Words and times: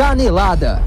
Canelada. 0.00 0.80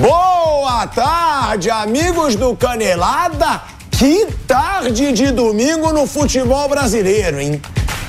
Boa 0.00 0.86
tarde, 0.86 1.68
amigos 1.70 2.36
do 2.36 2.54
Canelada. 2.54 3.62
Que 3.90 4.26
tarde 4.46 5.10
de 5.10 5.32
domingo 5.32 5.92
no 5.92 6.06
futebol 6.06 6.68
brasileiro, 6.68 7.40
hein? 7.40 7.60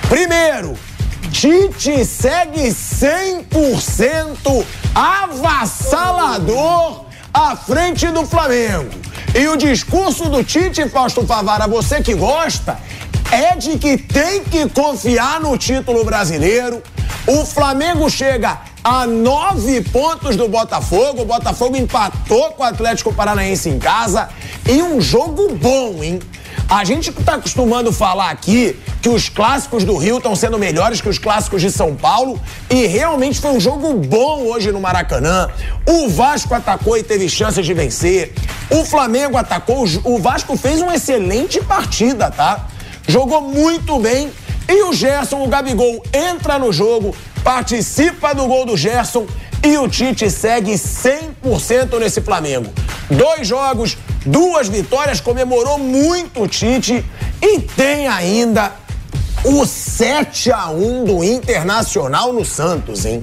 Primeiro, 0.07 0.75
Tite 1.31 2.05
segue 2.05 2.67
100% 2.67 4.63
avassalador 4.93 7.05
à 7.33 7.55
frente 7.55 8.05
do 8.09 8.23
Flamengo. 8.23 8.91
E 9.33 9.47
o 9.47 9.57
discurso 9.57 10.29
do 10.29 10.43
Tite, 10.43 10.87
Fausto 10.89 11.25
Favara, 11.25 11.67
você 11.67 12.03
que 12.03 12.13
gosta, 12.13 12.77
é 13.31 13.55
de 13.55 13.77
que 13.77 13.97
tem 13.97 14.43
que 14.43 14.67
confiar 14.69 15.39
no 15.39 15.57
título 15.57 16.03
brasileiro. 16.03 16.81
O 17.27 17.45
Flamengo 17.45 18.09
chega 18.09 18.59
a 18.83 19.05
nove 19.05 19.81
pontos 19.81 20.35
do 20.35 20.47
Botafogo. 20.47 21.21
O 21.21 21.25
Botafogo 21.25 21.77
empatou 21.77 22.51
com 22.51 22.63
o 22.63 22.65
Atlético 22.65 23.13
Paranaense 23.13 23.69
em 23.69 23.77
casa. 23.77 24.29
E 24.67 24.81
um 24.81 24.99
jogo 24.99 25.53
bom, 25.53 26.03
hein? 26.03 26.19
A 26.67 26.83
gente 26.83 27.09
está 27.11 27.35
acostumando 27.35 27.91
falar 27.91 28.31
aqui 28.31 28.77
que 29.01 29.09
os 29.09 29.29
clássicos 29.29 29.83
do 29.83 29.95
Rio 29.95 30.17
estão 30.17 30.35
sendo 30.35 30.57
melhores 30.57 30.99
que 30.99 31.09
os 31.09 31.17
clássicos 31.17 31.61
de 31.61 31.71
São 31.71 31.95
Paulo 31.95 32.39
e 32.69 32.85
realmente 32.85 33.39
foi 33.39 33.51
um 33.51 33.59
jogo 33.59 33.93
bom 33.93 34.43
hoje 34.43 34.71
no 34.71 34.81
Maracanã. 34.81 35.49
O 35.87 36.09
Vasco 36.09 36.53
atacou 36.53 36.97
e 36.97 37.03
teve 37.03 37.29
chances 37.29 37.65
de 37.65 37.73
vencer. 37.73 38.33
O 38.69 38.83
Flamengo 38.85 39.37
atacou, 39.37 39.85
o 40.03 40.19
Vasco 40.19 40.55
fez 40.57 40.81
uma 40.81 40.95
excelente 40.95 41.61
partida, 41.61 42.29
tá? 42.29 42.67
Jogou 43.09 43.41
muito 43.41 43.97
bem 43.97 44.31
e 44.67 44.83
o 44.83 44.93
Gerson, 44.93 45.43
o 45.43 45.47
Gabigol, 45.47 46.03
entra 46.13 46.59
no 46.59 46.71
jogo, 46.71 47.15
participa 47.43 48.35
do 48.35 48.45
gol 48.45 48.67
do 48.67 48.77
Gerson 48.77 49.25
e 49.63 49.75
o 49.79 49.89
Tite 49.89 50.29
segue 50.29 50.73
100% 50.73 51.97
nesse 51.99 52.21
Flamengo. 52.21 52.71
Dois 53.09 53.47
jogos, 53.47 53.97
duas 54.23 54.67
vitórias, 54.67 55.19
comemorou 55.19 55.79
muito 55.79 56.43
o 56.43 56.47
Tite 56.47 57.03
e 57.41 57.59
tem 57.59 58.07
ainda 58.07 58.73
o 59.43 59.65
7 59.65 60.51
a 60.51 60.69
1 60.69 61.05
do 61.05 61.23
Internacional 61.23 62.31
no 62.31 62.45
Santos, 62.45 63.05
hein? 63.07 63.21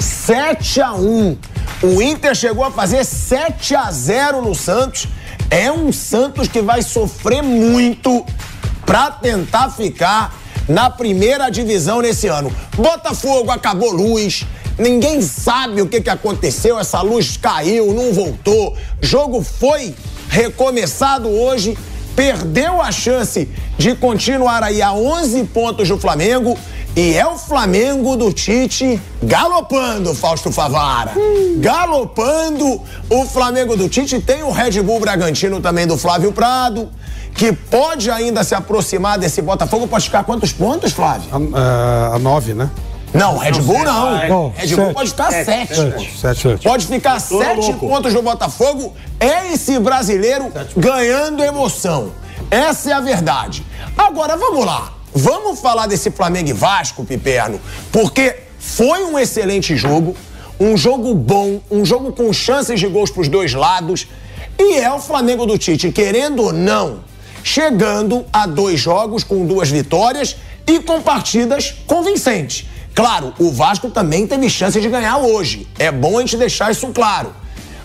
7 0.00 0.80
a 0.80 0.94
1. 0.94 1.38
O 1.84 2.02
Inter 2.02 2.34
chegou 2.34 2.64
a 2.64 2.72
fazer 2.72 3.04
7 3.04 3.76
a 3.76 3.88
0 3.88 4.42
no 4.42 4.52
Santos. 4.52 5.06
É 5.48 5.70
um 5.70 5.92
Santos 5.92 6.48
que 6.48 6.60
vai 6.60 6.82
sofrer 6.82 7.40
muito 7.40 8.26
para 8.88 9.10
tentar 9.10 9.68
ficar 9.68 10.34
na 10.66 10.88
primeira 10.88 11.50
divisão 11.50 12.00
nesse 12.00 12.26
ano. 12.26 12.50
Botafogo 12.74 13.50
acabou 13.50 13.90
luz. 13.90 14.46
Ninguém 14.78 15.20
sabe 15.20 15.82
o 15.82 15.86
que, 15.86 16.00
que 16.00 16.08
aconteceu. 16.08 16.78
Essa 16.78 17.02
luz 17.02 17.36
caiu, 17.36 17.92
não 17.92 18.14
voltou. 18.14 18.74
Jogo 19.02 19.42
foi 19.42 19.94
recomeçado 20.30 21.28
hoje. 21.28 21.76
Perdeu 22.16 22.80
a 22.80 22.90
chance 22.90 23.46
de 23.76 23.94
continuar 23.94 24.62
aí 24.62 24.80
a 24.80 24.94
11 24.94 25.44
pontos 25.44 25.86
do 25.86 25.98
Flamengo. 25.98 26.56
E 26.96 27.14
é 27.14 27.26
o 27.26 27.36
Flamengo 27.36 28.16
do 28.16 28.32
Tite 28.32 28.98
galopando, 29.22 30.14
Fausto 30.14 30.50
Favara. 30.50 31.12
Galopando 31.58 32.80
o 33.10 33.26
Flamengo 33.26 33.76
do 33.76 33.86
Tite. 33.86 34.18
Tem 34.18 34.42
o 34.42 34.50
Red 34.50 34.80
Bull 34.80 34.98
Bragantino 34.98 35.60
também 35.60 35.86
do 35.86 35.98
Flávio 35.98 36.32
Prado 36.32 36.88
que 37.38 37.52
pode 37.52 38.10
ainda 38.10 38.42
se 38.42 38.52
aproximar 38.52 39.16
desse 39.16 39.40
Botafogo. 39.40 39.86
Pode 39.86 40.06
ficar 40.06 40.24
quantos 40.24 40.52
pontos, 40.52 40.90
Flávio? 40.90 41.30
A, 41.54 42.16
a 42.16 42.18
nove, 42.18 42.52
né? 42.52 42.68
Não, 43.14 43.38
Red 43.38 43.52
Bull 43.52 43.84
não. 43.84 44.28
Não, 44.28 44.50
Red 44.50 44.66
Bull 44.74 44.84
sete. 44.86 44.94
pode 44.94 45.10
ficar 45.10 45.30
sete. 45.30 45.74
Sete, 45.76 46.18
sete, 46.18 46.42
sete. 46.42 46.64
Pode 46.64 46.86
ficar 46.86 47.20
sete 47.20 47.72
pontos 47.74 48.12
no 48.12 48.22
Botafogo. 48.22 48.92
É 49.20 49.52
esse 49.52 49.78
brasileiro 49.78 50.52
ganhando 50.76 51.42
emoção. 51.44 52.10
Essa 52.50 52.90
é 52.90 52.92
a 52.92 53.00
verdade. 53.00 53.64
Agora, 53.96 54.36
vamos 54.36 54.66
lá. 54.66 54.92
Vamos 55.14 55.60
falar 55.60 55.86
desse 55.86 56.10
Flamengo 56.10 56.50
e 56.50 56.52
Vasco, 56.52 57.04
Piperno, 57.04 57.60
porque 57.90 58.36
foi 58.58 59.04
um 59.04 59.18
excelente 59.18 59.74
jogo, 59.76 60.14
um 60.60 60.76
jogo 60.76 61.14
bom, 61.14 61.60
um 61.70 61.84
jogo 61.84 62.12
com 62.12 62.32
chances 62.32 62.78
de 62.78 62.86
gols 62.88 63.10
para 63.10 63.22
os 63.22 63.28
dois 63.28 63.54
lados. 63.54 64.08
E 64.58 64.74
é 64.74 64.92
o 64.92 64.98
Flamengo 64.98 65.46
do 65.46 65.56
Tite, 65.56 65.90
querendo 65.92 66.42
ou 66.42 66.52
não, 66.52 66.98
chegando 67.42 68.24
a 68.32 68.46
dois 68.46 68.80
jogos 68.80 69.24
com 69.24 69.46
duas 69.46 69.70
vitórias 69.70 70.36
e 70.66 70.80
com 70.80 71.00
partidas 71.00 71.74
convincentes. 71.86 72.66
Claro, 72.94 73.32
o 73.38 73.50
Vasco 73.50 73.90
também 73.90 74.26
teve 74.26 74.50
chance 74.50 74.80
de 74.80 74.88
ganhar 74.88 75.18
hoje. 75.18 75.68
É 75.78 75.90
bom 75.90 76.18
a 76.18 76.20
gente 76.20 76.36
deixar 76.36 76.70
isso 76.70 76.88
claro. 76.88 77.32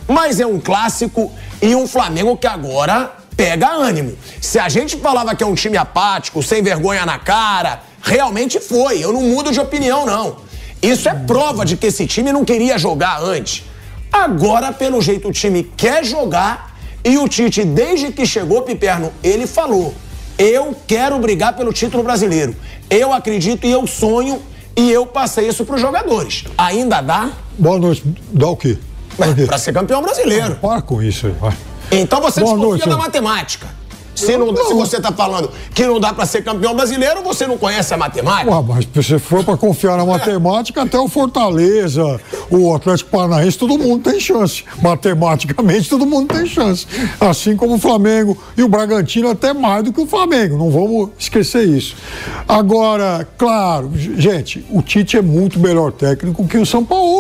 Mas 0.08 0.40
é 0.40 0.46
um 0.46 0.60
clássico 0.60 1.32
e 1.62 1.76
um 1.76 1.88
Flamengo 1.88 2.36
que 2.36 2.48
agora 2.48 3.14
pega 3.38 3.70
ânimo. 3.70 4.18
Se 4.42 4.60
a 4.60 4.68
gente 4.70 4.98
falava 4.98 5.36
que 5.36 5.44
é 5.44 5.48
um 5.48 5.56
time 5.56 5.78
apático, 5.78 6.42
sem 6.44 6.62
vergonha 6.62 7.06
na 7.06 7.20
cara, 7.20 7.82
realmente 8.02 8.60
foi. 8.60 9.04
Eu 9.04 9.14
não 9.14 9.22
mudo 9.22 9.52
de 9.52 9.60
opinião, 9.60 10.06
não. 10.06 10.38
Isso 10.82 11.08
é 11.08 11.14
prova 11.14 11.64
de 11.64 11.78
que 11.78 11.88
esse 11.88 12.06
time 12.06 12.34
não 12.34 12.44
queria 12.44 12.78
jogar 12.78 13.22
antes. 13.22 13.64
Agora, 14.12 14.72
pelo 14.74 15.02
jeito, 15.02 15.30
o 15.30 15.32
time 15.32 15.64
quer 15.64 16.04
jogar 16.04 16.73
e 17.04 17.18
o 17.18 17.28
Tite, 17.28 17.64
desde 17.64 18.12
que 18.12 18.26
chegou, 18.26 18.62
Piperno, 18.62 19.12
ele 19.24 19.46
falou: 19.46 19.94
eu 20.38 20.76
quero 20.88 21.20
brigar 21.20 21.56
pelo 21.56 21.72
título 21.72 22.04
brasileiro. 22.04 22.56
Eu 22.90 23.14
acredito 23.14 23.66
e 23.66 23.72
eu 23.72 23.86
sonho 23.86 24.42
e 24.76 24.92
eu 24.92 25.06
passei 25.06 25.48
isso 25.48 25.64
para 25.66 25.76
os 25.76 25.82
jogadores. 25.82 26.46
Ainda 26.58 27.02
dá 27.02 27.32
Boa 27.58 27.78
noite. 27.78 28.04
Dá 28.32 28.48
o 28.48 28.58
quê? 28.58 28.78
para 29.46 29.58
ser 29.60 29.74
campeão 29.74 30.02
brasileiro. 30.02 30.56
Para 30.56 30.82
com 30.82 31.02
isso 31.02 31.28
aí, 31.28 31.34
vai. 31.34 31.54
Então 31.92 32.20
você 32.20 32.42
Boa 32.42 32.54
desconfia 32.54 32.86
noite, 32.86 32.90
da 32.90 32.98
matemática. 32.98 33.68
Se, 34.16 34.38
não, 34.38 34.56
se 34.56 34.74
você 34.74 34.98
está 34.98 35.12
falando 35.12 35.50
que 35.74 35.86
não 35.86 36.00
dá 36.00 36.14
para 36.14 36.26
ser 36.26 36.44
campeão 36.44 36.76
brasileiro, 36.76 37.24
você 37.24 37.48
não 37.48 37.58
conhece 37.58 37.94
a 37.94 37.98
matemática. 37.98 38.52
Ué, 38.52 38.64
mas 38.68 38.86
se 38.86 38.92
você 38.94 39.20
for 39.20 39.44
para 39.44 39.58
confiar 39.58 39.98
na 39.98 40.06
matemática, 40.06 40.82
até 40.82 40.98
o 41.00 41.08
Fortaleza, 41.08 42.20
o 42.50 42.74
Atlético 42.74 43.10
Paranaense, 43.10 43.58
todo 43.58 43.78
mundo 43.78 44.10
tem 44.10 44.20
chance. 44.20 44.64
Matematicamente, 44.82 45.90
todo 45.90 46.06
mundo 46.06 46.34
tem 46.34 46.46
chance. 46.46 46.86
Assim 47.20 47.56
como 47.56 47.76
o 47.76 47.80
Flamengo 47.80 48.38
e 48.56 48.64
o 48.64 48.68
Bragantino, 48.68 49.30
até 49.30 49.54
mais 49.54 49.84
do 49.84 49.94
que 49.94 50.02
o 50.02 50.06
Flamengo. 50.06 50.58
Não 50.58 50.70
vamos 50.70 51.10
esquecer 51.18 51.68
isso. 51.68 51.96
Agora, 52.48 53.28
claro, 53.38 53.92
gente, 53.96 54.66
o 54.70 54.82
Tite 54.82 55.18
é 55.18 55.22
muito 55.22 55.60
melhor 55.60 55.92
técnico 55.92 56.48
que 56.48 56.58
o 56.58 56.66
São 56.66 56.84
Paulo. 56.84 57.14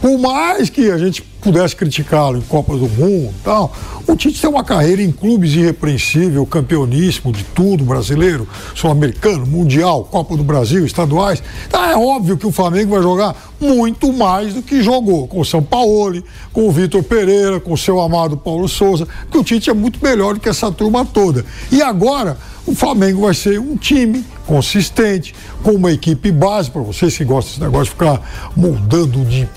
Por 0.00 0.18
mais 0.18 0.70
que 0.70 0.90
a 0.90 0.96
gente 0.96 1.22
pudesse 1.40 1.74
criticá-lo 1.74 2.38
em 2.38 2.42
Copa 2.42 2.76
do 2.76 2.88
Mundo 2.88 3.30
e 3.30 3.42
tal, 3.42 3.72
o 4.06 4.16
Tite 4.16 4.40
tem 4.40 4.50
uma 4.50 4.64
carreira 4.64 5.02
em 5.02 5.10
clubes 5.10 5.54
irrepreensível, 5.54 6.44
campeoníssimo 6.46 7.32
de 7.32 7.44
tudo, 7.44 7.84
brasileiro, 7.84 8.46
sul-americano, 8.74 9.46
mundial, 9.46 10.04
Copa 10.04 10.36
do 10.36 10.44
Brasil, 10.44 10.84
estaduais. 10.84 11.42
Então 11.66 11.84
é 11.84 11.96
óbvio 11.96 12.36
que 12.36 12.46
o 12.46 12.52
Flamengo 12.52 12.92
vai 12.92 13.02
jogar 13.02 13.34
muito 13.60 14.12
mais 14.12 14.54
do 14.54 14.62
que 14.62 14.82
jogou 14.82 15.26
com 15.26 15.40
o 15.40 15.44
São 15.44 15.62
Paulo, 15.62 16.22
com 16.52 16.68
o 16.68 16.72
Vitor 16.72 17.02
Pereira, 17.02 17.60
com 17.60 17.72
o 17.72 17.78
seu 17.78 18.00
amado 18.00 18.36
Paulo 18.36 18.68
Souza, 18.68 19.06
que 19.30 19.38
o 19.38 19.44
Tite 19.44 19.70
é 19.70 19.74
muito 19.74 20.02
melhor 20.02 20.34
do 20.34 20.40
que 20.40 20.48
essa 20.48 20.70
turma 20.70 21.04
toda. 21.04 21.44
E 21.70 21.82
agora 21.82 22.36
o 22.66 22.74
Flamengo 22.74 23.22
vai 23.22 23.34
ser 23.34 23.58
um 23.58 23.76
time 23.76 24.24
consistente, 24.46 25.34
com 25.62 25.72
uma 25.72 25.92
equipe 25.92 26.32
base, 26.32 26.70
para 26.70 26.82
vocês 26.82 27.16
que 27.16 27.24
gostam 27.24 27.50
desse 27.50 27.60
negócio 27.60 27.84
de 27.86 27.90
ficar 27.90 28.50
moldando 28.56 29.24
de, 29.24 29.48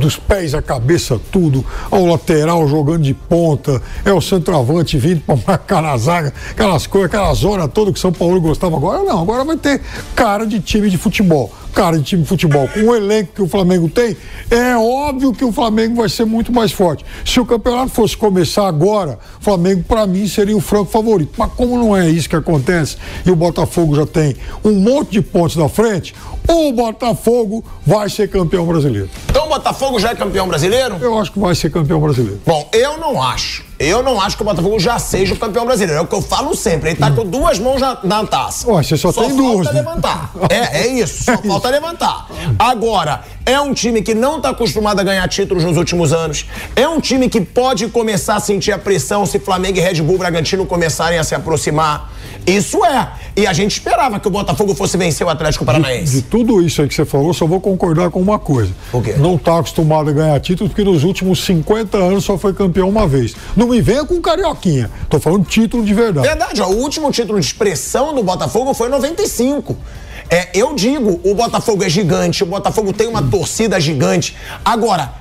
dos 0.00 0.16
pés 0.16 0.54
à 0.54 0.60
cabeça 0.60 0.89
tudo, 1.30 1.64
ao 1.90 2.04
lateral 2.06 2.66
jogando 2.68 3.02
de 3.02 3.14
ponta, 3.14 3.82
é 4.04 4.12
o 4.12 4.20
centroavante 4.20 4.98
vindo 4.98 5.20
para 5.20 5.36
marcar 5.46 5.82
na 5.82 5.96
zaga, 5.96 6.32
aquelas 6.50 6.86
coisas, 6.86 7.06
aquelas 7.06 7.44
horas 7.44 7.70
todas 7.72 7.92
que 7.94 7.98
o 7.98 8.00
São 8.00 8.12
Paulo 8.12 8.40
gostava. 8.40 8.76
Agora, 8.76 9.02
não, 9.02 9.20
agora 9.20 9.44
vai 9.44 9.56
ter 9.56 9.80
cara 10.14 10.46
de 10.46 10.60
time 10.60 10.90
de 10.90 10.98
futebol. 10.98 11.52
Cara 11.70 11.98
de 11.98 12.04
time 12.04 12.22
de 12.22 12.28
futebol, 12.28 12.68
com 12.68 12.80
o 12.80 12.94
elenco 12.94 13.32
que 13.34 13.42
o 13.42 13.48
Flamengo 13.48 13.88
tem, 13.88 14.16
é 14.50 14.76
óbvio 14.76 15.32
que 15.32 15.44
o 15.44 15.52
Flamengo 15.52 15.96
vai 15.96 16.08
ser 16.08 16.24
muito 16.24 16.52
mais 16.52 16.72
forte. 16.72 17.04
Se 17.24 17.40
o 17.40 17.46
campeonato 17.46 17.90
fosse 17.90 18.16
começar 18.16 18.66
agora, 18.66 19.18
o 19.40 19.44
Flamengo, 19.44 19.82
para 19.82 20.06
mim, 20.06 20.26
seria 20.26 20.56
o 20.56 20.60
franco 20.60 20.90
favorito. 20.90 21.34
Mas 21.36 21.52
como 21.52 21.78
não 21.78 21.96
é 21.96 22.08
isso 22.08 22.28
que 22.28 22.36
acontece 22.36 22.96
e 23.24 23.30
o 23.30 23.36
Botafogo 23.36 23.94
já 23.94 24.06
tem 24.06 24.36
um 24.64 24.72
monte 24.72 25.12
de 25.12 25.22
pontos 25.22 25.56
na 25.56 25.68
frente, 25.68 26.14
o 26.48 26.72
Botafogo 26.72 27.64
vai 27.86 28.08
ser 28.08 28.28
campeão 28.28 28.66
brasileiro. 28.66 29.08
Então 29.28 29.46
o 29.46 29.48
Botafogo 29.48 29.98
já 29.98 30.10
é 30.10 30.14
campeão 30.14 30.48
brasileiro? 30.48 30.96
Eu 31.00 31.18
acho 31.18 31.32
que 31.32 31.38
vai 31.38 31.54
ser 31.54 31.70
campeão 31.70 32.00
brasileiro. 32.00 32.40
Bom, 32.44 32.68
eu 32.72 32.98
não 32.98 33.22
acho. 33.22 33.69
Eu 33.80 34.02
não 34.02 34.20
acho 34.20 34.36
que 34.36 34.42
o 34.42 34.44
Botafogo 34.44 34.78
já 34.78 34.98
seja 34.98 35.32
o 35.32 35.38
campeão 35.38 35.64
brasileiro. 35.64 36.00
É 36.00 36.02
o 36.02 36.06
que 36.06 36.14
eu 36.14 36.20
falo 36.20 36.54
sempre. 36.54 36.90
Ele 36.90 36.98
tá 36.98 37.10
com 37.10 37.24
duas 37.24 37.58
mãos 37.58 37.80
na, 37.80 37.98
na 38.04 38.26
taça. 38.26 38.70
Ué, 38.70 38.82
você 38.82 38.94
só 38.94 39.10
tem 39.10 39.22
falta 39.22 39.36
duas, 39.36 39.66
né? 39.68 39.72
levantar. 39.72 40.30
É, 40.50 40.82
é 40.82 40.86
isso. 40.88 41.24
Só 41.24 41.38
falta 41.38 41.70
levantar. 41.70 42.26
Agora, 42.58 43.22
é 43.46 43.58
um 43.58 43.72
time 43.72 44.02
que 44.02 44.14
não 44.14 44.38
tá 44.38 44.50
acostumado 44.50 45.00
a 45.00 45.02
ganhar 45.02 45.26
títulos 45.28 45.64
nos 45.64 45.78
últimos 45.78 46.12
anos. 46.12 46.44
É 46.76 46.86
um 46.86 47.00
time 47.00 47.28
que 47.28 47.40
pode 47.40 47.88
começar 47.88 48.36
a 48.36 48.40
sentir 48.40 48.72
a 48.72 48.78
pressão 48.78 49.24
se 49.24 49.38
Flamengo 49.38 49.78
e 49.78 49.80
Red 49.80 50.02
Bull 50.02 50.18
Bragantino 50.18 50.66
começarem 50.66 51.18
a 51.18 51.24
se 51.24 51.34
aproximar. 51.34 52.12
Isso 52.46 52.84
é. 52.84 53.08
E 53.36 53.46
a 53.46 53.52
gente 53.52 53.72
esperava 53.72 54.18
que 54.18 54.26
o 54.26 54.30
Botafogo 54.30 54.74
fosse 54.74 54.96
vencer 54.96 55.26
o 55.26 55.30
Atlético 55.30 55.64
Paranaense. 55.64 56.16
De 56.16 56.22
tudo 56.22 56.62
isso 56.62 56.82
aí 56.82 56.88
que 56.88 56.94
você 56.94 57.04
falou, 57.04 57.32
só 57.32 57.46
vou 57.46 57.60
concordar 57.60 58.10
com 58.10 58.20
uma 58.20 58.38
coisa. 58.38 58.72
Não 59.18 59.36
está 59.36 59.58
acostumado 59.58 60.10
a 60.10 60.12
ganhar 60.12 60.40
títulos 60.40 60.72
porque 60.72 60.84
nos 60.84 61.04
últimos 61.04 61.44
50 61.44 61.96
anos 61.96 62.24
só 62.24 62.36
foi 62.36 62.52
campeão 62.52 62.88
uma 62.88 63.06
vez. 63.06 63.34
Não 63.56 63.69
me 63.70 63.80
venha 63.80 64.04
com 64.04 64.20
carioquinha. 64.20 64.90
Tô 65.08 65.18
falando 65.18 65.44
título 65.44 65.84
de 65.84 65.94
verdade. 65.94 66.26
Verdade, 66.26 66.60
ó, 66.60 66.66
o 66.66 66.76
último 66.76 67.10
título 67.10 67.38
de 67.40 67.46
expressão 67.46 68.14
do 68.14 68.22
Botafogo 68.22 68.74
foi 68.74 68.88
em 68.88 68.90
95. 68.90 69.76
É, 70.28 70.48
eu 70.54 70.74
digo, 70.74 71.20
o 71.24 71.34
Botafogo 71.34 71.82
é 71.82 71.88
gigante, 71.88 72.44
o 72.44 72.46
Botafogo 72.46 72.92
tem 72.92 73.08
uma 73.08 73.20
torcida 73.20 73.80
gigante. 73.80 74.36
Agora, 74.64 75.12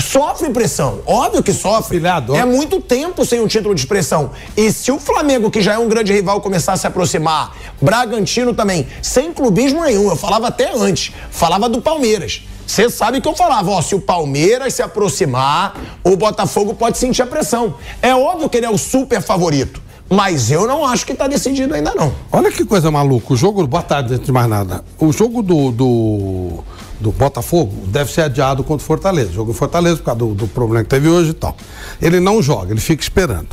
sofre 0.00 0.50
pressão, 0.50 1.00
óbvio 1.04 1.42
que 1.42 1.52
sofre. 1.52 2.00
É 2.36 2.44
muito 2.44 2.80
tempo 2.80 3.24
sem 3.24 3.40
um 3.40 3.48
título 3.48 3.74
de 3.74 3.80
expressão. 3.80 4.30
E 4.56 4.70
se 4.72 4.92
o 4.92 5.00
Flamengo, 5.00 5.50
que 5.50 5.60
já 5.60 5.74
é 5.74 5.78
um 5.78 5.88
grande 5.88 6.12
rival, 6.12 6.40
começar 6.40 6.74
a 6.74 6.76
se 6.76 6.86
aproximar, 6.86 7.56
Bragantino 7.80 8.54
também, 8.54 8.86
sem 9.00 9.32
clubismo 9.32 9.82
nenhum, 9.82 10.08
eu 10.08 10.16
falava 10.16 10.48
até 10.48 10.72
antes, 10.72 11.12
falava 11.30 11.68
do 11.68 11.82
Palmeiras. 11.82 12.42
Você 12.66 12.88
sabe 12.88 13.20
que 13.20 13.28
eu 13.28 13.34
falava, 13.34 13.70
ó, 13.70 13.82
se 13.82 13.94
o 13.94 14.00
Palmeiras 14.00 14.74
se 14.74 14.82
aproximar, 14.82 15.74
o 16.02 16.16
Botafogo 16.16 16.74
pode 16.74 16.98
sentir 16.98 17.22
a 17.22 17.26
pressão. 17.26 17.74
É 18.00 18.14
óbvio 18.14 18.48
que 18.48 18.56
ele 18.56 18.66
é 18.66 18.70
o 18.70 18.78
super 18.78 19.20
favorito. 19.20 19.80
Mas 20.08 20.50
eu 20.50 20.66
não 20.66 20.84
acho 20.84 21.06
que 21.06 21.14
tá 21.14 21.26
decidido 21.26 21.72
ainda 21.74 21.94
não. 21.94 22.12
Olha 22.30 22.52
que 22.52 22.66
coisa 22.66 22.90
maluca. 22.90 23.32
O 23.32 23.36
jogo, 23.36 23.66
boa 23.66 23.82
tarde, 23.82 24.12
antes 24.12 24.26
de 24.26 24.32
mais 24.32 24.46
nada. 24.46 24.84
O 24.98 25.10
jogo 25.10 25.42
do, 25.42 25.70
do, 25.70 26.64
do 27.00 27.12
Botafogo 27.12 27.72
deve 27.86 28.12
ser 28.12 28.22
adiado 28.22 28.62
contra 28.62 28.84
o 28.84 28.86
Fortaleza. 28.86 29.32
Jogo 29.32 29.52
em 29.52 29.54
Fortaleza, 29.54 29.96
por 29.96 30.04
causa 30.04 30.18
do, 30.18 30.34
do 30.34 30.46
problema 30.46 30.84
que 30.84 30.90
teve 30.90 31.08
hoje 31.08 31.30
e 31.30 31.34
tal. 31.34 31.56
Ele 32.00 32.20
não 32.20 32.42
joga, 32.42 32.72
ele 32.72 32.80
fica 32.80 33.02
esperando. 33.02 33.48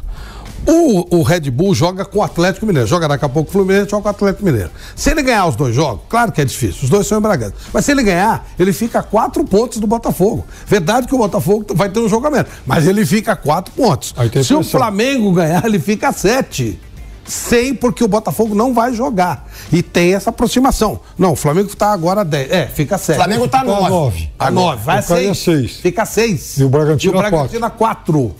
O, 0.66 1.18
o 1.18 1.24
Red 1.24 1.50
Bull 1.52 1.74
joga 1.74 2.06
com 2.06 2.20
o 2.20 2.24
Atlético 2.24 2.66
Mineiro. 2.66 2.88
Joga 2.88 3.08
daqui 3.08 3.26
a 3.26 3.30
pouco 3.30 3.50
o 3.50 3.52
Fluminense, 3.54 3.90
joga 3.90 4.04
com 4.04 4.08
o 4.08 4.12
Atlético 4.12 4.46
Mineiro. 4.46 4.70
Se 4.96 5.10
ele 5.12 5.22
ganhar 5.22 5.48
os 5.48 5.56
dois 5.56 5.74
jogos, 5.74 6.02
claro 6.10 6.32
que 6.32 6.42
é 6.42 6.46
difícil. 6.46 6.84
Os 6.84 6.90
dois 6.90 7.08
são 7.08 7.18
em 7.18 7.22
Bragança. 7.22 7.54
Mas 7.74 7.86
se 7.86 7.92
ele 7.92 8.04
ganhar, 8.04 8.48
ele 8.58 8.72
fica 8.74 9.00
a 9.00 9.04
quatro 9.04 9.44
pontos 9.44 9.80
do 9.80 9.88
Botafogo. 9.88 10.46
Verdade 10.68 11.08
que 11.08 11.16
o 11.16 11.18
Botafogo 11.18 11.66
vai 11.74 11.90
ter 11.90 12.00
um 12.00 12.20
menos. 12.30 12.48
Mas 12.66 12.88
ele 12.88 13.06
fica 13.06 13.32
a 13.32 13.36
quatro 13.36 13.74
pontos. 13.74 14.14
Se 14.44 14.54
o. 14.54 14.64
Flamengo 14.64 15.32
ganhar, 15.34 15.66
ele 15.66 15.80
fica 15.80 16.10
a 16.10 16.14
sete. 16.14 16.80
Sem, 17.26 17.76
porque 17.76 18.04
o 18.04 18.08
Botafogo 18.08 18.56
não 18.56 18.74
vai 18.74 18.94
jogar. 18.94 19.48
E 19.72 19.84
tem 19.84 20.16
essa 20.16 20.32
aproximação. 20.32 21.00
Não, 21.18 21.34
o 21.34 21.36
Flamengo 21.36 21.68
está 21.68 21.92
agora 21.92 22.22
a 22.22 22.24
10. 22.24 22.52
É, 22.52 22.66
fica 22.66 22.96
a 22.96 22.98
O 22.98 23.00
7. 23.00 23.18
Flamengo 23.18 23.48
tá 23.48 23.60
Fica 23.60 23.72
a 23.72 23.76
nove. 23.76 23.90
nove. 23.90 24.30
A 24.40 24.52
9. 24.52 24.84
Vai 24.84 24.98
a 24.98 25.02
O 25.02 25.04
Caio 25.04 25.30
é 25.30 25.34
6. 25.34 25.38
seis. 25.38 25.72
Fica 25.80 26.02
a 26.04 26.06
6. 26.06 26.58
E 26.58 26.64
o 26.64 26.70
Bragantino 26.70 27.14
E 27.14 27.16
o 27.16 27.20
a 27.20 27.30
Bragantino 27.30 27.66
a 27.66 27.70
4. 27.70 28.36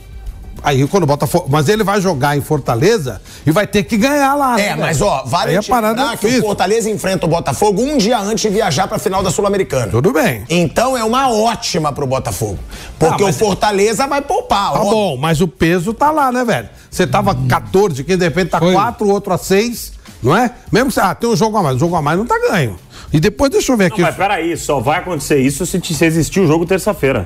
Aí 0.64 0.86
quando 0.88 1.04
o 1.04 1.08
Botafogo. 1.08 1.48
Mas 1.50 1.70
ele 1.70 1.84
vai 1.84 2.02
jogar 2.02 2.38
em 2.38 2.42
Fortaleza 2.42 3.22
e 3.46 3.52
vai 3.52 3.66
ter 3.68 3.84
que 3.84 3.98
ganhar 3.98 4.36
lá. 4.36 4.56
né, 4.56 4.64
É, 4.64 4.68
velho? 4.70 4.82
mas 4.82 5.02
ó, 5.02 5.24
vale 5.26 5.56
a 5.56 5.64
parada 5.64 6.02
lembrar 6.02 6.14
é 6.14 6.18
que 6.18 6.38
o. 6.38 6.42
Fortaleza 6.42 6.90
enfrenta 6.90 7.26
o 7.26 7.30
Botafogo 7.30 7.82
um 7.82 7.98
dia 7.98 8.20
antes 8.20 8.42
de 8.42 8.50
viajar 8.50 8.88
pra 8.88 9.00
final 9.00 9.24
da 9.24 9.32
Sul-Americana. 9.32 9.92
Tudo 9.92 10.12
bem. 10.12 10.44
Então 10.50 10.98
é 10.98 11.04
uma 11.04 11.30
ótima 11.32 11.92
pro 11.94 12.06
Botafogo. 12.08 12.60
Porque 12.98 13.24
Ah, 13.24 13.28
o 13.28 13.34
Fortaleza 13.34 14.06
vai 14.08 14.22
poupar. 14.22 14.74
Tá 14.74 14.82
ó. 14.82 14.90
bom, 14.90 15.18
mas 15.18 15.42
o 15.42 15.48
peso 15.48 15.94
tá 15.94 16.12
lá, 16.12 16.32
né, 16.32 16.44
velho? 16.44 16.70
Você 16.92 17.06
tava 17.08 17.36
14, 17.48 18.04
que 18.04 18.16
de 18.18 18.24
repente 18.26 18.50
tá 18.50 18.60
Foi. 18.60 18.74
4, 18.74 19.06
o 19.08 19.10
outro 19.12 19.32
a 19.34 19.38
6, 19.38 19.94
não 20.22 20.36
é? 20.36 20.52
Mesmo 20.72 20.88
que 20.90 20.94
você, 20.96 21.00
ah, 21.02 21.14
tem 21.16 21.30
um 21.30 21.36
jogo 21.36 21.58
a 21.58 21.64
mais, 21.64 21.76
o 21.76 21.80
jogo 21.80 21.96
a 21.96 22.02
mais 22.02 22.18
não 22.18 22.26
tá 22.26 22.36
ganho. 22.50 22.76
E 23.14 23.20
depois, 23.20 23.50
deixa 23.52 23.72
eu 23.72 23.78
ver 23.78 23.86
Não, 23.90 23.94
aqui. 23.94 24.02
mas 24.02 24.16
peraí, 24.16 24.56
só 24.58 24.80
vai 24.80 25.00
acontecer 25.00 25.40
isso 25.40 25.66
se, 25.66 25.80
se 25.82 26.06
existir 26.06 26.40
o 26.42 26.48
jogo 26.48 26.66
terça-feira. 26.66 27.26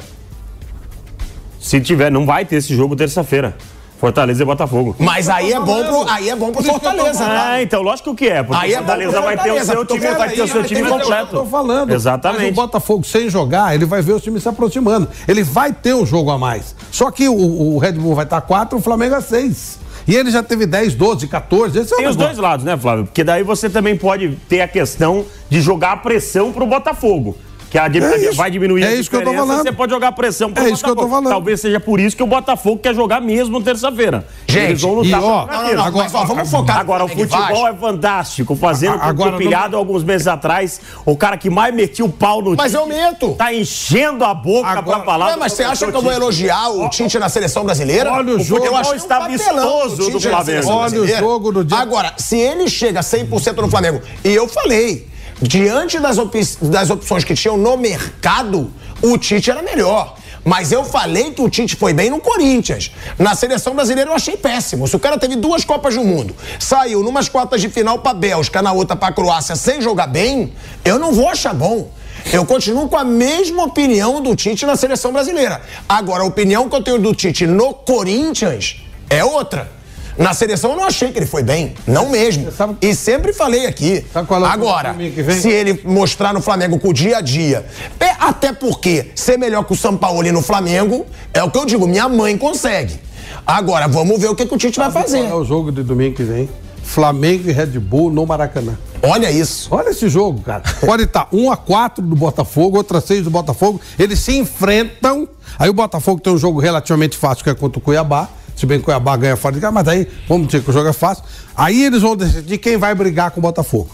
Se 1.63 1.79
tiver, 1.79 2.11
não 2.11 2.25
vai 2.25 2.43
ter 2.43 2.57
esse 2.57 2.75
jogo 2.75 2.93
terça-feira. 2.93 3.55
Fortaleza 3.97 4.43
e 4.43 4.45
Botafogo. 4.45 4.97
Mas 4.99 5.29
aí 5.29 5.53
é 5.53 5.59
bom 5.61 5.81
pro, 5.81 6.09
aí 6.09 6.29
é 6.29 6.35
bom 6.35 6.51
pro 6.51 6.61
Fortaleza? 6.61 7.23
Ah, 7.25 7.61
então 7.61 7.81
lógico 7.81 8.13
que 8.13 8.27
é, 8.27 8.43
porque 8.43 8.61
Aí 8.61 8.73
é 8.73 8.75
o 8.75 8.79
Fortaleza 8.79 9.21
vai 9.21 9.37
ter 9.37 9.51
o 9.53 9.63
seu 9.63 9.85
time, 9.85 10.07
vai 10.11 10.29
ter 10.29 10.41
o 10.41 10.47
seu 10.49 10.59
aí 10.61 10.67
time 10.67 10.83
completo. 10.83 11.35
Eu 11.37 11.43
tô 11.43 11.45
falando. 11.45 11.87
Mas 11.87 11.93
o 11.93 11.95
Exatamente. 11.95 12.51
Botafogo 12.53 13.05
sem 13.05 13.29
jogar, 13.29 13.73
ele 13.73 13.85
vai 13.85 14.01
ver 14.01 14.11
os 14.11 14.21
times 14.21 14.43
se 14.43 14.49
aproximando. 14.49 15.07
Ele 15.25 15.41
vai 15.41 15.71
ter 15.71 15.93
um 15.93 16.05
jogo 16.05 16.31
a 16.31 16.37
mais. 16.37 16.75
Só 16.91 17.09
que 17.09 17.29
o, 17.29 17.33
o 17.33 17.77
Red 17.77 17.93
Bull 17.93 18.13
vai 18.13 18.25
estar 18.25 18.41
4, 18.41 18.77
o 18.77 18.81
Flamengo 18.81 19.15
é 19.15 19.21
6. 19.21 19.79
E 20.05 20.15
ele 20.17 20.31
já 20.31 20.43
teve 20.43 20.65
10, 20.65 20.95
12, 20.95 21.27
14. 21.29 21.79
Esse 21.79 21.93
é 21.93 21.95
o 21.95 21.99
Tem 21.99 22.07
os 22.09 22.17
dois 22.17 22.37
lados, 22.37 22.65
né, 22.65 22.75
Flávio? 22.75 23.05
Porque 23.05 23.23
daí 23.23 23.41
você 23.41 23.69
também 23.69 23.95
pode 23.95 24.37
ter 24.49 24.59
a 24.59 24.67
questão 24.67 25.23
de 25.49 25.61
jogar 25.61 25.93
a 25.93 25.97
pressão 25.97 26.51
pro 26.51 26.67
Botafogo. 26.67 27.37
Que 27.73 27.79
a, 27.79 27.87
É 27.87 28.17
isso. 28.27 28.35
vai 28.35 28.51
diminuir 28.51 28.83
É 28.83 28.87
a 28.89 28.93
isso 28.93 29.09
que 29.09 29.15
eu 29.15 29.23
tô 29.23 29.33
falando. 29.33 29.63
você 29.63 29.71
pode 29.71 29.91
jogar 29.91 30.11
pressão 30.11 30.53
pro 30.53 30.63
É 30.63 30.69
isso 30.69 30.83
que 30.83 30.89
eu 30.91 30.95
tô 30.95 31.01
Botafogo. 31.01 31.15
falando. 31.23 31.29
Talvez 31.33 31.59
seja 31.59 31.79
por 31.79 31.99
isso 31.99 32.15
que 32.15 32.21
o 32.21 32.27
Botafogo 32.27 32.77
quer 32.79 32.93
jogar 32.93 33.19
mesmo 33.19 33.59
terça-feira. 33.63 34.27
Gente, 34.47 34.63
Eles 34.69 34.81
vão 34.83 34.91
e 35.03 35.07
lutar 35.07 35.23
ó, 35.23 35.45
pela 35.47 35.57
Não, 35.63 35.73
não, 35.73 35.85
não, 35.85 35.91
mas 35.97 36.13
ó, 36.13 36.23
vamos 36.23 36.51
focar 36.51 36.77
Agora, 36.77 37.03
o 37.03 37.07
e 37.09 37.15
futebol 37.15 37.67
é 37.67 37.73
fantástico. 37.73 38.55
Fazendo 38.55 38.93
agora, 38.93 39.09
agora, 39.09 39.37
pilhado 39.37 39.75
alguns 39.75 40.03
meses 40.03 40.27
atrás, 40.27 40.79
o 41.03 41.17
cara 41.17 41.35
que 41.35 41.49
mais 41.49 41.73
metia 41.73 42.05
o 42.05 42.09
pau 42.09 42.43
no 42.43 42.55
Mas 42.55 42.75
eu 42.75 42.85
meto. 42.85 43.33
tá 43.33 43.51
enchendo 43.51 44.23
a 44.23 44.35
boca 44.35 44.67
Agora- 44.69 44.97
pra 44.99 45.05
falar. 45.05 45.25
Ué, 45.29 45.35
mas 45.37 45.53
você 45.53 45.63
acha 45.63 45.89
que 45.89 45.97
eu 45.97 46.01
vou 46.03 46.11
elogiar 46.11 46.69
o 46.69 46.87
Tite 46.89 47.17
na 47.17 47.27
seleção 47.27 47.63
brasileira? 47.65 48.11
Olha 48.13 48.35
o 48.35 48.39
jogo. 48.39 48.63
Eu 48.67 48.71
O 48.73 48.75
futebol 48.75 48.95
está 48.95 49.25
o 49.25 49.29
vistoso 49.31 49.97
Tite 49.97 50.11
do 50.11 50.19
Flamengo. 50.21 50.69
Olha 50.69 51.01
o 51.01 51.07
jogo 51.07 51.51
do 51.51 51.65
dia- 51.65 51.77
Agora, 51.79 52.13
se 52.17 52.37
ele 52.37 52.67
chega 52.67 52.99
a 52.99 53.03
100% 53.03 53.63
no 53.63 53.67
Flamengo, 53.71 53.99
e 54.23 54.29
eu 54.29 54.47
falei, 54.47 55.07
diante 55.41 55.99
das, 55.99 56.17
opi- 56.17 56.57
das 56.61 56.89
opções 56.89 57.23
que 57.23 57.33
tinham 57.33 57.57
no 57.57 57.77
mercado, 57.77 58.71
o 59.01 59.17
Tite 59.17 59.49
era 59.51 59.61
melhor. 59.61 60.15
Mas 60.45 60.73
eu 60.73 60.83
falei 60.83 61.31
que 61.31 61.41
o 61.41 61.49
Tite 61.49 61.75
foi 61.77 61.93
bem 61.93 62.09
no 62.09 62.19
Corinthians. 62.19 62.91
Na 63.17 63.33
seleção 63.33 63.73
brasileira 63.73 64.09
eu 64.11 64.15
achei 64.15 64.35
péssimo. 64.35 64.85
Se 64.87 64.95
o 64.95 64.99
cara 64.99 65.17
teve 65.17 65.37
duas 65.37 65.63
Copas 65.63 65.95
do 65.95 66.03
Mundo, 66.03 66.35
saiu 66.59 67.01
numas 67.01 67.29
quartas 67.29 67.61
de 67.61 67.69
final 67.69 67.99
pra 67.99 68.13
Bélgica, 68.13 68.61
na 68.61 68.73
outra 68.73 68.93
pra 68.95 69.11
Croácia, 69.13 69.55
sem 69.55 69.81
jogar 69.81 70.07
bem, 70.07 70.51
eu 70.83 70.99
não 70.99 71.13
vou 71.13 71.29
achar 71.29 71.53
bom. 71.53 71.89
Eu 72.31 72.45
continuo 72.45 72.89
com 72.89 72.97
a 72.97 73.03
mesma 73.05 73.63
opinião 73.63 74.21
do 74.21 74.35
Tite 74.35 74.65
na 74.65 74.75
seleção 74.75 75.13
brasileira. 75.13 75.61
Agora, 75.87 76.23
a 76.23 76.25
opinião 76.25 76.67
que 76.69 76.75
eu 76.75 76.83
tenho 76.83 76.99
do 76.99 77.13
Tite 77.15 77.47
no 77.47 77.73
Corinthians 77.73 78.81
é 79.09 79.23
outra. 79.23 79.71
Na 80.17 80.33
seleção 80.33 80.71
eu 80.71 80.77
não 80.77 80.83
achei 80.85 81.11
que 81.11 81.19
ele 81.19 81.25
foi 81.25 81.41
bem, 81.43 81.73
não 81.87 82.09
mesmo. 82.09 82.51
Sabe- 82.51 82.75
E 82.81 82.93
sempre 82.95 83.33
falei 83.33 83.65
aqui. 83.65 84.05
Sabe 84.13 84.27
qual 84.27 84.39
é 84.41 84.43
o 84.43 84.45
Agora, 84.47 84.91
domingo 84.91 85.15
que 85.15 85.23
vem? 85.23 85.39
se 85.39 85.49
ele 85.49 85.81
mostrar 85.83 86.33
no 86.33 86.41
Flamengo 86.41 86.77
com 86.79 86.89
o 86.89 86.93
dia 86.93 87.17
a 87.17 87.21
dia, 87.21 87.65
é, 87.99 88.09
até 88.19 88.53
porque 88.53 89.11
ser 89.15 89.37
melhor 89.37 89.63
que 89.63 89.73
o 89.73 89.75
São 89.75 89.97
Paulo 89.97 90.21
no 90.31 90.41
Flamengo 90.41 91.05
é 91.33 91.43
o 91.43 91.49
que 91.49 91.57
eu 91.57 91.65
digo, 91.65 91.87
minha 91.87 92.07
mãe 92.07 92.37
consegue. 92.37 92.99
Agora, 93.45 93.87
vamos 93.87 94.19
ver 94.21 94.27
o 94.29 94.35
que, 94.35 94.45
que 94.45 94.53
o 94.53 94.57
Tite 94.57 94.77
vai 94.79 94.91
fazer. 94.91 95.19
Qual 95.23 95.31
é 95.31 95.35
o 95.41 95.43
jogo 95.43 95.71
de 95.71 95.81
domingo 95.83 96.15
que 96.15 96.23
vem? 96.23 96.49
Flamengo 96.83 97.49
e 97.49 97.53
Red 97.53 97.79
Bull 97.79 98.11
no 98.11 98.25
Maracanã. 98.25 98.77
Olha 99.01 99.31
isso. 99.31 99.67
Olha 99.71 99.89
esse 99.89 100.07
jogo, 100.09 100.41
cara. 100.41 100.61
Pode 100.85 101.03
estar 101.03 101.27
1 101.31 101.51
a 101.51 101.57
4 101.57 102.05
do 102.05 102.15
Botafogo, 102.15 102.77
outra 102.77 103.01
6 103.01 103.23
do 103.23 103.29
Botafogo. 103.29 103.81
Eles 103.97 104.19
se 104.19 104.37
enfrentam. 104.37 105.27
Aí 105.57 105.69
o 105.69 105.73
Botafogo 105.73 106.21
tem 106.21 106.31
um 106.31 106.37
jogo 106.37 106.59
relativamente 106.59 107.17
fácil, 107.17 107.43
que 107.43 107.49
é 107.49 107.55
contra 107.55 107.79
o 107.79 107.81
Cuiabá. 107.81 108.29
Se 108.55 108.65
bem 108.65 108.77
que 108.77 108.83
o 108.83 108.85
Cuiabá 108.85 109.15
ganha 109.17 109.35
fora 109.35 109.55
de 109.55 109.61
casa, 109.61 109.71
mas 109.71 109.87
aí, 109.87 110.07
vamos 110.27 110.47
dizer 110.47 110.63
que 110.63 110.69
o 110.69 110.73
jogo 110.73 110.89
é 110.89 110.93
fácil. 110.93 111.23
Aí 111.55 111.83
eles 111.83 112.01
vão 112.01 112.15
decidir 112.15 112.57
quem 112.57 112.77
vai 112.77 112.93
brigar 112.93 113.31
com 113.31 113.39
o 113.39 113.43
Botafogo. 113.43 113.89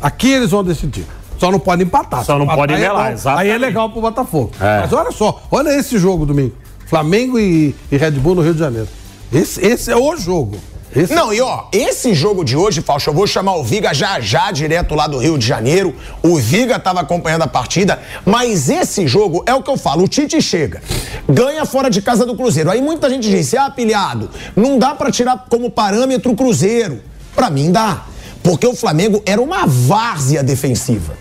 Aqui 0.00 0.30
eles 0.30 0.50
vão 0.50 0.64
decidir. 0.64 1.06
Só 1.38 1.50
não 1.50 1.58
pode 1.58 1.82
empatar. 1.82 2.24
Só 2.24 2.36
não 2.36 2.44
Empatar 2.44 2.58
pode 2.58 2.74
é 2.74 2.78
melar, 2.78 3.12
exatamente. 3.12 3.42
Aí 3.42 3.50
é 3.50 3.58
legal 3.58 3.90
pro 3.90 4.00
Botafogo. 4.00 4.50
É. 4.60 4.80
Mas 4.80 4.92
olha 4.92 5.10
só, 5.10 5.42
olha 5.50 5.70
esse 5.70 5.98
jogo 5.98 6.26
domingo. 6.26 6.54
Flamengo 6.86 7.38
e, 7.38 7.74
e 7.90 7.96
Red 7.96 8.12
Bull 8.12 8.34
no 8.34 8.42
Rio 8.42 8.52
de 8.52 8.60
Janeiro. 8.60 8.88
Esse, 9.32 9.64
esse 9.64 9.90
é 9.90 9.96
o 9.96 10.16
jogo. 10.16 10.58
Esse 10.94 11.14
Não, 11.14 11.32
e 11.32 11.40
ó, 11.40 11.66
esse 11.72 12.12
jogo 12.14 12.44
de 12.44 12.56
hoje, 12.56 12.80
Fausto, 12.80 13.10
eu 13.10 13.14
vou 13.14 13.26
chamar 13.26 13.54
o 13.54 13.62
Viga 13.62 13.94
já 13.94 14.18
já, 14.18 14.50
direto 14.50 14.94
lá 14.96 15.06
do 15.06 15.18
Rio 15.18 15.38
de 15.38 15.46
Janeiro. 15.46 15.94
O 16.20 16.36
Viga 16.36 16.80
tava 16.80 17.00
acompanhando 17.00 17.42
a 17.42 17.46
partida, 17.46 18.00
mas 18.26 18.68
esse 18.68 19.06
jogo 19.06 19.44
é 19.46 19.54
o 19.54 19.62
que 19.62 19.70
eu 19.70 19.76
falo: 19.76 20.04
o 20.04 20.08
Tite 20.08 20.42
chega, 20.42 20.82
ganha 21.28 21.64
fora 21.64 21.88
de 21.88 22.02
casa 22.02 22.26
do 22.26 22.34
Cruzeiro. 22.34 22.70
Aí 22.70 22.82
muita 22.82 23.08
gente 23.08 23.30
diz: 23.30 23.54
ah, 23.54 23.70
pilhado, 23.70 24.30
não 24.56 24.78
dá 24.78 24.92
pra 24.94 25.12
tirar 25.12 25.46
como 25.48 25.70
parâmetro 25.70 26.32
o 26.32 26.36
Cruzeiro. 26.36 27.00
Pra 27.36 27.48
mim 27.48 27.70
dá, 27.70 28.04
porque 28.42 28.66
o 28.66 28.74
Flamengo 28.74 29.22
era 29.24 29.40
uma 29.40 29.66
várzea 29.66 30.42
defensiva. 30.42 31.14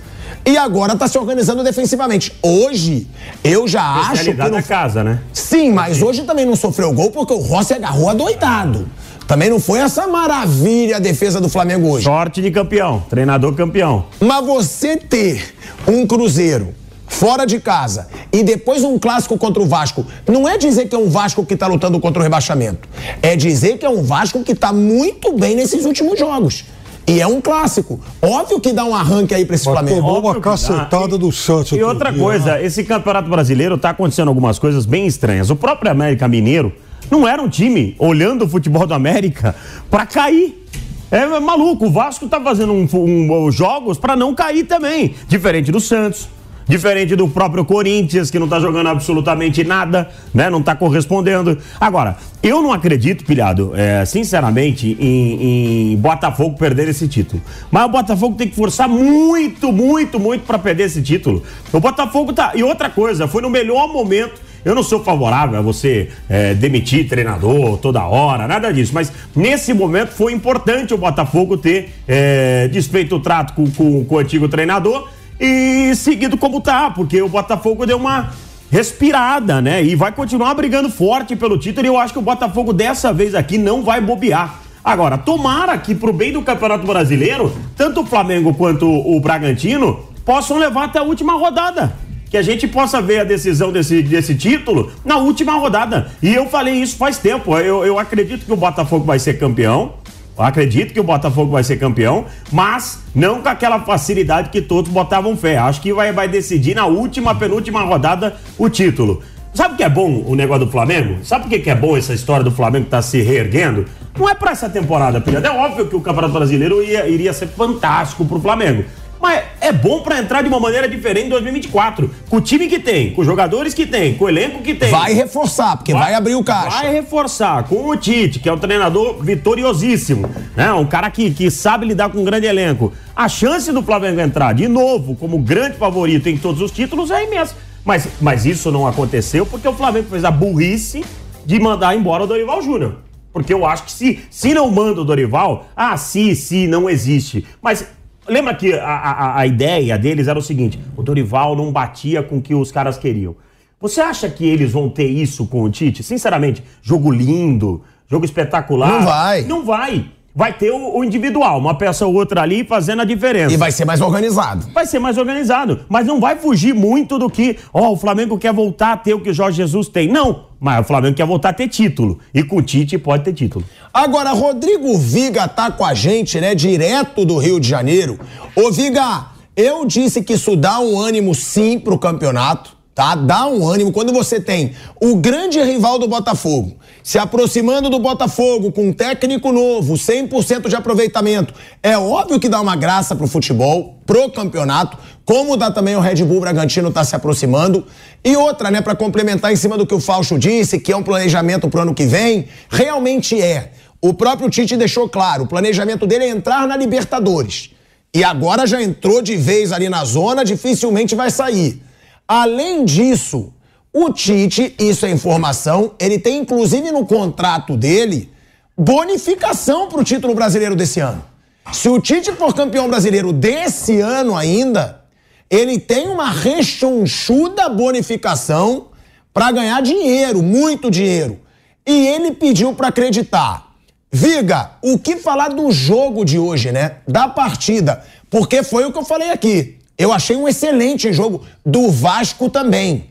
e 0.43 0.57
agora 0.57 0.95
tá 0.95 1.07
se 1.07 1.15
organizando 1.15 1.63
defensivamente. 1.63 2.33
Hoje, 2.41 3.07
eu 3.43 3.67
já 3.67 3.83
acho 3.83 4.23
que. 4.23 4.33
Não... 4.33 4.63
casa, 4.63 5.03
né? 5.03 5.19
Sim, 5.31 5.71
mas 5.71 6.01
hoje 6.01 6.23
também 6.23 6.43
não 6.43 6.55
sofreu 6.55 6.91
gol 6.91 7.11
porque 7.11 7.33
o 7.33 7.37
Rossi 7.37 7.75
agarrou 7.75 8.09
adoidado. 8.09 8.89
Também 9.29 9.47
não 9.47 9.59
foi 9.59 9.77
essa 9.77 10.07
maravilha 10.07 10.95
a 10.95 10.99
defesa 10.99 11.39
do 11.39 11.47
Flamengo 11.47 11.87
hoje. 11.87 12.03
Sorte 12.03 12.41
de 12.41 12.49
campeão, 12.49 13.03
treinador 13.07 13.53
campeão. 13.53 14.05
Mas 14.19 14.43
você 14.43 14.97
ter 14.97 15.53
um 15.87 16.07
Cruzeiro 16.07 16.69
fora 17.07 17.45
de 17.45 17.59
casa 17.59 18.07
e 18.33 18.41
depois 18.41 18.83
um 18.83 18.97
clássico 18.97 19.37
contra 19.37 19.61
o 19.61 19.67
Vasco, 19.67 20.03
não 20.27 20.49
é 20.49 20.57
dizer 20.57 20.87
que 20.87 20.95
é 20.95 20.97
um 20.97 21.07
Vasco 21.07 21.45
que 21.45 21.55
tá 21.55 21.67
lutando 21.67 21.99
contra 21.99 22.19
o 22.19 22.23
rebaixamento. 22.23 22.89
É 23.21 23.35
dizer 23.35 23.77
que 23.77 23.85
é 23.85 23.89
um 23.89 24.01
Vasco 24.01 24.43
que 24.43 24.55
tá 24.55 24.73
muito 24.73 25.31
bem 25.33 25.55
nesses 25.55 25.85
últimos 25.85 26.17
jogos. 26.17 26.65
E 27.05 27.21
é 27.21 27.27
um 27.27 27.39
clássico. 27.39 27.99
Óbvio 28.19 28.59
que 28.59 28.73
dá 28.73 28.83
um 28.83 28.95
arranque 28.95 29.35
aí 29.35 29.45
pra 29.45 29.55
esse 29.55 29.65
Mas 29.67 29.73
Flamengo. 29.75 30.01
tomou 30.01 30.21
uma 30.21 30.41
cacetada 30.41 31.19
do 31.19 31.31
Santos. 31.31 31.73
E 31.73 31.83
outra 31.83 32.11
dia, 32.11 32.19
coisa, 32.19 32.59
esse 32.63 32.83
campeonato 32.83 33.29
brasileiro 33.29 33.77
tá 33.77 33.91
acontecendo 33.91 34.29
algumas 34.29 34.57
coisas 34.57 34.87
bem 34.87 35.05
estranhas. 35.05 35.51
O 35.51 35.55
próprio 35.55 35.91
América 35.91 36.27
Mineiro 36.27 36.73
não 37.11 37.27
era 37.27 37.41
um 37.41 37.49
time, 37.49 37.95
olhando 37.99 38.45
o 38.45 38.49
futebol 38.49 38.85
do 38.85 38.93
América, 38.93 39.55
pra 39.89 40.05
cair. 40.05 40.65
É 41.11 41.25
maluco, 41.39 41.87
o 41.87 41.91
Vasco 41.91 42.27
tá 42.27 42.39
fazendo 42.39 42.71
um, 42.71 42.87
um- 42.93 43.51
jogos 43.51 43.97
pra 43.97 44.15
não 44.15 44.35
cair 44.35 44.65
também. 44.65 45.15
Diferente 45.27 45.71
do 45.71 45.79
Santos. 45.79 46.29
Diferente 46.67 47.15
do 47.15 47.27
próprio 47.27 47.65
Corinthians, 47.65 48.29
que 48.29 48.37
não 48.37 48.47
tá 48.47 48.59
jogando 48.59 48.89
absolutamente 48.89 49.63
nada, 49.63 50.07
né? 50.31 50.51
Não 50.51 50.61
tá 50.61 50.75
correspondendo. 50.75 51.57
Agora, 51.81 52.15
eu 52.43 52.61
não 52.61 52.71
acredito, 52.71 53.25
pilhado, 53.25 53.71
é, 53.75 54.05
sinceramente, 54.05 54.95
em, 54.99 55.93
em 55.93 55.97
Botafogo 55.97 56.55
perder 56.59 56.87
esse 56.87 57.07
título. 57.07 57.41
Mas 57.71 57.85
o 57.85 57.89
Botafogo 57.89 58.35
tem 58.35 58.47
que 58.47 58.55
forçar 58.55 58.87
muito, 58.87 59.71
muito, 59.71 60.19
muito 60.19 60.45
pra 60.45 60.59
perder 60.59 60.83
esse 60.83 61.01
título. 61.01 61.41
O 61.73 61.79
Botafogo 61.79 62.33
tá. 62.33 62.51
E 62.53 62.61
outra 62.61 62.87
coisa, 62.87 63.27
foi 63.27 63.41
no 63.41 63.49
melhor 63.49 63.87
momento. 63.91 64.39
Eu 64.65 64.75
não 64.75 64.83
sou 64.83 65.03
favorável 65.03 65.57
a 65.59 65.61
você 65.61 66.09
é, 66.29 66.53
demitir 66.53 67.07
treinador 67.07 67.77
toda 67.77 68.03
hora, 68.05 68.47
nada 68.47 68.71
disso. 68.73 68.91
Mas 68.93 69.11
nesse 69.35 69.73
momento 69.73 70.09
foi 70.09 70.33
importante 70.33 70.93
o 70.93 70.97
Botafogo 70.97 71.57
ter 71.57 71.93
é, 72.07 72.67
desfeito 72.67 73.15
o 73.15 73.19
trato 73.19 73.53
com, 73.53 73.69
com- 73.71 74.03
com 74.05 74.15
o 74.15 74.19
antigo 74.19 74.47
treinador 74.49 75.07
e 75.39 75.93
seguido 75.95 76.37
como 76.37 76.59
tá, 76.59 76.89
porque 76.89 77.21
o 77.21 77.29
Botafogo 77.29 77.85
deu 77.85 77.97
uma 77.97 78.29
respirada, 78.71 79.61
né? 79.61 79.83
E 79.83 79.95
vai 79.95 80.11
continuar 80.11 80.53
brigando 80.53 80.89
forte 80.89 81.35
pelo 81.35 81.57
título. 81.57 81.85
E 81.85 81.89
eu 81.89 81.97
acho 81.97 82.13
que 82.13 82.19
o 82.19 82.21
Botafogo 82.23 82.71
dessa 82.73 83.11
vez 83.13 83.33
aqui 83.35 83.57
não 83.57 83.83
vai 83.83 83.99
bobear. 84.01 84.59
Agora, 84.83 85.17
tomara 85.17 85.77
que 85.77 85.93
pro 85.93 86.13
bem 86.13 86.31
do 86.31 86.41
Campeonato 86.41 86.85
Brasileiro, 86.87 87.51
tanto 87.75 88.01
o 88.01 88.05
Flamengo 88.05 88.53
quanto 88.53 88.87
o 88.87 89.19
Bragantino 89.19 89.99
possam 90.25 90.57
levar 90.57 90.85
até 90.85 90.99
a 90.99 91.03
última 91.03 91.33
rodada. 91.33 91.93
Que 92.29 92.37
a 92.37 92.41
gente 92.41 92.67
possa 92.67 93.01
ver 93.01 93.19
a 93.21 93.23
decisão 93.23 93.71
desse, 93.71 94.01
desse 94.03 94.35
título 94.35 94.91
na 95.03 95.17
última 95.17 95.53
rodada. 95.53 96.11
E 96.21 96.33
eu 96.33 96.47
falei 96.47 96.75
isso 96.75 96.95
faz 96.95 97.17
tempo. 97.17 97.57
Eu, 97.57 97.83
eu 97.85 97.97
acredito 97.97 98.45
que 98.45 98.53
o 98.53 98.57
Botafogo 98.57 99.03
vai 99.05 99.17
ser 99.17 99.39
campeão. 99.39 99.93
Eu 100.37 100.43
acredito 100.45 100.93
que 100.93 100.99
o 100.99 101.03
Botafogo 101.03 101.51
vai 101.51 101.63
ser 101.65 101.77
campeão, 101.77 102.25
mas 102.49 102.99
não 103.13 103.41
com 103.41 103.49
aquela 103.49 103.79
facilidade 103.81 104.49
que 104.51 104.61
todos 104.61 104.89
botavam 104.89 105.35
fé. 105.35 105.57
Acho 105.57 105.81
que 105.81 105.91
vai, 105.91 106.13
vai 106.13 106.29
decidir 106.29 106.75
na 106.75 106.85
última, 106.85 107.35
penúltima 107.35 107.81
rodada 107.81 108.37
o 108.57 108.69
título. 108.69 109.21
Sabe 109.53 109.73
o 109.73 109.77
que 109.77 109.83
é 109.83 109.89
bom 109.89 110.23
o 110.25 110.35
negócio 110.35 110.65
do 110.65 110.71
Flamengo? 110.71 111.17
Sabe 111.25 111.43
por 111.45 111.49
que 111.49 111.59
que 111.59 111.69
é 111.69 111.75
bom 111.75 111.97
essa 111.97 112.13
história 112.13 112.43
do 112.43 112.51
Flamengo 112.51 112.85
estar 112.85 113.01
se 113.01 113.19
reerguendo? 113.21 113.85
Não 114.17 114.29
é 114.29 114.35
pra 114.35 114.51
essa 114.51 114.69
temporada, 114.69 115.19
Pilhado. 115.19 115.47
É 115.47 115.49
óbvio 115.51 115.87
que 115.87 115.95
o 115.95 115.99
Campeonato 116.01 116.33
Brasileiro 116.33 116.81
ia- 116.83 117.07
iria 117.09 117.33
ser 117.33 117.47
fantástico 117.47 118.23
pro 118.23 118.39
Flamengo. 118.39 118.85
Mas 119.21 119.43
é 119.59 119.71
bom 119.71 120.01
pra 120.01 120.17
entrar 120.17 120.41
de 120.41 120.47
uma 120.47 120.59
maneira 120.59 120.87
diferente 120.87 121.25
em 121.25 121.29
2024. 121.29 122.09
Com 122.29 122.37
o 122.37 122.41
time 122.41 122.67
que 122.67 122.79
tem, 122.79 123.11
com 123.11 123.21
os 123.21 123.27
jogadores 123.27 123.73
que 123.73 123.85
tem, 123.85 124.15
com 124.15 124.25
o 124.25 124.29
elenco 124.29 124.61
que 124.61 124.73
tem. 124.73 124.89
Vai 124.89 125.13
reforçar, 125.13 125.75
porque 125.75 125.93
vai, 125.93 126.13
abrir 126.13 126.35
o 126.35 126.43
caixa. 126.43 126.81
Vai 126.81 126.93
reforçar 126.93 127.63
com 127.63 127.89
o 127.89 127.97
Tite, 127.97 128.39
que 128.39 128.47
é 128.47 128.53
um 128.53 128.57
treinador 128.57 129.21
vitoriosíssimo, 129.21 130.29
né? 130.55 130.71
Um 130.73 130.85
cara 130.85 131.09
que, 131.11 131.31
que 131.31 131.51
sabe 131.51 131.85
lidar 131.85 132.09
com 132.09 132.19
um 132.19 132.23
grande 132.23 132.47
elenco. 132.47 132.93
A 133.15 133.27
chance 133.27 133.71
do 133.71 133.83
Flamengo 133.83 134.21
entrar 134.21 134.53
de 134.53 134.67
novo 134.67 135.15
como 135.15 135.37
grande 135.37 135.75
favorito 135.75 136.29
em 136.29 136.37
todos 136.37 136.61
os 136.61 136.71
títulos 136.71 137.11
é 137.11 137.25
imensa. 137.25 137.55
Mas, 137.83 138.07
mas 138.21 138.45
isso 138.45 138.71
não 138.71 138.87
aconteceu 138.87 139.45
porque 139.45 139.67
o 139.67 139.73
Flamengo 139.73 140.07
fez 140.09 140.23
a 140.23 140.31
burrice 140.31 141.03
de 141.45 141.59
mandar 141.59 141.95
embora 141.95 142.23
o 142.23 142.27
Dorival 142.27 142.61
Júnior. 142.61 142.97
Porque 143.31 143.53
eu 143.53 143.65
acho 143.65 143.83
que 143.83 143.91
se, 143.91 144.19
se 144.29 144.53
não 144.53 144.69
manda 144.71 145.01
o 145.01 145.05
Dorival, 145.05 145.67
ah, 145.75 145.95
sim, 145.97 146.33
sim, 146.33 146.67
não 146.67 146.89
existe. 146.89 147.45
Mas 147.61 147.85
lembra 148.29 148.53
que 148.53 148.73
a, 148.73 148.85
a, 148.85 149.39
a 149.39 149.47
ideia 149.47 149.97
deles 149.97 150.27
era 150.27 150.37
o 150.37 150.41
seguinte: 150.41 150.79
o 150.95 151.03
Dorival 151.03 151.55
não 151.55 151.71
batia 151.71 152.23
com 152.23 152.37
o 152.37 152.41
que 152.41 152.53
os 152.55 152.71
caras 152.71 152.97
queriam. 152.97 153.35
Você 153.81 154.01
acha 154.01 154.29
que 154.29 154.45
eles 154.45 154.71
vão 154.71 154.89
ter 154.89 155.07
isso 155.07 155.47
com 155.47 155.63
o 155.63 155.69
Tite? 155.69 156.03
Sinceramente, 156.03 156.63
jogo 156.81 157.09
lindo, 157.11 157.81
jogo 158.07 158.25
espetacular. 158.25 158.91
Não 158.91 159.01
vai. 159.05 159.41
Não 159.43 159.65
vai. 159.65 160.05
Vai 160.35 160.53
ter 160.53 160.71
o, 160.71 160.97
o 160.97 161.03
individual, 161.03 161.59
uma 161.59 161.75
peça 161.75 162.05
ou 162.05 162.13
outra 162.13 162.41
ali 162.41 162.63
fazendo 162.63 163.01
a 163.01 163.05
diferença. 163.05 163.53
E 163.53 163.57
vai 163.57 163.71
ser 163.71 163.85
mais 163.85 163.99
organizado. 163.99 164.67
Vai 164.73 164.85
ser 164.85 164.99
mais 164.99 165.17
organizado, 165.17 165.81
mas 165.89 166.05
não 166.05 166.19
vai 166.19 166.35
fugir 166.35 166.73
muito 166.73 167.17
do 167.17 167.29
que, 167.29 167.57
ó, 167.73 167.91
o 167.91 167.97
Flamengo 167.97 168.37
quer 168.37 168.53
voltar 168.53 168.93
a 168.93 168.97
ter 168.97 169.13
o 169.13 169.19
que 169.19 169.31
o 169.31 169.33
Jorge 169.33 169.57
Jesus 169.57 169.87
tem. 169.87 170.07
Não, 170.07 170.45
mas 170.59 170.81
o 170.81 170.83
Flamengo 170.83 171.15
quer 171.15 171.25
voltar 171.25 171.49
a 171.49 171.53
ter 171.53 171.67
título. 171.67 172.19
E 172.33 172.43
com 172.43 172.57
o 172.57 172.61
Tite 172.61 172.97
pode 172.97 173.23
ter 173.23 173.33
título. 173.33 173.65
Agora, 173.93 174.31
Rodrigo 174.31 174.97
Viga 174.97 175.47
tá 175.47 175.71
com 175.71 175.85
a 175.85 175.93
gente, 175.93 176.39
né? 176.39 176.53
Direto 176.53 177.25
do 177.25 177.37
Rio 177.37 177.59
de 177.59 177.67
Janeiro. 177.67 178.19
Ô, 178.55 178.71
Viga, 178.71 179.27
eu 179.55 179.85
disse 179.85 180.21
que 180.23 180.33
isso 180.33 180.55
dá 180.55 180.79
um 180.79 180.97
ânimo 180.97 181.33
sim 181.35 181.79
pro 181.79 181.97
campeonato, 181.97 182.77
tá? 182.99 183.15
Dá 183.15 183.47
um 183.47 183.65
ânimo 183.65 183.93
quando 183.93 184.11
você 184.11 184.41
tem 184.41 184.73
o 185.01 185.15
grande 185.15 185.57
rival 185.61 185.97
do 185.97 186.05
Botafogo 186.05 186.75
se 187.01 187.17
aproximando 187.17 187.89
do 187.89 187.97
Botafogo 187.97 188.73
com 188.73 188.89
um 188.89 188.93
técnico 188.93 189.53
novo, 189.53 189.93
100% 189.93 190.67
de 190.67 190.75
aproveitamento. 190.75 191.53
É 191.81 191.97
óbvio 191.97 192.41
que 192.41 192.49
dá 192.49 192.59
uma 192.59 192.75
graça 192.75 193.15
pro 193.15 193.25
futebol, 193.25 194.01
pro 194.05 194.29
campeonato, 194.29 194.97
como 195.23 195.55
dá 195.55 195.71
também 195.71 195.95
o 195.95 196.01
Red 196.01 196.25
Bull 196.25 196.41
Bragantino 196.41 196.91
tá 196.91 197.05
se 197.05 197.15
aproximando. 197.15 197.85
E 198.21 198.35
outra, 198.35 198.69
né, 198.69 198.81
para 198.81 198.95
complementar 198.95 199.53
em 199.53 199.55
cima 199.55 199.77
do 199.77 199.87
que 199.87 199.95
o 199.95 200.01
Fausto 200.01 200.37
disse, 200.37 200.77
que 200.77 200.91
é 200.91 200.97
um 200.97 201.01
planejamento 201.01 201.69
pro 201.69 201.81
ano 201.81 201.95
que 201.95 202.05
vem, 202.05 202.49
realmente 202.69 203.41
é. 203.41 203.71
O 204.01 204.13
próprio 204.13 204.49
Tite 204.49 204.75
deixou 204.75 205.07
claro, 205.07 205.45
o 205.45 205.47
planejamento 205.47 206.05
dele 206.05 206.25
é 206.25 206.29
entrar 206.29 206.67
na 206.67 206.75
Libertadores. 206.75 207.69
E 208.13 208.25
agora 208.25 208.67
já 208.67 208.83
entrou 208.83 209.21
de 209.21 209.37
vez 209.37 209.71
ali 209.71 209.87
na 209.87 210.03
zona, 210.03 210.43
dificilmente 210.43 211.15
vai 211.15 211.31
sair. 211.31 211.88
Além 212.31 212.85
disso, 212.85 213.51
o 213.91 214.13
Tite, 214.13 214.75
isso 214.77 215.03
é 215.03 215.09
informação, 215.09 215.95
ele 215.97 216.19
tem 216.19 216.37
inclusive 216.37 216.91
no 216.91 217.03
contrato 217.03 217.75
dele 217.75 218.31
bonificação 218.77 219.89
pro 219.89 220.03
título 220.03 220.35
brasileiro 220.35 220.75
desse 220.75 220.99
ano. 220.99 221.25
Se 221.71 221.89
o 221.89 221.99
Tite 221.99 222.31
for 222.33 222.53
campeão 222.53 222.87
brasileiro 222.87 223.33
desse 223.33 223.99
ano 223.99 224.37
ainda, 224.37 225.01
ele 225.49 225.79
tem 225.79 226.07
uma 226.07 226.29
rechonchuda 226.29 227.67
bonificação 227.67 228.89
para 229.33 229.51
ganhar 229.51 229.81
dinheiro, 229.81 230.43
muito 230.43 230.91
dinheiro. 230.91 231.39
E 231.83 232.07
ele 232.09 232.33
pediu 232.33 232.75
para 232.75 232.89
acreditar. 232.89 233.73
Viga, 234.11 234.73
o 234.83 234.99
que 234.99 235.17
falar 235.17 235.49
do 235.49 235.71
jogo 235.71 236.23
de 236.23 236.37
hoje, 236.37 236.71
né? 236.71 236.97
Da 237.07 237.27
partida. 237.27 238.05
Porque 238.29 238.61
foi 238.61 238.85
o 238.85 238.91
que 238.91 238.99
eu 238.99 239.05
falei 239.05 239.31
aqui. 239.31 239.78
Eu 239.99 240.13
achei 240.13 240.37
um 240.37 240.47
excelente 240.47 241.11
jogo 241.11 241.45
do 241.65 241.91
Vasco 241.91 242.49
também. 242.49 243.09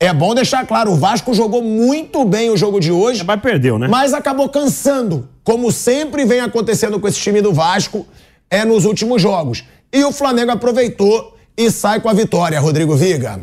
É 0.00 0.12
bom 0.12 0.34
deixar 0.34 0.66
claro, 0.66 0.90
o 0.90 0.96
Vasco 0.96 1.32
jogou 1.32 1.62
muito 1.62 2.24
bem 2.24 2.50
o 2.50 2.56
jogo 2.56 2.80
de 2.80 2.90
hoje. 2.90 3.22
Mas 3.22 3.40
perdeu, 3.40 3.78
né? 3.78 3.86
Mas 3.86 4.12
acabou 4.12 4.48
cansando, 4.48 5.28
como 5.44 5.70
sempre 5.70 6.24
vem 6.24 6.40
acontecendo 6.40 6.98
com 6.98 7.06
esse 7.06 7.20
time 7.20 7.40
do 7.40 7.52
Vasco 7.52 8.04
é 8.50 8.64
nos 8.64 8.84
últimos 8.84 9.22
jogos. 9.22 9.62
E 9.92 10.02
o 10.02 10.10
Flamengo 10.10 10.50
aproveitou 10.50 11.36
e 11.56 11.70
sai 11.70 12.00
com 12.00 12.08
a 12.08 12.12
vitória, 12.12 12.58
Rodrigo 12.58 12.96
Viga. 12.96 13.40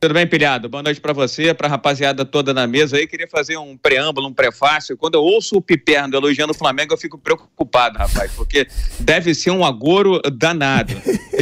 Tudo 0.00 0.14
bem, 0.14 0.26
pilhado? 0.26 0.66
Boa 0.66 0.82
noite 0.82 0.98
pra 0.98 1.12
você, 1.12 1.52
pra 1.52 1.68
rapaziada 1.68 2.24
toda 2.24 2.54
na 2.54 2.66
mesa 2.66 2.96
aí. 2.96 3.06
Queria 3.06 3.28
fazer 3.28 3.58
um 3.58 3.76
preâmbulo, 3.76 4.28
um 4.28 4.32
prefácio. 4.32 4.96
Quando 4.96 5.16
eu 5.16 5.20
ouço 5.20 5.58
o 5.58 5.60
Piperno 5.60 6.16
elogiando 6.16 6.52
o 6.52 6.56
Flamengo, 6.56 6.94
eu 6.94 6.98
fico 6.98 7.18
preocupado, 7.18 7.98
rapaz, 7.98 8.32
porque 8.32 8.66
deve 8.98 9.34
ser 9.34 9.50
um 9.50 9.62
agouro 9.62 10.22
danado. 10.32 10.94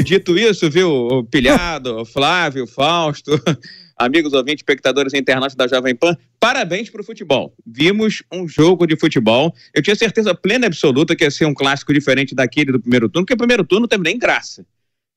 Dito 0.04 0.38
isso, 0.38 0.70
viu, 0.70 0.90
o 0.90 1.24
pilhado, 1.24 2.00
o 2.00 2.04
Flávio, 2.04 2.64
o 2.64 2.66
Fausto, 2.66 3.32
amigos 3.96 4.32
ouvintes, 4.32 4.60
espectadores 4.60 5.14
internautas 5.14 5.54
da 5.54 5.66
Jovem 5.66 5.94
Pan, 5.94 6.16
parabéns 6.38 6.90
pro 6.90 7.02
futebol. 7.02 7.54
Vimos 7.66 8.22
um 8.32 8.46
jogo 8.46 8.86
de 8.86 8.96
futebol. 8.96 9.52
Eu 9.74 9.82
tinha 9.82 9.96
certeza 9.96 10.34
plena 10.34 10.66
e 10.66 10.68
absoluta 10.68 11.16
que 11.16 11.24
ia 11.24 11.30
ser 11.30 11.46
um 11.46 11.54
clássico 11.54 11.92
diferente 11.92 12.34
daquele 12.34 12.72
do 12.72 12.80
primeiro 12.80 13.08
turno, 13.08 13.24
porque 13.24 13.34
o 13.34 13.38
primeiro 13.38 13.64
turno 13.64 13.88
teve 13.88 14.02
nem 14.02 14.18
graça. 14.18 14.64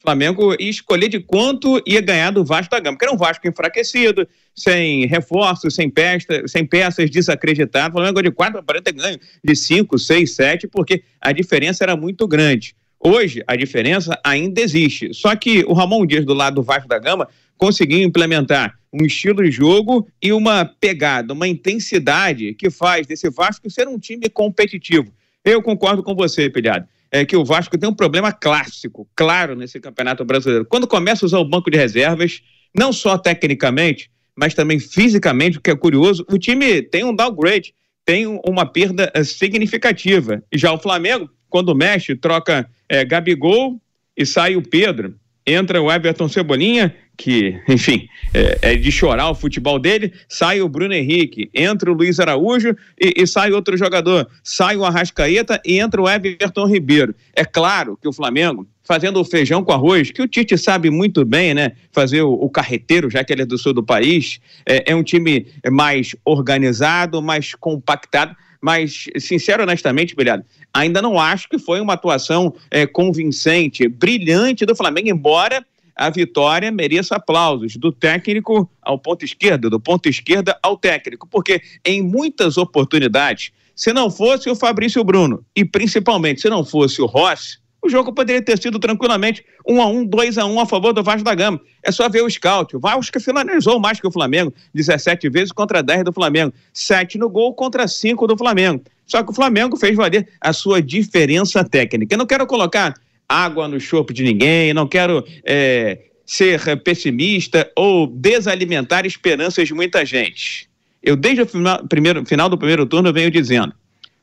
Flamengo 0.01 0.55
ia 0.59 0.69
escolher 0.69 1.07
de 1.07 1.19
quanto 1.19 1.81
ia 1.85 2.01
ganhar 2.01 2.31
do 2.31 2.43
Vasco 2.43 2.71
da 2.71 2.79
Gama, 2.79 2.97
que 2.97 3.05
era 3.05 3.13
um 3.13 3.17
Vasco 3.17 3.47
enfraquecido, 3.47 4.27
sem 4.55 5.05
reforços, 5.05 5.75
sem, 5.75 5.89
pesta, 5.89 6.47
sem 6.47 6.65
peças, 6.65 7.09
desacreditado. 7.09 7.89
O 7.89 7.97
Flamengo 7.99 8.21
de 8.21 8.31
4 8.31 8.63
para 8.63 8.81
ter 8.81 8.93
ganho 8.93 9.19
de 9.43 9.55
5, 9.55 9.99
6, 9.99 10.35
7, 10.35 10.67
porque 10.67 11.03
a 11.21 11.31
diferença 11.31 11.83
era 11.83 11.95
muito 11.95 12.27
grande. 12.27 12.75
Hoje, 13.03 13.43
a 13.47 13.55
diferença 13.55 14.19
ainda 14.23 14.61
existe. 14.61 15.13
Só 15.13 15.35
que 15.35 15.63
o 15.65 15.73
Ramon 15.73 16.05
Dias, 16.05 16.23
do 16.23 16.33
lado 16.33 16.55
do 16.55 16.63
Vasco 16.63 16.87
da 16.87 16.99
Gama, 16.99 17.27
conseguiu 17.57 17.99
implementar 18.01 18.77
um 18.93 19.05
estilo 19.05 19.43
de 19.43 19.49
jogo 19.49 20.07
e 20.21 20.31
uma 20.31 20.65
pegada, 20.65 21.33
uma 21.33 21.47
intensidade 21.47 22.53
que 22.53 22.69
faz 22.69 23.07
desse 23.07 23.29
Vasco 23.29 23.69
ser 23.69 23.87
um 23.87 23.97
time 23.97 24.29
competitivo. 24.29 25.11
Eu 25.43 25.61
concordo 25.61 26.03
com 26.03 26.13
você, 26.13 26.49
Pilhado. 26.49 26.87
É 27.09 27.25
que 27.25 27.35
o 27.35 27.43
Vasco 27.43 27.77
tem 27.77 27.89
um 27.89 27.93
problema 27.93 28.31
clássico, 28.31 29.07
claro, 29.15 29.55
nesse 29.55 29.79
Campeonato 29.79 30.23
Brasileiro. 30.23 30.65
Quando 30.65 30.87
começa 30.87 31.25
a 31.25 31.27
usar 31.27 31.39
o 31.39 31.45
banco 31.45 31.69
de 31.69 31.77
reservas, 31.77 32.41
não 32.75 32.93
só 32.93 33.17
tecnicamente, 33.17 34.09
mas 34.35 34.53
também 34.53 34.79
fisicamente, 34.79 35.57
o 35.57 35.61
que 35.61 35.71
é 35.71 35.75
curioso, 35.75 36.25
o 36.29 36.37
time 36.37 36.81
tem 36.81 37.03
um 37.03 37.15
downgrade, 37.15 37.73
tem 38.05 38.25
uma 38.45 38.65
perda 38.65 39.11
eh, 39.13 39.23
significativa. 39.23 40.41
E 40.51 40.57
já 40.57 40.71
o 40.71 40.79
Flamengo, 40.79 41.29
quando 41.51 41.75
mexe, 41.75 42.15
troca 42.15 42.67
é, 42.89 43.05
Gabigol 43.05 43.79
e 44.17 44.25
sai 44.25 44.55
o 44.55 44.61
Pedro. 44.63 45.13
Entra 45.45 45.81
o 45.81 45.91
Everton 45.91 46.29
Cebolinha, 46.29 46.95
que, 47.17 47.59
enfim, 47.67 48.07
é, 48.33 48.59
é, 48.61 48.75
de 48.75 48.91
chorar 48.91 49.29
o 49.29 49.35
futebol 49.35 49.77
dele. 49.77 50.13
Sai 50.29 50.61
o 50.61 50.69
Bruno 50.69 50.93
Henrique, 50.93 51.49
entra 51.53 51.91
o 51.91 51.93
Luiz 51.93 52.19
Araújo 52.19 52.75
e, 52.99 53.13
e, 53.17 53.27
sai 53.27 53.51
outro 53.51 53.75
jogador. 53.75 54.27
Sai 54.43 54.77
o 54.77 54.85
Arrascaeta 54.85 55.61
e 55.65 55.77
entra 55.77 56.01
o 56.01 56.09
Everton 56.09 56.65
Ribeiro. 56.65 57.13
É 57.35 57.43
claro 57.43 57.97
que 58.01 58.07
o 58.07 58.13
Flamengo, 58.13 58.65
fazendo 58.83 59.19
o 59.19 59.25
feijão 59.25 59.63
com 59.63 59.73
arroz, 59.73 60.11
que 60.11 60.21
o 60.21 60.27
Tite 60.27 60.57
sabe 60.57 60.89
muito 60.89 61.25
bem, 61.25 61.53
né? 61.53 61.73
Fazer 61.91 62.21
o, 62.21 62.31
o 62.31 62.49
carreteiro, 62.49 63.09
já 63.09 63.23
que 63.23 63.33
ele 63.33 63.41
é 63.41 63.45
do 63.45 63.57
sul 63.57 63.73
do 63.73 63.83
país, 63.83 64.39
é, 64.65 64.91
é 64.91 64.95
um 64.95 65.03
time 65.03 65.47
mais 65.69 66.15
organizado, 66.23 67.21
mais 67.21 67.53
compactado 67.55 68.35
mas, 68.61 69.05
sincero 69.19 69.63
honestamente, 69.63 70.15
Bilhado, 70.15 70.45
ainda 70.73 71.01
não 71.01 71.19
acho 71.19 71.49
que 71.49 71.57
foi 71.57 71.81
uma 71.81 71.93
atuação 71.93 72.53
é, 72.69 72.85
convincente, 72.85 73.87
brilhante 73.87 74.65
do 74.65 74.75
Flamengo, 74.75 75.09
embora 75.09 75.65
a 75.95 76.09
vitória 76.09 76.71
mereça 76.71 77.15
aplausos 77.15 77.75
do 77.75 77.91
técnico 77.91 78.69
ao 78.81 78.97
ponto 78.97 79.25
esquerdo, 79.25 79.69
do 79.69 79.79
ponto 79.79 80.07
esquerda 80.07 80.57
ao 80.61 80.77
técnico, 80.77 81.27
porque 81.27 81.61
em 81.85 82.01
muitas 82.01 82.57
oportunidades, 82.57 83.51
se 83.75 83.91
não 83.91 84.09
fosse 84.09 84.49
o 84.49 84.55
Fabrício 84.55 85.03
Bruno 85.03 85.43
e 85.55 85.65
principalmente 85.65 86.41
se 86.41 86.49
não 86.49 86.63
fosse 86.63 87.01
o 87.01 87.05
Rossi, 87.05 87.59
o 87.81 87.89
jogo 87.89 88.13
poderia 88.13 88.41
ter 88.41 88.61
sido 88.61 88.79
tranquilamente 88.79 89.43
1 89.67 89.81
a 89.81 89.87
1 89.87 90.05
2 90.05 90.37
a 90.37 90.45
1 90.45 90.59
a 90.59 90.65
favor 90.65 90.93
do 90.93 91.03
Vasco 91.03 91.23
da 91.23 91.33
Gama. 91.33 91.59
É 91.81 91.91
só 91.91 92.07
ver 92.07 92.21
o 92.21 92.29
scout. 92.29 92.75
O 92.75 92.79
Vasco 92.79 93.19
finalizou 93.19 93.79
mais 93.79 93.99
que 93.99 94.07
o 94.07 94.11
Flamengo, 94.11 94.53
17 94.73 95.27
vezes 95.29 95.51
contra 95.51 95.81
10 95.81 96.03
do 96.03 96.13
Flamengo, 96.13 96.53
7 96.71 97.17
no 97.17 97.29
gol 97.29 97.53
contra 97.53 97.87
5 97.87 98.27
do 98.27 98.37
Flamengo. 98.37 98.83
Só 99.05 99.23
que 99.23 99.31
o 99.31 99.33
Flamengo 99.33 99.75
fez 99.75 99.95
valer 99.95 100.27
a 100.39 100.53
sua 100.53 100.81
diferença 100.81 101.63
técnica. 101.63 102.13
Eu 102.13 102.19
não 102.19 102.25
quero 102.25 102.45
colocar 102.45 102.93
água 103.27 103.67
no 103.67 103.79
chope 103.79 104.13
de 104.13 104.23
ninguém, 104.23 104.73
não 104.73 104.87
quero 104.87 105.25
é, 105.43 105.99
ser 106.25 106.81
pessimista 106.83 107.69
ou 107.75 108.05
desalimentar 108.07 109.05
esperanças 109.05 109.67
de 109.67 109.73
muita 109.73 110.05
gente. 110.05 110.69
Eu, 111.01 111.15
desde 111.15 111.41
o 111.41 111.47
final, 111.47 111.87
primeiro, 111.87 112.25
final 112.25 112.47
do 112.47 112.57
primeiro 112.57 112.85
turno, 112.85 113.11
venho 113.11 113.31
dizendo: 113.31 113.73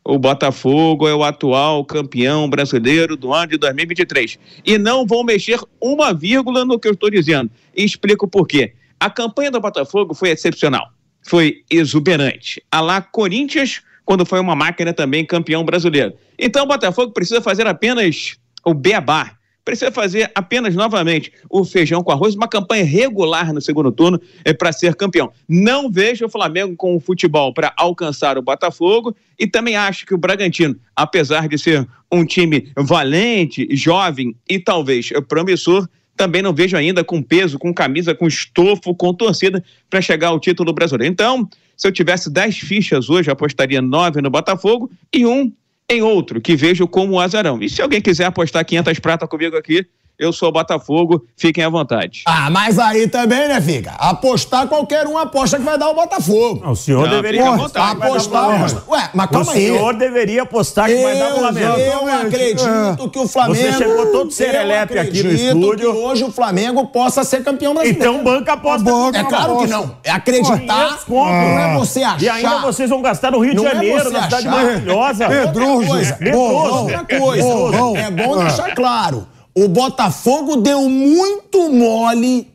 o 0.08 0.18
Botafogo 0.18 1.06
é 1.06 1.14
o 1.14 1.22
atual 1.22 1.84
campeão 1.84 2.48
brasileiro 2.48 3.14
do 3.14 3.30
ano 3.30 3.48
de 3.48 3.58
2023. 3.58 4.38
E 4.64 4.78
não 4.78 5.04
vou 5.06 5.22
mexer 5.22 5.60
uma 5.78 6.14
vírgula 6.14 6.64
no 6.64 6.78
que 6.78 6.88
eu 6.88 6.92
estou 6.92 7.10
dizendo. 7.10 7.50
E 7.76 7.84
explico 7.84 8.26
por 8.26 8.48
quê. 8.48 8.72
A 8.98 9.10
campanha 9.10 9.50
do 9.50 9.60
Botafogo 9.60 10.14
foi 10.14 10.30
excepcional. 10.30 10.88
Foi 11.20 11.62
exuberante. 11.68 12.62
A 12.72 12.80
lá 12.80 13.02
Corinthians, 13.02 13.82
quando 14.06 14.24
foi 14.24 14.40
uma 14.40 14.56
máquina 14.56 14.94
também 14.94 15.26
campeão 15.26 15.62
brasileiro. 15.62 16.14
Então 16.38 16.64
o 16.64 16.68
Botafogo 16.68 17.12
precisa 17.12 17.42
fazer 17.42 17.66
apenas 17.66 18.38
o 18.64 18.72
beabá 18.72 19.37
precisa 19.68 19.92
fazer 19.92 20.30
apenas 20.34 20.74
novamente 20.74 21.30
o 21.50 21.62
feijão 21.62 22.02
com 22.02 22.10
arroz, 22.10 22.34
uma 22.34 22.48
campanha 22.48 22.86
regular 22.86 23.52
no 23.52 23.60
segundo 23.60 23.92
turno 23.92 24.18
é, 24.42 24.54
para 24.54 24.72
ser 24.72 24.94
campeão. 24.94 25.30
Não 25.46 25.90
vejo 25.90 26.24
o 26.24 26.28
Flamengo 26.30 26.74
com 26.74 26.96
o 26.96 27.00
futebol 27.00 27.52
para 27.52 27.74
alcançar 27.76 28.38
o 28.38 28.42
Botafogo 28.42 29.14
e 29.38 29.46
também 29.46 29.76
acho 29.76 30.06
que 30.06 30.14
o 30.14 30.18
Bragantino, 30.18 30.74
apesar 30.96 31.46
de 31.48 31.58
ser 31.58 31.86
um 32.10 32.24
time 32.24 32.72
valente, 32.78 33.68
jovem 33.76 34.34
e 34.48 34.58
talvez 34.58 35.10
promissor, 35.28 35.86
também 36.16 36.40
não 36.40 36.54
vejo 36.54 36.74
ainda 36.74 37.04
com 37.04 37.22
peso, 37.22 37.58
com 37.58 37.74
camisa, 37.74 38.14
com 38.14 38.26
estofo, 38.26 38.94
com 38.94 39.12
torcida 39.12 39.62
para 39.90 40.00
chegar 40.00 40.28
ao 40.28 40.40
título 40.40 40.72
brasileiro. 40.72 41.12
Então, 41.12 41.46
se 41.76 41.86
eu 41.86 41.92
tivesse 41.92 42.30
10 42.30 42.56
fichas 42.56 43.10
hoje, 43.10 43.30
apostaria 43.30 43.82
9 43.82 44.22
no 44.22 44.30
Botafogo 44.30 44.90
e 45.12 45.26
um 45.26 45.52
em 45.90 46.02
outro 46.02 46.40
que 46.40 46.54
vejo 46.54 46.86
como 46.86 47.18
azarão. 47.18 47.60
E 47.62 47.68
se 47.68 47.80
alguém 47.80 48.00
quiser 48.00 48.26
apostar 48.26 48.64
500 48.64 48.98
prata 48.98 49.26
comigo 49.26 49.56
aqui, 49.56 49.86
eu 50.18 50.32
sou 50.32 50.50
Botafogo, 50.50 51.24
fiquem 51.36 51.62
à 51.62 51.68
vontade. 51.68 52.22
Ah, 52.26 52.50
mas 52.50 52.78
aí 52.78 53.06
também, 53.06 53.46
né, 53.46 53.60
Fica? 53.60 53.92
Apostar 53.92 54.66
qualquer 54.66 55.06
um 55.06 55.16
aposta 55.16 55.58
que 55.58 55.64
vai 55.64 55.78
dar 55.78 55.90
o 55.90 55.94
Botafogo. 55.94 56.60
Não, 56.64 56.72
o 56.72 56.76
senhor 56.76 57.06
não, 57.06 57.16
deveria 57.16 57.44
Pô, 57.44 57.52
apostar. 57.52 57.90
apostar 57.92 58.88
Ué, 58.88 59.10
mas 59.14 59.30
calma 59.30 59.52
aí. 59.52 59.70
O 59.70 59.74
senhor 59.74 59.94
deveria 59.94 60.42
apostar 60.42 60.86
que 60.86 60.92
eu, 60.92 61.02
vai 61.02 61.18
dar 61.18 61.34
o 61.34 61.38
Flamengo. 61.38 61.78
Eu 61.78 62.12
acredito 62.12 63.04
é. 63.04 63.08
que 63.08 63.18
o 63.18 63.28
Flamengo. 63.28 63.54
Você 63.54 63.72
chegou 63.72 64.06
todo 64.06 64.30
serelepe 64.32 64.98
aqui 64.98 65.22
no 65.22 65.32
estúdio. 65.32 65.92
que 65.92 65.98
hoje 65.98 66.24
o 66.24 66.32
Flamengo 66.32 66.86
possa 66.86 67.22
ser 67.22 67.44
campeão 67.44 67.74
brasileiro. 67.74 68.10
Então 68.10 68.24
banca 68.24 68.54
aposta. 68.54 68.90
é 69.14 69.24
claro 69.24 69.58
que 69.58 69.66
não. 69.66 69.96
É 70.02 70.10
acreditar. 70.10 70.98
Pô, 71.06 71.26
não 71.26 71.58
é 71.58 71.74
você 71.78 72.02
achar. 72.02 72.22
E 72.22 72.28
ainda 72.28 72.58
vocês 72.58 72.90
vão 72.90 73.02
gastar 73.02 73.30
no 73.30 73.38
Rio 73.38 73.54
de 73.54 73.64
é 73.64 73.70
Janeiro, 73.70 74.10
na 74.10 74.22
cidade 74.24 74.48
maravilhosa. 74.48 75.28
Pedroso. 75.28 75.92
Outra 76.34 77.04
coisa. 77.04 77.98
É 77.98 78.10
bom 78.10 78.38
deixar 78.38 78.74
claro 78.74 79.26
o 79.64 79.68
Botafogo 79.68 80.56
deu 80.56 80.88
muito 80.88 81.70
mole. 81.70 82.50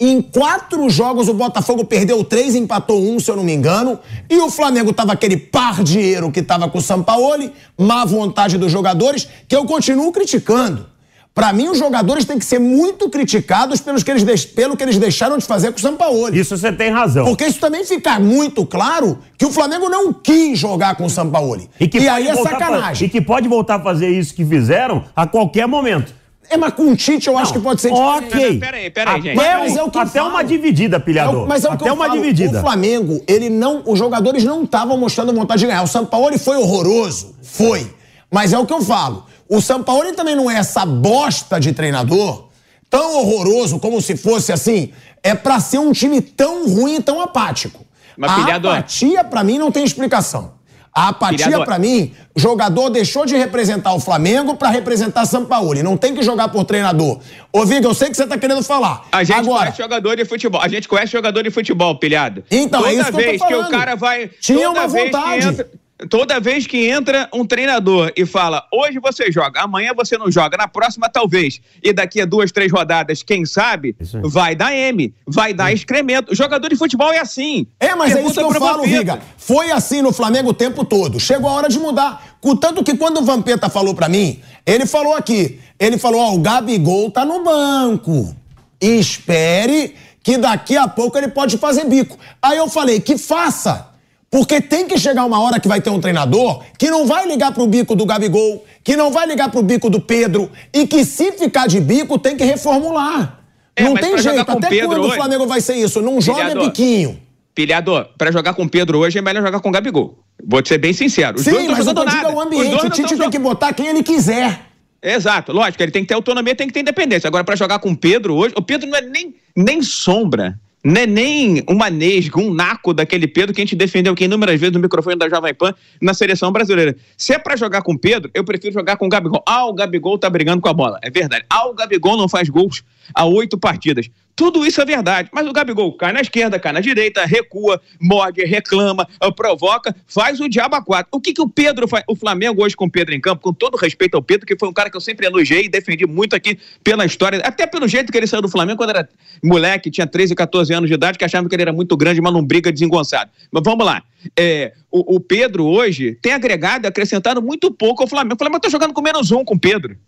Em 0.00 0.22
quatro 0.22 0.88
jogos, 0.88 1.28
o 1.28 1.34
Botafogo 1.34 1.84
perdeu 1.84 2.22
três, 2.22 2.54
empatou 2.54 3.02
um, 3.02 3.18
se 3.18 3.28
eu 3.28 3.36
não 3.36 3.42
me 3.42 3.52
engano. 3.52 3.98
E 4.30 4.36
o 4.38 4.48
Flamengo 4.48 4.92
tava 4.92 5.12
aquele 5.12 5.36
pardieiro 5.36 6.30
que 6.30 6.40
tava 6.40 6.68
com 6.68 6.78
o 6.78 6.82
Sampaoli, 6.82 7.52
má 7.76 8.04
vontade 8.04 8.56
dos 8.56 8.70
jogadores, 8.70 9.26
que 9.48 9.56
eu 9.56 9.64
continuo 9.64 10.12
criticando. 10.12 10.86
Para 11.34 11.52
mim, 11.52 11.68
os 11.68 11.78
jogadores 11.78 12.24
têm 12.24 12.36
que 12.36 12.44
ser 12.44 12.58
muito 12.58 13.08
criticados 13.08 13.80
pelos 13.80 14.02
que 14.02 14.10
eles, 14.10 14.44
pelo 14.44 14.76
que 14.76 14.82
eles 14.82 14.98
deixaram 14.98 15.38
de 15.38 15.44
fazer 15.44 15.70
com 15.70 15.78
o 15.78 15.80
Sampaoli. 15.80 16.38
Isso 16.38 16.56
você 16.56 16.72
tem 16.72 16.90
razão. 16.90 17.24
Porque 17.26 17.44
isso 17.44 17.60
também 17.60 17.84
fica 17.84 18.18
muito 18.18 18.66
claro 18.66 19.18
que 19.36 19.46
o 19.46 19.52
Flamengo 19.52 19.88
não 19.88 20.12
quis 20.12 20.58
jogar 20.58 20.96
com 20.96 21.04
o 21.04 21.10
Sampaoli. 21.10 21.70
E, 21.78 21.88
e 21.96 22.08
aí 22.08 22.26
é 22.26 22.34
sacanagem. 22.34 23.06
E 23.06 23.08
que 23.10 23.20
pode 23.20 23.46
voltar 23.46 23.76
a 23.76 23.80
fazer 23.80 24.08
isso 24.08 24.34
que 24.34 24.44
fizeram 24.44 25.04
a 25.14 25.28
qualquer 25.28 25.68
momento. 25.68 26.12
É, 26.50 26.56
mas 26.56 26.72
com 26.72 26.90
o 26.90 26.96
Tite 26.96 27.28
eu 27.28 27.34
não, 27.34 27.40
acho 27.40 27.52
que 27.52 27.58
pode 27.58 27.80
ser 27.80 27.92
diferente. 27.92 28.34
Ok. 28.34 28.58
Peraí, 28.58 28.90
peraí, 28.90 29.22
gente. 29.22 29.38
Até, 29.38 29.58
mas 29.58 29.76
é 29.76 29.82
o 29.82 29.90
que 29.90 29.98
até 29.98 30.22
uma 30.22 30.42
dividida, 30.42 30.98
pilhador. 30.98 31.44
É 31.44 31.46
mas 31.46 31.64
é 31.64 31.68
o 31.68 31.72
até 31.72 31.84
que 31.84 31.90
eu 31.90 31.94
uma 31.94 32.06
falo. 32.06 32.20
dividida. 32.20 32.58
O 32.58 32.60
Flamengo, 32.62 33.22
ele 33.26 33.50
não, 33.50 33.82
os 33.84 33.98
jogadores 33.98 34.44
não 34.44 34.64
estavam 34.64 34.96
mostrando 34.96 35.32
vontade 35.32 35.60
de 35.60 35.66
ganhar. 35.66 35.82
O 35.82 35.86
Sampaoli 35.86 36.38
foi 36.38 36.56
horroroso, 36.56 37.34
foi. 37.42 37.92
Mas 38.30 38.52
é 38.52 38.58
o 38.58 38.66
que 38.66 38.72
eu 38.72 38.82
falo. 38.82 39.26
O 39.48 39.60
Sampaoli 39.60 40.12
também 40.12 40.36
não 40.36 40.50
é 40.50 40.56
essa 40.56 40.84
bosta 40.84 41.58
de 41.58 41.72
treinador, 41.72 42.48
tão 42.90 43.18
horroroso 43.18 43.78
como 43.78 44.00
se 44.00 44.16
fosse 44.16 44.52
assim, 44.52 44.92
é 45.22 45.34
para 45.34 45.60
ser 45.60 45.78
um 45.78 45.92
time 45.92 46.20
tão 46.20 46.68
ruim 46.68 46.96
e 46.96 47.02
tão 47.02 47.20
apático. 47.20 47.84
Mas, 48.16 48.30
a 48.30 48.56
apatia, 48.56 49.22
para 49.22 49.44
mim, 49.44 49.58
não 49.58 49.70
tem 49.70 49.84
explicação. 49.84 50.57
A 50.98 51.08
apatia, 51.10 51.64
para 51.64 51.78
mim, 51.78 52.12
jogador 52.34 52.90
deixou 52.90 53.24
de 53.24 53.36
representar 53.36 53.94
o 53.94 54.00
Flamengo 54.00 54.56
para 54.56 54.68
representar 54.68 55.24
São 55.26 55.44
Paulo. 55.44 55.80
Não 55.80 55.96
tem 55.96 56.12
que 56.12 56.24
jogar 56.24 56.48
por 56.48 56.64
treinador. 56.64 57.20
Ô, 57.52 57.64
Viga, 57.64 57.86
eu 57.86 57.94
sei 57.94 58.10
que 58.10 58.16
você 58.16 58.26
tá 58.26 58.36
querendo 58.36 58.64
falar. 58.64 59.06
A 59.12 59.22
gente 59.22 59.38
Agora, 59.38 59.60
conhece 59.66 59.78
jogador 59.78 60.16
de 60.16 60.24
futebol. 60.24 60.60
A 60.60 60.66
gente 60.66 60.88
conhece 60.88 61.12
jogador 61.12 61.40
de 61.44 61.52
futebol, 61.52 61.96
pilhado. 62.00 62.42
Então, 62.50 62.80
toda 62.80 62.92
é 62.92 62.96
isso 62.96 63.12
vez 63.12 63.40
que, 63.40 63.46
que 63.46 63.54
o 63.54 63.68
cara 63.70 63.94
vai. 63.94 64.28
Tinha 64.40 64.68
uma 64.68 64.88
vontade. 64.88 65.64
Toda 66.08 66.38
vez 66.38 66.64
que 66.64 66.88
entra 66.88 67.28
um 67.34 67.44
treinador 67.44 68.12
e 68.16 68.24
fala, 68.24 68.64
hoje 68.72 69.00
você 69.00 69.32
joga, 69.32 69.60
amanhã 69.60 69.92
você 69.96 70.16
não 70.16 70.30
joga, 70.30 70.56
na 70.56 70.68
próxima 70.68 71.08
talvez, 71.08 71.60
e 71.82 71.92
daqui 71.92 72.20
a 72.20 72.24
duas, 72.24 72.52
três 72.52 72.70
rodadas, 72.70 73.24
quem 73.24 73.44
sabe, 73.44 73.96
vai 74.22 74.54
dar 74.54 74.72
M, 74.72 75.12
vai 75.26 75.52
dar 75.52 75.72
excremento. 75.72 76.32
O 76.32 76.36
jogador 76.36 76.68
de 76.68 76.76
futebol 76.76 77.12
é 77.12 77.18
assim. 77.18 77.66
É, 77.80 77.96
mas 77.96 78.12
Pergunta 78.12 78.40
é 78.40 78.44
isso 78.44 78.50
que 78.50 78.56
eu 78.56 78.60
falo, 78.60 78.84
Viga. 78.84 79.20
Foi 79.36 79.72
assim 79.72 80.00
no 80.00 80.12
Flamengo 80.12 80.50
o 80.50 80.54
tempo 80.54 80.84
todo. 80.84 81.18
Chegou 81.18 81.50
a 81.50 81.54
hora 81.54 81.68
de 81.68 81.80
mudar. 81.80 82.36
Contanto 82.40 82.84
que 82.84 82.96
quando 82.96 83.18
o 83.18 83.24
Vampeta 83.24 83.68
falou 83.68 83.92
para 83.92 84.08
mim, 84.08 84.40
ele 84.64 84.86
falou 84.86 85.16
aqui, 85.16 85.58
ele 85.80 85.98
falou, 85.98 86.20
ó, 86.20 86.30
oh, 86.30 86.34
o 86.36 86.38
Gabigol 86.38 87.10
tá 87.10 87.24
no 87.24 87.42
banco. 87.42 88.36
Espere 88.80 89.96
que 90.22 90.38
daqui 90.38 90.76
a 90.76 90.86
pouco 90.86 91.18
ele 91.18 91.28
pode 91.28 91.58
fazer 91.58 91.86
bico. 91.86 92.16
Aí 92.40 92.58
eu 92.58 92.68
falei, 92.68 93.00
que 93.00 93.18
faça. 93.18 93.87
Porque 94.30 94.60
tem 94.60 94.86
que 94.86 94.98
chegar 94.98 95.24
uma 95.24 95.40
hora 95.40 95.58
que 95.58 95.66
vai 95.66 95.80
ter 95.80 95.90
um 95.90 96.00
treinador 96.00 96.62
que 96.78 96.90
não 96.90 97.06
vai 97.06 97.26
ligar 97.26 97.52
pro 97.52 97.66
bico 97.66 97.96
do 97.96 98.04
Gabigol, 98.04 98.64
que 98.84 98.94
não 98.94 99.10
vai 99.10 99.26
ligar 99.26 99.50
pro 99.50 99.62
bico 99.62 99.88
do 99.88 100.00
Pedro 100.00 100.50
e 100.72 100.86
que 100.86 101.04
se 101.04 101.32
ficar 101.32 101.66
de 101.66 101.80
bico 101.80 102.18
tem 102.18 102.36
que 102.36 102.44
reformular. 102.44 103.40
É, 103.74 103.84
não 103.84 103.94
tem 103.94 104.18
jeito. 104.18 104.50
Até 104.50 104.68
Pedro 104.68 104.88
quando 104.88 105.04
hoje, 105.04 105.12
o 105.12 105.16
Flamengo 105.16 105.46
vai 105.46 105.60
ser 105.60 105.76
isso? 105.76 106.02
Não 106.02 106.20
joga 106.20 106.54
biquinho. 106.54 107.18
Pilhador, 107.54 108.08
para 108.16 108.30
jogar 108.30 108.54
com 108.54 108.68
Pedro 108.68 108.98
hoje 108.98 109.18
é 109.18 109.22
melhor 109.22 109.42
jogar 109.42 109.60
com 109.60 109.70
Gabigol. 109.70 110.18
Vou 110.46 110.62
te 110.62 110.68
ser 110.68 110.78
bem 110.78 110.92
sincero. 110.92 111.38
Os 111.38 111.44
Sim, 111.44 111.68
mas 111.68 111.86
eu 111.86 111.94
tô 111.94 112.04
dizendo 112.04 112.28
o 112.28 112.40
ambiente. 112.40 112.86
O 112.86 112.90
Tite 112.90 113.16
tem 113.16 113.30
que 113.30 113.38
botar 113.38 113.72
quem 113.72 113.86
ele 113.86 114.02
quiser. 114.02 114.60
Exato, 115.02 115.52
lógico, 115.52 115.82
ele 115.82 115.92
tem 115.92 116.02
que 116.02 116.08
ter 116.08 116.14
autonomia, 116.14 116.54
tem 116.54 116.66
que 116.66 116.72
ter 116.72 116.80
independência. 116.80 117.28
Agora, 117.28 117.44
para 117.44 117.56
jogar 117.56 117.78
com 117.78 117.90
o 117.90 117.96
Pedro 117.96 118.34
hoje, 118.34 118.52
o 118.56 118.62
Pedro 118.62 118.88
não 118.88 118.98
é 118.98 119.00
nem, 119.00 119.34
nem 119.56 119.80
sombra, 119.80 120.58
não 120.88 121.02
é 121.02 121.06
nem 121.06 121.62
uma 121.68 121.90
nesga, 121.90 122.40
um 122.40 122.54
naco 122.54 122.94
daquele 122.94 123.28
Pedro 123.28 123.54
que 123.54 123.60
a 123.60 123.64
gente 123.64 123.76
defendeu 123.76 124.14
aqui 124.14 124.24
inúmeras 124.24 124.58
vezes 124.58 124.72
no 124.72 124.80
microfone 124.80 125.16
da 125.16 125.28
Jovem 125.28 125.52
Pan 125.52 125.74
na 126.00 126.14
seleção 126.14 126.50
brasileira. 126.50 126.96
Se 127.14 127.34
é 127.34 127.38
para 127.38 127.56
jogar 127.56 127.82
com 127.82 127.92
o 127.92 127.98
Pedro, 127.98 128.30
eu 128.32 128.42
prefiro 128.42 128.72
jogar 128.72 128.96
com 128.96 129.04
o 129.04 129.08
Gabigol. 129.08 129.42
Ah, 129.46 129.66
o 129.66 129.74
Gabigol 129.74 130.16
tá 130.16 130.30
brigando 130.30 130.62
com 130.62 130.68
a 130.70 130.72
bola. 130.72 130.98
É 131.02 131.10
verdade. 131.10 131.44
Ah, 131.50 131.68
o 131.68 131.74
Gabigol 131.74 132.16
não 132.16 132.26
faz 132.26 132.48
gols 132.48 132.82
há 133.14 133.26
oito 133.26 133.58
partidas. 133.58 134.08
Tudo 134.38 134.64
isso 134.64 134.80
é 134.80 134.84
verdade. 134.84 135.28
Mas 135.32 135.48
o 135.48 135.52
Gabigol 135.52 135.92
cai 135.94 136.12
na 136.12 136.20
esquerda, 136.20 136.60
cai 136.60 136.70
na 136.70 136.78
direita, 136.78 137.24
recua, 137.24 137.82
morde, 138.00 138.44
reclama, 138.44 139.04
eh, 139.20 139.30
provoca, 139.32 139.92
faz 140.06 140.38
o 140.38 140.48
diabo 140.48 140.76
a 140.76 140.80
quatro. 140.80 141.08
O 141.10 141.20
que, 141.20 141.32
que 141.32 141.42
o 141.42 141.48
Pedro 141.48 141.88
faz? 141.88 142.04
O 142.06 142.14
Flamengo 142.14 142.62
hoje 142.62 142.76
com 142.76 142.84
o 142.84 142.90
Pedro 142.90 143.16
em 143.16 143.20
campo, 143.20 143.42
com 143.42 143.52
todo 143.52 143.76
respeito 143.76 144.14
ao 144.14 144.22
Pedro, 144.22 144.46
que 144.46 144.56
foi 144.56 144.68
um 144.68 144.72
cara 144.72 144.90
que 144.90 144.96
eu 144.96 145.00
sempre 145.00 145.26
elogiei 145.26 145.64
e 145.64 145.68
defendi 145.68 146.06
muito 146.06 146.36
aqui 146.36 146.56
pela 146.84 147.04
história, 147.04 147.40
até 147.40 147.66
pelo 147.66 147.88
jeito 147.88 148.12
que 148.12 148.16
ele 148.16 148.28
saiu 148.28 148.40
do 148.40 148.48
Flamengo 148.48 148.78
quando 148.78 148.90
era 148.90 149.08
moleque, 149.42 149.90
tinha 149.90 150.06
13, 150.06 150.36
14 150.36 150.72
anos 150.72 150.88
de 150.88 150.94
idade, 150.94 151.18
que 151.18 151.24
achava 151.24 151.48
que 151.48 151.54
ele 151.56 151.62
era 151.62 151.72
muito 151.72 151.96
grande, 151.96 152.20
mas 152.20 152.32
não 152.32 152.44
briga 152.44 152.70
desengonçado. 152.70 153.32
Mas 153.50 153.64
vamos 153.64 153.84
lá. 153.84 154.04
É, 154.38 154.72
o, 154.88 155.16
o, 155.16 155.18
Pedro 155.18 155.66
hoje 155.66 156.16
tem 156.22 156.32
agregado 156.32 156.84
e 156.84 156.86
acrescentado 156.86 157.42
muito 157.42 157.72
pouco 157.72 158.04
ao 158.04 158.08
Flamengo. 158.08 158.36
O 158.36 158.38
Flamengo 158.38 158.58
está 158.58 158.68
jogando 158.68 158.94
com 158.94 159.02
menos 159.02 159.32
um 159.32 159.44
com 159.44 159.56
o 159.56 159.58
Pedro. 159.58 159.98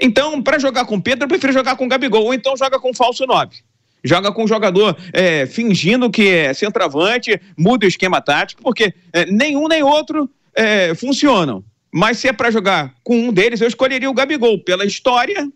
Então, 0.00 0.42
para 0.42 0.58
jogar 0.58 0.84
com 0.84 0.96
o 0.96 1.00
Pedro, 1.00 1.26
eu 1.26 1.28
prefiro 1.28 1.52
jogar 1.52 1.76
com 1.76 1.84
o 1.84 1.88
Gabigol, 1.88 2.24
ou 2.24 2.34
então 2.34 2.56
joga 2.56 2.80
com 2.80 2.90
o 2.90 2.94
falso 2.94 3.24
9 3.24 3.67
joga 4.02 4.32
com 4.32 4.44
o 4.44 4.48
jogador 4.48 4.96
é, 5.12 5.46
fingindo 5.46 6.10
que 6.10 6.28
é 6.28 6.54
centroavante, 6.54 7.40
muda 7.56 7.86
o 7.86 7.88
esquema 7.88 8.20
tático, 8.20 8.62
porque 8.62 8.94
é, 9.12 9.26
nenhum 9.26 9.68
nem 9.68 9.82
outro 9.82 10.28
é, 10.54 10.94
funcionam. 10.94 11.64
Mas 11.90 12.18
se 12.18 12.28
é 12.28 12.32
para 12.32 12.50
jogar 12.50 12.94
com 13.02 13.16
um 13.16 13.32
deles, 13.32 13.60
eu 13.60 13.68
escolheria 13.68 14.10
o 14.10 14.14
Gabigol, 14.14 14.58
pela 14.62 14.84
história 14.84 15.48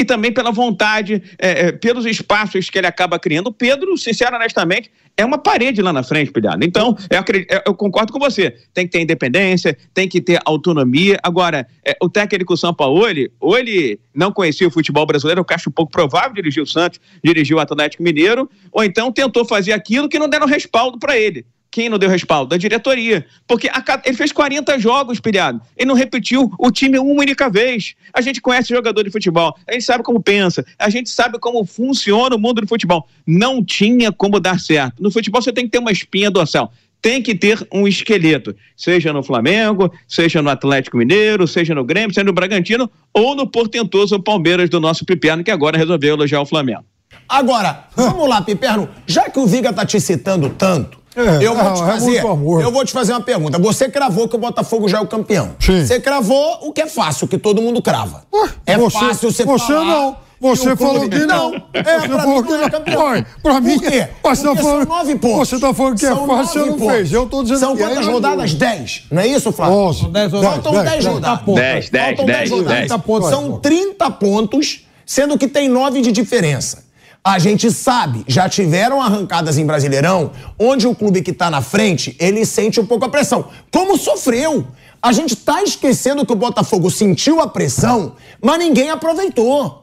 e 0.00 0.04
também 0.04 0.32
pela 0.32 0.50
vontade, 0.50 1.22
é, 1.38 1.66
é, 1.66 1.72
pelos 1.72 2.06
espaços 2.06 2.70
que 2.70 2.78
ele 2.78 2.86
acaba 2.86 3.18
criando. 3.18 3.52
Pedro, 3.52 3.98
sincero, 3.98 4.34
honestamente, 4.34 4.90
é 5.14 5.22
uma 5.22 5.36
parede 5.36 5.82
lá 5.82 5.92
na 5.92 6.02
frente, 6.02 6.32
pilhado. 6.32 6.64
Então, 6.64 6.96
eu, 7.10 7.18
acredito, 7.18 7.60
eu, 7.66 7.74
concordo 7.74 8.10
com 8.10 8.18
você. 8.18 8.50
Tem 8.72 8.86
que 8.86 8.92
ter 8.92 9.02
independência, 9.02 9.76
tem 9.92 10.08
que 10.08 10.18
ter 10.22 10.40
autonomia. 10.46 11.18
Agora, 11.22 11.66
é, 11.86 11.94
o 12.02 12.08
técnico 12.08 12.56
São 12.56 12.72
Paulo, 12.72 13.04
ou 13.38 13.58
ele 13.58 14.00
não 14.14 14.32
conhecia 14.32 14.66
o 14.66 14.70
futebol 14.70 15.04
brasileiro, 15.04 15.42
eu 15.42 15.54
acho 15.54 15.70
pouco 15.70 15.92
provável, 15.92 16.32
dirigiu 16.32 16.62
o 16.62 16.66
Santos, 16.66 16.98
dirigiu 17.22 17.58
o 17.58 17.60
Atlético 17.60 18.02
Mineiro, 18.02 18.48
ou 18.72 18.82
então 18.82 19.12
tentou 19.12 19.44
fazer 19.44 19.74
aquilo 19.74 20.08
que 20.08 20.18
não 20.18 20.30
deram 20.30 20.46
respaldo 20.46 20.98
para 20.98 21.18
ele. 21.18 21.44
Quem 21.70 21.88
não 21.88 21.98
deu 21.98 22.10
respaldo? 22.10 22.50
Da 22.50 22.56
diretoria. 22.56 23.24
Porque 23.46 23.68
a, 23.68 23.82
ele 24.04 24.16
fez 24.16 24.32
40 24.32 24.78
jogos, 24.78 25.20
pilhado. 25.20 25.60
Ele 25.76 25.88
não 25.88 25.94
repetiu 25.94 26.50
o 26.58 26.70
time 26.70 26.98
uma 26.98 27.20
única 27.20 27.48
vez. 27.48 27.94
A 28.12 28.20
gente 28.20 28.40
conhece 28.40 28.74
jogador 28.74 29.04
de 29.04 29.10
futebol, 29.10 29.56
a 29.66 29.72
gente 29.72 29.84
sabe 29.84 30.02
como 30.02 30.20
pensa, 30.20 30.64
a 30.78 30.90
gente 30.90 31.08
sabe 31.08 31.38
como 31.38 31.64
funciona 31.64 32.34
o 32.34 32.38
mundo 32.38 32.60
do 32.60 32.66
futebol. 32.66 33.06
Não 33.26 33.64
tinha 33.64 34.10
como 34.10 34.40
dar 34.40 34.58
certo. 34.58 35.00
No 35.00 35.10
futebol 35.10 35.40
você 35.40 35.52
tem 35.52 35.64
que 35.64 35.70
ter 35.70 35.78
uma 35.78 35.92
espinha 35.92 36.30
dorsal. 36.30 36.72
Tem 37.02 37.22
que 37.22 37.34
ter 37.34 37.66
um 37.72 37.88
esqueleto, 37.88 38.54
seja 38.76 39.10
no 39.10 39.22
Flamengo, 39.22 39.90
seja 40.06 40.42
no 40.42 40.50
Atlético 40.50 40.98
Mineiro, 40.98 41.48
seja 41.48 41.74
no 41.74 41.82
Grêmio, 41.82 42.12
seja 42.12 42.24
no 42.24 42.32
Bragantino 42.32 42.90
ou 43.14 43.34
no 43.34 43.46
portentoso 43.46 44.20
Palmeiras 44.20 44.68
do 44.68 44.78
nosso 44.78 45.06
Piperno, 45.06 45.42
que 45.42 45.50
agora 45.50 45.78
resolveu 45.78 46.14
elogiar 46.14 46.42
o 46.42 46.46
Flamengo. 46.46 46.84
Agora, 47.26 47.84
vamos 47.96 48.28
lá, 48.28 48.42
Piperno, 48.42 48.88
já 49.06 49.30
que 49.30 49.38
o 49.38 49.46
Viga 49.46 49.72
tá 49.72 49.86
te 49.86 49.98
citando 49.98 50.50
tanto, 50.50 50.99
é, 51.16 51.44
eu, 51.44 51.54
vou 51.54 51.64
não, 51.64 51.74
te 51.74 51.82
é 51.82 51.86
fazer, 51.86 52.16
é 52.18 52.22
eu 52.22 52.70
vou 52.70 52.84
te 52.84 52.92
fazer 52.92 53.12
uma 53.12 53.20
pergunta. 53.20 53.58
Você 53.58 53.88
cravou 53.88 54.28
que 54.28 54.36
o 54.36 54.38
Botafogo 54.38 54.88
já 54.88 54.98
é 54.98 55.00
o 55.00 55.06
campeão. 55.06 55.56
Sim. 55.58 55.84
Você 55.84 55.98
cravou 56.00 56.60
o 56.62 56.72
que 56.72 56.82
é 56.82 56.86
fácil, 56.86 57.26
que 57.26 57.36
todo 57.36 57.60
mundo 57.60 57.82
crava. 57.82 58.24
Ué, 58.32 58.50
é 58.66 58.78
você, 58.78 58.98
fácil 58.98 59.30
você, 59.30 59.44
você 59.44 59.44
falar. 59.44 59.58
Você 59.58 59.72
não. 59.72 60.30
Você 60.40 60.74
falou 60.74 61.06
que 61.06 61.18
não. 61.26 61.54
É, 61.74 62.00
você 62.00 62.08
pra 62.08 62.18
falou 62.20 62.42
que 62.42 62.50
não. 62.50 62.64
É 62.64 62.70
campeão. 62.70 63.04
Ué, 63.08 63.26
pra 63.42 63.60
mim, 63.60 63.78
Por 63.78 63.90
quê? 63.90 64.08
Você 64.22 64.42
tá 64.42 64.56
falando, 64.56 64.62
são 64.62 64.84
nove 64.84 65.16
pontos. 65.16 65.48
Você 65.48 65.58
tá 65.58 65.74
falando 65.74 65.98
que 65.98 66.06
é 66.06 66.16
fácil, 66.16 66.26
você 66.46 66.58
não 66.60 66.78
pontos. 66.78 66.94
fez. 66.94 67.12
Eu 67.12 67.26
tô 67.26 67.42
dizendo 67.42 67.58
são 67.58 67.76
que 67.76 67.82
é. 67.82 67.86
São 67.86 67.94
quantas 67.94 68.12
rodadas? 68.12 68.54
Dez. 68.54 69.04
Não 69.10 69.20
é 69.20 69.26
isso, 69.26 69.52
Flávio? 69.52 69.76
Onze. 69.76 70.02
Faltam 70.42 70.82
dez 70.82 71.04
rodadas. 71.04 71.54
Dez, 71.54 71.90
dez, 71.90 72.50
dez. 72.64 72.92
São 73.28 73.58
30 73.58 74.10
pontos, 74.12 74.86
sendo 75.04 75.36
que 75.36 75.48
tem 75.48 75.68
nove 75.68 76.00
de 76.00 76.10
diferença. 76.12 76.89
A 77.22 77.38
gente 77.38 77.70
sabe, 77.70 78.24
já 78.26 78.48
tiveram 78.48 79.00
arrancadas 79.02 79.58
em 79.58 79.66
Brasileirão, 79.66 80.30
onde 80.58 80.86
o 80.86 80.94
clube 80.94 81.20
que 81.20 81.32
está 81.32 81.50
na 81.50 81.60
frente, 81.60 82.16
ele 82.18 82.46
sente 82.46 82.80
um 82.80 82.86
pouco 82.86 83.04
a 83.04 83.10
pressão. 83.10 83.44
Como 83.70 83.98
sofreu? 83.98 84.66
A 85.02 85.12
gente 85.12 85.34
está 85.34 85.62
esquecendo 85.62 86.24
que 86.24 86.32
o 86.32 86.36
Botafogo 86.36 86.90
sentiu 86.90 87.40
a 87.40 87.46
pressão, 87.46 88.14
mas 88.42 88.58
ninguém 88.58 88.88
aproveitou. 88.88 89.80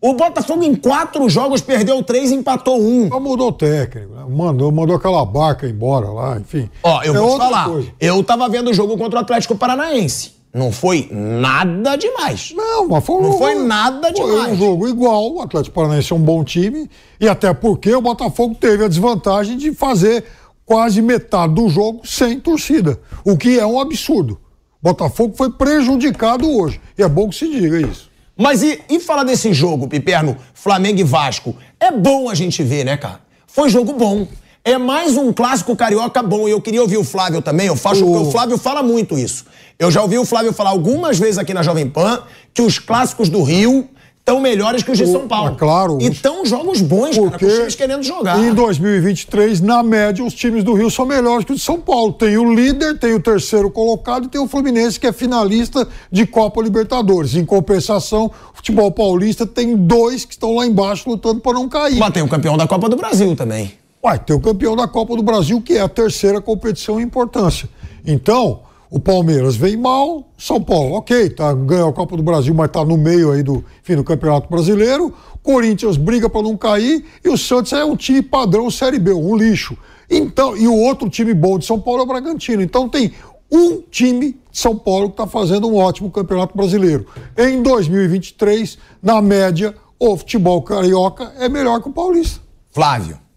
O 0.00 0.14
Botafogo 0.14 0.62
em 0.62 0.74
quatro 0.74 1.28
jogos 1.28 1.60
perdeu 1.60 2.02
três 2.02 2.30
e 2.30 2.36
empatou 2.36 2.80
um. 2.80 3.08
Só 3.08 3.20
mudou 3.20 3.48
o 3.48 3.52
técnico, 3.52 4.14
né? 4.14 4.24
mandou, 4.26 4.72
mandou 4.72 4.96
aquela 4.96 5.24
barca 5.26 5.68
embora 5.68 6.08
lá, 6.08 6.38
enfim. 6.38 6.70
Ó, 6.82 7.02
eu 7.02 7.14
é 7.14 7.18
vou 7.18 7.32
te 7.32 7.38
falar, 7.38 7.68
coisa. 7.68 7.92
eu 8.00 8.24
tava 8.24 8.48
vendo 8.48 8.70
o 8.70 8.74
jogo 8.74 8.96
contra 8.96 9.18
o 9.18 9.22
Atlético 9.22 9.56
Paranaense. 9.56 10.37
Não 10.52 10.72
foi 10.72 11.08
nada 11.10 11.96
demais. 11.96 12.52
Não, 12.54 12.88
mas 12.88 13.04
foi, 13.04 13.22
não 13.22 13.38
foi 13.38 13.54
nada 13.54 14.12
foi 14.14 14.26
demais. 14.26 14.52
um 14.52 14.56
jogo 14.56 14.88
igual. 14.88 15.34
O 15.34 15.42
Atlético 15.42 15.74
Paranaense 15.74 16.12
é 16.12 16.16
um 16.16 16.20
bom 16.20 16.42
time. 16.42 16.88
E 17.20 17.28
até 17.28 17.52
porque 17.52 17.94
o 17.94 18.00
Botafogo 18.00 18.54
teve 18.54 18.84
a 18.84 18.88
desvantagem 18.88 19.56
de 19.56 19.72
fazer 19.74 20.24
quase 20.64 21.02
metade 21.02 21.54
do 21.54 21.68
jogo 21.68 22.06
sem 22.06 22.40
torcida. 22.40 22.98
O 23.24 23.36
que 23.36 23.58
é 23.58 23.66
um 23.66 23.78
absurdo. 23.78 24.38
O 24.82 24.88
Botafogo 24.88 25.34
foi 25.36 25.50
prejudicado 25.50 26.50
hoje. 26.50 26.80
E 26.96 27.02
é 27.02 27.08
bom 27.08 27.28
que 27.28 27.36
se 27.36 27.48
diga 27.48 27.80
isso. 27.80 28.10
Mas 28.36 28.62
e, 28.62 28.80
e 28.88 29.00
falar 29.00 29.24
desse 29.24 29.52
jogo, 29.52 29.88
Piperno, 29.88 30.36
Flamengo 30.54 31.00
e 31.00 31.04
Vasco? 31.04 31.56
É 31.80 31.90
bom 31.90 32.30
a 32.30 32.34
gente 32.34 32.62
ver, 32.62 32.84
né, 32.84 32.96
cara? 32.96 33.20
Foi 33.46 33.68
jogo 33.68 33.92
bom. 33.92 34.28
É 34.68 34.76
mais 34.76 35.16
um 35.16 35.32
clássico 35.32 35.74
carioca 35.74 36.22
bom. 36.22 36.46
E 36.46 36.50
eu 36.50 36.60
queria 36.60 36.82
ouvir 36.82 36.98
o 36.98 37.04
Flávio 37.04 37.40
também. 37.40 37.68
Eu 37.68 37.74
faço 37.74 38.04
o... 38.04 38.28
o 38.28 38.30
Flávio 38.30 38.58
fala 38.58 38.82
muito 38.82 39.16
isso. 39.16 39.46
Eu 39.78 39.90
já 39.90 40.02
ouvi 40.02 40.18
o 40.18 40.26
Flávio 40.26 40.52
falar 40.52 40.70
algumas 40.70 41.18
vezes 41.18 41.38
aqui 41.38 41.54
na 41.54 41.62
Jovem 41.62 41.88
Pan 41.88 42.22
que 42.52 42.60
os 42.60 42.78
clássicos 42.78 43.30
do 43.30 43.42
Rio 43.42 43.88
estão 44.18 44.40
melhores 44.40 44.82
que 44.82 44.90
os 44.90 44.98
de 44.98 45.06
São 45.06 45.26
Paulo. 45.26 45.52
É 45.52 45.58
claro. 45.58 45.96
E 46.02 46.08
estão 46.08 46.44
jogos 46.44 46.82
bons, 46.82 47.16
porque 47.16 47.30
cara, 47.30 47.38
com 47.38 47.46
os 47.46 47.54
times 47.54 47.74
querendo 47.76 48.02
jogar. 48.02 48.38
Em 48.38 48.52
2023, 48.52 49.62
na 49.62 49.82
média, 49.82 50.22
os 50.22 50.34
times 50.34 50.62
do 50.62 50.74
Rio 50.74 50.90
são 50.90 51.06
melhores 51.06 51.46
que 51.46 51.52
os 51.52 51.60
de 51.60 51.64
São 51.64 51.80
Paulo. 51.80 52.12
Tem 52.12 52.36
o 52.36 52.52
líder, 52.52 52.98
tem 52.98 53.14
o 53.14 53.20
terceiro 53.20 53.70
colocado 53.70 54.26
e 54.26 54.28
tem 54.28 54.38
o 54.38 54.46
Fluminense, 54.46 55.00
que 55.00 55.06
é 55.06 55.12
finalista 55.14 55.88
de 56.12 56.26
Copa 56.26 56.60
Libertadores. 56.60 57.34
Em 57.34 57.44
compensação, 57.46 58.26
o 58.26 58.56
futebol 58.56 58.90
paulista 58.90 59.46
tem 59.46 59.74
dois 59.74 60.26
que 60.26 60.34
estão 60.34 60.56
lá 60.56 60.66
embaixo 60.66 61.08
lutando 61.08 61.40
para 61.40 61.54
não 61.54 61.70
cair. 61.70 61.96
Mas 61.96 62.12
tem 62.12 62.22
o 62.22 62.28
campeão 62.28 62.54
da 62.58 62.66
Copa 62.66 62.86
do 62.90 62.96
Brasil 62.96 63.34
também. 63.34 63.72
Vai 64.02 64.18
ter 64.18 64.32
o 64.32 64.40
campeão 64.40 64.76
da 64.76 64.86
Copa 64.86 65.16
do 65.16 65.22
Brasil, 65.22 65.60
que 65.60 65.74
é 65.74 65.80
a 65.80 65.88
terceira 65.88 66.40
competição 66.40 67.00
em 67.00 67.04
importância. 67.04 67.68
Então, 68.06 68.60
o 68.90 68.98
Palmeiras 68.98 69.54
vem 69.54 69.76
mal, 69.76 70.30
São 70.38 70.62
Paulo, 70.62 70.94
ok, 70.94 71.28
tá, 71.30 71.52
ganhou 71.52 71.90
a 71.90 71.92
Copa 71.92 72.16
do 72.16 72.22
Brasil, 72.22 72.54
mas 72.54 72.68
está 72.68 72.84
no 72.84 72.96
meio 72.96 73.32
aí 73.32 73.42
do, 73.42 73.62
enfim, 73.82 73.96
do 73.96 74.04
Campeonato 74.04 74.48
Brasileiro. 74.48 75.12
Corinthians 75.42 75.96
briga 75.96 76.28
para 76.28 76.42
não 76.42 76.56
cair 76.56 77.04
e 77.24 77.28
o 77.28 77.36
Santos 77.36 77.72
é 77.72 77.84
um 77.84 77.96
time 77.96 78.22
padrão 78.22 78.70
Série 78.70 78.98
B, 78.98 79.12
um 79.12 79.36
lixo. 79.36 79.76
Então, 80.08 80.56
e 80.56 80.66
o 80.66 80.74
outro 80.74 81.08
time 81.10 81.34
bom 81.34 81.58
de 81.58 81.66
São 81.66 81.78
Paulo 81.78 82.00
é 82.00 82.02
o 82.04 82.06
Bragantino. 82.06 82.62
Então 82.62 82.88
tem 82.88 83.12
um 83.50 83.82
time 83.90 84.32
de 84.50 84.58
São 84.58 84.76
Paulo 84.76 85.08
que 85.08 85.14
está 85.14 85.26
fazendo 85.26 85.68
um 85.68 85.76
ótimo 85.76 86.10
Campeonato 86.10 86.56
Brasileiro. 86.56 87.06
Em 87.36 87.62
2023, 87.62 88.78
na 89.02 89.20
média, 89.20 89.74
o 89.98 90.16
futebol 90.16 90.62
carioca 90.62 91.32
é 91.38 91.48
melhor 91.48 91.82
que 91.82 91.88
o 91.88 91.92
paulista. 91.92 92.40
Flávio. 92.70 93.27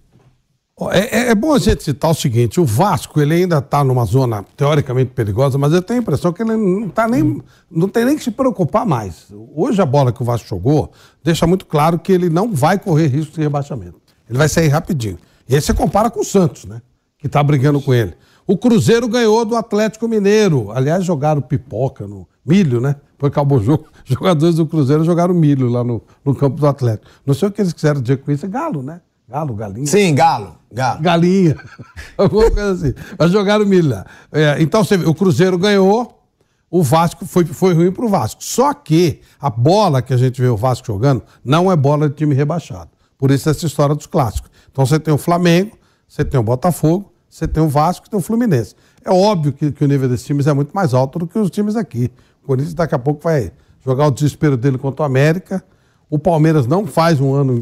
É, 0.90 1.00
é, 1.00 1.30
é, 1.30 1.36
bom 1.36 1.54
a 1.54 1.60
gente 1.60 1.84
citar 1.84 2.10
o 2.10 2.14
seguinte: 2.14 2.60
o 2.60 2.66
Vasco 2.66 3.22
ele 3.22 3.36
ainda 3.36 3.60
está 3.60 3.84
numa 3.84 4.06
zona 4.06 4.44
teoricamente 4.56 5.12
perigosa, 5.12 5.58
mas 5.58 5.74
eu 5.74 5.82
tenho 5.82 6.00
a 6.00 6.02
impressão 6.02 6.34
que 6.34 6.42
ele 6.42 6.56
não, 6.56 6.90
tá 6.90 7.08
nem, 7.08 7.42
não 7.70 7.88
tem 7.88 8.06
nem 8.06 8.18
que 8.18 8.24
se 8.24 8.32
preocupar 8.32 8.86
mais. 8.86 9.28
Hoje 9.54 9.82
a 9.82 9.86
bola 9.86 10.12
que 10.12 10.22
o 10.22 10.26
Vasco 10.26 10.48
jogou 10.48 10.92
deixa 11.24 11.46
muito 11.46 11.66
claro 11.66 12.00
que 12.00 12.12
ele 12.12 12.30
não 12.30 12.54
vai 12.54 12.80
correr 12.80 13.08
risco 13.08 13.36
de 13.36 13.42
rebaixamento. 13.42 14.00
Ele 14.30 14.38
vai 14.38 14.48
sair 14.48 14.70
rapidinho. 14.70 15.18
E 15.48 15.56
aí 15.56 15.62
você 15.62 15.74
compara 15.74 16.10
com 16.10 16.22
o 16.22 16.26
Santos, 16.26 16.66
né? 16.66 16.82
Que 17.18 17.28
está 17.28 17.44
brigando 17.44 17.82
com 17.82 17.94
ele. 17.94 18.14
O 18.48 18.58
Cruzeiro 18.58 19.08
ganhou 19.08 19.46
do 19.46 19.56
Atlético 19.56 20.08
Mineiro. 20.08 20.72
Aliás, 20.72 21.04
jogaram 21.04 21.42
pipoca 21.42 22.08
no 22.08 22.28
milho, 22.46 22.82
né? 22.82 22.96
Foi 23.20 23.30
acabou 23.30 23.60
o 23.60 23.64
jogo. 23.64 23.86
Jogadores 24.04 24.56
do 24.56 24.66
Cruzeiro 24.66 25.04
jogaram 25.04 25.34
milho 25.34 25.70
lá 25.70 25.84
no, 25.84 26.02
no 26.26 26.34
campo 26.34 26.60
do 26.60 26.66
Atlético. 26.66 27.08
Não 27.26 27.34
sei 27.34 27.48
o 27.48 27.52
que 27.52 27.62
eles 27.62 27.72
quiseram 27.72 28.02
dizer 28.02 28.18
com 28.18 28.32
isso, 28.32 28.46
é 28.46 28.50
galo, 28.50 28.82
né? 28.82 29.00
Galo, 29.32 29.54
galinha. 29.54 29.88
Sim, 29.88 30.14
galo. 30.14 30.58
galo. 30.74 31.02
Galinha. 31.02 31.56
Alguma 32.18 32.52
coisa 32.52 32.72
assim. 32.74 32.94
Mas 33.18 33.32
jogaram 33.32 33.66
milho 33.66 33.90
lá. 33.90 34.06
É, 34.30 34.58
então, 34.60 34.84
você 34.84 34.98
vê, 34.98 35.06
o 35.08 35.14
Cruzeiro 35.14 35.58
ganhou, 35.58 36.22
o 36.70 36.84
Vasco 36.84 37.26
foi, 37.26 37.46
foi 37.46 37.74
ruim 37.74 37.94
pro 37.94 38.10
Vasco. 38.10 38.44
Só 38.44 38.74
que 38.74 39.22
a 39.40 39.50
bola 39.50 40.02
que 40.02 40.14
a 40.14 40.18
gente 40.18 40.42
vê 40.42 40.50
o 40.50 40.58
Vasco 40.58 40.86
jogando 40.86 41.24
não 41.46 41.72
é 41.72 41.78
bola 41.78 42.10
de 42.10 42.16
time 42.16 42.36
rebaixado. 42.36 42.90
Por 43.18 43.32
isso 43.32 43.50
essa 43.50 43.66
história 43.66 43.96
dos 43.96 44.06
clássicos. 44.06 44.52
Então 44.70 44.86
você 44.86 45.00
tem 45.00 45.14
o 45.14 45.18
Flamengo, 45.18 45.78
você 46.06 46.26
tem 46.26 46.38
o 46.38 46.44
Botafogo, 46.44 47.14
você 47.30 47.48
tem 47.48 47.64
o 47.64 47.70
Vasco 47.70 48.08
e 48.08 48.10
tem 48.10 48.20
o 48.20 48.22
Fluminense. 48.22 48.76
É 49.06 49.12
óbvio 49.12 49.54
que, 49.54 49.72
que 49.72 49.86
o 49.86 49.88
nível 49.88 50.10
desses 50.10 50.26
times 50.26 50.46
é 50.46 50.54
muito 50.54 50.74
mais 50.74 50.94
alto 50.94 51.20
do 51.20 51.26
que 51.28 51.40
os 51.40 51.50
times 51.50 51.78
aqui. 51.78 52.12
O 52.44 52.48
Corinthians 52.48 52.74
daqui 52.74 52.96
a 52.96 53.00
pouco 53.00 53.22
vai 53.24 53.54
jogar 53.86 54.08
o 54.08 54.12
desespero 54.12 54.58
dele 54.58 54.78
contra 54.78 55.04
o 55.04 55.06
América. 55.06 55.64
O 56.10 56.20
Palmeiras 56.20 56.68
não 56.68 56.86
faz 56.86 57.22
um 57.22 57.34
ano 57.34 57.62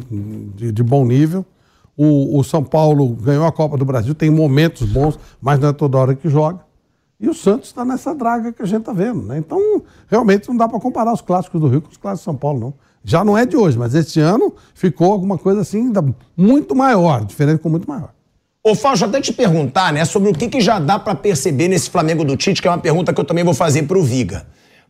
de, 0.56 0.72
de 0.72 0.84
bom 0.84 1.06
nível. 1.06 1.46
O, 2.02 2.40
o 2.40 2.44
São 2.46 2.64
Paulo 2.64 3.10
ganhou 3.10 3.46
a 3.46 3.52
Copa 3.52 3.76
do 3.76 3.84
Brasil, 3.84 4.16
tem 4.16 4.30
momentos 4.30 4.88
bons, 4.88 5.20
mas 5.42 5.60
não 5.60 5.68
é 5.68 5.74
toda 5.74 5.98
hora 5.98 6.16
que 6.16 6.30
joga. 6.30 6.62
E 7.20 7.28
o 7.28 7.34
Santos 7.34 7.68
está 7.68 7.84
nessa 7.84 8.16
draga 8.16 8.54
que 8.54 8.62
a 8.62 8.66
gente 8.66 8.80
está 8.80 8.94
vendo. 8.94 9.22
Né? 9.24 9.38
Então, 9.38 9.84
realmente 10.08 10.48
não 10.48 10.56
dá 10.56 10.66
para 10.66 10.80
comparar 10.80 11.12
os 11.12 11.20
clássicos 11.20 11.60
do 11.60 11.68
Rio 11.68 11.82
com 11.82 11.90
os 11.90 11.98
clássicos 11.98 12.22
de 12.22 12.24
São 12.24 12.38
Paulo, 12.38 12.58
não. 12.58 12.74
Já 13.04 13.26
não 13.26 13.38
é 13.38 13.46
de 13.46 13.58
hoje, 13.58 13.78
mas 13.78 13.94
esse 13.96 14.18
ano 14.22 14.54
ficou 14.74 15.12
alguma 15.12 15.38
coisa 15.38 15.60
assim 15.60 15.92
muito 16.38 16.74
maior, 16.74 17.26
diferente 17.26 17.60
com 17.60 17.68
muito 17.68 17.86
maior. 17.86 18.14
Ô, 18.64 18.74
Fausto, 18.76 19.04
até 19.04 19.20
te 19.20 19.34
perguntar, 19.34 19.92
né, 19.92 20.06
sobre 20.06 20.30
o 20.30 20.34
que, 20.34 20.48
que 20.48 20.62
já 20.62 20.80
dá 20.80 20.98
para 20.98 21.16
perceber 21.16 21.68
nesse 21.68 21.90
Flamengo 21.90 22.24
do 22.24 22.38
Tite, 22.38 22.62
que 22.62 22.68
é 22.68 22.72
uma 22.72 22.78
pergunta 22.78 23.14
que 23.14 23.20
eu 23.20 23.26
também 23.26 23.44
vou 23.44 23.54
fazer 23.54 23.84
pro 23.84 24.02
Viga. 24.02 24.48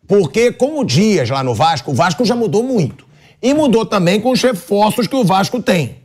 Porque, 0.07 0.51
com 0.51 0.79
o 0.79 0.83
Dias 0.83 1.27
lá 1.29 1.43
no 1.43 1.55
Vasco, 1.55 1.89
o 1.89 1.93
Vasco 1.95 2.23
já 2.23 2.35
mudou 2.35 2.61
muito. 2.61 3.07
E 3.41 3.51
mudou 3.51 3.83
também 3.83 4.21
com 4.21 4.31
os 4.31 4.41
reforços 4.41 5.07
que 5.07 5.15
o 5.15 5.23
Vasco 5.23 5.59
tem. 5.59 5.98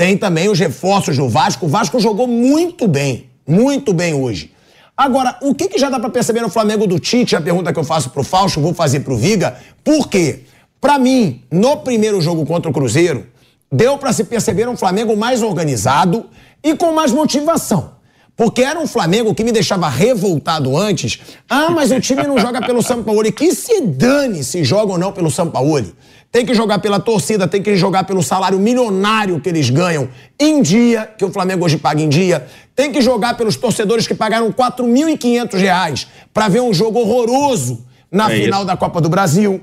Tem 0.00 0.16
também 0.16 0.48
os 0.48 0.58
reforços 0.58 1.18
do 1.18 1.28
Vasco. 1.28 1.66
O 1.66 1.68
Vasco 1.68 2.00
jogou 2.00 2.26
muito 2.26 2.88
bem, 2.88 3.28
muito 3.46 3.92
bem 3.92 4.14
hoje. 4.14 4.50
Agora, 4.96 5.36
o 5.42 5.54
que, 5.54 5.68
que 5.68 5.78
já 5.78 5.90
dá 5.90 6.00
para 6.00 6.08
perceber 6.08 6.40
no 6.40 6.48
Flamengo 6.48 6.86
do 6.86 6.98
Tite? 6.98 7.36
A 7.36 7.40
pergunta 7.42 7.70
que 7.70 7.78
eu 7.78 7.84
faço 7.84 8.08
pro 8.08 8.24
Fausto, 8.24 8.62
vou 8.62 8.72
fazer 8.72 9.00
pro 9.00 9.14
Viga. 9.14 9.58
Por 9.84 10.08
quê? 10.08 10.44
Pra 10.80 10.98
mim, 10.98 11.42
no 11.50 11.76
primeiro 11.76 12.18
jogo 12.18 12.46
contra 12.46 12.70
o 12.70 12.72
Cruzeiro, 12.72 13.26
deu 13.70 13.98
para 13.98 14.10
se 14.14 14.24
perceber 14.24 14.66
um 14.70 14.74
Flamengo 14.74 15.14
mais 15.14 15.42
organizado 15.42 16.30
e 16.64 16.74
com 16.74 16.92
mais 16.92 17.12
motivação. 17.12 17.90
Porque 18.40 18.62
era 18.62 18.80
um 18.80 18.86
Flamengo 18.86 19.34
que 19.34 19.44
me 19.44 19.52
deixava 19.52 19.86
revoltado 19.86 20.74
antes. 20.74 21.20
Ah, 21.46 21.68
mas 21.68 21.90
o 21.90 22.00
time 22.00 22.22
não 22.22 22.38
joga 22.38 22.62
pelo 22.62 22.82
Sampaoli. 22.82 23.32
Que 23.32 23.54
se 23.54 23.82
dane 23.82 24.42
se 24.42 24.64
joga 24.64 24.92
ou 24.92 24.98
não 24.98 25.12
pelo 25.12 25.30
Sampaoli. 25.30 25.94
Tem 26.32 26.46
que 26.46 26.54
jogar 26.54 26.78
pela 26.78 26.98
torcida, 26.98 27.46
tem 27.46 27.62
que 27.62 27.76
jogar 27.76 28.04
pelo 28.04 28.22
salário 28.22 28.58
milionário 28.58 29.38
que 29.42 29.48
eles 29.50 29.68
ganham 29.68 30.08
em 30.38 30.62
dia, 30.62 31.06
que 31.18 31.22
o 31.22 31.30
Flamengo 31.30 31.66
hoje 31.66 31.76
paga 31.76 32.00
em 32.00 32.08
dia. 32.08 32.46
Tem 32.74 32.90
que 32.90 33.02
jogar 33.02 33.36
pelos 33.36 33.56
torcedores 33.56 34.06
que 34.06 34.14
pagaram 34.14 34.50
4.500 34.50 35.58
reais 35.58 36.06
para 36.32 36.48
ver 36.48 36.62
um 36.62 36.72
jogo 36.72 36.98
horroroso 36.98 37.84
na 38.10 38.32
É 38.32 38.42
final 38.42 38.60
isso. 38.60 38.66
da 38.68 38.74
Copa 38.74 39.02
do 39.02 39.10
Brasil. 39.10 39.60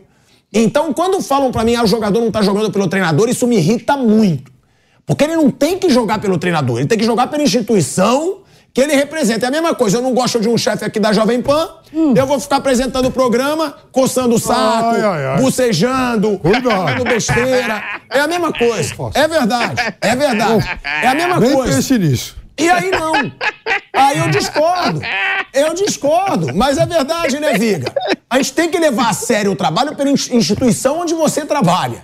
Então, 0.54 0.94
quando 0.94 1.20
falam 1.20 1.52
pra 1.52 1.64
mim, 1.64 1.74
ah, 1.74 1.84
o 1.84 1.88
jogador 1.88 2.22
não 2.22 2.30
tá 2.30 2.44
jogando 2.44 2.70
pelo 2.70 2.88
treinador, 2.88 3.28
isso 3.28 3.48
me 3.48 3.58
irrita 3.58 3.98
muito. 3.98 4.52
Porque 5.04 5.24
ele 5.24 5.36
não 5.36 5.50
tem 5.50 5.80
que 5.80 5.90
jogar 5.90 6.20
pelo 6.22 6.38
treinador, 6.38 6.78
ele 6.78 6.88
tem 6.88 7.00
que 7.00 7.06
jogar 7.06 7.26
pela 7.26 7.42
instituição 7.42 8.46
que 8.74 8.82
ele 8.82 8.96
representa. 8.96 9.46
É 9.46 9.50
a 9.50 9.52
mesma 9.52 9.74
coisa, 9.74 9.98
eu 9.98 10.02
não 10.02 10.14
gosto 10.14 10.40
de 10.40 10.48
um 10.48 10.58
chefe 10.58 10.86
aqui 10.86 11.00
da 11.00 11.12
Jovem 11.14 11.42
Pan, 11.42 11.68
eu 12.16 12.26
vou 12.28 12.40
ficar 12.40 12.58
apresentando 12.58 13.08
o 13.08 13.12
programa, 13.12 13.76
coçando 13.92 14.36
o 14.36 14.40
saco, 14.40 14.96
Ai, 14.96 15.02
ai, 15.02 15.26
ai. 15.26 15.42
bucejando, 15.42 16.40
falando 16.44 17.04
besteira. 17.04 17.84
É 18.12 18.20
a 18.20 18.28
mesma 18.28 18.54
coisa. 18.54 18.94
É 19.16 19.28
verdade, 19.28 19.82
é 20.02 20.16
verdade. 20.16 20.80
É 21.02 21.08
a 21.08 21.16
mesma 21.16 21.40
Nem 21.40 21.54
coisa. 21.54 21.76
pense 21.76 21.98
nisso. 21.98 22.36
E 22.60 22.68
aí 22.70 22.90
não. 22.90 23.14
Aí 23.94 24.18
eu 24.18 24.30
discordo. 24.30 25.00
Eu 25.54 25.74
discordo. 25.76 26.56
Mas 26.56 26.78
é 26.80 26.86
verdade, 26.88 27.40
né, 27.40 27.54
Viga? 27.54 27.94
A 28.28 28.38
gente 28.38 28.54
tem 28.54 28.68
que 28.70 28.80
levar 28.80 29.10
a 29.10 29.14
sério 29.14 29.52
o 29.52 29.56
trabalho 29.56 29.96
pela 29.96 30.10
ins- 30.10 30.30
instituição 30.32 31.00
onde 31.02 31.14
você 31.14 31.46
trabalha. 31.46 32.04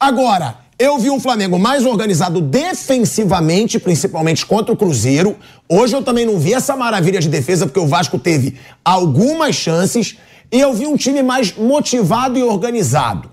Agora, 0.00 0.56
eu 0.82 0.98
vi 0.98 1.10
um 1.10 1.20
Flamengo 1.20 1.60
mais 1.60 1.86
organizado 1.86 2.40
defensivamente, 2.40 3.78
principalmente 3.78 4.44
contra 4.44 4.74
o 4.74 4.76
Cruzeiro. 4.76 5.36
Hoje 5.68 5.94
eu 5.94 6.02
também 6.02 6.26
não 6.26 6.40
vi 6.40 6.52
essa 6.52 6.74
maravilha 6.74 7.20
de 7.20 7.28
defesa, 7.28 7.66
porque 7.66 7.78
o 7.78 7.86
Vasco 7.86 8.18
teve 8.18 8.56
algumas 8.84 9.54
chances. 9.54 10.18
E 10.50 10.58
eu 10.58 10.74
vi 10.74 10.88
um 10.88 10.96
time 10.96 11.22
mais 11.22 11.56
motivado 11.56 12.36
e 12.36 12.42
organizado. 12.42 13.30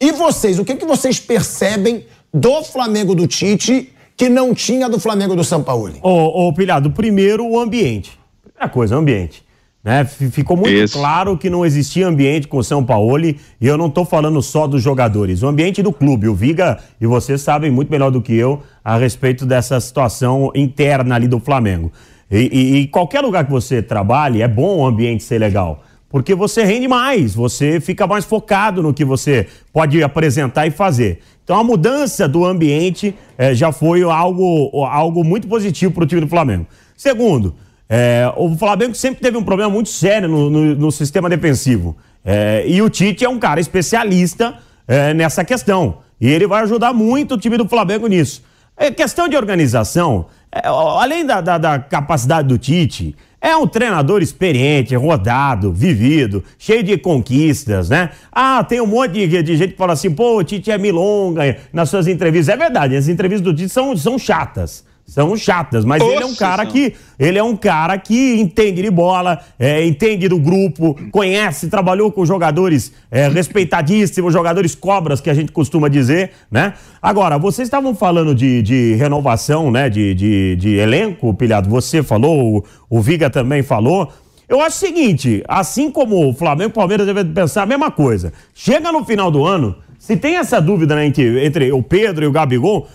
E 0.00 0.10
vocês, 0.10 0.58
o 0.58 0.64
que, 0.64 0.74
que 0.74 0.86
vocês 0.86 1.20
percebem 1.20 2.06
do 2.32 2.64
Flamengo 2.64 3.14
do 3.14 3.26
Tite 3.26 3.92
que 4.16 4.30
não 4.30 4.54
tinha 4.54 4.88
do 4.88 4.98
Flamengo 4.98 5.36
do 5.36 5.44
Sampaoli? 5.44 6.00
Ô, 6.02 6.48
ô 6.48 6.52
Pilhado, 6.54 6.90
primeiro 6.92 7.46
o 7.46 7.60
ambiente. 7.60 8.18
Primeira 8.42 8.70
coisa, 8.70 8.96
o 8.96 8.98
ambiente. 8.98 9.44
Né? 9.86 10.04
Ficou 10.04 10.56
muito 10.56 10.72
Isso. 10.74 10.98
claro 10.98 11.38
que 11.38 11.48
não 11.48 11.64
existia 11.64 12.08
ambiente 12.08 12.48
com 12.48 12.58
o 12.58 12.64
São 12.64 12.84
Paulo 12.84 13.24
e 13.24 13.36
eu 13.60 13.78
não 13.78 13.86
estou 13.86 14.04
falando 14.04 14.42
só 14.42 14.66
dos 14.66 14.82
jogadores. 14.82 15.44
O 15.44 15.46
ambiente 15.46 15.80
do 15.80 15.92
clube, 15.92 16.26
o 16.26 16.34
Viga 16.34 16.78
e 17.00 17.06
vocês 17.06 17.40
sabem 17.40 17.70
muito 17.70 17.88
melhor 17.88 18.10
do 18.10 18.20
que 18.20 18.34
eu 18.34 18.60
a 18.84 18.96
respeito 18.96 19.46
dessa 19.46 19.78
situação 19.78 20.50
interna 20.56 21.14
ali 21.14 21.28
do 21.28 21.38
Flamengo. 21.38 21.92
E, 22.28 22.36
e- 22.52 22.76
e 22.80 22.86
qualquer 22.88 23.20
lugar 23.20 23.44
que 23.44 23.50
você 23.52 23.80
trabalhe, 23.80 24.42
é 24.42 24.48
bom 24.48 24.78
o 24.78 24.86
ambiente 24.86 25.22
ser 25.22 25.38
legal. 25.38 25.84
Porque 26.10 26.34
você 26.34 26.64
rende 26.64 26.88
mais, 26.88 27.32
você 27.32 27.78
fica 27.80 28.08
mais 28.08 28.24
focado 28.24 28.82
no 28.82 28.92
que 28.92 29.04
você 29.04 29.46
pode 29.72 30.02
apresentar 30.02 30.66
e 30.66 30.72
fazer. 30.72 31.20
Então 31.44 31.56
a 31.60 31.62
mudança 31.62 32.26
do 32.26 32.44
ambiente 32.44 33.14
eh, 33.38 33.54
já 33.54 33.70
foi 33.70 34.02
algo, 34.02 34.84
algo 34.84 35.22
muito 35.22 35.46
positivo 35.46 35.92
para 35.92 36.02
o 36.02 36.06
time 36.08 36.22
do 36.22 36.26
Flamengo. 36.28 36.66
Segundo, 36.96 37.54
eh, 37.88 38.30
o 38.36 38.56
Flamengo 38.56 38.94
sempre 38.94 39.20
teve 39.20 39.36
um 39.36 39.42
problema 39.44 39.70
muito 39.70 39.88
sério 39.88 40.28
no, 40.28 40.50
no- 40.50 40.74
no 40.74 40.92
sistema 40.92 41.28
defensivo. 41.28 41.96
Eh, 42.24 42.64
e 42.66 42.82
o 42.82 42.90
Tite 42.90 43.24
é 43.24 43.28
um 43.28 43.38
cara 43.38 43.60
especialista 43.60 44.54
eh, 44.88 45.14
nessa 45.14 45.44
questão. 45.44 45.98
E 46.20 46.28
ele 46.28 46.46
vai 46.46 46.62
ajudar 46.62 46.92
muito 46.92 47.34
o 47.34 47.38
time 47.38 47.56
do 47.56 47.68
Flamengo 47.68 48.06
nisso. 48.06 48.42
É 48.76 48.90
questão 48.90 49.28
de 49.28 49.36
organização, 49.36 50.26
é, 50.52 50.62
além 50.66 51.24
da, 51.24 51.40
da- 51.40 51.58
da 51.58 51.78
capacidade 51.78 52.48
do 52.48 52.58
Tite, 52.58 53.14
é 53.40 53.54
um 53.56 53.66
treinador 53.66 54.22
experiente, 54.22 54.94
rodado, 54.96 55.72
vivido, 55.72 56.42
cheio 56.58 56.82
de 56.82 56.96
conquistas, 56.98 57.88
né? 57.90 58.10
Ah, 58.32 58.64
tem 58.64 58.80
um 58.80 58.86
monte 58.86 59.12
de, 59.26 59.42
de 59.42 59.56
gente 59.56 59.72
que 59.72 59.76
fala 59.78 59.92
assim, 59.92 60.10
pô, 60.10 60.38
o 60.38 60.42
Tite 60.44 60.70
é 60.70 60.78
milonga 60.78 61.56
nas 61.72 61.88
suas 61.90 62.06
entrevistas. 62.08 62.52
É 62.54 62.56
verdade, 62.58 62.96
as 62.96 63.08
entrevistas 63.08 63.44
do 63.44 63.54
Tite 63.54 63.68
são, 63.68 63.96
são 63.96 64.18
chatas. 64.18 64.84
São 65.06 65.36
chatas, 65.36 65.84
mas 65.84 66.02
ele 66.02 66.22
é 66.22 66.26
um 66.26 66.34
cara 66.34 66.66
que 66.66 66.92
ele 67.16 67.38
é 67.38 67.42
um 67.42 67.56
cara 67.56 67.96
que 67.96 68.40
entende 68.40 68.82
de 68.82 68.90
bola, 68.90 69.40
é, 69.56 69.86
entende 69.86 70.28
do 70.28 70.36
grupo, 70.36 70.96
conhece, 71.12 71.68
trabalhou 71.68 72.10
com 72.10 72.26
jogadores 72.26 72.92
é, 73.08 73.28
respeitadíssimos, 73.28 74.32
jogadores 74.32 74.74
cobras, 74.74 75.20
que 75.20 75.30
a 75.30 75.34
gente 75.34 75.52
costuma 75.52 75.88
dizer, 75.88 76.32
né? 76.50 76.74
Agora, 77.00 77.38
vocês 77.38 77.68
estavam 77.68 77.94
falando 77.94 78.34
de, 78.34 78.60
de 78.62 78.94
renovação, 78.96 79.70
né? 79.70 79.88
De, 79.88 80.12
de, 80.12 80.56
de 80.56 80.74
elenco, 80.74 81.32
Pilhado, 81.32 81.70
você 81.70 82.02
falou, 82.02 82.56
o, 82.56 82.64
o 82.90 83.00
Viga 83.00 83.30
também 83.30 83.62
falou. 83.62 84.12
Eu 84.48 84.60
acho 84.60 84.76
o 84.76 84.80
seguinte, 84.80 85.42
assim 85.46 85.90
como 85.90 86.28
o 86.28 86.34
Flamengo 86.34 86.70
e 86.70 86.72
o 86.72 86.74
Palmeiras 86.74 87.06
devem 87.06 87.24
pensar 87.24 87.62
a 87.62 87.66
mesma 87.66 87.92
coisa. 87.92 88.32
Chega 88.52 88.90
no 88.90 89.04
final 89.04 89.30
do 89.30 89.44
ano, 89.44 89.76
se 89.98 90.16
tem 90.16 90.36
essa 90.36 90.60
dúvida 90.60 90.94
né, 90.94 91.06
entre, 91.06 91.44
entre 91.44 91.72
o 91.72 91.82
Pedro 91.82 92.24
e 92.24 92.28
o 92.28 92.32
Gabigol, 92.32 92.86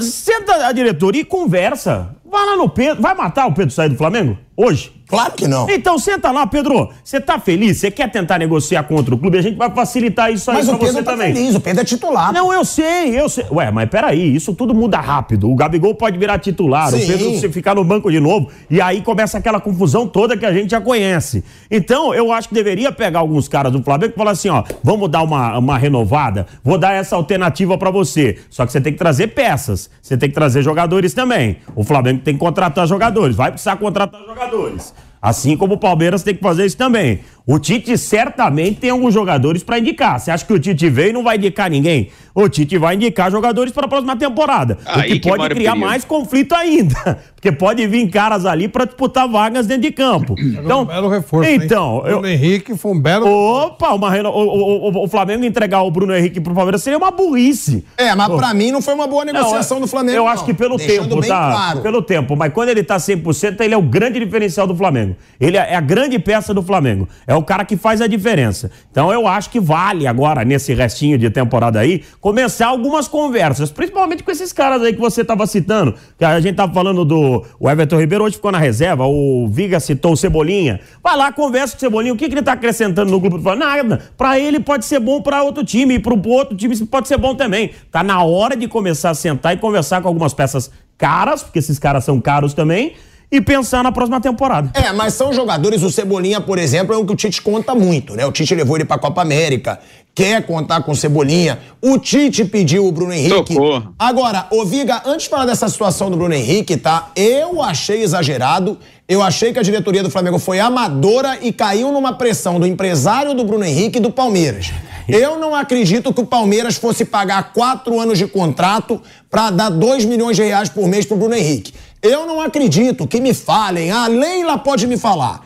Senta 0.00 0.66
a 0.66 0.72
diretoria 0.72 1.20
e 1.20 1.24
conversa. 1.24 2.16
Vai 2.24 2.44
lá 2.46 2.56
no 2.56 2.68
Pedro. 2.68 3.02
Vai 3.02 3.14
matar 3.14 3.46
o 3.46 3.52
Pedro 3.52 3.72
sair 3.72 3.88
do 3.88 3.96
Flamengo? 3.96 4.38
Hoje? 4.56 4.92
Claro 5.08 5.32
que 5.34 5.46
não. 5.46 5.68
Então 5.70 5.98
senta 5.98 6.30
lá, 6.32 6.46
Pedro. 6.46 6.90
Você 7.04 7.20
tá 7.20 7.38
feliz? 7.38 7.78
Você 7.78 7.90
quer 7.90 8.10
tentar 8.10 8.38
negociar 8.38 8.82
contra 8.82 9.14
o 9.14 9.18
clube? 9.18 9.38
A 9.38 9.42
gente 9.42 9.56
vai 9.56 9.70
facilitar 9.70 10.32
isso 10.32 10.50
aí 10.50 10.56
Mas 10.58 10.66
pra 10.66 10.74
o 10.74 10.78
você 10.78 11.02
tá 11.02 11.12
também. 11.12 11.32
feliz, 11.34 11.54
o 11.54 11.60
Pedro 11.60 11.82
é 11.82 11.84
titular. 11.84 12.32
Não, 12.32 12.52
eu 12.52 12.64
sei, 12.64 13.18
eu 13.18 13.28
sei. 13.28 13.44
Ué, 13.50 13.70
mas 13.70 13.88
peraí, 13.88 14.34
isso 14.34 14.52
tudo 14.54 14.74
muda 14.74 14.98
rápido. 14.98 15.48
O 15.50 15.54
Gabigol 15.54 15.94
pode 15.94 16.18
virar 16.18 16.38
titular, 16.38 16.88
o 16.92 16.98
Sim. 16.98 17.06
Pedro 17.06 17.38
se 17.38 17.48
ficar 17.50 17.74
no 17.76 17.84
banco 17.84 18.10
de 18.10 18.18
novo, 18.18 18.48
e 18.68 18.80
aí 18.80 19.00
começa 19.00 19.38
aquela 19.38 19.60
confusão 19.60 20.06
toda 20.08 20.36
que 20.36 20.44
a 20.44 20.52
gente 20.52 20.70
já 20.70 20.80
conhece. 20.80 21.44
Então, 21.70 22.12
eu 22.12 22.32
acho 22.32 22.48
que 22.48 22.54
deveria 22.54 22.90
pegar 22.90 23.20
alguns 23.20 23.46
caras 23.46 23.70
do 23.72 23.82
Flamengo 23.82 24.12
e 24.14 24.18
falar 24.18 24.32
assim, 24.32 24.48
ó, 24.48 24.64
vamos 24.82 25.08
dar 25.08 25.22
uma, 25.22 25.56
uma 25.58 25.78
renovada, 25.78 26.46
vou 26.64 26.78
dar 26.78 26.92
essa 26.94 27.14
alternativa 27.14 27.78
pra 27.78 27.90
você. 27.90 28.38
Só 28.50 28.66
que 28.66 28.72
você 28.72 28.80
tem 28.80 28.92
que 28.92 28.98
trazer 28.98 29.28
peças, 29.28 29.88
você 30.02 30.16
tem 30.16 30.28
que 30.28 30.34
trazer 30.34 30.62
jogadores 30.62 31.14
também. 31.14 31.58
O 31.76 31.84
Flamengo 31.84 32.20
tem 32.24 32.34
que 32.34 32.40
contratar 32.40 32.86
jogadores, 32.88 33.36
vai 33.36 33.50
precisar 33.52 33.76
contratar 33.76 34.20
jogadores. 34.26 34.95
Assim 35.20 35.56
como 35.56 35.74
o 35.74 35.78
Palmeiras 35.78 36.22
tem 36.22 36.34
que 36.34 36.42
fazer 36.42 36.66
isso 36.66 36.76
também. 36.76 37.20
O 37.46 37.60
Tite 37.60 37.96
certamente 37.96 38.80
tem 38.80 38.90
alguns 38.90 39.14
jogadores 39.14 39.62
pra 39.62 39.78
indicar. 39.78 40.18
Você 40.18 40.32
acha 40.32 40.44
que 40.44 40.52
o 40.52 40.58
Tite 40.58 40.88
veio 40.90 41.10
e 41.10 41.12
não 41.12 41.22
vai 41.22 41.36
indicar 41.36 41.70
ninguém? 41.70 42.08
O 42.34 42.48
Tite 42.48 42.76
vai 42.76 42.96
indicar 42.96 43.30
jogadores 43.30 43.72
para 43.72 43.86
a 43.86 43.88
próxima 43.88 44.16
temporada. 44.16 44.76
o 44.84 44.98
Aí 44.98 45.12
que, 45.12 45.20
que 45.20 45.28
pode 45.28 45.44
o 45.44 45.48
criar 45.56 45.76
mais 45.76 46.04
conflito 46.04 46.54
ainda. 46.54 47.18
Porque 47.36 47.52
pode 47.52 47.86
vir 47.86 48.08
caras 48.10 48.44
ali 48.44 48.66
pra 48.66 48.84
disputar 48.84 49.28
vagas 49.28 49.66
dentro 49.66 49.82
de 49.82 49.92
campo. 49.92 50.34
Então, 50.36 50.82
um 50.82 50.84
belo 50.86 51.08
reforço. 51.08 51.48
hein? 51.48 51.60
então 51.62 51.98
eu, 52.04 52.14
Bruno 52.18 52.26
Henrique 52.26 52.76
foi 52.76 52.90
um 52.92 53.00
belo. 53.00 53.26
Opa, 53.28 53.92
uma 53.94 54.10
o, 54.10 54.32
o- 54.32 54.90
o- 54.90 55.04
o 55.04 55.08
Flamengo 55.08 55.44
entregar 55.44 55.82
o 55.82 55.90
Bruno 55.90 56.14
Henrique 56.16 56.40
pro 56.40 56.52
Palmeiras 56.52 56.82
seria 56.82 56.98
uma 56.98 57.12
burrice. 57.12 57.84
É, 57.96 58.12
mas 58.16 58.28
pra 58.34 58.52
mim 58.52 58.72
não 58.72 58.82
foi 58.82 58.94
uma 58.94 59.06
boa 59.06 59.24
negociação 59.24 59.76
Não, 59.76 59.82
do 59.86 59.88
Flamengo. 59.88 60.16
Eu 60.18 60.24
não. 60.24 60.28
acho 60.28 60.44
que 60.44 60.52
pelo 60.52 60.76
Deixando 60.76 61.08
tempo, 61.08 61.20
bem 61.20 61.30
tá? 61.30 61.50
Claro. 61.52 61.80
Pelo 61.82 62.02
tempo. 62.02 62.34
Mas 62.34 62.52
quando 62.52 62.70
ele 62.70 62.82
tá 62.82 62.96
100%, 62.96 63.60
ele 63.60 63.72
é 63.74 63.78
o 63.78 63.82
grande 63.82 64.18
diferencial 64.18 64.66
do 64.66 64.74
Flamengo. 64.74 65.14
Ele 65.40 65.56
é 65.56 65.76
a 65.76 65.80
grande 65.80 66.18
peça 66.18 66.52
do 66.52 66.62
Flamengo. 66.62 67.08
É 67.26 67.35
o 67.36 67.42
cara 67.42 67.64
que 67.64 67.76
faz 67.76 68.00
a 68.00 68.06
diferença. 68.06 68.70
Então 68.90 69.12
eu 69.12 69.26
acho 69.26 69.50
que 69.50 69.60
vale 69.60 70.06
agora, 70.06 70.44
nesse 70.44 70.74
restinho 70.74 71.18
de 71.18 71.30
temporada 71.30 71.80
aí, 71.80 72.02
começar 72.20 72.66
algumas 72.66 73.08
conversas, 73.08 73.70
principalmente 73.70 74.22
com 74.22 74.30
esses 74.30 74.52
caras 74.52 74.82
aí 74.82 74.92
que 74.92 75.00
você 75.00 75.22
estava 75.22 75.46
citando. 75.46 75.94
A 76.20 76.40
gente 76.40 76.56
tava 76.56 76.72
falando 76.72 77.04
do 77.04 77.44
o 77.58 77.70
Everton 77.70 77.98
Ribeiro, 77.98 78.24
hoje 78.24 78.36
ficou 78.36 78.52
na 78.52 78.58
reserva, 78.58 79.06
o 79.06 79.48
Viga 79.48 79.80
citou 79.80 80.12
o 80.12 80.16
Cebolinha. 80.16 80.80
Vai 81.02 81.16
lá, 81.16 81.32
conversa 81.32 81.74
com 81.74 81.78
o 81.78 81.80
Cebolinha, 81.80 82.14
o 82.14 82.16
que, 82.16 82.28
que 82.28 82.34
ele 82.34 82.42
tá 82.42 82.52
acrescentando 82.52 83.10
no 83.10 83.20
grupo? 83.20 83.54
Nada. 83.54 84.02
Pra 84.16 84.38
ele 84.38 84.60
pode 84.60 84.84
ser 84.84 85.00
bom 85.00 85.20
para 85.20 85.42
outro 85.42 85.64
time, 85.64 85.94
e 85.94 85.98
pro 85.98 86.20
outro 86.28 86.56
time 86.56 86.76
pode 86.86 87.08
ser 87.08 87.18
bom 87.18 87.34
também. 87.34 87.70
Tá 87.90 88.02
na 88.02 88.22
hora 88.22 88.56
de 88.56 88.66
começar 88.68 89.10
a 89.10 89.14
sentar 89.14 89.54
e 89.54 89.58
conversar 89.58 90.00
com 90.02 90.08
algumas 90.08 90.34
peças 90.34 90.70
caras, 90.98 91.42
porque 91.42 91.58
esses 91.58 91.78
caras 91.78 92.04
são 92.04 92.20
caros 92.20 92.54
também, 92.54 92.94
e 93.30 93.40
pensar 93.40 93.82
na 93.82 93.90
próxima 93.90 94.20
temporada. 94.20 94.70
É, 94.74 94.92
mas 94.92 95.14
são 95.14 95.32
jogadores, 95.32 95.82
o 95.82 95.90
Cebolinha, 95.90 96.40
por 96.40 96.58
exemplo, 96.58 96.94
é 96.94 96.98
um 96.98 97.04
que 97.04 97.12
o 97.12 97.16
Tite 97.16 97.42
conta 97.42 97.74
muito, 97.74 98.14
né? 98.14 98.24
O 98.24 98.32
Tite 98.32 98.54
levou 98.54 98.76
ele 98.76 98.84
pra 98.84 98.98
Copa 98.98 99.22
América, 99.22 99.80
quer 100.14 100.46
contar 100.46 100.82
com 100.82 100.92
o 100.92 100.96
Cebolinha. 100.96 101.58
O 101.82 101.98
Tite 101.98 102.44
pediu 102.44 102.86
o 102.86 102.92
Bruno 102.92 103.12
Henrique. 103.12 103.54
Socorro. 103.54 103.94
Agora, 103.98 104.46
ô 104.50 104.64
Viga, 104.64 105.02
antes 105.04 105.24
de 105.24 105.30
falar 105.30 105.44
dessa 105.44 105.68
situação 105.68 106.10
do 106.10 106.16
Bruno 106.16 106.34
Henrique, 106.34 106.76
tá? 106.76 107.10
Eu 107.14 107.62
achei 107.62 108.02
exagerado. 108.02 108.78
Eu 109.08 109.22
achei 109.22 109.52
que 109.52 109.58
a 109.58 109.62
diretoria 109.62 110.02
do 110.02 110.10
Flamengo 110.10 110.38
foi 110.38 110.58
amadora 110.58 111.38
e 111.40 111.52
caiu 111.52 111.92
numa 111.92 112.14
pressão 112.14 112.58
do 112.58 112.66
empresário 112.66 113.34
do 113.34 113.44
Bruno 113.44 113.64
Henrique 113.64 113.98
e 113.98 114.00
do 114.00 114.10
Palmeiras. 114.10 114.72
Eu 115.08 115.38
não 115.38 115.54
acredito 115.54 116.12
que 116.12 116.20
o 116.20 116.26
Palmeiras 116.26 116.74
fosse 116.74 117.04
pagar 117.04 117.52
quatro 117.52 118.00
anos 118.00 118.18
de 118.18 118.26
contrato 118.26 119.00
pra 119.30 119.50
dar 119.50 119.70
dois 119.70 120.04
milhões 120.04 120.36
de 120.36 120.42
reais 120.42 120.68
por 120.68 120.88
mês 120.88 121.06
pro 121.06 121.16
Bruno 121.16 121.34
Henrique. 121.34 121.72
Eu 122.08 122.24
não 122.24 122.40
acredito 122.40 123.04
que 123.08 123.20
me 123.20 123.34
falem. 123.34 123.90
A 123.90 124.06
Leila 124.06 124.56
pode 124.56 124.86
me 124.86 124.96
falar. 124.96 125.44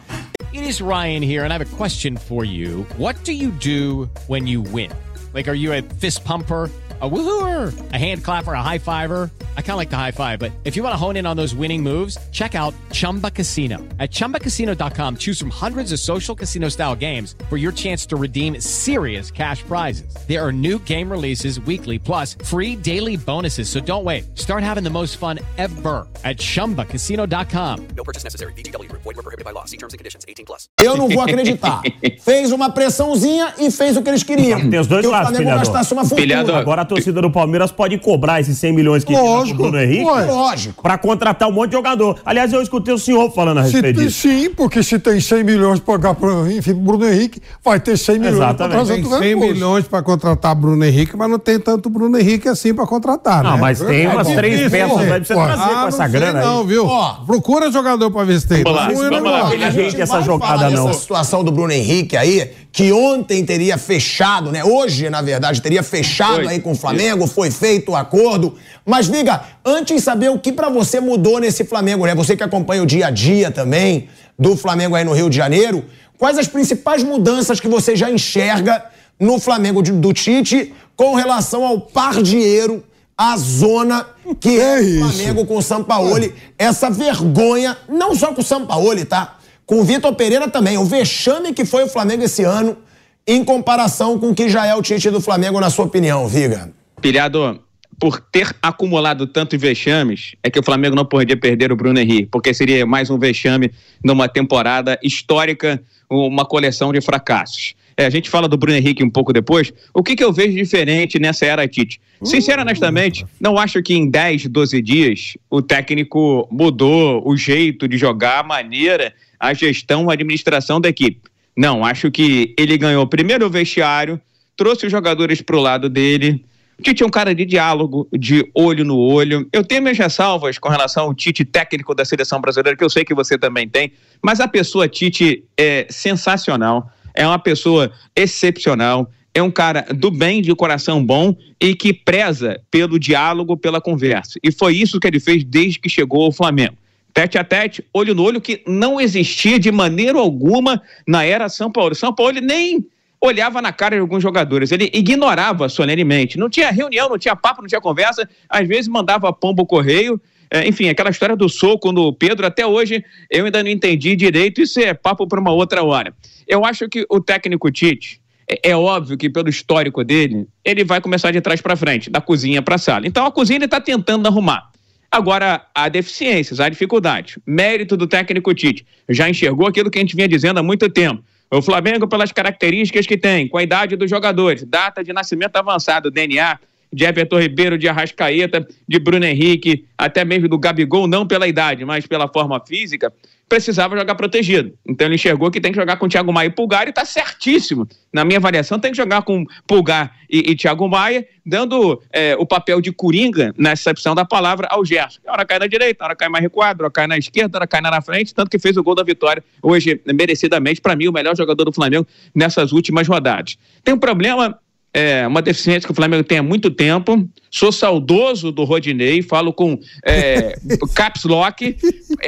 It 0.53 0.62
is 0.62 0.83
Ryan 0.83 1.23
here, 1.23 1.42
and 1.42 1.51
I 1.51 1.57
have 1.57 1.62
a 1.62 1.77
question 1.77 2.18
for 2.18 2.44
you. 2.44 2.87
What 2.99 3.16
do 3.25 3.33
you 3.33 3.51
do 3.51 4.11
when 4.29 4.46
you 4.46 4.61
win? 4.61 4.90
Like, 5.33 5.49
are 5.49 5.57
you 5.57 5.73
a 5.73 5.81
fist 5.99 6.23
pumper? 6.23 6.68
A 7.02 7.08
woohooer, 7.08 7.92
a 7.92 7.96
hand 7.96 8.22
clapper, 8.24 8.52
a 8.52 8.62
high 8.62 8.78
fiver. 8.78 9.30
I 9.56 9.62
kind 9.62 9.70
of 9.70 9.76
like 9.78 9.88
the 9.90 9.96
high 9.96 10.10
five, 10.10 10.38
but 10.38 10.52
if 10.64 10.76
you 10.76 10.82
want 10.82 10.92
to 10.92 10.98
hone 10.98 11.16
in 11.16 11.24
on 11.24 11.34
those 11.34 11.54
winning 11.54 11.82
moves, 11.82 12.18
check 12.30 12.54
out 12.54 12.74
Chumba 12.92 13.30
Casino. 13.30 13.78
At 13.98 14.10
chumbacasino.com, 14.10 15.16
choose 15.16 15.38
from 15.38 15.50
hundreds 15.50 15.92
of 15.92 15.98
social 16.00 16.34
casino 16.34 16.68
style 16.68 16.94
games 16.94 17.36
for 17.48 17.56
your 17.56 17.72
chance 17.72 18.04
to 18.06 18.16
redeem 18.16 18.60
serious 18.60 19.30
cash 19.30 19.62
prizes. 19.62 20.14
There 20.28 20.44
are 20.44 20.52
new 20.52 20.78
game 20.80 21.10
releases 21.10 21.58
weekly, 21.60 21.98
plus 21.98 22.36
free 22.44 22.76
daily 22.76 23.16
bonuses. 23.16 23.70
So 23.70 23.80
don't 23.80 24.04
wait. 24.04 24.38
Start 24.38 24.62
having 24.62 24.84
the 24.84 24.90
most 24.90 25.16
fun 25.16 25.38
ever 25.56 26.06
at 26.22 26.36
chumbacasino.com. 26.36 27.88
No 27.96 28.04
purchase 28.04 28.24
necessary. 28.24 28.52
VGW 28.52 28.90
Group. 28.90 29.02
Void 29.04 29.16
were 29.16 29.22
prohibited 29.22 29.46
by 29.46 29.52
law. 29.52 29.64
See 29.64 29.78
terms 29.78 29.94
and 29.94 29.98
conditions. 29.98 30.26
18 30.28 30.44
plus. 30.44 30.68
Eu 30.82 30.98
não 30.98 31.08
vou 31.08 31.22
acreditar. 31.22 31.80
fez 32.20 32.52
uma 32.52 32.68
pressãozinha 32.70 33.54
e 33.58 33.70
fez 33.70 33.96
o 33.96 34.02
que 34.02 34.10
eles 34.10 34.22
queriam. 34.22 34.68
Tem 34.68 34.78
os 34.78 34.86
dois 34.86 35.00
que 35.00 35.08
o 35.08 35.10
lados, 35.10 35.30
Flamengo 35.30 35.50
pilhador. 35.50 35.64
gastasse 35.72 35.92
uma 35.94 36.02
fortuna. 36.02 36.20
Pilhador. 36.20 36.56
Agora 36.56 36.82
a 36.82 36.89
torcida 36.90 37.22
do 37.22 37.31
Palmeiras 37.31 37.70
pode 37.72 37.96
cobrar 37.98 38.40
esses 38.40 38.59
100 38.59 38.72
milhões 38.72 39.05
que 39.05 39.12
Lógico, 39.12 39.59
pro 39.62 39.70
Bruno 39.70 39.83
Henrique. 39.83 40.05
Lógico. 40.05 40.83
pra 40.83 40.98
contratar 40.98 41.48
um 41.48 41.53
monte 41.53 41.70
de 41.70 41.76
jogador. 41.76 42.18
Aliás, 42.24 42.53
eu 42.53 42.61
escutei 42.61 42.92
o 42.92 42.98
senhor 42.98 43.31
falando 43.33 43.59
a 43.59 43.64
Se 43.64 43.72
respeito 43.72 43.96
tem- 43.96 44.07
disso. 44.07 44.20
sim, 44.29 44.50
porque 44.50 44.83
se 44.83 44.98
tem 44.98 45.20
100 45.20 45.44
milhões 45.44 45.81
para 45.81 45.94
pagar 45.98 46.14
para 46.14 46.31
enfim, 46.53 46.74
Bruno 46.74 47.07
Henrique, 47.09 47.40
vai 47.64 47.79
ter 47.81 47.96
100 47.96 48.18
milhões 48.18 48.37
para 48.37 48.44
Exatamente. 48.48 48.72
trazer 48.74 48.94
Tem 48.94 49.05
outro 49.05 49.18
100 49.18 49.29
reforço. 49.29 49.55
milhões 49.55 49.88
para 49.88 50.03
contratar 50.03 50.55
Bruno 50.55 50.85
Henrique, 50.85 51.16
mas 51.16 51.31
não 51.31 51.38
tem 51.38 51.59
tanto 51.59 51.88
Bruno 51.88 52.18
Henrique 52.18 52.48
assim 52.48 52.74
para 52.74 52.87
contratar, 52.87 53.42
Não, 53.42 53.53
né? 53.53 53.59
mas 53.61 53.81
tem 53.81 54.07
umas 54.07 54.29
É 54.29 54.35
três 54.35 54.59
difícil, 54.59 54.70
peças 54.88 55.26
você 55.26 55.35
Pô, 55.35 55.44
trazer 55.44 55.62
Ah, 55.62 55.66
com 55.68 55.74
não 55.74 55.88
essa 55.88 56.09
sei 56.09 56.20
grana 56.20 56.40
não, 56.42 56.61
aí. 56.61 56.66
viu? 56.66 56.87
Ó. 56.87 57.12
Procura 57.26 57.70
jogador 57.70 58.11
para 58.11 58.24
ver 58.24 58.40
se 58.40 58.48
tem. 58.48 58.62
Vamos 58.62 58.79
lá, 58.79 58.88
Não, 58.90 59.11
vamos 59.11 59.31
lá, 59.31 59.48
A 59.48 59.70
gente 59.70 60.00
essa 60.00 60.14
vai 60.14 60.22
jogada, 60.24 60.70
não. 60.70 60.87
dessa 60.87 60.98
situação 61.00 61.44
do 61.44 61.50
Bruno 61.53 61.72
Henrique 61.72 62.16
aí, 62.16 62.50
que 62.72 62.92
ontem 62.92 63.44
teria 63.44 63.76
fechado, 63.76 64.52
né? 64.52 64.62
Hoje, 64.64 65.11
na 65.11 65.20
verdade, 65.20 65.61
teria 65.61 65.83
fechado 65.83 66.40
Hoje. 66.40 66.48
aí 66.48 66.61
com 66.61 66.72
o 66.72 66.76
Flamengo, 66.76 67.26
foi 67.26 67.50
feito 67.50 67.92
o 67.92 67.96
acordo. 67.96 68.54
Mas, 68.87 69.09
Viga, 69.09 69.42
antes 69.64 69.96
de 69.96 70.00
saber 70.02 70.30
o 70.30 70.38
que 70.38 70.52
pra 70.52 70.68
você 70.68 71.00
mudou 71.00 71.40
nesse 71.40 71.64
Flamengo, 71.64 72.06
né? 72.06 72.14
Você 72.14 72.37
que 72.37 72.42
acompanha 72.44 72.83
o 72.83 72.87
dia 72.87 73.09
a 73.09 73.11
dia 73.11 73.50
também 73.50 74.09
do 74.38 74.56
Flamengo 74.56 74.94
aí 74.94 75.04
no 75.04 75.12
Rio 75.12 75.28
de 75.28 75.37
Janeiro, 75.37 75.85
quais 76.16 76.38
as 76.38 76.46
principais 76.46 77.02
mudanças 77.02 77.59
que 77.59 77.66
você 77.68 77.96
já 77.96 78.11
enxerga 78.11 78.85
no 79.18 79.38
Flamengo 79.40 79.83
de- 79.83 79.92
do 79.92 80.12
Tite 80.12 80.72
com 80.96 81.14
relação 81.14 81.64
ao 81.64 81.80
pardieiro, 81.80 82.85
a 83.18 83.37
zona 83.37 84.06
que 84.38 84.59
é, 84.61 84.76
É 84.76 84.80
o 84.80 84.83
isso. 84.83 84.98
Flamengo 85.12 85.44
com 85.44 85.56
o 85.56 85.62
Sampaoli, 85.62 86.33
essa 86.56 86.88
vergonha, 86.88 87.76
não 87.88 88.14
só 88.14 88.33
com 88.33 88.40
o 88.40 88.44
Sampaoli, 88.44 89.04
tá? 89.04 89.37
Com 89.70 89.83
o 89.83 89.85
Vitor 89.85 90.12
Pereira 90.16 90.48
também, 90.48 90.76
o 90.76 90.85
vexame 90.85 91.54
que 91.54 91.64
foi 91.64 91.85
o 91.85 91.87
Flamengo 91.87 92.24
esse 92.24 92.42
ano, 92.42 92.76
em 93.24 93.44
comparação 93.44 94.18
com 94.18 94.30
o 94.30 94.35
que 94.35 94.48
já 94.48 94.66
é 94.66 94.74
o 94.74 94.83
Tite 94.83 95.09
do 95.11 95.20
Flamengo, 95.20 95.61
na 95.61 95.70
sua 95.70 95.85
opinião, 95.85 96.26
Viga. 96.26 96.72
Pilhado, 97.00 97.62
por 97.96 98.18
ter 98.18 98.52
acumulado 98.61 99.28
tantos 99.28 99.61
vexames, 99.61 100.35
é 100.42 100.50
que 100.50 100.59
o 100.59 100.62
Flamengo 100.64 100.96
não 100.96 101.04
podia 101.04 101.37
perder 101.37 101.70
o 101.70 101.76
Bruno 101.76 102.00
Henrique, 102.00 102.26
porque 102.33 102.52
seria 102.52 102.85
mais 102.85 103.11
um 103.11 103.18
vexame 103.20 103.70
numa 104.02 104.28
temporada 104.28 104.98
histórica, 105.04 105.80
uma 106.11 106.44
coleção 106.44 106.92
de 106.92 107.00
fracassos. 107.00 107.76
É, 107.96 108.06
a 108.06 108.11
gente 108.11 108.28
fala 108.28 108.48
do 108.48 108.56
Bruno 108.56 108.76
Henrique 108.76 109.04
um 109.04 109.11
pouco 109.11 109.33
depois. 109.33 109.72
O 109.94 110.02
que, 110.02 110.16
que 110.16 110.24
eu 110.24 110.33
vejo 110.33 110.56
diferente 110.56 111.20
nessa 111.20 111.46
era 111.46 111.68
Tite? 111.68 112.00
Sincero, 112.24 112.62
honestamente, 112.62 113.24
não 113.38 113.56
acho 113.56 113.80
que 113.85 113.94
em 113.94 114.11
10, 114.11 114.48
12 114.48 114.83
dias 114.83 115.37
o 115.48 115.62
técnico 115.62 116.48
mudou 116.50 117.22
o 117.24 117.37
jeito 117.37 117.87
de 117.87 117.96
jogar, 117.96 118.40
a 118.40 118.42
maneira, 118.42 119.14
a 119.40 119.55
gestão, 119.55 120.11
a 120.11 120.12
administração 120.12 120.79
da 120.79 120.90
equipe. 120.90 121.22
Não, 121.57 121.85
acho 121.85 122.11
que 122.11 122.55
ele 122.59 122.76
ganhou 122.76 123.07
primeiro 123.07 123.46
o 123.46 123.50
vestiário, 123.50 124.20
trouxe 124.57 124.87
os 124.87 124.92
jogadores 124.92 125.40
para 125.40 125.57
o 125.57 125.61
lado 125.61 125.88
dele. 125.88 126.44
O 126.79 126.83
Tite 126.83 127.03
é 127.03 127.07
um 127.07 127.11
cara 127.11 127.35
de 127.35 127.44
diálogo, 127.44 128.07
de 128.12 128.48
olho 128.55 128.85
no 128.85 128.98
olho. 128.98 129.48
Eu 129.53 129.64
tenho 129.64 129.83
minhas 129.83 129.98
ressalvas 129.98 130.59
com 130.59 130.68
relação 130.68 131.05
ao 131.05 131.14
Tite 131.14 131.44
técnico 131.44 131.94
da 131.94 132.05
seleção 132.05 132.40
brasileira, 132.40 132.76
que 132.76 132.85
eu 132.85 132.90
sei 132.90 133.05
que 133.05 133.14
você 133.14 133.38
também 133.38 133.68
tem, 133.68 133.92
mas 134.22 134.40
a 134.40 134.48
pessoa 134.48 134.88
Tite 134.88 135.44
é 135.57 135.87
sensacional, 135.90 136.90
é 137.14 137.26
uma 137.26 137.38
pessoa 137.38 137.90
excepcional, 138.14 139.11
é 139.35 139.42
um 139.42 139.50
cara 139.50 139.87
do 139.94 140.11
bem, 140.11 140.42
de 140.42 140.55
coração 140.55 141.05
bom 141.05 141.37
e 141.61 141.74
que 141.74 141.92
preza 141.92 142.61
pelo 142.70 142.98
diálogo, 142.98 143.57
pela 143.57 143.81
conversa. 143.81 144.38
E 144.42 144.50
foi 144.50 144.76
isso 144.76 144.98
que 144.98 145.07
ele 145.07 145.20
fez 145.20 145.44
desde 145.44 145.79
que 145.79 145.88
chegou 145.88 146.24
ao 146.24 146.33
Flamengo 146.33 146.76
tete 147.12 147.38
a 147.38 147.44
tete, 147.44 147.85
olho 147.92 148.14
no 148.14 148.23
olho, 148.23 148.40
que 148.40 148.62
não 148.66 149.01
existia 149.01 149.59
de 149.59 149.70
maneira 149.70 150.18
alguma 150.18 150.83
na 151.07 151.25
era 151.25 151.49
São 151.49 151.70
Paulo. 151.70 151.94
São 151.94 152.14
Paulo 152.14 152.40
nem 152.40 152.87
olhava 153.20 153.61
na 153.61 153.73
cara 153.73 153.96
de 153.96 154.01
alguns 154.01 154.23
jogadores, 154.23 154.73
ele 154.73 154.90
ignorava 154.94 155.68
solenemente. 155.68 156.38
Não 156.38 156.49
tinha 156.49 156.70
reunião, 156.70 157.09
não 157.09 157.18
tinha 157.18 157.37
papo, 157.37 157.61
não 157.61 157.68
tinha 157.68 157.81
conversa, 157.81 158.29
às 158.49 158.66
vezes 158.66 158.88
mandava 158.88 159.33
pombo 159.33 159.66
correio. 159.66 160.20
É, 160.51 160.66
enfim, 160.66 160.88
aquela 160.88 161.11
história 161.11 161.37
do 161.37 161.49
soco 161.49 161.92
no 161.92 162.12
Pedro, 162.12 162.44
até 162.46 162.66
hoje 162.66 163.05
eu 163.31 163.44
ainda 163.44 163.62
não 163.62 163.70
entendi 163.70 164.16
direito, 164.16 164.61
isso 164.61 164.81
é 164.81 164.92
papo 164.92 165.27
para 165.29 165.38
uma 165.38 165.53
outra 165.53 165.85
hora. 165.85 166.12
Eu 166.49 166.64
acho 166.64 166.88
que 166.88 167.07
o 167.09 167.20
técnico 167.20 167.70
Tite, 167.70 168.20
é, 168.49 168.70
é 168.70 168.77
óbvio 168.77 169.16
que 169.16 169.31
pelo 169.31 169.49
histórico 169.49 170.03
dele, 170.03 170.49
ele 170.64 170.83
vai 170.83 171.01
começar 171.01 171.31
de 171.31 171.40
trás 171.40 171.61
para 171.61 171.77
frente, 171.77 172.11
da 172.11 172.20
cozinha 172.20 172.61
para 172.62 172.75
a 172.75 172.79
sala. 172.79 173.07
Então 173.07 173.25
a 173.25 173.31
cozinha 173.31 173.59
ele 173.59 173.66
está 173.66 173.81
tentando 173.81 174.27
arrumar. 174.27 174.70
Agora, 175.12 175.66
há 175.75 175.88
deficiências, 175.88 176.61
há 176.61 176.68
dificuldades. 176.68 177.37
Mérito 177.44 177.96
do 177.96 178.07
técnico 178.07 178.55
Tite. 178.55 178.87
Já 179.09 179.29
enxergou 179.29 179.66
aquilo 179.66 179.90
que 179.90 179.99
a 179.99 180.03
gente 180.03 180.14
vinha 180.14 180.29
dizendo 180.29 180.61
há 180.61 180.62
muito 180.62 180.88
tempo. 180.88 181.25
O 181.51 181.61
Flamengo, 181.61 182.07
pelas 182.07 182.31
características 182.31 183.09
que 183.09 183.16
tem, 183.16 183.49
com 183.49 183.59
a 183.59 183.62
idade 183.62 183.96
dos 183.96 184.09
jogadores, 184.09 184.62
data 184.62 185.03
de 185.03 185.12
nascimento 185.12 185.57
avançado, 185.57 186.12
DNA, 186.12 186.61
de 186.92 187.05
Everton 187.05 187.40
Ribeiro, 187.40 187.77
de 187.77 187.88
Arrascaeta, 187.88 188.66
de 188.87 188.99
Bruno 189.01 189.25
Henrique, 189.25 189.85
até 189.99 190.25
mesmo 190.25 190.49
do 190.49 190.59
Gabigol, 190.59 191.09
não 191.09 191.27
pela 191.27 191.49
idade, 191.49 191.85
mas 191.85 192.07
pela 192.07 192.29
forma 192.29 192.61
física, 192.64 193.12
precisava 193.50 193.98
jogar 193.98 194.14
protegido. 194.14 194.72
Então 194.86 195.08
ele 195.08 195.16
enxergou 195.16 195.50
que 195.50 195.60
tem 195.60 195.72
que 195.72 195.78
jogar 195.78 195.96
com 195.96 196.08
Thiago 196.08 196.32
Maia 196.32 196.46
e 196.46 196.50
Pulgar 196.50 196.86
e 196.86 196.90
está 196.90 197.04
certíssimo. 197.04 197.86
Na 198.12 198.24
minha 198.24 198.38
avaliação, 198.38 198.78
tem 198.78 198.92
que 198.92 198.96
jogar 198.96 199.22
com 199.22 199.44
Pulgar 199.66 200.14
e, 200.30 200.52
e 200.52 200.56
Thiago 200.56 200.88
Maia, 200.88 201.26
dando 201.44 202.00
é, 202.12 202.36
o 202.36 202.46
papel 202.46 202.80
de 202.80 202.92
coringa, 202.92 203.52
na 203.58 203.72
acepção 203.72 204.14
da 204.14 204.24
palavra, 204.24 204.68
ao 204.70 204.84
Gerson. 204.84 205.18
A 205.26 205.32
hora 205.32 205.44
cai 205.44 205.58
na 205.58 205.66
direita, 205.66 206.04
a 206.04 206.06
hora 206.06 206.16
cai 206.16 206.28
mais 206.28 206.44
recuado, 206.44 206.82
a 206.82 206.84
hora 206.84 206.92
cai 206.92 207.08
na 207.08 207.18
esquerda, 207.18 207.58
a 207.58 207.60
hora 207.60 207.66
cai 207.66 207.80
na 207.80 208.00
frente, 208.00 208.32
tanto 208.32 208.48
que 208.48 208.58
fez 208.58 208.76
o 208.76 208.84
gol 208.84 208.94
da 208.94 209.02
vitória 209.02 209.42
hoje, 209.60 210.00
merecidamente, 210.06 210.80
para 210.80 210.94
mim, 210.94 211.08
o 211.08 211.12
melhor 211.12 211.36
jogador 211.36 211.64
do 211.64 211.72
Flamengo 211.72 212.06
nessas 212.32 212.70
últimas 212.70 213.08
rodadas. 213.08 213.58
Tem 213.82 213.92
um 213.92 213.98
problema 213.98 214.56
é, 214.92 215.26
uma 215.26 215.40
deficiência 215.40 215.87
que 215.87 215.92
o 215.92 215.94
Flamengo 215.94 216.24
tem 216.24 216.38
há 216.38 216.42
muito 216.42 216.70
tempo. 216.70 217.29
Sou 217.50 217.70
saudoso 217.70 218.51
do 218.51 218.64
Rodinei, 218.64 219.22
falo 219.22 219.53
com 219.53 219.78
é, 220.05 220.59
caps 220.95 221.24
lock. 221.24 221.76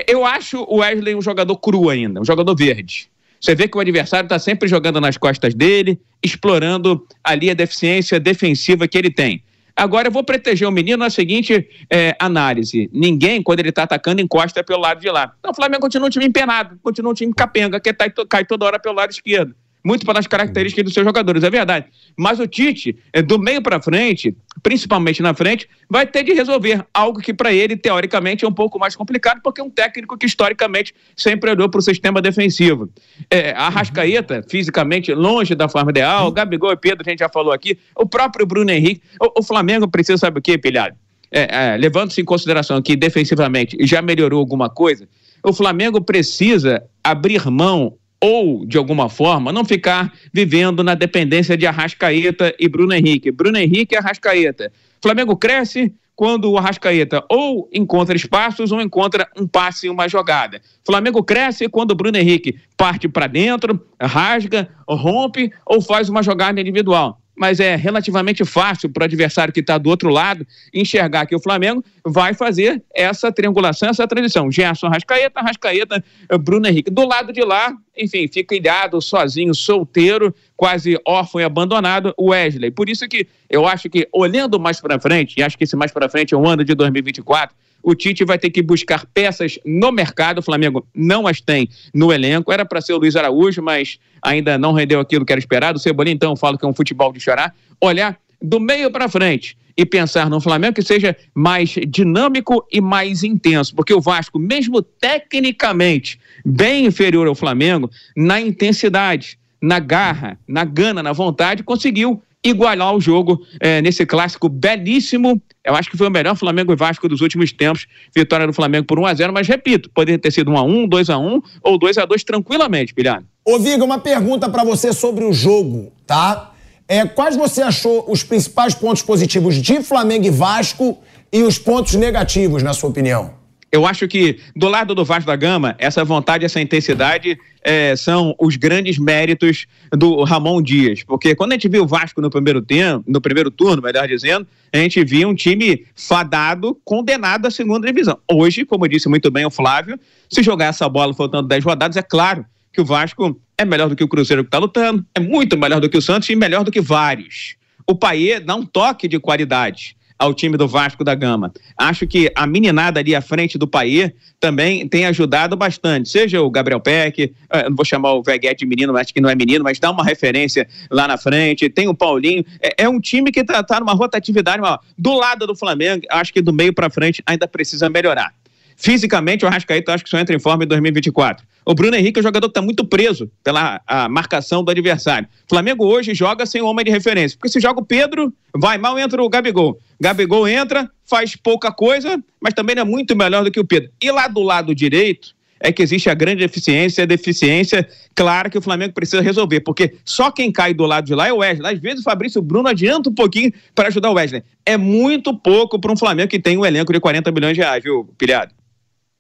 Eu 0.07 0.25
acho 0.25 0.63
o 0.69 0.77
Wesley 0.77 1.15
um 1.15 1.23
jogador 1.23 1.57
cru 1.57 1.91
ainda, 1.91 2.21
um 2.21 2.25
jogador 2.25 2.55
verde. 2.55 3.11
Você 3.41 3.57
vê 3.57 3.67
que 3.67 3.77
o 3.77 3.81
adversário 3.81 4.27
está 4.27 4.39
sempre 4.39 4.69
jogando 4.69 5.01
nas 5.01 5.17
costas 5.17 5.53
dele, 5.53 6.01
explorando 6.23 7.05
ali 7.25 7.51
a 7.51 7.55
deficiência 7.55 8.21
defensiva 8.21 8.87
que 8.87 8.97
ele 8.97 9.11
tem. 9.11 9.43
Agora 9.75 10.07
eu 10.07 10.13
vou 10.13 10.23
proteger 10.23 10.69
o 10.69 10.71
menino 10.71 10.99
na 10.99 11.11
seguinte 11.11 11.67
é, 11.91 12.15
análise: 12.21 12.89
ninguém, 12.93 13.43
quando 13.43 13.59
ele 13.59 13.71
está 13.71 13.83
atacando, 13.83 14.21
encosta 14.21 14.63
pelo 14.63 14.81
lado 14.81 15.01
de 15.01 15.11
lá. 15.11 15.35
Então 15.41 15.51
o 15.51 15.55
Flamengo 15.55 15.81
continua 15.81 16.07
um 16.07 16.11
time 16.11 16.27
empenado, 16.27 16.79
continua 16.83 17.11
um 17.11 17.15
time 17.15 17.33
capenga, 17.35 17.81
que 17.81 17.93
tá, 17.93 18.09
cai 18.29 18.45
toda 18.45 18.67
hora 18.67 18.79
pelo 18.79 18.95
lado 18.95 19.11
esquerdo 19.11 19.57
muito 19.85 20.07
pelas 20.07 20.27
características 20.27 20.85
dos 20.85 20.95
seus 20.95 21.05
jogadores, 21.05 21.43
é 21.43 21.51
verdade. 21.51 21.87
Mas 22.17 22.39
o 22.39 22.47
Tite, 22.47 22.97
é, 23.13 23.21
do 23.21 23.39
meio 23.39 23.63
para 23.63 23.83
frente, 23.83 24.37
principalmente 24.63 25.23
na 25.23 25.35
frente, 25.35 25.69
vai 25.89 26.07
ter 26.07 26.23
de 26.23 26.33
resolver 26.33 26.85
algo 26.93 27.21
que 27.21 27.35
para 27.35 27.53
ele, 27.53 27.77
teoricamente, 27.77 28.45
é 28.45 28.49
um 28.49 28.53
pouco 28.53 28.79
mais 28.79 28.95
complicado, 28.95 29.41
porque 29.43 29.61
é 29.61 29.65
um 29.65 29.71
técnico 29.71 30.17
que 30.17 30.27
historicamente 30.27 30.95
sempre 31.17 31.51
olhou 31.51 31.69
para 31.69 31.79
o 31.79 31.83
sistema 31.83 32.23
defensivo. 32.23 32.89
É, 33.31 33.51
a 33.53 33.69
Rascaeta, 33.69 34.45
fisicamente, 34.49 35.13
longe 35.13 35.55
da 35.55 35.69
forma 35.69 35.91
ideal, 35.91 36.31
Gabigol 36.31 36.73
e 36.73 36.77
Pedro, 36.77 37.05
a 37.07 37.11
gente 37.11 37.21
já 37.21 37.29
falou 37.29 37.53
aqui, 37.53 37.79
o 37.97 38.07
próprio 38.07 38.47
Bruno 38.47 38.71
Henrique, 38.71 39.03
o, 39.21 39.41
o 39.41 39.43
Flamengo 39.43 39.89
precisa, 39.89 40.19
sabe 40.19 40.39
o 40.39 40.43
quê, 40.43 40.57
pilhado? 40.57 40.95
É, 41.31 41.73
é, 41.73 41.77
Levando-se 41.79 42.21
em 42.21 42.25
consideração 42.25 42.81
que 42.83 42.95
defensivamente 42.95 43.77
já 43.81 44.03
melhorou 44.03 44.39
alguma 44.39 44.69
coisa, 44.69 45.09
o 45.43 45.53
Flamengo 45.53 46.01
precisa 46.01 46.85
abrir 47.03 47.51
mão 47.51 47.95
ou, 48.23 48.65
de 48.65 48.79
alguma 48.79 49.09
forma, 49.09 49.53
não 49.53 49.65
ficar 49.65 50.13
vivendo 50.33 50.85
na 50.85 50.95
dependência 50.95 51.57
de 51.57 51.67
Arrascaeta 51.67 52.55
e 52.57 52.69
Bruno 52.69 52.95
Henrique. 52.95 53.33
Bruno 53.33 53.59
Henrique 53.59 53.97
e 53.97 53.99
Arrascaeta. 53.99 54.73
Flamengo 55.03 55.37
cresce 55.37 55.93
quando 56.15 56.49
o 56.49 56.57
Arrascaeta 56.57 57.25
ou 57.29 57.69
encontra 57.73 58.15
espaços 58.15 58.71
ou 58.71 58.81
encontra 58.81 59.29
um 59.37 59.45
passe 59.45 59.89
e 59.89 59.91
uma 59.91 60.09
jogada. 60.09 60.63
Flamengo 60.87 61.21
cresce 61.25 61.69
quando 61.69 61.91
o 61.91 61.97
Bruno 61.97 62.17
Henrique 62.17 62.61
parte 62.77 63.09
para 63.09 63.27
dentro, 63.27 63.85
rasga, 64.01 64.69
rompe 64.89 65.51
ou 65.67 65.81
faz 65.81 66.09
uma 66.09 66.23
jogada 66.23 66.61
individual 66.61 67.22
mas 67.37 67.61
é 67.61 67.77
relativamente 67.77 68.45
fácil 68.45 68.91
para 68.91 69.03
o 69.03 69.05
adversário 69.05 69.53
que 69.53 69.61
está 69.61 69.79
do 69.79 69.89
outro 69.89 70.11
lado 70.11 70.47
enxergar 70.73 71.27
que 71.27 71.35
o 71.35 71.41
Flamengo 71.41 71.85
vai 72.05 72.35
fazer 72.35 72.83
essa 72.95 73.33
triangulação, 73.33 73.89
essa 73.89 74.07
transição. 74.07 74.51
Gerson 74.51 74.89
Rascaeta, 74.89 75.41
Rascaeta, 75.41 76.05
Bruno 76.41 76.67
Henrique. 76.67 76.91
Do 76.91 77.07
lado 77.07 77.33
de 77.33 77.43
lá, 77.43 77.73
enfim, 77.97 78.29
fica 78.29 78.55
ilhado, 78.55 79.01
sozinho, 79.01 79.55
solteiro, 79.55 80.35
quase 80.57 80.99
órfão 81.07 81.41
e 81.41 81.45
abandonado, 81.45 82.13
o 82.17 82.31
Wesley. 82.31 82.71
Por 82.71 82.89
isso 82.89 83.09
que 83.09 83.27
eu 83.49 83.67
acho 83.67 83.89
que, 83.89 84.09
olhando 84.13 84.61
mais 84.61 84.81
para 84.81 84.99
frente, 84.99 85.39
e 85.39 85.43
acho 85.43 85.57
que 85.57 85.65
esse 85.65 85.77
mais 85.77 85.91
para 85.91 86.09
frente 86.09 86.35
é 86.35 86.37
o 86.37 86.47
ano 86.47 86.65
de 86.65 86.75
2024, 86.75 87.55
o 87.83 87.95
Tite 87.95 88.25
vai 88.25 88.39
ter 88.39 88.51
que 88.51 88.63
buscar 88.63 89.05
peças 89.07 89.59
no 89.65 89.91
mercado. 89.91 90.39
O 90.39 90.43
Flamengo 90.43 90.87
não 90.95 91.27
as 91.27 91.41
tem 91.41 91.69
no 91.93 92.13
elenco. 92.13 92.53
Era 92.53 92.65
para 92.65 92.81
ser 92.81 92.93
o 92.93 92.99
Luiz 92.99 93.17
Araújo, 93.17 93.63
mas 93.63 93.99
ainda 94.23 94.57
não 94.57 94.73
rendeu 94.73 95.01
aquilo 95.01 95.25
que 95.25 95.33
era 95.33 95.41
esperado. 95.41 95.79
O 95.79 95.81
Cebolinha, 95.81 96.15
então, 96.15 96.37
fala 96.37 96.57
que 96.57 96.65
é 96.65 96.69
um 96.69 96.75
futebol 96.75 97.13
de 97.13 97.21
chorar. 97.21 97.55
Olhar 97.81 98.19
do 98.41 98.59
meio 98.61 98.91
para 98.91 99.09
frente 99.09 99.57
e 99.77 99.87
pensar 99.87 100.29
no 100.29 100.41
Flamengo 100.41 100.75
que 100.75 100.83
seja 100.83 101.17
mais 101.35 101.75
dinâmico 101.89 102.67
e 102.71 102.81
mais 102.81 103.23
intenso, 103.23 103.75
porque 103.75 103.95
o 103.95 104.01
Vasco, 104.01 104.39
mesmo 104.39 104.83
tecnicamente 104.83 106.21
bem 106.45 106.85
inferior 106.87 107.27
ao 107.27 107.35
Flamengo, 107.35 107.91
na 108.17 108.41
intensidade, 108.41 109.39
na 109.61 109.79
garra, 109.79 110.39
na 110.47 110.65
gana, 110.65 111.03
na 111.03 111.13
vontade, 111.13 111.63
conseguiu 111.63 112.23
igualar 112.45 112.95
o 112.95 113.01
jogo 113.01 113.45
é, 113.61 113.81
nesse 113.81 114.05
clássico 114.05 114.49
belíssimo. 114.49 115.41
Eu 115.65 115.75
acho 115.75 115.91
que 115.91 115.97
foi 115.97 116.09
o 116.09 116.11
melhor 116.11 116.37
Flamengo 116.37 116.73
e 116.73 116.77
Vasco 116.77 117.09
dos 117.09 117.21
últimos 117.21 117.53
tempos. 117.53 117.87
Vitória 118.15 118.47
do 118.47 118.53
Flamengo 118.53 118.87
por 118.87 118.99
1 118.99 119.07
a 119.07 119.15
0 119.15 119.33
mas 119.33 119.47
repito, 119.47 119.89
poderia 119.91 120.19
ter 120.19 120.33
sido 120.33 120.51
1 120.51 120.57
a 120.57 120.63
1 120.63 120.89
2 120.89 121.11
a 121.11 121.19
1 121.19 121.43
ou 121.63 121.79
2 121.79 121.99
a 121.99 122.05
2 122.05 122.25
tranquilamente, 122.25 122.93
Pilhado. 122.93 123.25
Ô, 123.45 123.59
Viga, 123.59 123.85
uma 123.85 123.99
pergunta 123.99 124.49
para 124.49 124.65
você 124.65 124.93
sobre 124.93 125.25
o 125.25 125.33
jogo, 125.33 125.93
tá? 126.07 126.53
É, 126.89 127.05
quais 127.07 127.37
você 127.37 127.63
achou 127.63 128.05
os 128.09 128.23
principais 128.23 128.75
pontos 128.75 129.03
positivos 129.03 129.57
de 129.57 129.83
Flamengo 129.83 130.27
e 130.27 130.31
Vasco 130.31 130.99
e 131.33 131.43
os 131.43 131.59
pontos 131.59 131.95
negativos, 131.95 132.63
na 132.63 132.73
sua 132.73 132.91
opinião? 132.91 133.42
Eu 133.73 133.87
acho 133.87 134.07
que 134.07 134.39
do 134.55 134.69
lado 134.69 134.95
do 134.95 135.03
Vasco 135.03 135.27
da 135.27 135.35
Gama, 135.35 135.75
essa 135.79 136.05
vontade, 136.05 136.45
essa 136.45 136.61
intensidade 136.61 137.39
é, 137.63 137.97
são 137.97 138.35
os 138.39 138.55
grandes 138.57 138.99
méritos 138.99 139.65
do 139.91 140.23
Ramon 140.25 140.61
Dias. 140.61 141.03
Porque 141.03 141.35
quando 141.35 141.53
a 141.53 141.55
gente 141.55 141.71
viu 141.71 141.85
o 141.85 141.87
Vasco 141.87 142.21
no 142.21 142.29
primeiro 142.29 142.61
tempo, 142.61 143.03
no 143.09 143.19
primeiro 143.19 143.51
turno, 143.51 143.81
melhor 143.81 144.07
dizendo, 144.07 144.47
a 144.71 144.77
gente 144.77 145.03
via 145.03 145.27
um 145.27 145.35
time 145.35 145.87
fadado, 145.97 146.79
condenado 146.85 147.47
à 147.47 147.51
segunda 147.51 147.87
divisão. 147.87 148.19
Hoje, 148.31 148.67
como 148.67 148.87
disse 148.87 149.09
muito 149.09 149.31
bem 149.31 149.47
o 149.47 149.51
Flávio, 149.51 149.99
se 150.29 150.43
jogar 150.43 150.67
essa 150.67 150.87
bola 150.87 151.15
faltando 151.15 151.49
10 151.49 151.65
rodadas, 151.65 151.97
é 151.97 152.03
claro 152.03 152.45
que 152.75 152.83
o 152.83 152.85
Vasco 152.85 153.41
é 153.57 153.65
melhor 153.65 153.89
do 153.89 153.97
que 153.97 154.05
o 154.05 154.09
Cruzeiro 154.09 154.45
que 154.45 154.49
está 154.49 154.59
lutando, 154.59 155.03
é 155.15 155.21
muito 155.21 155.57
melhor 155.57 155.81
do 155.81 155.89
que 155.89 155.97
o 155.97 156.03
Santos 156.03 156.29
e 156.29 156.37
melhor 156.37 156.63
do 156.63 156.71
que 156.71 156.81
vários. 156.83 157.57
O 157.87 157.95
Paê 157.95 158.39
dá 158.39 158.55
um 158.55 158.67
toque 158.67 159.09
de 159.09 159.19
qualidade 159.19 159.97
ao 160.23 160.33
time 160.33 160.57
do 160.57 160.69
Vasco 160.69 161.03
da 161.03 161.17
Gama. 161.17 161.53
Acho 161.77 162.07
que 162.07 162.31
a 162.37 162.47
meninada 162.47 163.01
ali 163.01 163.13
à 163.13 163.21
frente 163.21 163.59
do 163.59 163.67
Paê 163.67 164.13
também 164.39 164.87
tem 164.87 165.05
ajudado 165.07 165.57
bastante. 165.57 166.09
Seja 166.09 166.41
o 166.41 166.49
Gabriel 166.49 166.79
Peck, 166.79 167.35
eh, 167.51 167.69
não 167.69 167.75
vou 167.75 167.85
chamar 167.85 168.13
o 168.13 168.23
Veguete 168.23 168.61
de 168.61 168.67
menino, 168.67 168.97
acho 168.97 169.13
que 169.13 169.21
não 169.21 169.29
é 169.29 169.35
menino, 169.35 169.65
mas 169.65 169.81
dá 169.81 169.91
uma 169.91 170.05
referência 170.05 170.69
lá 170.89 171.09
na 171.09 171.19
frente. 171.19 171.69
Tem 171.69 171.89
o 171.89 171.95
Paulinho. 171.95 172.45
É, 172.61 172.85
é 172.85 172.89
um 172.89 173.01
time 173.01 173.33
que 173.33 173.41
está 173.41 173.65
tá 173.65 173.81
numa 173.81 173.95
rotatividade 173.95 174.63
maior. 174.63 174.79
Do 174.97 175.13
lado 175.13 175.45
do 175.45 175.57
Flamengo, 175.57 176.07
acho 176.09 176.33
que 176.33 176.41
do 176.41 176.53
meio 176.53 176.73
para 176.73 176.89
frente 176.89 177.21
ainda 177.27 177.49
precisa 177.49 177.91
melhorar. 177.91 178.33
Fisicamente, 178.77 179.45
o 179.45 179.49
Arrascaeta 179.49 179.93
acho 179.93 180.05
que 180.05 180.11
só 180.11 180.19
entra 180.19 180.35
em 180.35 180.39
forma 180.39 180.65
em 180.65 180.67
2024. 180.69 181.45
O 181.65 181.75
Bruno 181.75 181.97
Henrique 181.97 182.19
é 182.19 182.21
um 182.21 182.25
jogador 182.25 182.49
que 182.49 182.51
está 182.51 182.63
muito 182.63 182.85
preso 182.85 183.31
pela 183.45 183.81
marcação 184.11 184.65
do 184.65 184.71
adversário. 184.71 185.29
O 185.47 185.49
Flamengo 185.49 185.87
hoje 185.87 186.15
joga 186.15 186.45
sem 186.45 186.61
homem 186.61 186.85
de 186.85 186.91
referência. 186.91 187.39
Porque 187.39 187.53
se 187.53 187.61
joga 187.61 187.81
o 187.81 187.85
Pedro, 187.85 188.33
vai 188.53 188.79
mal, 188.79 188.99
entra 188.99 189.23
o 189.23 189.29
Gabigol. 189.29 189.79
Gabigol 190.03 190.49
entra, 190.49 190.91
faz 191.05 191.37
pouca 191.37 191.71
coisa, 191.71 192.21
mas 192.41 192.55
também 192.55 192.77
é 192.77 192.83
muito 192.83 193.15
melhor 193.15 193.45
do 193.45 193.53
que 193.53 193.61
o 193.61 193.65
Pedro. 193.65 193.89
E 194.03 194.11
lá 194.11 194.27
do 194.27 194.43
lado 194.43 194.75
direito, 194.75 195.29
é 195.61 195.71
que 195.71 195.81
existe 195.81 196.11
a 196.11 196.15
grande 196.15 196.41
deficiência, 196.41 197.05
a 197.05 197.07
deficiência 197.07 197.89
clara 198.13 198.51
que 198.51 198.59
o 198.59 198.61
Flamengo 198.61 198.93
precisa 198.93 199.23
resolver, 199.23 199.61
porque 199.61 199.95
só 200.05 200.33
quem 200.33 200.51
cai 200.51 200.75
do 200.75 200.85
lado 200.87 201.05
de 201.07 201.15
lá 201.15 201.29
é 201.29 201.33
o 201.33 201.37
Wesley. 201.37 201.75
Às 201.75 201.81
vezes 201.81 202.01
o 202.01 202.03
Fabrício 202.03 202.43
Bruno 202.43 202.69
adianta 202.69 203.11
um 203.11 203.15
pouquinho 203.15 203.53
para 203.77 203.87
ajudar 203.87 204.11
o 204.11 204.15
Wesley. 204.15 204.43
É 204.67 204.77
muito 204.77 205.33
pouco 205.39 205.79
para 205.79 205.93
um 205.93 205.97
Flamengo 205.97 206.29
que 206.29 206.41
tem 206.41 206.59
um 206.59 206.67
elenco 206.67 206.93
de 206.93 206.99
40 206.99 207.31
milhões 207.31 207.55
de 207.55 207.61
reais, 207.61 207.85
viu, 207.85 208.13
pilhado? 208.19 208.53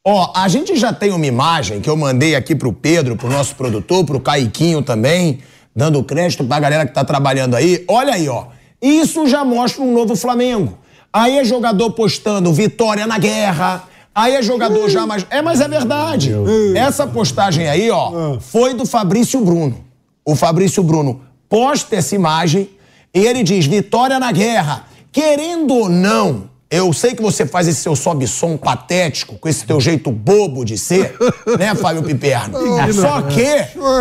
Ó, 0.04 0.32
a 0.34 0.48
gente 0.48 0.74
já 0.74 0.92
tem 0.92 1.12
uma 1.12 1.26
imagem 1.26 1.80
que 1.80 1.88
eu 1.88 1.96
mandei 1.96 2.34
aqui 2.34 2.56
pro 2.56 2.72
Pedro, 2.72 3.14
pro 3.14 3.30
nosso 3.30 3.54
produtor, 3.54 4.04
pro 4.04 4.18
Caiquinho 4.18 4.82
também, 4.82 5.38
dando 5.76 6.02
crédito 6.02 6.42
pra 6.42 6.58
galera 6.58 6.84
que 6.84 6.92
tá 6.92 7.04
trabalhando 7.04 7.54
aí. 7.54 7.84
Olha 7.86 8.14
aí, 8.14 8.28
ó. 8.28 8.46
Isso 8.82 9.26
já 9.26 9.44
mostra 9.44 9.82
um 9.82 9.92
novo 9.92 10.16
Flamengo. 10.16 10.76
Aí 11.12 11.38
é 11.38 11.44
jogador 11.44 11.90
postando 11.92 12.52
vitória 12.52 13.06
na 13.06 13.18
guerra. 13.18 13.84
Aí 14.14 14.34
é 14.34 14.42
jogador 14.42 14.88
já 14.90 15.06
mais. 15.06 15.24
É, 15.30 15.40
mas 15.40 15.60
é 15.60 15.68
verdade. 15.68 16.32
Essa 16.74 17.06
postagem 17.06 17.68
aí, 17.68 17.90
ó, 17.90 18.38
foi 18.40 18.74
do 18.74 18.84
Fabrício 18.84 19.40
Bruno. 19.40 19.84
O 20.24 20.34
Fabrício 20.34 20.82
Bruno 20.82 21.22
posta 21.48 21.96
essa 21.96 22.14
imagem 22.14 22.68
e 23.14 23.20
ele 23.20 23.42
diz: 23.42 23.66
vitória 23.66 24.18
na 24.18 24.32
guerra. 24.32 24.86
Querendo 25.12 25.74
ou 25.74 25.88
não, 25.88 26.48
eu 26.72 26.90
sei 26.94 27.14
que 27.14 27.20
você 27.20 27.44
faz 27.44 27.68
esse 27.68 27.82
seu 27.82 27.94
sobe-som 27.94 28.56
patético, 28.56 29.36
com 29.38 29.46
esse 29.46 29.66
teu 29.66 29.78
jeito 29.78 30.10
bobo 30.10 30.64
de 30.64 30.78
ser, 30.78 31.14
né, 31.58 31.74
Fábio 31.74 32.02
Piperno? 32.02 32.58
Só 32.94 33.20
que, 33.20 33.44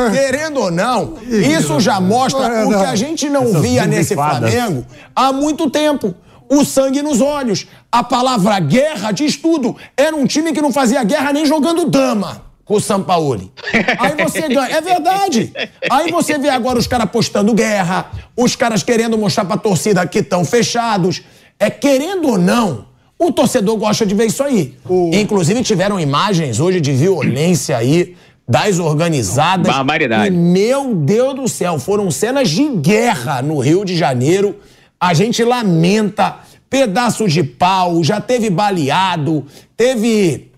querendo 0.10 0.62
ou 0.62 0.72
não, 0.72 1.16
isso 1.28 1.82
já 1.82 2.00
mostra 2.00 2.66
o 2.66 2.70
que 2.70 2.86
a 2.86 2.96
gente 2.96 3.30
não 3.30 3.60
via 3.62 3.86
nesse 3.86 4.16
Flamengo 4.16 4.86
há 5.14 5.34
muito 5.34 5.70
tempo. 5.70 6.16
O 6.50 6.64
sangue 6.64 7.02
nos 7.02 7.20
olhos. 7.20 7.68
A 7.92 8.04
palavra 8.04 8.58
guerra 8.60 9.12
diz 9.12 9.36
tudo. 9.36 9.76
Era 9.96 10.16
um 10.16 10.26
time 10.26 10.54
que 10.54 10.62
não 10.62 10.72
fazia 10.72 11.04
guerra 11.04 11.34
nem 11.34 11.46
jogando 11.46 11.90
dama 11.90 12.42
com 12.64 12.76
o 12.76 12.80
Sampaoli. 12.80 13.52
Aí 14.00 14.24
você 14.24 14.48
ganha. 14.48 14.78
É 14.78 14.82
verdade. 14.82 15.52
Aí 15.90 16.10
você 16.10 16.38
vê 16.38 16.48
agora 16.48 16.80
os 16.80 16.88
caras 16.88 17.10
postando 17.10 17.54
guerra, 17.54 18.12
os 18.36 18.56
caras 18.56 18.82
querendo 18.82 19.18
mostrar 19.18 19.44
pra 19.44 19.58
torcida 19.58 20.06
que 20.08 20.20
estão 20.20 20.46
fechados. 20.46 21.22
É 21.62 21.70
querendo 21.70 22.28
ou 22.28 22.40
não, 22.40 22.88
o 23.20 23.32
torcedor 23.32 23.78
gosta 23.78 24.04
de 24.04 24.16
ver 24.16 24.26
isso 24.26 24.42
aí. 24.42 24.74
O... 24.90 25.12
Inclusive 25.14 25.62
tiveram 25.62 26.00
imagens 26.00 26.60
hoje 26.60 26.82
de 26.82 26.92
violência 26.92 27.78
aí 27.78 28.16
das 28.50 28.80
organizadas. 28.80 29.72
Barbaridade. 29.72 30.28
E, 30.28 30.32
meu 30.32 30.96
Deus 30.96 31.36
do 31.36 31.48
céu, 31.48 31.78
foram 31.78 32.10
cenas 32.10 32.50
de 32.50 32.68
guerra 32.68 33.44
no 33.44 33.60
Rio 33.60 33.86
de 33.86 33.96
Janeiro. 33.96 34.56
A 35.00 35.14
gente 35.14 35.44
lamenta 35.44 36.40
pedaços 36.68 37.32
de 37.32 37.44
pau, 37.44 38.04
já 38.04 38.20
teve 38.20 38.50
baleado, 38.50 39.46
teve 39.78 40.50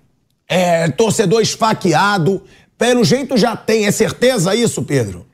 é, 0.47 0.87
torcedor 0.87 1.41
esfaqueado. 1.41 2.41
Pelo 2.77 3.03
jeito 3.03 3.35
já 3.35 3.57
tem, 3.57 3.87
é 3.87 3.91
certeza 3.91 4.55
isso, 4.55 4.83
Pedro? 4.83 5.25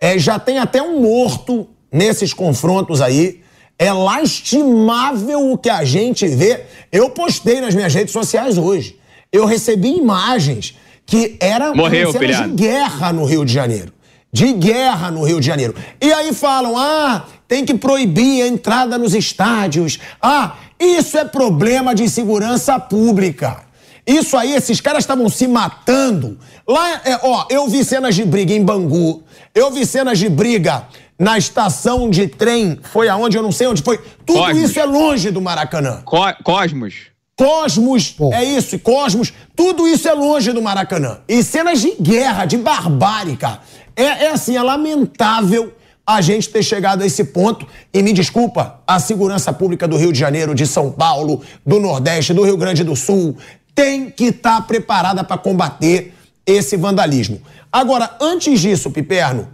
É, 0.00 0.18
já 0.18 0.40
tem 0.40 0.58
até 0.58 0.82
um 0.82 1.00
morto 1.00 1.68
nesses 1.92 2.34
confrontos 2.34 3.00
aí. 3.00 3.43
É 3.78 3.92
lastimável 3.92 5.50
o 5.52 5.58
que 5.58 5.68
a 5.68 5.84
gente 5.84 6.26
vê. 6.26 6.64
Eu 6.92 7.10
postei 7.10 7.60
nas 7.60 7.74
minhas 7.74 7.94
redes 7.94 8.12
sociais 8.12 8.56
hoje. 8.56 8.98
Eu 9.32 9.46
recebi 9.46 9.96
imagens 9.96 10.76
que 11.04 11.36
eram 11.40 11.74
Morreu, 11.74 12.12
de 12.12 12.48
guerra 12.54 13.12
no 13.12 13.24
Rio 13.24 13.44
de 13.44 13.52
Janeiro. 13.52 13.92
De 14.32 14.52
guerra 14.52 15.10
no 15.10 15.24
Rio 15.24 15.40
de 15.40 15.46
Janeiro. 15.46 15.74
E 16.00 16.12
aí 16.12 16.32
falam, 16.32 16.76
ah, 16.76 17.24
tem 17.46 17.64
que 17.64 17.74
proibir 17.74 18.42
a 18.42 18.48
entrada 18.48 18.96
nos 18.96 19.14
estádios. 19.14 19.98
Ah, 20.20 20.56
isso 20.78 21.18
é 21.18 21.24
problema 21.24 21.94
de 21.94 22.08
segurança 22.08 22.78
pública. 22.78 23.64
Isso 24.06 24.36
aí, 24.36 24.54
esses 24.54 24.80
caras 24.80 25.04
estavam 25.04 25.28
se 25.28 25.46
matando. 25.46 26.38
Lá, 26.66 27.00
é, 27.04 27.18
ó, 27.22 27.46
eu 27.48 27.66
vi 27.68 27.84
cenas 27.84 28.14
de 28.14 28.24
briga 28.24 28.52
em 28.52 28.62
Bangu, 28.62 29.22
eu 29.54 29.70
vi 29.70 29.86
cenas 29.86 30.18
de 30.18 30.28
briga 30.28 30.86
na 31.18 31.38
estação 31.38 32.10
de 32.10 32.26
trem, 32.26 32.78
foi 32.82 33.08
aonde, 33.08 33.36
eu 33.36 33.42
não 33.42 33.52
sei 33.52 33.66
onde 33.66 33.82
foi. 33.82 33.98
Tudo 34.26 34.38
Cosmos. 34.40 34.62
isso 34.70 34.80
é 34.80 34.84
longe 34.84 35.30
do 35.30 35.40
Maracanã. 35.40 36.02
Co- 36.04 36.34
Cosmos. 36.42 36.94
Cosmos, 37.36 38.14
é 38.32 38.44
isso, 38.44 38.76
e 38.76 38.78
Cosmos, 38.78 39.32
tudo 39.56 39.88
isso 39.88 40.08
é 40.08 40.12
longe 40.14 40.52
do 40.52 40.62
Maracanã. 40.62 41.18
E 41.28 41.42
cenas 41.42 41.80
de 41.80 41.92
guerra, 42.00 42.44
de 42.44 42.56
barbárie, 42.56 43.36
cara. 43.36 43.60
É, 43.96 44.04
é 44.26 44.30
assim, 44.30 44.56
é 44.56 44.62
lamentável 44.62 45.72
a 46.06 46.20
gente 46.20 46.48
ter 46.48 46.62
chegado 46.62 47.02
a 47.02 47.06
esse 47.06 47.24
ponto. 47.24 47.66
E 47.92 48.02
me 48.02 48.12
desculpa, 48.12 48.80
a 48.86 49.00
segurança 49.00 49.52
pública 49.52 49.88
do 49.88 49.96
Rio 49.96 50.12
de 50.12 50.18
Janeiro, 50.18 50.54
de 50.54 50.64
São 50.66 50.92
Paulo, 50.92 51.42
do 51.66 51.80
Nordeste, 51.80 52.32
do 52.32 52.44
Rio 52.44 52.56
Grande 52.56 52.84
do 52.84 52.94
Sul, 52.94 53.36
tem 53.74 54.10
que 54.10 54.26
estar 54.26 54.60
preparada 54.66 55.24
para 55.24 55.36
combater 55.36 56.14
esse 56.46 56.76
vandalismo. 56.76 57.40
Agora, 57.72 58.16
antes 58.20 58.60
disso, 58.60 58.90
Piperno, 58.92 59.48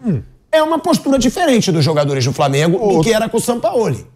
é 0.53 0.63
uma 0.63 0.79
postura 0.79 1.19
diferente 1.19 1.71
dos 1.73 1.85
jogadores 1.85 2.25
do 2.25 2.33
Flamengo 2.33 2.79
do 2.97 3.01
que 3.03 3.13
era 3.13 3.29
com 3.29 3.37
o 3.37 3.41
Sampaoli. 3.41 4.07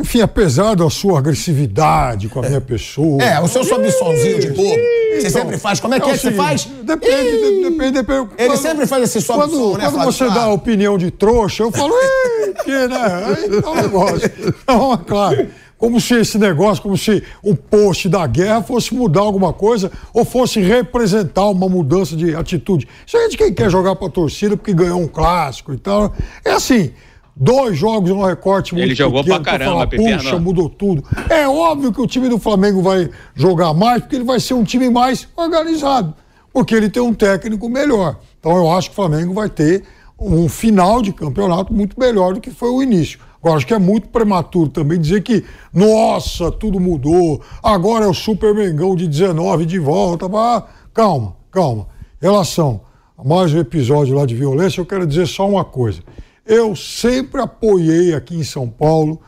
Enfim, 0.00 0.20
apesar 0.20 0.74
da 0.74 0.90
sua 0.90 1.18
agressividade 1.18 2.28
com 2.28 2.40
a 2.40 2.48
minha 2.48 2.60
pessoa. 2.60 3.22
É, 3.22 3.40
o 3.40 3.46
seu 3.48 3.64
sobe-somzinho 3.64 4.38
de 4.40 4.48
bobo. 4.50 4.68
Você 4.68 5.18
Então, 5.28 5.30
sempre 5.30 5.56
faz. 5.56 5.80
Como 5.80 5.94
é 5.94 6.00
que 6.00 6.04
é, 6.04 6.08
o 6.08 6.12
que 6.12 6.18
você 6.18 6.28
seguinte, 6.30 6.42
faz? 6.44 6.64
Depende, 6.82 7.30
de- 7.30 7.70
depende, 7.70 7.90
depende. 7.92 8.28
Ele 8.36 8.56
sempre 8.56 8.86
faz 8.86 9.04
esse 9.04 9.20
sobe 9.22 9.38
Quando, 9.40 9.78
né, 9.78 9.88
quando 9.90 10.04
você 10.04 10.26
dá 10.28 10.42
a 10.44 10.52
opinião 10.52 10.98
de 10.98 11.10
trouxa, 11.10 11.62
eu 11.62 11.70
falo, 11.72 11.92
"Ih, 11.94 12.54
que, 12.64 12.70
né? 12.70 13.24
Aí 13.24 13.62
tá 13.62 13.70
um 13.70 13.74
negócio. 13.76 14.30
Então, 14.62 14.92
é 14.92 14.96
claro. 15.06 15.48
Como 15.82 16.00
se 16.00 16.14
esse 16.14 16.38
negócio, 16.38 16.80
como 16.80 16.96
se 16.96 17.24
um 17.42 17.56
post 17.56 18.08
da 18.08 18.24
guerra 18.24 18.62
fosse 18.62 18.94
mudar 18.94 19.22
alguma 19.22 19.52
coisa 19.52 19.90
ou 20.14 20.24
fosse 20.24 20.60
representar 20.60 21.50
uma 21.50 21.68
mudança 21.68 22.14
de 22.14 22.36
atitude. 22.36 22.86
Isso 23.04 23.16
aí 23.16 23.24
é 23.24 23.28
de 23.28 23.36
quem 23.36 23.52
quer 23.52 23.68
jogar 23.68 23.96
pra 23.96 24.08
torcida 24.08 24.56
porque 24.56 24.72
ganhou 24.72 25.00
um 25.00 25.08
clássico 25.08 25.74
e 25.74 25.76
tal. 25.76 26.14
É 26.44 26.52
assim. 26.52 26.92
Dois 27.34 27.76
jogos 27.76 28.10
no 28.10 28.24
recorte 28.24 28.74
muito 28.74 28.86
Ele 28.86 28.94
jogou 28.94 29.24
pequeno 29.24 29.42
pra 29.42 29.52
caramba, 29.58 29.70
falar. 29.72 30.18
Puxa, 30.18 30.38
mudou 30.38 30.68
tudo. 30.68 31.02
É 31.28 31.48
óbvio 31.48 31.92
que 31.92 32.00
o 32.00 32.06
time 32.06 32.28
do 32.28 32.38
Flamengo 32.38 32.80
vai 32.80 33.10
jogar 33.34 33.74
mais, 33.74 34.02
porque 34.02 34.14
ele 34.14 34.24
vai 34.24 34.38
ser 34.38 34.54
um 34.54 34.62
time 34.62 34.88
mais 34.88 35.26
organizado, 35.34 36.14
porque 36.52 36.76
ele 36.76 36.90
tem 36.90 37.02
um 37.02 37.12
técnico 37.12 37.68
melhor. 37.68 38.20
Então 38.38 38.56
eu 38.56 38.70
acho 38.70 38.90
que 38.90 38.92
o 38.92 38.96
Flamengo 38.96 39.34
vai 39.34 39.48
ter 39.48 39.82
um 40.16 40.48
final 40.48 41.02
de 41.02 41.12
campeonato 41.12 41.74
muito 41.74 41.98
melhor 41.98 42.34
do 42.34 42.40
que 42.40 42.52
foi 42.52 42.68
o 42.70 42.80
início. 42.80 43.18
Agora, 43.42 43.56
acho 43.56 43.66
que 43.66 43.74
é 43.74 43.78
muito 43.78 44.08
prematuro 44.08 44.68
também 44.70 45.00
dizer 45.00 45.20
que, 45.22 45.44
nossa, 45.74 46.50
tudo 46.52 46.78
mudou, 46.78 47.42
agora 47.60 48.04
é 48.04 48.08
o 48.08 48.14
Super 48.14 48.54
Mengão 48.54 48.94
de 48.94 49.08
19 49.08 49.66
de 49.66 49.80
volta. 49.80 50.26
Ah, 50.32 50.64
calma, 50.94 51.34
calma. 51.50 51.88
Em 52.22 52.26
relação 52.26 52.82
a 53.18 53.24
mais 53.26 53.52
um 53.52 53.58
episódio 53.58 54.14
lá 54.14 54.24
de 54.24 54.36
violência, 54.36 54.80
eu 54.80 54.86
quero 54.86 55.04
dizer 55.06 55.26
só 55.26 55.48
uma 55.48 55.64
coisa. 55.64 56.02
Eu 56.46 56.76
sempre 56.76 57.40
apoiei 57.40 58.14
aqui 58.14 58.36
em 58.36 58.44
São 58.44 58.68
Paulo 58.68 59.20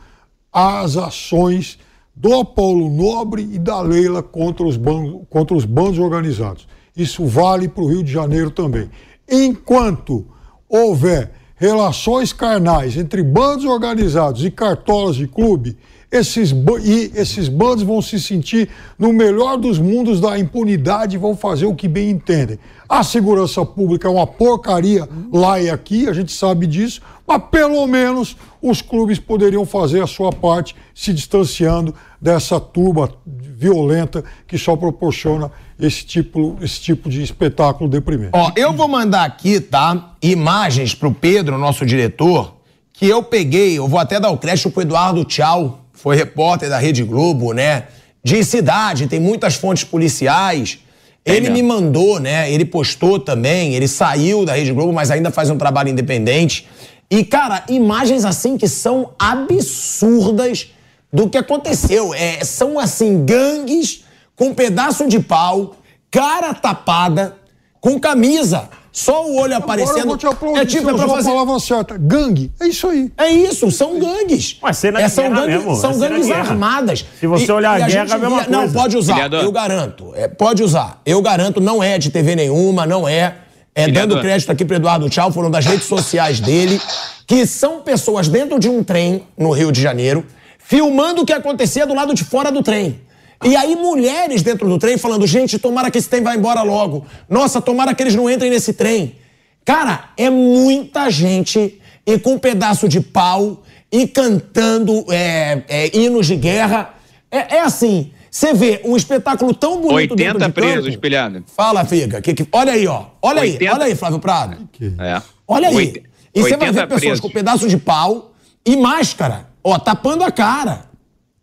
as 0.51 0.95
ações 0.95 1.77
do 2.15 2.45
Paulo 2.45 2.89
Nobre 2.89 3.41
e 3.51 3.59
da 3.59 3.81
Leila 3.81 4.23
contra 4.23 4.65
os, 4.65 4.77
ban- 4.77 5.25
contra 5.29 5.57
os 5.57 5.65
bandos 5.65 5.99
organizados. 5.99 6.65
Isso 6.95 7.25
vale 7.25 7.67
para 7.67 7.83
o 7.83 7.87
Rio 7.89 8.01
de 8.01 8.13
Janeiro 8.13 8.49
também. 8.49 8.89
Enquanto 9.29 10.25
houver 10.69 11.31
relações 11.55 12.33
carnais 12.33 12.97
entre 12.97 13.23
bandos 13.23 13.65
organizados 13.65 14.43
e 14.43 14.51
cartolas 14.51 15.15
de 15.15 15.27
clube, 15.27 15.77
esses, 16.15 16.51
e 16.83 17.11
esses 17.13 17.49
bandos 17.49 17.83
vão 17.83 18.01
se 18.01 18.19
sentir 18.19 18.69
no 18.97 19.11
melhor 19.11 19.57
dos 19.57 19.77
mundos 19.77 20.21
da 20.21 20.39
impunidade 20.39 21.15
e 21.15 21.19
vão 21.19 21.35
fazer 21.35 21.65
o 21.65 21.75
que 21.75 21.87
bem 21.87 22.09
entendem. 22.09 22.57
A 22.87 23.03
segurança 23.03 23.65
pública 23.65 24.07
é 24.07 24.11
uma 24.11 24.25
porcaria 24.25 25.07
lá 25.31 25.59
e 25.59 25.69
aqui, 25.69 26.07
a 26.07 26.13
gente 26.13 26.31
sabe 26.31 26.67
disso, 26.67 27.01
mas 27.27 27.41
pelo 27.51 27.85
menos 27.85 28.37
os 28.61 28.81
clubes 28.81 29.19
poderiam 29.19 29.65
fazer 29.65 30.01
a 30.01 30.07
sua 30.07 30.31
parte 30.31 30.75
se 30.93 31.11
distanciando 31.11 31.93
dessa 32.21 32.59
turba 32.59 33.11
violenta 33.25 34.23
que 34.47 34.57
só 34.57 34.75
proporciona 34.75 35.51
esse 35.79 36.05
tipo, 36.05 36.57
esse 36.61 36.79
tipo 36.79 37.09
de 37.09 37.21
espetáculo 37.21 37.89
deprimente. 37.89 38.31
Ó, 38.33 38.51
eu 38.55 38.71
vou 38.71 38.87
mandar 38.87 39.25
aqui, 39.25 39.59
tá? 39.59 40.15
Imagens 40.21 40.95
pro 40.95 41.11
Pedro, 41.11 41.57
nosso 41.57 41.85
diretor, 41.85 42.55
que 42.93 43.07
eu 43.07 43.21
peguei, 43.21 43.77
eu 43.77 43.87
vou 43.87 43.99
até 43.99 44.19
dar 44.19 44.29
o 44.29 44.37
crédito 44.37 44.71
pro 44.71 44.81
Eduardo 44.81 45.25
Tchau, 45.25 45.84
foi 45.95 46.15
repórter 46.15 46.69
da 46.69 46.77
Rede 46.77 47.03
Globo, 47.03 47.53
né? 47.53 47.85
De 48.23 48.43
cidade, 48.43 49.07
tem 49.07 49.19
muitas 49.19 49.55
fontes 49.55 49.83
policiais. 49.83 50.79
Ele 51.23 51.49
me 51.49 51.63
mandou, 51.63 52.19
né? 52.19 52.51
Ele 52.51 52.65
postou 52.65 53.19
também, 53.19 53.73
ele 53.73 53.87
saiu 53.87 54.45
da 54.45 54.53
Rede 54.53 54.71
Globo, 54.71 54.93
mas 54.93 55.09
ainda 55.09 55.31
faz 55.31 55.49
um 55.49 55.57
trabalho 55.57 55.89
independente. 55.89 56.67
E, 57.09 57.23
cara, 57.23 57.63
imagens 57.67 58.25
assim 58.25 58.57
que 58.57 58.67
são 58.67 59.11
absurdas 59.17 60.71
do 61.11 61.29
que 61.29 61.37
aconteceu. 61.37 62.13
É, 62.13 62.43
são 62.43 62.77
assim, 62.77 63.25
gangues 63.25 64.03
com 64.35 64.53
pedaço 64.53 65.07
de 65.07 65.19
pau, 65.19 65.75
cara 66.11 66.53
tapada, 66.53 67.37
com 67.79 67.99
camisa, 67.99 68.69
só 68.97 69.25
o 69.25 69.35
olho 69.35 69.53
Agora 69.53 69.53
eu 69.53 69.57
aparecendo. 69.57 70.07
vou 70.07 70.17
te 70.17 70.25
aplaudir, 70.25 70.59
é 70.61 70.65
tipo, 70.65 70.83
você 70.83 70.89
é 70.91 70.93
pra 70.93 71.07
fazer. 71.09 71.27
a 71.29 71.31
palavra 71.33 71.59
certa. 71.59 71.97
Gangue, 71.97 72.49
é 72.61 72.67
isso 72.67 72.87
aí. 72.87 73.11
É 73.17 73.29
isso, 73.29 73.69
são 73.69 73.99
gangues. 73.99 74.57
Mas 74.61 74.77
cena 74.77 75.01
É, 75.01 75.09
são 75.09 75.29
gangues, 75.29 75.47
mesmo, 75.47 75.75
são 75.75 75.99
gangues 75.99 76.31
armadas. 76.31 77.05
Se 77.19 77.27
você 77.27 77.51
olhar 77.51 77.71
a 77.71 77.77
guerra, 77.87 77.89
gente 77.89 78.11
é 78.11 78.15
a 78.15 78.17
mesma 78.17 78.39
via- 78.43 78.49
Não, 78.49 78.59
coisa. 78.59 78.73
pode 78.73 78.97
usar, 78.97 79.13
Vereador. 79.15 79.43
eu 79.43 79.51
garanto. 79.51 80.13
É, 80.15 80.27
pode 80.29 80.63
usar. 80.63 81.01
Eu 81.05 81.21
garanto, 81.21 81.59
não 81.59 81.83
é 81.83 81.97
de 81.97 82.09
TV 82.09 82.35
nenhuma, 82.37 82.85
não 82.85 83.05
é. 83.05 83.35
É 83.77 83.89
dando 83.91 84.21
crédito 84.21 84.49
aqui 84.49 84.63
pro 84.63 84.77
Eduardo 84.77 85.09
Tchau, 85.09 85.29
foram 85.33 85.51
das 85.51 85.65
redes 85.65 85.85
sociais 85.85 86.39
dele, 86.39 86.79
que 87.27 87.45
são 87.45 87.81
pessoas 87.81 88.29
dentro 88.29 88.57
de 88.57 88.69
um 88.69 88.81
trem 88.81 89.27
no 89.37 89.51
Rio 89.51 89.69
de 89.73 89.81
Janeiro, 89.81 90.25
filmando 90.57 91.21
o 91.23 91.25
que 91.25 91.33
acontecia 91.33 91.85
do 91.85 91.93
lado 91.93 92.13
de 92.13 92.23
fora 92.23 92.49
do 92.49 92.63
trem. 92.63 93.01
E 93.43 93.55
aí, 93.55 93.75
mulheres 93.75 94.41
dentro 94.41 94.67
do 94.67 94.77
trem 94.79 94.97
falando: 94.97 95.25
gente, 95.27 95.59
tomara 95.59 95.91
que 95.91 95.97
esse 95.97 96.09
trem 96.09 96.23
vá 96.23 96.35
embora 96.35 96.61
logo. 96.61 97.05
Nossa, 97.29 97.61
tomara 97.61 97.93
que 97.93 98.01
eles 98.03 98.15
não 98.15 98.29
entrem 98.29 98.49
nesse 98.49 98.73
trem. 98.73 99.15
Cara, 99.63 100.09
é 100.17 100.29
muita 100.29 101.09
gente 101.09 101.79
e 102.05 102.19
com 102.19 102.33
um 102.33 102.39
pedaço 102.39 102.87
de 102.87 103.01
pau 103.01 103.63
e 103.91 104.07
cantando 104.07 105.05
é, 105.09 105.63
é, 105.67 105.97
hinos 105.97 106.27
de 106.27 106.35
guerra. 106.35 106.93
É, 107.31 107.57
é 107.57 107.61
assim, 107.61 108.11
você 108.29 108.53
vê 108.53 108.81
um 108.85 108.95
espetáculo 108.95 109.53
tão 109.53 109.81
bonito 109.81 110.15
dentro 110.15 110.35
80 110.35 110.45
de 110.47 110.51
presos, 110.53 110.75
campo. 110.83 110.89
espelhado. 110.89 111.43
Fala, 111.55 111.83
Figa. 111.83 112.21
Que, 112.21 112.33
que- 112.33 112.47
olha 112.51 112.73
aí, 112.73 112.85
ó. 112.87 113.05
Olha 113.21 113.41
aí, 113.41 113.51
80 113.53 113.73
olha 113.73 113.85
aí, 113.85 113.95
Flávio 113.95 114.19
Prado. 114.19 114.57
É. 114.99 115.21
Olha 115.47 115.69
aí. 115.69 115.75
Oit- 115.75 116.03
E 116.33 116.41
você 116.41 116.57
vai 116.57 116.69
80 116.69 116.71
ver 116.73 116.87
pessoas 116.87 117.01
presos. 117.01 117.19
com 117.21 117.29
pedaço 117.29 117.67
de 117.67 117.77
pau 117.77 118.33
e 118.65 118.75
máscara, 118.77 119.47
ó, 119.63 119.77
tapando 119.79 120.23
a 120.23 120.31
cara. 120.31 120.85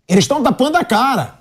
Eles 0.08 0.24
estão 0.24 0.42
tapando 0.42 0.76
a 0.76 0.84
cara. 0.84 1.40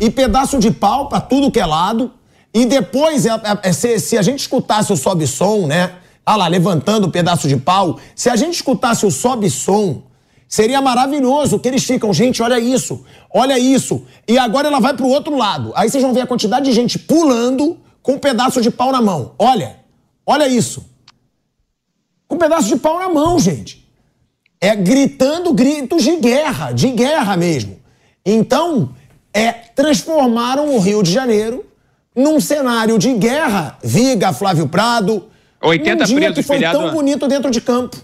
E 0.00 0.10
pedaço 0.10 0.58
de 0.58 0.70
pau 0.70 1.08
pra 1.08 1.20
tudo 1.20 1.50
que 1.50 1.60
é 1.60 1.66
lado. 1.66 2.12
E 2.52 2.64
depois, 2.66 3.26
é- 3.26 3.30
é- 3.30 3.68
é- 3.68 3.72
se, 3.72 3.98
se 4.00 4.18
a 4.18 4.22
gente 4.22 4.40
escutasse 4.40 4.92
o 4.92 4.96
sobe-som, 4.96 5.66
né? 5.66 5.94
Ah 6.24 6.36
lá, 6.36 6.48
levantando 6.48 7.06
o 7.06 7.10
pedaço 7.10 7.48
de 7.48 7.56
pau. 7.56 7.98
Se 8.14 8.28
a 8.28 8.36
gente 8.36 8.54
escutasse 8.54 9.06
o 9.06 9.10
sobe-som, 9.10 10.02
seria 10.48 10.80
maravilhoso. 10.80 11.58
Que 11.58 11.68
eles 11.68 11.84
ficam, 11.84 12.12
gente, 12.12 12.42
olha 12.42 12.58
isso, 12.58 13.04
olha 13.32 13.58
isso. 13.58 14.04
E 14.26 14.36
agora 14.38 14.68
ela 14.68 14.80
vai 14.80 14.94
pro 14.94 15.06
outro 15.06 15.36
lado. 15.36 15.72
Aí 15.76 15.88
vocês 15.88 16.02
vão 16.02 16.12
ver 16.12 16.22
a 16.22 16.26
quantidade 16.26 16.66
de 16.66 16.72
gente 16.72 16.98
pulando 16.98 17.78
com 18.02 18.12
um 18.14 18.18
pedaço 18.18 18.60
de 18.60 18.70
pau 18.70 18.90
na 18.90 19.00
mão. 19.00 19.32
Olha, 19.38 19.76
olha 20.26 20.48
isso 20.48 20.84
com 22.28 22.36
um 22.36 22.38
pedaço 22.38 22.68
de 22.68 22.76
pau 22.76 22.98
na 22.98 23.08
mão, 23.08 23.38
gente. 23.38 23.86
É 24.60 24.74
gritando 24.74 25.52
gritos 25.52 26.02
de 26.02 26.16
guerra, 26.16 26.72
de 26.72 26.90
guerra 26.90 27.36
mesmo. 27.36 27.78
Então, 28.24 28.90
é 29.38 29.52
transformaram 29.74 30.74
o 30.74 30.78
Rio 30.78 31.02
de 31.02 31.12
Janeiro 31.12 31.64
num 32.14 32.40
cenário 32.40 32.98
de 32.98 33.12
guerra. 33.14 33.78
Viga, 33.84 34.32
Flávio 34.32 34.66
Prado. 34.68 35.26
80 35.62 36.04
um 36.04 36.06
dia 36.06 36.16
presos, 36.16 36.34
que 36.36 36.42
foi 36.42 36.56
filiado- 36.56 36.78
tão 36.78 36.90
bonito 36.92 37.26
dentro 37.28 37.50
de 37.50 37.60
campo. 37.60 37.96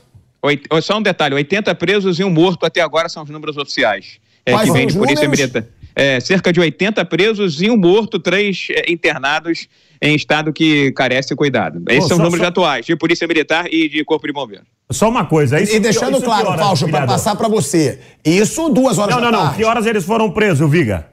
Oit- 0.42 0.66
Só 0.82 0.98
um 0.98 1.02
detalhe: 1.02 1.34
80 1.34 1.74
presos 1.74 2.18
e 2.18 2.24
um 2.24 2.30
morto 2.30 2.66
até 2.66 2.80
agora 2.80 3.08
são 3.08 3.22
os 3.22 3.30
números 3.30 3.56
oficiais. 3.56 4.18
É, 4.44 4.52
Quais 4.52 4.68
que 4.68 4.76
vem 4.76 4.86
de 4.88 4.98
Polícia? 4.98 5.28
Militar. 5.28 5.64
É, 5.94 6.18
cerca 6.20 6.50
de 6.52 6.58
80 6.58 7.04
presos 7.04 7.60
e 7.60 7.70
um 7.70 7.76
morto, 7.76 8.18
três 8.18 8.66
é, 8.70 8.90
internados 8.90 9.68
em 10.00 10.14
estado 10.16 10.50
que 10.52 10.90
carece 10.92 11.36
cuidado. 11.36 11.82
Esses 11.88 12.08
são 12.08 12.16
os 12.16 12.22
números 12.22 12.40
só- 12.44 12.48
atuais, 12.48 12.86
de 12.86 12.96
Polícia 12.96 13.26
Militar 13.28 13.66
e 13.70 13.88
de 13.90 14.02
Corpo 14.04 14.26
de 14.26 14.32
Bombeiros. 14.32 14.66
Só 14.90 15.08
uma 15.08 15.24
coisa. 15.26 15.60
Isso, 15.60 15.76
E 15.76 15.78
deixando 15.80 16.16
isso 16.16 16.24
claro, 16.24 16.46
Fausto, 16.58 16.88
para 16.88 17.06
passar 17.06 17.36
para 17.36 17.46
você. 17.46 18.00
Isso 18.24 18.68
duas 18.70 18.98
horas 18.98 19.14
Não, 19.14 19.22
da 19.22 19.30
não, 19.30 19.38
não. 19.38 19.44
tarde. 19.44 19.58
Que 19.58 19.64
horas 19.64 19.86
eles 19.86 20.04
foram 20.04 20.30
presos, 20.30 20.68
Viga? 20.68 21.06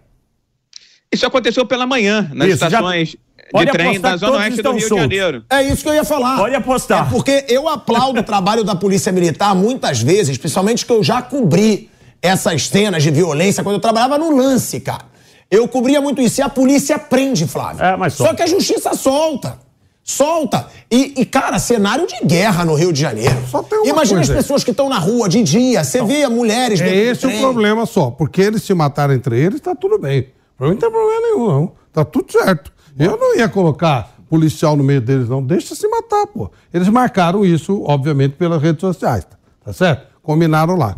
Isso 1.13 1.25
aconteceu 1.25 1.65
pela 1.65 1.85
manhã, 1.87 2.29
nas 2.33 2.49
Isso, 2.49 2.57
já- 2.59 2.67
estações. 2.67 3.15
Pode 3.51 3.65
de 3.65 3.71
trem 3.71 3.99
da 3.99 4.15
Zona 4.15 4.37
Oeste 4.37 4.61
do 4.61 4.69
Rio 4.73 4.79
de 4.79 4.87
soltos. 4.87 5.03
Janeiro. 5.05 5.43
É 5.49 5.63
isso 5.63 5.81
que 5.81 5.89
eu 5.89 5.93
ia 5.95 6.03
falar. 6.03 6.37
Pode 6.37 6.53
apostar. 6.53 7.07
É 7.07 7.09
porque 7.09 7.45
eu 7.49 7.67
aplaudo 7.67 8.19
o 8.19 8.23
trabalho 8.23 8.63
da 8.63 8.75
Polícia 8.75 9.11
Militar 9.11 9.55
muitas 9.55 9.99
vezes, 10.03 10.37
principalmente 10.37 10.85
que 10.85 10.91
eu 10.93 11.03
já 11.03 11.19
cobri 11.19 11.89
essas 12.21 12.67
cenas 12.67 13.01
de 13.01 13.09
violência 13.09 13.63
quando 13.63 13.75
eu 13.77 13.81
trabalhava 13.81 14.19
no 14.19 14.35
lance, 14.37 14.79
cara. 14.79 15.03
Eu 15.49 15.67
cobria 15.67 15.99
muito 15.99 16.21
isso 16.21 16.41
e 16.41 16.43
a 16.43 16.49
polícia 16.49 16.99
prende, 16.99 17.47
Flávio. 17.47 17.83
É, 17.83 17.97
mas 17.97 18.13
Só 18.13 18.25
solta. 18.25 18.35
que 18.35 18.43
a 18.43 18.47
justiça 18.47 18.93
solta. 18.93 19.57
Solta. 20.03 20.67
E, 20.91 21.15
e, 21.17 21.25
cara, 21.25 21.57
cenário 21.57 22.05
de 22.05 22.23
guerra 22.23 22.63
no 22.65 22.75
Rio 22.75 22.93
de 22.93 23.01
Janeiro. 23.01 23.35
Só 23.49 23.63
tem 23.63 23.79
uma 23.79 23.87
Imagina 23.87 24.19
coisa 24.19 24.31
as 24.33 24.37
aí. 24.37 24.43
pessoas 24.43 24.63
que 24.63 24.69
estão 24.71 24.89
na 24.89 24.99
rua 24.99 25.27
de 25.27 25.41
dia. 25.41 25.83
Você 25.83 26.03
vê 26.03 26.27
mulheres 26.27 26.79
É 26.81 26.95
esse 26.95 27.25
o 27.25 27.39
problema 27.39 27.87
só. 27.87 28.11
Porque 28.11 28.41
eles 28.41 28.61
se 28.61 28.73
mataram 28.75 29.13
entre 29.15 29.39
eles, 29.39 29.59
tá 29.59 29.73
tudo 29.73 29.97
bem. 29.97 30.27
Pra 30.59 30.67
mim 30.67 30.73
não 30.73 30.79
tem 30.81 30.91
problema 30.91 31.21
nenhum, 31.21 31.47
não. 31.47 31.71
Tá 31.93 32.03
tudo 32.03 32.29
certo. 32.29 32.71
Eu 32.99 33.17
não 33.17 33.33
ia 33.37 33.47
colocar 33.47 34.13
policial 34.29 34.75
no 34.75 34.83
meio 34.83 34.99
deles, 34.99 35.29
não. 35.29 35.41
Deixa 35.41 35.73
se 35.73 35.87
matar, 35.87 36.27
pô. 36.27 36.51
Eles 36.73 36.89
marcaram 36.89 37.45
isso, 37.45 37.81
obviamente, 37.85 38.35
pelas 38.35 38.61
redes 38.61 38.81
sociais. 38.81 39.25
Tá 39.63 39.71
certo? 39.71 40.05
Combinaram 40.21 40.75
lá. 40.75 40.97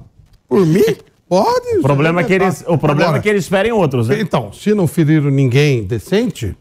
Por 0.50 0.66
mim, 0.66 0.84
pode. 1.30 1.78
O 1.78 1.82
problema, 1.84 2.22
é 2.22 2.24
que 2.24 2.34
eles, 2.34 2.64
o 2.68 2.76
problema 2.76 3.10
Agora, 3.10 3.20
é 3.20 3.22
que 3.22 3.30
eles 3.30 3.48
ferem 3.48 3.72
outros, 3.72 4.08
né? 4.08 4.20
Então, 4.20 4.52
se 4.52 4.74
não 4.74 4.88
feriram 4.88 5.30
ninguém 5.30 5.84
decente, 5.84 6.58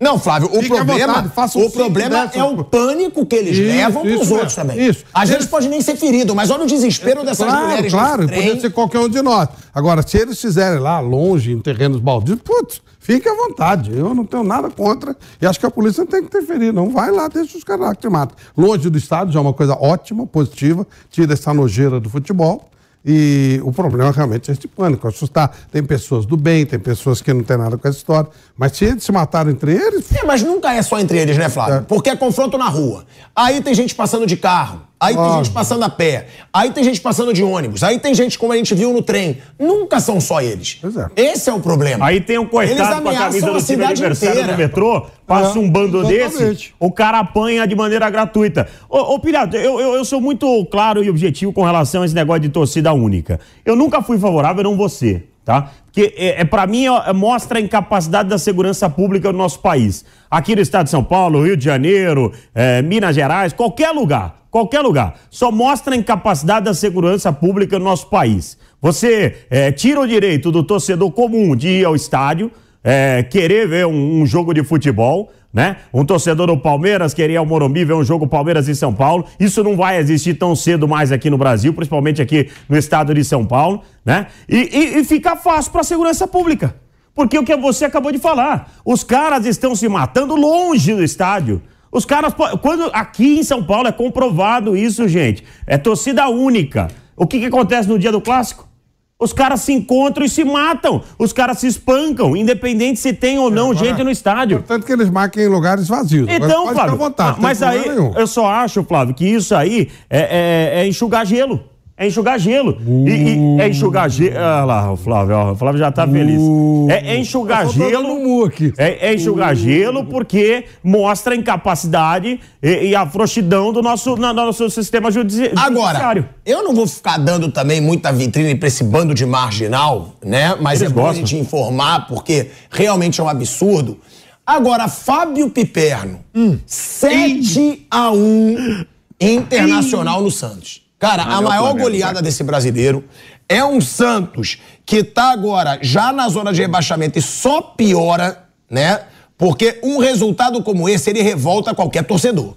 Não, 0.00 0.18
Flávio, 0.18 0.48
o 0.52 0.56
Fique 0.60 0.74
problema, 0.74 1.22
vontade, 1.22 1.56
o 1.58 1.70
problema 1.70 2.30
é 2.34 2.42
o 2.42 2.64
pânico 2.64 3.24
que 3.24 3.36
eles 3.36 3.56
Isso, 3.56 3.66
levam 3.68 4.02
pros 4.02 4.22
isso 4.22 4.34
outros 4.34 4.56
mesmo, 4.56 4.70
também. 4.72 4.88
isso. 4.90 5.04
Às 5.14 5.22
Eles- 5.22 5.34
vezes 5.36 5.50
pode 5.50 5.68
nem 5.68 5.80
ser 5.80 5.96
ferido, 5.96 6.34
mas 6.34 6.50
olha 6.50 6.64
o 6.64 6.66
desespero 6.66 7.24
dessas 7.24 7.46
claro, 7.46 7.66
mulheres 7.68 7.92
claro, 7.92 8.26
trem. 8.26 8.42
podia 8.42 8.60
ser 8.60 8.70
qualquer 8.72 8.98
um 8.98 9.08
de 9.08 9.22
nós. 9.22 9.48
Agora, 9.72 10.02
se 10.06 10.18
eles 10.18 10.40
fizerem 10.40 10.80
lá, 10.80 10.98
longe, 10.98 11.52
em 11.52 11.60
terrenos 11.60 12.00
baldios, 12.00 12.40
putz, 12.42 12.82
fique 12.98 13.28
à 13.28 13.34
vontade. 13.34 13.96
Eu 13.96 14.12
não 14.14 14.26
tenho 14.26 14.42
nada 14.42 14.68
contra. 14.68 15.16
E 15.40 15.46
acho 15.46 15.60
que 15.60 15.66
a 15.66 15.70
polícia 15.70 16.00
não 16.02 16.10
tem 16.10 16.20
que 16.22 16.26
interferir, 16.26 16.72
não. 16.72 16.90
Vai 16.90 17.12
lá, 17.12 17.28
deixa 17.28 17.56
os 17.56 17.62
caras 17.62 17.86
lá 17.86 17.94
que 17.94 18.00
te 18.02 18.08
matam. 18.08 18.36
Longe 18.58 18.90
do 18.90 18.98
estádio 18.98 19.32
já 19.32 19.38
é 19.38 19.42
uma 19.42 19.54
coisa 19.54 19.74
ótima, 19.80 20.26
positiva, 20.26 20.84
tira 21.08 21.32
essa 21.34 21.54
nojeira 21.54 22.00
do 22.00 22.10
futebol. 22.10 22.68
E 23.04 23.60
o 23.62 23.70
problema 23.70 24.10
realmente 24.10 24.50
é 24.50 24.54
esse 24.54 24.66
pânico, 24.66 25.06
assustar. 25.06 25.54
Tem 25.70 25.82
pessoas 25.84 26.24
do 26.24 26.36
bem, 26.36 26.64
tem 26.64 26.78
pessoas 26.78 27.20
que 27.20 27.32
não 27.34 27.42
tem 27.42 27.58
nada 27.58 27.76
com 27.76 27.86
essa 27.86 27.98
história. 27.98 28.30
Mas 28.56 28.76
se 28.76 28.86
eles 28.86 29.04
se 29.04 29.12
mataram 29.12 29.50
entre 29.50 29.72
eles, 29.72 30.10
É, 30.14 30.24
mas 30.24 30.42
nunca 30.42 30.72
é 30.72 30.80
só 30.80 30.98
entre 30.98 31.18
eles, 31.18 31.36
né, 31.36 31.48
Flávio? 31.50 31.84
Porque 31.86 32.08
é 32.08 32.16
confronto 32.16 32.56
na 32.56 32.68
rua. 32.68 33.04
Aí 33.36 33.60
tem 33.60 33.74
gente 33.74 33.94
passando 33.94 34.26
de 34.26 34.36
carro, 34.36 34.80
aí 35.06 35.16
tem 35.16 35.32
gente 35.36 35.50
passando 35.50 35.82
a 35.84 35.88
pé, 35.88 36.26
aí 36.52 36.70
tem 36.70 36.84
gente 36.84 37.00
passando 37.00 37.32
de 37.32 37.42
ônibus, 37.42 37.82
aí 37.82 37.98
tem 37.98 38.14
gente, 38.14 38.38
como 38.38 38.52
a 38.52 38.56
gente 38.56 38.74
viu 38.74 38.92
no 38.92 39.02
trem. 39.02 39.38
Nunca 39.58 40.00
são 40.00 40.20
só 40.20 40.40
eles. 40.40 40.78
Pois 40.80 40.96
é. 40.96 41.06
Esse 41.16 41.50
é 41.50 41.52
o 41.52 41.60
problema. 41.60 42.06
Aí 42.06 42.20
tem 42.20 42.38
um 42.38 42.42
Eles 42.42 42.50
coitado 42.50 43.02
com 43.02 43.08
a 43.08 43.10
ameaçam 43.12 43.26
camisa 43.28 43.46
a 43.46 43.52
do 43.52 43.56
time 43.56 43.62
cidade 43.62 43.92
adversário 43.92 44.34
inteira. 44.40 44.52
do 44.52 44.58
metrô, 44.58 45.06
passa 45.26 45.58
É, 45.58 45.60
um 45.60 45.70
bando 45.70 45.98
exatamente. 46.10 46.38
desse, 46.54 46.72
o 46.78 46.90
cara 46.90 47.18
apanha 47.20 47.66
de 47.66 47.74
maneira 47.74 48.08
gratuita. 48.10 48.66
Ô, 48.88 49.14
ô 49.14 49.18
Pirata, 49.20 49.56
eu, 49.56 49.80
eu, 49.80 49.94
eu 49.94 50.04
sou 50.04 50.20
muito 50.20 50.64
claro 50.66 51.02
e 51.04 51.10
objetivo 51.10 51.52
com 51.52 51.62
relação 51.64 52.02
a 52.02 52.04
esse 52.06 52.14
negócio 52.14 52.40
de 52.42 52.48
torcida 52.48 52.92
única. 52.92 53.40
Eu 53.64 53.76
nunca 53.76 54.02
fui 54.02 54.18
favorável, 54.18 54.62
não 54.64 54.76
você, 54.76 55.24
tá? 55.44 55.70
Porque, 55.86 56.12
é, 56.16 56.40
é, 56.40 56.44
para 56.44 56.66
mim, 56.66 56.86
é- 56.86 57.12
mostra 57.12 57.58
a 57.58 57.60
incapacidade 57.60 58.28
da 58.28 58.36
segurança 58.36 58.90
pública 58.90 59.30
no 59.30 59.38
nosso 59.38 59.60
país. 59.60 60.04
Aqui 60.30 60.56
no 60.56 60.60
estado 60.60 60.84
de 60.86 60.90
São 60.90 61.04
Paulo, 61.04 61.42
Rio 61.44 61.56
de 61.56 61.64
Janeiro, 61.64 62.32
é, 62.54 62.82
Minas 62.82 63.14
Gerais, 63.14 63.52
qualquer 63.52 63.90
lugar. 63.92 64.43
Qualquer 64.54 64.82
lugar. 64.82 65.16
Só 65.30 65.50
mostra 65.50 65.96
a 65.96 65.98
incapacidade 65.98 66.66
da 66.66 66.74
segurança 66.74 67.32
pública 67.32 67.76
no 67.76 67.84
nosso 67.84 68.06
país. 68.06 68.56
Você 68.80 69.34
é, 69.50 69.72
tira 69.72 69.98
o 70.00 70.06
direito 70.06 70.52
do 70.52 70.62
torcedor 70.62 71.10
comum 71.10 71.56
de 71.56 71.66
ir 71.66 71.84
ao 71.84 71.96
estádio, 71.96 72.52
é, 72.84 73.24
querer 73.24 73.66
ver 73.66 73.84
um, 73.84 74.20
um 74.20 74.24
jogo 74.24 74.54
de 74.54 74.62
futebol, 74.62 75.32
né? 75.52 75.78
Um 75.92 76.04
torcedor 76.04 76.46
do 76.46 76.56
Palmeiras 76.56 77.12
querer 77.12 77.32
ir 77.32 77.36
ao 77.36 77.44
Morumbi 77.44 77.84
ver 77.84 77.94
um 77.94 78.04
jogo 78.04 78.28
Palmeiras 78.28 78.68
em 78.68 78.76
São 78.76 78.94
Paulo. 78.94 79.24
Isso 79.40 79.64
não 79.64 79.76
vai 79.76 79.98
existir 79.98 80.34
tão 80.34 80.54
cedo 80.54 80.86
mais 80.86 81.10
aqui 81.10 81.28
no 81.28 81.36
Brasil, 81.36 81.74
principalmente 81.74 82.22
aqui 82.22 82.48
no 82.68 82.78
estado 82.78 83.12
de 83.12 83.24
São 83.24 83.44
Paulo, 83.44 83.82
né? 84.04 84.28
E, 84.48 84.56
e, 84.56 84.98
e 85.00 85.04
fica 85.04 85.34
fácil 85.34 85.72
para 85.72 85.80
a 85.80 85.84
segurança 85.84 86.28
pública. 86.28 86.76
Porque 87.12 87.36
o 87.36 87.44
que 87.44 87.56
você 87.56 87.86
acabou 87.86 88.12
de 88.12 88.20
falar, 88.20 88.72
os 88.84 89.02
caras 89.02 89.46
estão 89.46 89.74
se 89.74 89.88
matando 89.88 90.36
longe 90.36 90.94
do 90.94 91.02
estádio. 91.02 91.60
Os 91.94 92.04
caras, 92.04 92.34
quando 92.60 92.90
aqui 92.92 93.38
em 93.38 93.44
São 93.44 93.62
Paulo 93.62 93.86
é 93.86 93.92
comprovado 93.92 94.76
isso, 94.76 95.06
gente. 95.06 95.44
É 95.64 95.78
torcida 95.78 96.28
única. 96.28 96.88
O 97.16 97.24
que, 97.24 97.38
que 97.38 97.46
acontece 97.46 97.88
no 97.88 97.96
dia 98.00 98.10
do 98.10 98.20
clássico? 98.20 98.68
Os 99.16 99.32
caras 99.32 99.60
se 99.60 99.72
encontram 99.72 100.26
e 100.26 100.28
se 100.28 100.44
matam. 100.44 101.00
Os 101.16 101.32
caras 101.32 101.58
se 101.58 101.68
espancam, 101.68 102.36
independente 102.36 102.98
se 102.98 103.12
tem 103.12 103.38
ou 103.38 103.48
não 103.48 103.72
gente 103.72 104.02
no 104.02 104.10
estádio. 104.10 104.58
Portanto, 104.58 104.84
que 104.84 104.92
eles 104.92 105.08
marquem 105.08 105.44
em 105.44 105.48
lugares 105.48 105.86
vazios. 105.86 106.26
Então, 106.28 106.64
pode 106.64 106.74
Flávio, 106.74 106.96
vontade, 106.96 107.40
mas 107.40 107.62
aí 107.62 107.88
nenhum. 107.88 108.12
eu 108.16 108.26
só 108.26 108.46
acho, 108.48 108.82
Flávio, 108.82 109.14
que 109.14 109.24
isso 109.24 109.54
aí 109.54 109.88
é, 110.10 110.18
é- 110.18 110.80
é 110.80 110.86
enxugar 110.88 111.24
gelo. 111.24 111.62
É 111.96 112.08
enxugar 112.08 112.40
gelo. 112.40 112.76
E, 113.06 113.10
e 113.56 113.60
é 113.60 113.68
enxugar 113.68 114.10
gelo. 114.10 114.34
Olha 114.36 114.64
lá, 114.64 114.92
o 114.92 114.96
Flávio, 114.96 115.36
ó, 115.36 115.52
o 115.52 115.56
Flávio 115.56 115.78
já 115.78 115.92
tá 115.92 116.06
feliz. 116.08 116.40
É, 116.88 117.14
é 117.14 117.18
enxugar 117.18 117.66
dando 117.66 117.72
gelo. 117.72 118.08
um 118.08 118.44
aqui. 118.44 118.72
É, 118.76 119.10
é 119.10 119.14
enxugar 119.14 119.54
gelo 119.54 120.04
porque 120.06 120.64
mostra 120.82 121.34
a 121.34 121.36
incapacidade 121.36 122.40
e, 122.60 122.88
e 122.88 122.96
a 122.96 123.06
frouxidão 123.06 123.72
do 123.72 123.80
nosso, 123.80 124.16
na- 124.16 124.32
no 124.32 124.46
nosso 124.46 124.68
sistema 124.70 125.08
judici 125.08 125.52
Agora, 125.54 125.88
judiciário. 125.90 126.28
eu 126.44 126.64
não 126.64 126.74
vou 126.74 126.86
ficar 126.88 127.16
dando 127.16 127.48
também 127.52 127.80
muita 127.80 128.12
vitrine 128.12 128.56
pra 128.56 128.66
esse 128.66 128.82
bando 128.82 129.14
de 129.14 129.24
marginal, 129.24 130.16
né? 130.24 130.56
Mas 130.60 130.80
Eles 130.80 130.92
é 130.92 130.94
bom 130.96 131.06
a 131.08 131.14
gente 131.14 131.36
informar, 131.36 132.08
porque 132.08 132.48
realmente 132.70 133.20
é 133.20 133.24
um 133.24 133.28
absurdo. 133.28 133.98
Agora, 134.44 134.88
Fábio 134.88 135.48
Piperno, 135.48 136.18
7 136.66 137.86
a 137.90 138.10
1 138.10 138.84
Internacional 139.20 140.20
no 140.20 140.30
Santos. 140.30 140.83
Cara, 141.04 141.22
a 141.22 141.40
maior 141.42 141.64
Flamengo, 141.64 141.82
goleada 141.82 142.22
desse 142.22 142.42
brasileiro 142.42 143.04
é 143.48 143.64
um 143.64 143.80
Santos 143.80 144.58
que 144.86 145.04
tá 145.04 145.32
agora 145.32 145.78
já 145.82 146.12
na 146.12 146.28
zona 146.28 146.52
de 146.52 146.62
rebaixamento 146.62 147.18
e 147.18 147.22
só 147.22 147.60
piora, 147.60 148.44
né? 148.70 149.02
Porque 149.36 149.80
um 149.82 149.98
resultado 149.98 150.62
como 150.62 150.88
esse, 150.88 151.10
ele 151.10 151.20
revolta 151.22 151.74
qualquer 151.74 152.04
torcedor. 152.04 152.54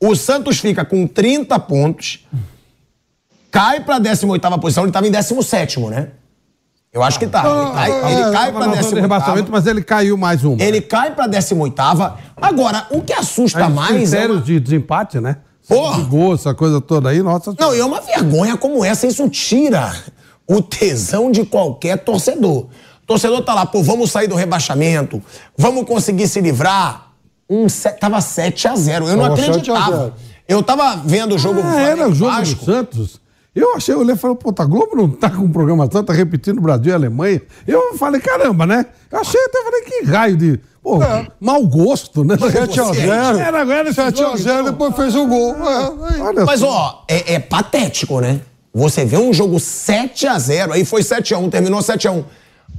O 0.00 0.14
Santos 0.14 0.58
fica 0.58 0.84
com 0.84 1.06
30 1.06 1.58
pontos, 1.60 2.26
cai 3.50 3.80
pra 3.80 4.00
18ª 4.00 4.58
posição, 4.60 4.84
ele 4.84 4.92
tava 4.92 5.08
em 5.08 5.12
17º, 5.12 5.90
né? 5.90 6.08
Eu 6.92 7.02
acho 7.02 7.18
que 7.18 7.26
tá. 7.26 7.44
Ele 7.44 7.72
cai, 7.72 7.90
ele 7.90 8.20
É, 8.20 8.32
cai 8.32 8.32
tava 8.32 8.52
pra 8.52 8.66
na 8.66 8.82
zona 8.82 8.94
de 8.94 9.00
rebaixamento, 9.00 9.48
18ª. 9.48 9.52
mas 9.52 9.66
ele 9.66 9.82
caiu 9.82 10.16
mais 10.16 10.44
uma. 10.44 10.62
Ele 10.62 10.80
cai 10.80 11.14
pra 11.14 11.28
18ª. 11.28 12.14
Agora, 12.36 12.86
o 12.90 13.00
que 13.00 13.12
assusta 13.12 13.68
mais 13.68 14.12
é 14.12 14.16
critérios 14.16 14.38
uma... 14.38 14.44
de 14.44 14.60
desempate, 14.60 15.20
né? 15.20 15.36
Porra! 15.74 16.02
Gol, 16.04 16.34
essa 16.34 16.52
coisa 16.54 16.80
toda 16.80 17.08
aí, 17.08 17.22
nossa. 17.22 17.54
Não, 17.58 17.74
e 17.74 17.78
é 17.80 17.84
uma 17.84 18.00
vergonha 18.00 18.56
como 18.56 18.84
essa, 18.84 19.06
isso 19.06 19.28
tira 19.28 19.94
o 20.46 20.60
tesão 20.60 21.30
de 21.30 21.44
qualquer 21.44 21.98
torcedor. 21.98 22.66
O 23.02 23.06
torcedor 23.06 23.42
tá 23.42 23.54
lá, 23.54 23.64
pô, 23.66 23.82
vamos 23.82 24.10
sair 24.10 24.26
do 24.28 24.34
rebaixamento, 24.34 25.22
vamos 25.56 25.84
conseguir 25.84 26.26
se 26.28 26.40
livrar. 26.40 27.08
Um, 27.48 27.68
se- 27.68 27.90
tava 27.92 28.20
7 28.20 28.68
a 28.68 28.76
0 28.76 29.08
Eu 29.08 29.16
não 29.16 29.24
Tava 29.24 29.36
7 29.36 29.46
a 29.48 29.50
acreditava. 29.50 29.96
0. 29.96 30.14
Eu 30.48 30.62
tava 30.62 30.96
vendo 31.04 31.34
o 31.34 31.38
jogo 31.38 31.60
Ah, 31.64 31.80
era 31.80 32.08
o 32.08 32.14
jogo 32.14 32.30
Vasco. 32.32 32.54
do 32.54 32.64
Santos. 32.64 33.20
Eu 33.52 33.74
achei, 33.74 33.92
eu 33.94 33.98
olhei 34.00 34.14
e 34.14 34.18
falei, 34.18 34.36
pô, 34.36 34.54
a 34.56 34.64
Globo 34.64 34.94
não 34.94 35.08
tá 35.10 35.28
com 35.28 35.50
programação, 35.50 36.04
tá 36.04 36.12
repetindo 36.12 36.60
Brasil 36.60 36.92
e 36.92 36.94
Alemanha. 36.94 37.42
Eu 37.66 37.96
falei, 37.96 38.20
caramba, 38.20 38.64
né? 38.66 38.86
Eu 39.10 39.18
achei, 39.20 39.40
até 39.44 39.62
falei, 39.64 39.80
que 39.82 40.04
raio 40.04 40.36
de. 40.36 40.60
Pô, 40.82 40.98
mau 41.38 41.62
gosto, 41.66 42.24
né? 42.24 42.36
7 42.38 42.80
a 42.80 42.84
0 42.84 43.38
Era, 43.38 43.58
era 43.60 43.88
esse 43.88 43.94
7 43.94 44.20
a 44.20 44.24
jogo, 44.26 44.38
0 44.38 44.60
então. 44.60 44.72
depois 44.72 44.96
fez 44.96 45.14
o 45.14 45.26
gol. 45.26 45.54
É, 45.54 46.44
Mas, 46.44 46.62
ó, 46.62 47.04
é, 47.06 47.34
é 47.34 47.38
patético, 47.38 48.20
né? 48.20 48.40
Você 48.72 49.04
vê 49.04 49.18
um 49.18 49.32
jogo 49.32 49.60
7 49.60 50.26
a 50.26 50.38
0 50.38 50.72
aí 50.72 50.84
foi 50.84 51.02
7 51.02 51.34
a 51.34 51.38
1 51.38 51.50
terminou 51.50 51.82
7 51.82 52.08
a 52.08 52.12
1 52.12 52.24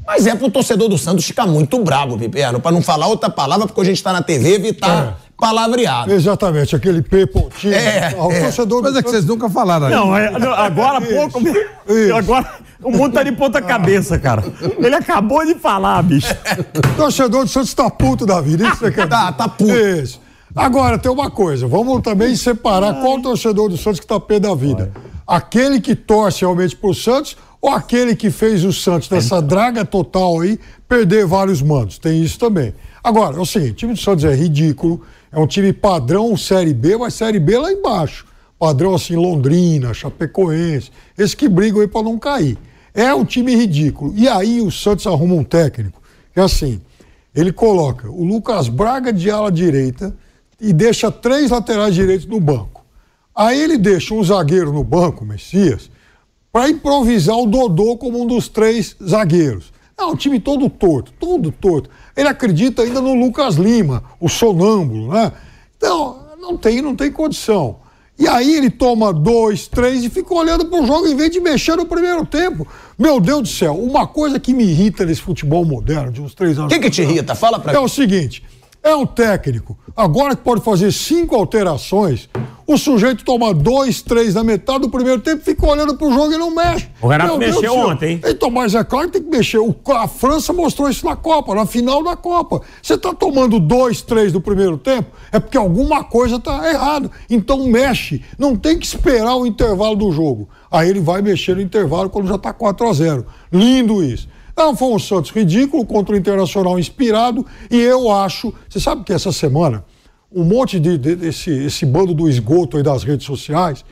Mas 0.08 0.26
é 0.26 0.34
pro 0.36 0.49
torcedor 0.49 0.88
do 0.89 0.97
Santos 0.97 1.26
ficar 1.26 1.45
muito 1.45 1.84
bravo, 1.84 2.18
Piperno, 2.18 2.60
pra 2.60 2.72
não 2.72 2.82
falar 2.82 3.08
outra 3.08 3.30
palavra, 3.30 3.68
porque 3.68 3.82
a 3.82 3.84
gente 3.86 4.02
tá 4.02 4.12
na 4.14 4.22
TV, 4.24 4.56
evitar 4.56 5.20
palavreado. 5.38 6.14
Exatamente, 6.14 6.76
aquele 6.76 7.02
P 7.02 7.26
pontinho. 7.26 7.74
É, 7.74 8.16
o 8.16 8.32
é. 8.32 8.41
torcedor 8.41 8.84
Mas 8.84 8.93
do 8.93 8.99
é 8.99 9.04
que 9.04 9.10
vocês 9.10 9.26
nunca 9.26 9.49
falaram 9.49 9.88
aí. 9.88 9.93
Não, 9.93 10.16
é- 10.16 10.32
não, 10.39 10.54
agora 10.54 10.99
há 10.99 11.02
pouco. 11.02 11.41
isso. 11.41 12.14
Agora 12.16 12.47
o 12.84 12.92
mundo 12.92 13.14
tá 13.14 13.24
de 13.24 13.32
ponta 13.32 13.62
cabeça, 13.62 14.18
cara. 14.20 14.44
Ele 14.80 14.96
acabou 14.96 15.46
de 15.46 15.56
falar, 15.56 16.02
bicho. 16.04 16.34
O 16.78 16.96
torcedor 16.96 17.44
do 17.44 17.50
Santos 17.50 17.74
tá 17.74 17.90
puto 17.90 18.26
da 18.26 18.42
vida. 18.42 18.68
Isso 18.68 18.78
você 18.78 18.92
quer 18.92 19.08
Tá, 19.08 19.26
dizer? 19.26 19.38
tá 19.38 19.48
puto. 19.48 19.72
Isso. 19.72 20.22
Agora, 20.56 20.98
tem 20.98 21.12
uma 21.12 21.30
coisa. 21.32 21.68
Vamos 21.68 22.02
também 22.02 22.36
separar 22.36 22.96
qual 23.02 23.22
torcedor 23.22 23.70
do 23.70 23.78
Santos 23.78 24.00
que 24.00 24.08
tá 24.08 24.20
pé 24.20 24.40
da 24.40 24.54
vida. 24.54 24.92
Aquele 25.26 25.80
que 25.80 25.96
torce 25.96 26.42
realmente 26.42 26.76
pro 26.76 26.94
Santos 26.94 27.38
ou 27.62 27.70
aquele 27.70 28.16
que 28.16 28.30
fez 28.30 28.66
o 28.66 28.74
Santos 28.74 29.10
nessa 29.10 29.42
draga 29.42 29.86
total 29.86 30.42
aí 30.42 30.60
perder 30.90 31.26
vários 31.26 31.62
mandos. 31.62 31.98
Tem 31.98 32.22
isso 32.22 32.38
também. 32.38 32.74
Agora, 33.04 33.38
é 33.38 33.40
o 33.40 33.46
seguinte, 33.46 33.72
o 33.72 33.76
time 33.76 33.94
do 33.94 34.00
Santos 34.00 34.26
é 34.26 34.34
ridículo. 34.36 35.02
É 35.32 35.40
um 35.40 35.48
time 35.48 35.72
padrão 35.72 36.36
Série 36.36 36.74
B, 36.74 36.98
mas 36.98 37.14
Série 37.14 37.40
B 37.40 37.58
lá 37.58 37.72
embaixo. 37.72 38.26
Padrão 38.60 38.94
assim, 38.94 39.16
Londrina, 39.16 39.94
Chapecoense. 39.94 40.92
Esses 41.18 41.34
que 41.34 41.48
brigam 41.48 41.82
aí 41.82 41.88
pra 41.88 42.04
não 42.04 42.20
cair. 42.20 42.58
É 42.94 43.14
um 43.14 43.26
time 43.26 43.56
ridículo. 43.56 44.14
E 44.16 44.28
aí 44.28 44.62
o 44.62 44.72
Santos 44.72 45.08
arruma 45.08 45.36
um 45.36 45.44
técnico 45.44 46.02
que 46.34 46.39
assim, 46.39 46.82
Ele 47.34 47.52
coloca 47.52 48.10
o 48.10 48.24
Lucas 48.24 48.68
Braga 48.68 49.12
de 49.12 49.30
ala 49.30 49.52
direita 49.52 50.16
e 50.60 50.72
deixa 50.74 51.12
três 51.12 51.50
laterais 51.50 51.96
direitos 51.96 52.26
no 52.26 52.39
banco. 52.39 52.86
Aí 53.34 53.60
ele 53.62 53.78
deixa 53.78 54.14
um 54.14 54.24
zagueiro 54.24 54.72
no 54.72 54.84
banco, 54.84 55.26
Messias, 55.26 55.89
para 56.52 56.70
improvisar 56.70 57.38
o 57.38 57.48
Dodô 57.48 57.98
como 57.98 58.22
um 58.22 58.28
dos 58.28 58.48
três 58.50 58.96
zagueiros. 59.02 59.72
É 59.98 60.04
um 60.04 60.16
time 60.16 60.39
todo 60.39 60.70
torto, 60.70 61.14
todo 61.14 61.52
torto. 61.52 61.89
Ele 62.16 62.28
acredita 62.28 62.82
ainda 62.82 63.00
no 63.00 63.14
Lucas 63.14 63.56
Lima, 63.56 64.04
o 64.20 64.28
sonâmbulo, 64.28 65.14
né? 65.14 65.32
Então, 65.78 66.28
não 66.39 66.58
tem, 66.58 66.82
não 66.82 66.96
tem 66.96 67.12
condição. 67.12 67.78
E 68.22 68.28
aí 68.28 68.55
ele 68.55 68.69
toma 68.69 69.11
dois, 69.11 69.67
três 69.67 70.03
e 70.03 70.09
fica 70.09 70.32
olhando 70.32 70.65
pro 70.65 70.86
jogo 70.86 71.07
em 71.07 71.15
vez 71.15 71.32
de 71.32 71.39
mexer 71.39 71.76
no 71.76 71.88
primeiro 71.88 72.24
tempo. 72.24 72.67
Meu 72.95 73.19
Deus 73.19 73.41
do 73.41 73.47
céu, 73.47 73.74
uma 73.76 74.05
coisa 74.05 74.39
que 74.39 74.53
me 74.53 74.63
irrita 74.63 75.03
nesse 75.03 75.22
futebol 75.22 75.65
moderno 75.65 76.11
de 76.11 76.22
uns 76.22 76.36
três 76.36 76.59
anos. 76.59 76.72
O 76.72 76.76
que, 76.76 76.82
que 76.84 76.91
te 76.91 77.01
irrita? 77.01 77.34
Fala 77.34 77.57
pra 77.59 77.74
É 77.74 77.78
mim. 77.80 77.84
o 77.84 77.89
seguinte: 77.89 78.43
é 78.84 78.96
um 78.96 79.06
técnico, 79.06 79.78
agora 79.96 80.36
que 80.36 80.42
pode 80.44 80.62
fazer 80.62 80.92
cinco 80.92 81.36
alterações, 81.36 82.28
o 82.66 82.78
sujeito 82.78 83.24
toma 83.26 83.54
dois, 83.54 84.02
três 84.02 84.34
na 84.34 84.44
metade 84.44 84.80
do 84.80 84.90
primeiro 84.90 85.20
tempo, 85.22 85.44
fica 85.44 85.68
olhando 85.68 85.96
pro 85.98 86.12
jogo 86.12 86.32
e 86.34 86.38
não 86.38 86.56
mexe. 86.56 86.88
O 87.02 87.08
Renato 87.08 87.32
Meu 87.32 87.40
Deus 87.40 87.56
mexeu 87.56 87.74
céu. 87.74 87.88
ontem, 87.90 88.12
hein? 88.14 88.22
Então, 88.26 88.50
mas 88.50 88.74
é 88.74 88.84
claro 88.84 89.08
que 89.08 89.14
tem 89.20 89.24
que 89.24 89.30
mexer. 89.38 89.58
O- 89.60 89.76
a 89.94 90.08
França 90.08 90.54
mostrou 90.54 90.90
isso 90.90 91.06
na 91.06 91.16
Copa, 91.16 91.54
na 91.54 91.66
final 91.66 92.02
da 92.04 92.16
Copa. 92.16 92.62
Você 92.82 92.98
tá 92.98 93.14
tomando 93.14 93.60
dois, 93.60 94.02
três 94.02 94.32
do 94.32 94.40
primeiro 94.40 94.78
tempo, 94.78 95.12
é 95.34 95.40
porque 95.40 95.58
alguma 95.58 96.04
coisa 96.06 96.40
tá 96.40 96.70
errado. 96.72 97.12
Então 97.30 97.66
mexe. 97.68 98.24
Não 98.40 98.56
tem 98.56 98.80
que 98.80 98.86
esperar 98.86 99.36
o 99.36 99.46
intervalo 99.46 99.96
do 99.98 100.12
jogo. 100.12 100.48
Aí 100.72 100.90
ele 100.90 101.02
vai 101.02 101.22
mexer 101.22 101.56
no 101.56 101.62
intervalo 101.62 102.10
quando 102.10 102.28
já 102.30 102.38
tá 102.38 102.54
4 102.54 102.88
a 102.88 102.94
0 102.94 103.26
Lindo 103.52 104.02
isso. 104.02 104.30
Não, 104.56 104.76
foi 104.76 104.89
um 104.93 104.99
Santos 104.99 105.32
ridículo 105.32 105.86
contra 105.86 106.14
o 106.14 106.18
Internacional 106.18 106.78
inspirado. 106.80 107.45
E 107.70 107.78
eu 107.78 108.12
acho. 108.12 108.54
Você 108.70 108.80
sabe 108.80 109.04
que 109.04 109.14
essa 109.14 109.32
semana, 109.32 109.84
um 110.32 110.43
monte 110.43 110.80
de, 110.80 110.97
de- 110.97 111.16
desse 111.16 111.49
esse 111.52 111.86
bando 111.86 112.14
do 112.14 112.28
esgoto 112.30 112.78
aí 112.78 112.84
das 112.84 113.04
redes 113.04 113.26
sociais 113.26 113.84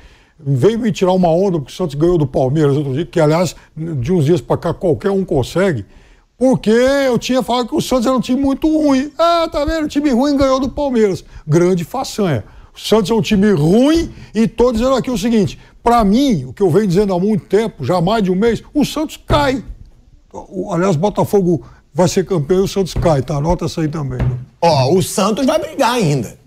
veio 0.41 0.79
me 0.79 0.89
tirar 0.91 1.11
uma 1.11 1.27
onda 1.29 1.57
porque 1.59 1.71
o 1.73 1.75
Santos 1.75 1.95
ganhou 1.95 2.17
do 2.17 2.25
Palmeiras 2.25 2.77
outro 2.77 2.93
dia, 2.93 3.05
que 3.05 3.19
aliás, 3.19 3.55
de 3.75 4.11
uns 4.13 4.23
dias 4.23 4.39
para 4.39 4.55
cá 4.55 4.73
qualquer 4.73 5.11
um 5.11 5.25
consegue, 5.25 5.85
porque 6.37 6.69
eu 6.69 7.19
tinha 7.19 7.43
falado 7.43 7.67
que 7.67 7.75
o 7.75 7.81
Santos 7.81 8.05
era 8.05 8.15
um 8.15 8.21
time 8.21 8.41
muito 8.41 8.65
ruim. 8.69 9.11
Ah, 9.17 9.49
tá 9.51 9.65
vendo? 9.65 9.83
O 9.83 9.87
time 9.89 10.09
ruim 10.11 10.37
ganhou 10.37 10.57
do 10.61 10.69
Palmeiras. 10.69 11.25
Grande 11.45 11.83
façanha. 11.83 12.45
O 12.73 12.79
Santos 12.79 13.11
é 13.11 13.13
um 13.13 13.21
time 13.21 13.51
ruim 13.51 14.09
e 14.33 14.47
tô 14.47 14.71
dizendo 14.71 14.93
aqui 14.95 15.11
o 15.11 15.17
seguinte: 15.17 15.59
para 15.83 16.05
mim, 16.05 16.45
o 16.45 16.53
que 16.53 16.63
eu 16.63 16.69
venho 16.69 16.87
dizendo 16.87 17.13
há 17.13 17.19
muito 17.19 17.43
tempo, 17.47 17.83
já 17.83 17.99
mais 17.99 18.23
de 18.23 18.31
um 18.31 18.35
mês, 18.35 18.63
o 18.73 18.85
Santos 18.85 19.17
cai. 19.27 19.61
O- 20.31 20.73
Aliás, 20.73 20.95
o 20.95 20.99
Botafogo 20.99 21.63
vai 21.93 22.07
ser 22.07 22.25
campeão 22.25 22.59
e 22.61 22.63
o 22.63 22.67
Santos 22.67 22.93
cai, 22.93 23.21
tá? 23.21 23.35
Anota 23.35 23.65
isso 23.65 23.81
aí 23.81 23.87
também. 23.87 24.19
né? 24.19 24.37
Ó, 24.61 24.93
o 24.93 25.01
Santos 25.01 25.45
vai 25.45 25.59
brigar 25.59 25.93
ainda. 25.93 26.37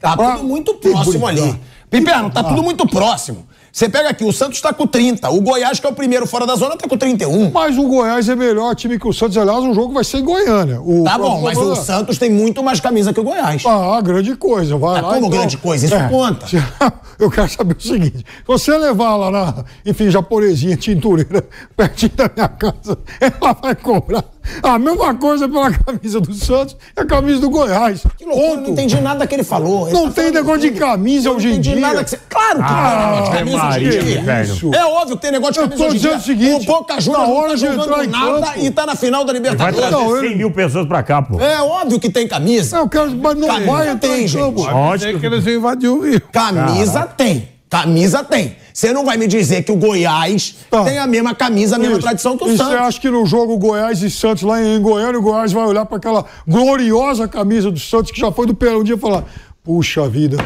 Tá 0.00 0.12
Ah, 0.12 0.16
tudo 0.16 0.44
muito 0.44 0.74
próximo 0.74 1.26
ali. 1.26 1.60
Piperno, 1.90 2.30
tá 2.30 2.42
tudo 2.44 2.62
muito 2.62 2.86
próximo. 2.86 3.46
Você 3.72 3.88
pega 3.88 4.08
aqui, 4.08 4.24
o 4.24 4.32
Santos 4.32 4.60
tá 4.60 4.72
com 4.72 4.86
30. 4.86 5.28
O 5.30 5.40
Goiás, 5.40 5.78
que 5.78 5.86
é 5.86 5.90
o 5.90 5.92
primeiro 5.92 6.26
fora 6.26 6.46
da 6.46 6.56
zona, 6.56 6.76
tá 6.76 6.88
com 6.88 6.96
31. 6.96 7.50
Mas 7.52 7.76
o 7.78 7.82
Goiás 7.84 8.28
é 8.28 8.34
melhor 8.34 8.74
time 8.74 8.98
que 8.98 9.06
o 9.06 9.12
Santos. 9.12 9.36
Aliás, 9.36 9.62
o 9.64 9.72
jogo 9.74 9.92
vai 9.92 10.02
ser 10.04 10.18
em 10.18 10.24
Goiânia. 10.24 10.80
O 10.80 11.04
Tá 11.04 11.16
bom, 11.18 11.42
mas 11.42 11.54
jogo 11.54 11.70
o 11.70 11.72
é- 11.72 11.76
Santos 11.76 12.18
tem 12.18 12.30
muito 12.30 12.62
mais 12.62 12.80
camisa 12.80 13.12
que 13.12 13.20
o 13.20 13.22
Goiás. 13.24 13.62
Ah, 13.66 14.00
grande 14.00 14.34
coisa. 14.36 14.76
Vai 14.76 14.98
Ah, 14.98 15.02
lá. 15.02 15.14
como 15.14 15.28
grande 15.28 15.56
coisa? 15.58 15.86
Isso 15.86 16.08
conta. 16.10 16.46
Eu 17.18 17.30
quero 17.30 17.48
saber 17.48 17.76
o 17.76 17.82
seguinte: 17.82 18.24
você 18.46 18.76
levar 18.78 19.16
lá 19.16 19.30
na, 19.30 19.64
enfim, 19.84 20.08
japonesinha 20.10 20.76
tintureira, 20.76 21.44
pertinho 21.76 22.12
da 22.14 22.30
minha 22.34 22.48
casa, 22.48 22.96
ela 23.20 23.52
vai 23.60 23.74
cobrar 23.74 24.24
a 24.62 24.78
mesma 24.78 25.14
coisa 25.16 25.48
pela 25.48 25.70
camisa 25.72 26.20
do 26.20 26.32
Santos 26.32 26.76
e 26.96 27.00
a 27.00 27.04
camisa 27.04 27.40
do 27.40 27.50
Goiás. 27.50 28.02
Que 28.16 28.24
loucura, 28.24 28.60
não 28.62 28.70
entendi 28.70 29.00
nada 29.00 29.26
que 29.26 29.34
ele 29.34 29.42
falou. 29.44 29.88
Ele 29.88 29.96
Não 29.98 30.06
tá 30.10 30.22
tem 30.22 30.30
negócio 30.30 30.60
de 30.60 30.70
camisa 30.70 31.30
hoje 31.32 31.48
em 31.48 31.50
Não 31.50 31.58
entendi 31.58 31.72
dia. 31.72 31.80
nada 31.80 32.02
que 32.04 32.10
você... 32.10 32.18
Claro 32.30 32.58
que 32.58 32.64
Ah, 32.64 33.30
camisa 33.32 33.57
Maria, 33.58 34.02
velho. 34.22 34.74
É 34.74 34.84
óbvio 34.86 35.16
que 35.16 35.22
tem 35.22 35.32
negócio 35.32 35.54
de 35.54 35.60
Eu 35.60 35.64
camisa 35.68 35.84
tô 35.84 35.90
dia. 35.90 35.98
dizendo 35.98 36.16
o 36.18 36.22
seguinte, 36.22 36.62
o 36.62 36.64
Boca 36.66 37.00
Juniors 37.00 37.20
na 37.22 37.26
não 37.28 37.36
hora 37.36 37.48
tá 37.50 37.54
de 37.56 37.66
entrar 37.66 37.84
jogando 37.84 38.04
em 38.04 38.06
nada 38.08 38.46
campo- 38.46 38.60
e 38.64 38.70
tá 38.70 38.86
na 38.86 38.94
final 38.96 39.24
da 39.24 39.32
Vai 39.32 39.40
Libertadores. 39.40 39.76
trazer 39.78 39.92
Não, 39.94 40.16
eu- 40.16 40.20
100 40.22 40.36
mil 40.36 40.50
pessoas 40.50 40.86
pra 40.86 41.02
cá, 41.02 41.22
pô. 41.22 41.40
É 41.40 41.60
óbvio 41.62 41.98
que 42.00 42.10
tem 42.10 42.26
camisa. 42.28 42.76
Eu 42.78 42.88
quero, 42.88 43.10
mas 43.16 43.36
não 43.36 43.46
Camisa 43.48 43.72
vai 43.72 43.88
entrar 43.90 43.98
tem, 44.10 44.24
em 44.24 44.28
gente. 44.28 44.40
Lógico. 44.42 45.18
que 45.20 45.26
eles 45.26 45.46
iam 45.46 45.56
invadir 45.56 45.88
o 45.88 46.00
Rio. 46.02 46.20
Camisa 46.32 47.02
tem. 47.04 47.48
Camisa 47.70 48.24
tem. 48.24 48.56
Você 48.72 48.92
não 48.92 49.04
vai 49.04 49.16
me 49.16 49.26
dizer 49.26 49.62
que 49.62 49.70
o 49.72 49.76
Goiás 49.76 50.54
Tá. 50.70 50.84
tem 50.84 50.98
a 50.98 51.06
mesma 51.06 51.34
camisa, 51.34 51.76
a 51.76 51.78
mesma 51.78 51.94
Isso. 51.94 52.02
tradição 52.02 52.38
que 52.38 52.44
o 52.44 52.48
E 52.48 52.52
você 52.52 52.56
Santos. 52.58 52.74
acha 52.80 53.00
que 53.00 53.10
no 53.10 53.26
jogo 53.26 53.58
Goiás 53.58 54.00
e 54.02 54.08
Santos 54.10 54.42
lá 54.44 54.62
em 54.62 54.80
Goiânia, 54.80 55.18
o 55.18 55.22
Goiás 55.22 55.52
vai 55.52 55.64
olhar 55.66 55.84
para 55.84 55.98
aquela 55.98 56.24
gloriosa 56.46 57.26
camisa 57.28 57.70
do 57.70 57.78
Santos 57.78 58.10
que 58.10 58.20
já 58.20 58.30
foi 58.32 58.46
do 58.46 58.54
Pelé 58.54 58.76
um 58.76 58.84
dia 58.84 58.94
e 58.94 58.98
falar: 58.98 59.24
puxa 59.64 60.08
vida, 60.08 60.38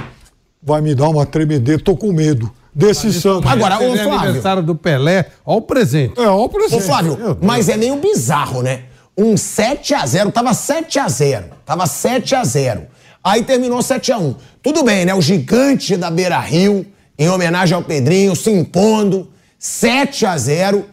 vai 0.62 0.80
me 0.80 0.94
dar 0.94 1.08
uma 1.10 1.24
tremedeira, 1.26 1.80
tô 1.82 1.94
com 1.96 2.10
medo 2.12 2.50
desse 2.74 3.12
Santos. 3.12 3.50
Agora, 3.50 3.76
ô 3.76 3.92
Teve 3.92 4.04
Flávio. 4.04 4.20
aniversário 4.20 4.62
do 4.62 4.74
Pelé, 4.74 5.26
ó 5.44 5.56
o 5.56 5.60
presente. 5.62 6.18
é, 6.18 6.26
ó 6.26 6.36
o 6.36 6.44
Ô, 6.44 6.48
presente. 6.48 6.82
Flávio, 6.82 7.16
Meu 7.16 7.34
Deus. 7.34 7.38
mas 7.42 7.68
é 7.68 7.76
meio 7.76 7.96
bizarro, 7.96 8.62
né? 8.62 8.84
Um 9.16 9.34
7x0, 9.34 10.32
tava 10.32 10.52
7x0. 10.52 11.44
Tava 11.66 11.84
7x0. 11.84 12.82
Aí 13.22 13.42
terminou 13.42 13.78
7x1. 13.80 14.36
Tudo 14.62 14.82
bem, 14.82 15.04
né? 15.04 15.14
O 15.14 15.20
gigante 15.20 15.96
da 15.96 16.10
Beira 16.10 16.38
Rio, 16.40 16.86
em 17.18 17.28
homenagem 17.28 17.74
ao 17.74 17.82
Pedrinho, 17.82 18.34
se 18.34 18.50
impondo. 18.50 19.28
7x0. 19.60 20.84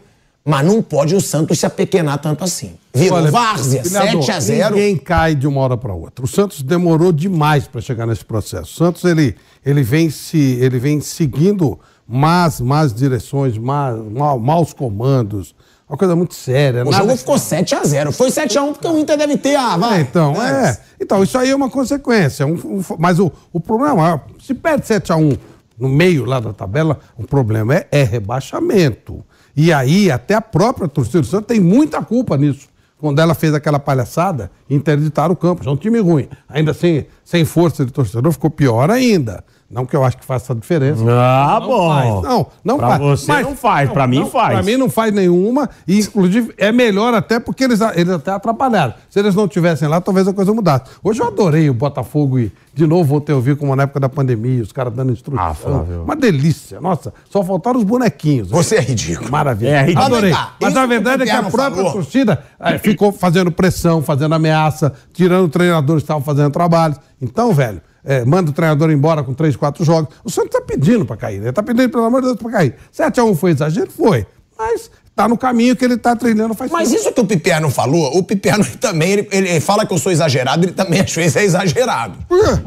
Mas 0.50 0.66
não 0.66 0.82
pode 0.82 1.14
o 1.14 1.20
Santos 1.20 1.58
se 1.60 1.64
apequenar 1.66 2.18
tanto 2.18 2.42
assim. 2.42 2.72
Virou 2.92 3.18
Olha, 3.18 3.30
Várzea, 3.30 3.82
Pilhador, 3.82 4.20
7x0. 4.22 4.70
Ninguém 4.70 4.96
cai 4.96 5.34
de 5.36 5.46
uma 5.46 5.60
hora 5.60 5.76
para 5.76 5.94
outra. 5.94 6.24
O 6.24 6.28
Santos 6.28 6.60
demorou 6.60 7.12
demais 7.12 7.68
para 7.68 7.80
chegar 7.80 8.04
nesse 8.06 8.24
processo. 8.24 8.64
O 8.64 8.76
Santos 8.76 9.04
ele, 9.04 9.36
ele, 9.64 9.82
vem, 9.82 10.10
se, 10.10 10.58
ele 10.60 10.78
vem 10.80 11.00
seguindo 11.00 11.78
más, 12.06 12.60
más 12.60 12.92
direções, 12.92 13.56
más, 13.56 13.96
mal, 14.10 14.40
maus 14.40 14.72
comandos. 14.74 15.54
Uma 15.88 15.96
coisa 15.96 16.14
muito 16.16 16.34
séria. 16.34 16.86
O 16.86 16.92
jogo 16.92 17.16
ficou 17.16 17.36
7x0. 17.36 18.12
Foi 18.12 18.28
7x1 18.30 18.72
porque 18.72 18.86
o 18.88 18.98
Inter 18.98 19.16
deve 19.16 19.36
ter 19.36 19.56
a. 19.56 19.76
vai, 19.76 19.98
É, 19.98 20.00
então, 20.02 20.32
né? 20.34 20.70
é. 20.70 21.02
Então, 21.02 21.22
isso 21.22 21.36
aí 21.38 21.50
é 21.50 21.54
uma 21.56 21.70
consequência. 21.70 22.46
Um- 22.46 22.54
um- 22.54 22.84
mas 22.98 23.18
o, 23.20 23.30
o 23.52 23.60
problema, 23.60 24.08
é, 24.38 24.42
se 24.44 24.54
perde 24.54 24.86
7x1 24.86 25.38
no 25.78 25.88
meio 25.88 26.24
lá 26.24 26.38
da 26.40 26.52
tabela, 26.52 26.98
o 27.16 27.24
problema 27.24 27.74
é, 27.74 27.88
é 27.90 28.02
rebaixamento. 28.02 29.24
E 29.56 29.72
aí, 29.72 30.10
até 30.10 30.34
a 30.34 30.40
própria 30.40 30.88
torcida 30.88 31.20
do 31.20 31.26
Santos 31.26 31.46
tem 31.46 31.60
muita 31.60 32.02
culpa 32.02 32.36
nisso. 32.36 32.68
Quando 32.98 33.18
ela 33.18 33.34
fez 33.34 33.54
aquela 33.54 33.78
palhaçada, 33.78 34.50
interditaram 34.68 35.32
o 35.32 35.36
campo. 35.36 35.64
Já 35.64 35.70
é 35.70 35.74
um 35.74 35.76
time 35.76 35.98
ruim. 35.98 36.28
Ainda 36.48 36.74
sem, 36.74 37.06
sem 37.24 37.44
força 37.44 37.84
de 37.84 37.92
torcedor, 37.92 38.30
ficou 38.32 38.50
pior 38.50 38.90
ainda. 38.90 39.42
Não 39.70 39.86
que 39.86 39.94
eu 39.94 40.02
acho 40.02 40.18
que 40.18 40.24
faça 40.24 40.52
diferença. 40.52 41.00
Ah, 41.08 41.60
bom. 41.60 41.88
faz. 41.88 42.22
Não, 42.22 42.46
não 42.64 42.76
pra 42.76 42.88
faz. 42.88 43.00
você 43.00 43.30
Mas- 43.32 43.46
não 43.46 43.54
faz, 43.54 43.88
pra 43.90 44.06
mim 44.08 44.26
faz. 44.26 44.52
Pra 44.54 44.62
mim 44.64 44.76
não 44.76 44.90
faz 44.90 45.14
nenhuma. 45.14 45.70
E, 45.86 46.00
inclusive, 46.00 46.52
é 46.58 46.72
melhor 46.72 47.14
até 47.14 47.38
porque 47.38 47.62
eles, 47.62 47.80
eles 47.94 48.12
até 48.12 48.32
atrapalharam. 48.32 48.94
Se 49.08 49.20
eles 49.20 49.32
não 49.34 49.46
tivessem 49.46 49.86
lá, 49.86 50.00
talvez 50.00 50.26
a 50.26 50.32
coisa 50.32 50.52
mudasse. 50.52 50.86
Hoje 51.04 51.20
eu 51.22 51.28
adorei 51.28 51.70
o 51.70 51.74
Botafogo 51.74 52.40
e, 52.40 52.50
de 52.74 52.84
novo, 52.84 53.04
voltei 53.04 53.32
a 53.32 53.36
ouvir 53.36 53.54
como 53.56 53.76
na 53.76 53.84
época 53.84 54.00
da 54.00 54.08
pandemia, 54.08 54.60
os 54.60 54.72
caras 54.72 54.92
dando 54.92 55.12
instrução. 55.12 55.44
Ah, 55.46 55.54
Flávio. 55.54 56.02
Uma 56.02 56.16
delícia. 56.16 56.80
Nossa, 56.80 57.14
só 57.30 57.44
faltaram 57.44 57.78
os 57.78 57.84
bonequinhos. 57.84 58.50
Você 58.50 58.74
é 58.74 58.80
ridículo. 58.80 59.30
Maravilha. 59.30 59.68
É, 59.70 59.80
ridículo. 59.82 60.04
Adorei. 60.06 60.34
Mas 60.60 60.76
a 60.76 60.84
verdade 60.84 61.22
é 61.22 61.26
que 61.26 61.30
a 61.32 61.44
própria 61.44 61.76
falou. 61.76 61.92
torcida 61.92 62.42
eh, 62.58 62.76
ficou 62.78 63.12
fazendo 63.12 63.52
pressão, 63.52 64.02
fazendo 64.02 64.34
ameaça, 64.34 64.92
tirando 65.12 65.48
treinadores 65.48 66.02
que 66.02 66.06
estavam 66.06 66.24
fazendo 66.24 66.50
trabalhos. 66.50 66.98
Então, 67.22 67.52
velho, 67.52 67.80
eh, 68.04 68.24
manda 68.24 68.50
o 68.50 68.52
treinador 68.52 68.90
embora 68.90 69.22
com 69.22 69.34
três, 69.34 69.56
quatro 69.56 69.84
jogos. 69.84 70.14
O 70.24 70.30
Santos 70.30 70.50
tá 70.50 70.60
pedindo 70.60 71.04
pra 71.04 71.16
cair. 71.16 71.36
Ele 71.40 71.52
tá 71.52 71.62
pedindo, 71.62 71.88
pelo 71.90 72.04
amor 72.04 72.20
de 72.20 72.28
Deus, 72.28 72.38
pra 72.38 72.50
cair. 72.50 72.74
7x1 72.96 73.36
foi 73.36 73.50
exagero? 73.52 73.90
Foi. 73.90 74.26
Mas 74.58 74.90
tá 75.16 75.28
no 75.28 75.36
caminho 75.36 75.74
que 75.76 75.84
ele 75.84 75.96
tá 75.98 76.14
treinando 76.16 76.54
faz 76.54 76.70
Mas 76.70 76.88
tempo. 76.88 77.00
isso 77.00 77.12
que 77.12 77.20
o 77.20 77.26
Piperno 77.26 77.68
falou, 77.70 78.16
o 78.16 78.22
Piperno 78.22 78.64
também, 78.80 79.12
ele, 79.12 79.28
ele 79.30 79.60
fala 79.60 79.84
que 79.84 79.92
eu 79.92 79.98
sou 79.98 80.10
exagerado, 80.12 80.64
ele 80.64 80.72
também 80.72 81.00
às 81.00 81.12
vezes 81.12 81.36
é 81.36 81.44
exagerado. 81.44 82.18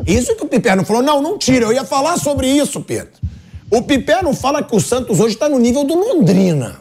Isso 0.05 0.36
que 0.36 0.43
o 0.43 0.47
Piperno 0.47 0.84
falou, 0.86 1.01
não, 1.01 1.21
não 1.21 1.38
tira, 1.38 1.65
eu 1.65 1.73
ia 1.73 1.84
falar 1.84 2.17
sobre 2.17 2.47
isso, 2.47 2.81
Pedro. 2.81 3.11
O 3.71 3.81
Piperno 3.81 4.34
fala 4.34 4.61
que 4.61 4.75
o 4.75 4.79
Santos 4.79 5.19
hoje 5.19 5.36
tá 5.36 5.49
no 5.49 5.57
nível 5.57 5.84
do 5.84 5.95
Londrina. 5.95 6.75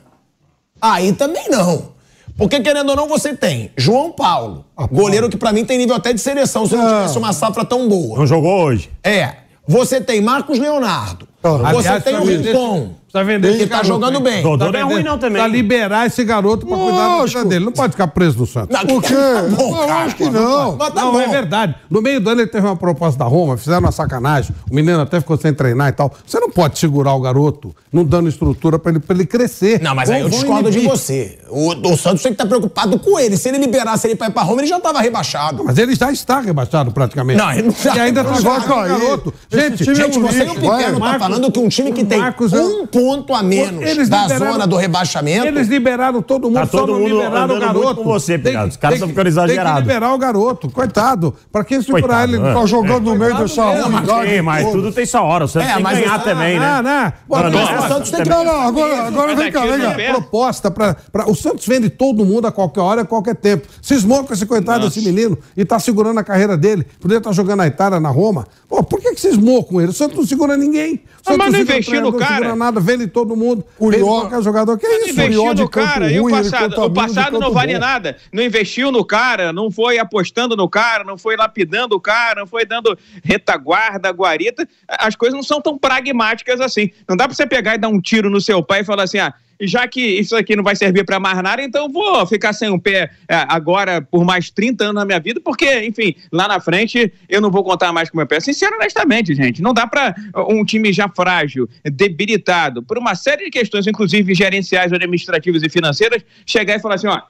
Aí 0.80 1.12
também 1.12 1.48
não. 1.48 1.91
Porque, 2.37 2.61
querendo 2.61 2.91
ou 2.91 2.97
não, 2.97 3.07
você 3.09 3.35
tem 3.35 3.70
João 3.76 4.11
Paulo, 4.12 4.64
goleiro 4.91 5.28
que 5.28 5.37
pra 5.37 5.53
mim 5.53 5.64
tem 5.64 5.78
nível 5.78 5.95
até 5.95 6.12
de 6.12 6.20
seleção, 6.20 6.66
se 6.66 6.74
não 6.74 6.83
Não. 6.85 6.91
tivesse 7.01 7.18
uma 7.18 7.33
safra 7.33 7.64
tão 7.64 7.89
boa. 7.89 8.18
Não 8.18 8.26
jogou 8.26 8.64
hoje. 8.64 8.91
É. 9.05 9.35
Você 9.66 10.01
tem 10.01 10.20
Marcos 10.20 10.59
Leonardo. 10.59 11.28
Ah, 11.43 11.72
Você 11.72 11.89
aliás, 11.89 12.05
tem 12.05 12.16
o 12.16 12.24
Rincon. 12.24 12.95
Precisa 13.13 13.25
vender 13.25 13.49
Ele 13.49 13.57
esse 13.59 13.67
tá 13.67 13.77
garoto 13.77 13.89
jogando 13.89 14.17
aí. 14.17 14.23
bem. 14.23 14.43
Dodô 14.43 14.65
Tá 14.65 14.73
não 14.73 14.79
é 14.79 14.83
ruim 14.83 15.03
não 15.03 15.19
também. 15.19 15.37
Pra 15.43 15.47
liberar 15.47 16.07
esse 16.07 16.25
garoto 16.25 16.67
pra 16.67 16.77
cuidar 16.79 17.19
da 17.19 17.25
vida 17.27 17.45
dele. 17.45 17.65
Não 17.67 17.73
pode 17.73 17.93
ficar 17.93 18.07
preso 18.09 18.39
no 18.39 18.47
Santos. 18.47 18.79
Por 18.81 19.03
quê? 19.03 19.15
bom, 19.55 19.69
Eu 19.83 19.87
cara. 19.87 20.05
acho 20.05 20.17
que 20.17 20.31
não. 20.31 20.77
Mas 20.77 20.95
tá 20.95 21.01
não, 21.03 21.13
bom. 21.13 21.21
é 21.21 21.29
verdade. 21.29 21.75
No 21.91 22.01
meio 22.01 22.21
do 22.21 22.31
ano 22.31 22.41
ele 22.41 22.49
teve 22.51 22.67
uma 22.67 22.77
proposta 22.77 23.19
da 23.19 23.27
Roma, 23.27 23.57
fizeram 23.59 23.81
uma 23.81 23.93
sacanagem. 23.93 24.55
O 24.71 24.75
menino 24.75 24.99
até 25.01 25.21
ficou 25.21 25.37
sem 25.37 25.53
treinar 25.53 25.89
e 25.89 25.93
tal. 25.93 26.11
Você 26.27 26.41
não 26.41 26.51
pode 26.51 26.79
segurar 26.79 27.13
o 27.13 27.21
garoto, 27.21 27.75
não 27.93 28.03
dando 28.05 28.29
estrutura 28.31 28.79
pra 28.79 28.91
ele, 28.93 29.01
pra 29.01 29.15
ele 29.15 29.27
crescer. 29.27 29.81
Não, 29.83 29.95
mas 29.95 30.09
aí 30.09 30.23
eu 30.23 30.31
discordo 30.31 30.71
de 30.71 30.81
você. 30.81 31.39
O, 31.51 31.69
o 31.93 31.97
Santos 31.99 32.23
tem 32.23 32.33
que 32.33 32.37
estar 32.43 32.47
preocupado 32.47 32.99
com 32.99 33.19
ele. 33.19 33.37
Se 33.37 33.51
ele 33.51 33.59
liberasse 33.59 34.07
ele 34.07 34.17
pra 34.17 34.29
ir 34.29 34.31
pra 34.33 34.43
Roma, 34.43 34.63
ele 34.63 34.69
já 34.69 34.81
tava 34.81 35.01
rebaixado. 35.03 35.65
Mas 35.65 35.77
ele 35.77 35.95
já 35.95 36.11
está 36.11 36.41
rebaixado 36.41 36.91
praticamente. 36.93 37.37
Não, 37.39 37.53
ele 37.53 37.63
não 37.65 37.73
já- 37.73 37.95
E 37.95 38.01
ainda 38.01 38.25
tá 38.25 38.33
jogando 38.33 38.65
cair. 38.65 38.89
garoto. 38.89 39.35
Gente, 39.51 39.85
time 39.85 39.93
é 40.01 40.03
Gente, 40.05 40.19
você 40.19 40.39
e 40.39 40.43
o 40.43 40.55
lixo, 40.55 40.61
Pequeno 40.61 40.99
tá 41.01 41.19
falando 41.19 41.53
que 41.53 41.59
um 41.61 41.69
time 41.69 41.93
que 41.93 42.03
o 42.03 42.07
tem 42.07 42.19
Marcos 42.19 42.53
é- 42.55 42.61
um 42.61 42.87
ponto 42.87 43.01
a 43.34 43.42
menos 43.42 43.82
Eles 43.82 44.09
da 44.09 44.28
zona 44.28 44.66
do 44.66 44.76
rebaixamento. 44.76 45.46
Eles 45.46 45.68
liberaram 45.68 46.22
todo 46.22 46.44
mundo, 46.48 46.55
Tá 46.61 46.66
só 46.66 46.78
todo 46.80 46.92
não 46.92 47.00
mundo 47.00 47.14
liberaram 47.16 47.57
o 47.57 47.61
garoto. 47.61 47.94
com 47.96 48.05
você, 48.05 48.38
Tem- 48.38 48.53
Pirado. 48.53 48.68
Os 48.70 48.76
caras 48.76 48.96
estão 48.96 49.09
ficando 49.09 49.24
que- 49.26 49.30
Tem 49.34 49.42
exagerados. 49.44 49.74
que 49.74 49.88
liberar 49.88 50.14
o 50.14 50.18
garoto, 50.18 50.70
coitado. 50.70 51.34
Pra 51.50 51.64
que 51.64 51.80
segurar 51.82 52.26
Coitado, 52.26 52.34
ele? 52.36 52.46
é. 52.48 52.55
Tá 52.55 52.66
jogando 52.66 53.05
no 53.12 53.16
meio 53.16 53.34
unidade. 53.34 54.30
Sim, 54.30 54.42
mas 54.42 54.64
toda. 54.64 54.76
tudo 54.76 54.92
tem 54.92 55.07
sua 55.07 55.22
hora. 55.22 55.44
O 55.44 55.48
Santos 55.48 55.68
É, 55.68 55.72
tem 55.74 55.76
que 55.78 55.82
mas 55.82 55.98
ganhar 55.98 56.18
o- 56.20 56.22
também, 56.22 56.59
né? 56.59 56.82
Não. 56.82 56.82
Não, 56.82 57.42
não, 57.42 57.50
não, 57.50 57.72
mas 57.72 57.84
o 57.84 57.88
Santos 57.88 58.11
tem 58.11 58.22
que- 58.22 58.28
Não, 58.28 58.44
não, 58.44 58.61
agora, 58.62 59.07
agora 59.07 59.34
vem 59.34 59.53
cá, 59.53 59.61
vem 59.66 59.80
cá. 59.80 60.12
proposta 60.12 60.70
para 60.70 60.96
o 61.26 61.34
Santos 61.34 61.66
vende 61.66 61.88
todo 61.90 62.24
mundo 62.24 62.46
a 62.46 62.53
qualquer 62.53 62.80
hora, 62.80 63.03
a 63.03 63.05
qualquer 63.05 63.34
tempo. 63.36 63.66
Cismou 63.80 64.24
com 64.24 64.32
esse 64.32 64.46
coitado 64.46 64.86
desse 64.88 65.00
menino 65.03 65.38
e 65.57 65.64
tá 65.64 65.78
segurando 65.78 66.18
a 66.18 66.24
carreira 66.24 66.57
dele. 66.57 66.86
Podia 67.00 67.18
estar 67.18 67.32
jogando 67.32 67.59
na 67.59 67.66
Itália, 67.66 68.00
na 68.00 68.09
Roma. 68.11 68.46
Pô, 68.68 68.82
por 68.82 69.00
que, 69.00 69.14
que 69.14 69.20
cismou 69.20 69.62
com 69.64 69.80
ele? 69.80 69.90
O 69.90 69.92
Santos 69.92 70.16
não 70.16 70.26
segura 70.26 70.57
ninguém. 70.57 71.03
Ah, 71.26 71.36
mas 71.36 71.53
não 71.53 71.61
investiu 71.61 72.00
no 72.00 72.12
cara. 72.12 72.34
segura 72.36 72.57
nada, 72.57 72.80
vende 72.97 73.07
todo 73.07 73.36
mundo. 73.36 73.64
Curió- 73.78 74.05
qualquer 74.07 74.43
jogador. 74.43 74.78
Que 74.78 74.86
isso? 74.86 75.14
Curió 75.14 75.24
investiu 75.24 75.55
no 75.55 75.68
cara 75.68 76.11
e 76.11 76.18
o 76.18 76.22
ruim, 76.22 76.34
ele 76.34 76.43
passado, 76.51 76.84
o 76.84 76.90
passado 76.90 77.38
não 77.40 77.53
vale 77.53 77.74
bom. 77.74 77.80
nada. 77.80 78.16
Não 78.32 78.43
investiu 78.43 78.90
no 78.93 79.05
cara, 79.05 79.53
não 79.53 79.70
foi 79.70 79.99
apostando 79.99 80.57
no 80.57 80.68
cara, 80.68 81.05
não 81.05 81.16
foi 81.18 81.36
lapidando 81.36 81.95
o 81.97 82.01
cara, 82.01 82.40
não 82.40 82.47
foi 82.47 82.64
dando 82.64 82.97
retaguarda, 83.22 84.11
guarita. 84.11 84.68
As 84.88 85.16
coisas 85.16 85.34
não 85.34 85.43
são 85.43 85.61
tão 85.61 85.76
pragmáticas 85.78 86.61
assim. 86.61 86.90
Não 87.09 87.16
dá 87.16 87.26
pra 87.26 87.34
você 87.34 87.47
pegar 87.47 87.74
e 87.74 87.78
dar 87.78 87.88
um 87.88 88.01
tiro 88.01 88.30
no 88.30 88.40
seu 88.40 88.62
pai 88.62 88.80
e 88.80 88.84
falar 88.84 89.05
assim: 89.05 89.18
ah, 89.18 89.32
já 89.61 89.86
que 89.86 90.00
isso 90.00 90.36
aqui 90.36 90.57
não 90.57 90.64
vai 90.64 90.76
servir 90.76 91.05
pra 91.05 91.20
mais 91.20 91.40
nada, 91.42 91.62
então 91.62 91.90
vou 91.90 92.26
ficar 92.26 92.53
sem 92.53 92.70
um 92.70 92.78
pé 92.78 93.11
é, 93.28 93.44
agora 93.48 94.03
por 94.03 94.24
mais 94.24 94.50
30 94.50 94.84
anos 94.84 94.94
na 94.96 95.05
minha 95.05 95.20
vida, 95.20 95.40
porque, 95.40 95.84
enfim, 95.84 96.14
lá 96.32 96.48
na 96.48 96.61
frente 96.61 97.12
eu 97.28 97.40
não 97.40 97.50
vou 97.50 97.62
contar 97.64 97.92
mais 97.92 98.11
com 98.11 98.16
meu 98.16 98.26
pé. 98.26 98.40
Sincero, 98.40 98.76
honestamente, 98.76 99.34
gente, 99.34 99.62
não 99.62 99.72
dá 99.72 99.86
pra 99.86 100.14
um 100.48 100.64
time 100.64 100.92
já 100.92 101.09
frágil, 101.09 101.68
debilitado, 101.84 102.82
por 102.82 102.98
uma 102.98 103.14
série 103.14 103.44
de 103.44 103.50
questões, 103.50 103.86
inclusive 103.86 104.34
gerenciais, 104.34 104.92
administrativas 104.92 105.62
e 105.62 105.68
financeiras, 105.68 106.22
chegar 106.46 106.76
e 106.76 106.80
falar 106.80 106.96
assim: 106.96 107.09
ó, 107.09 107.20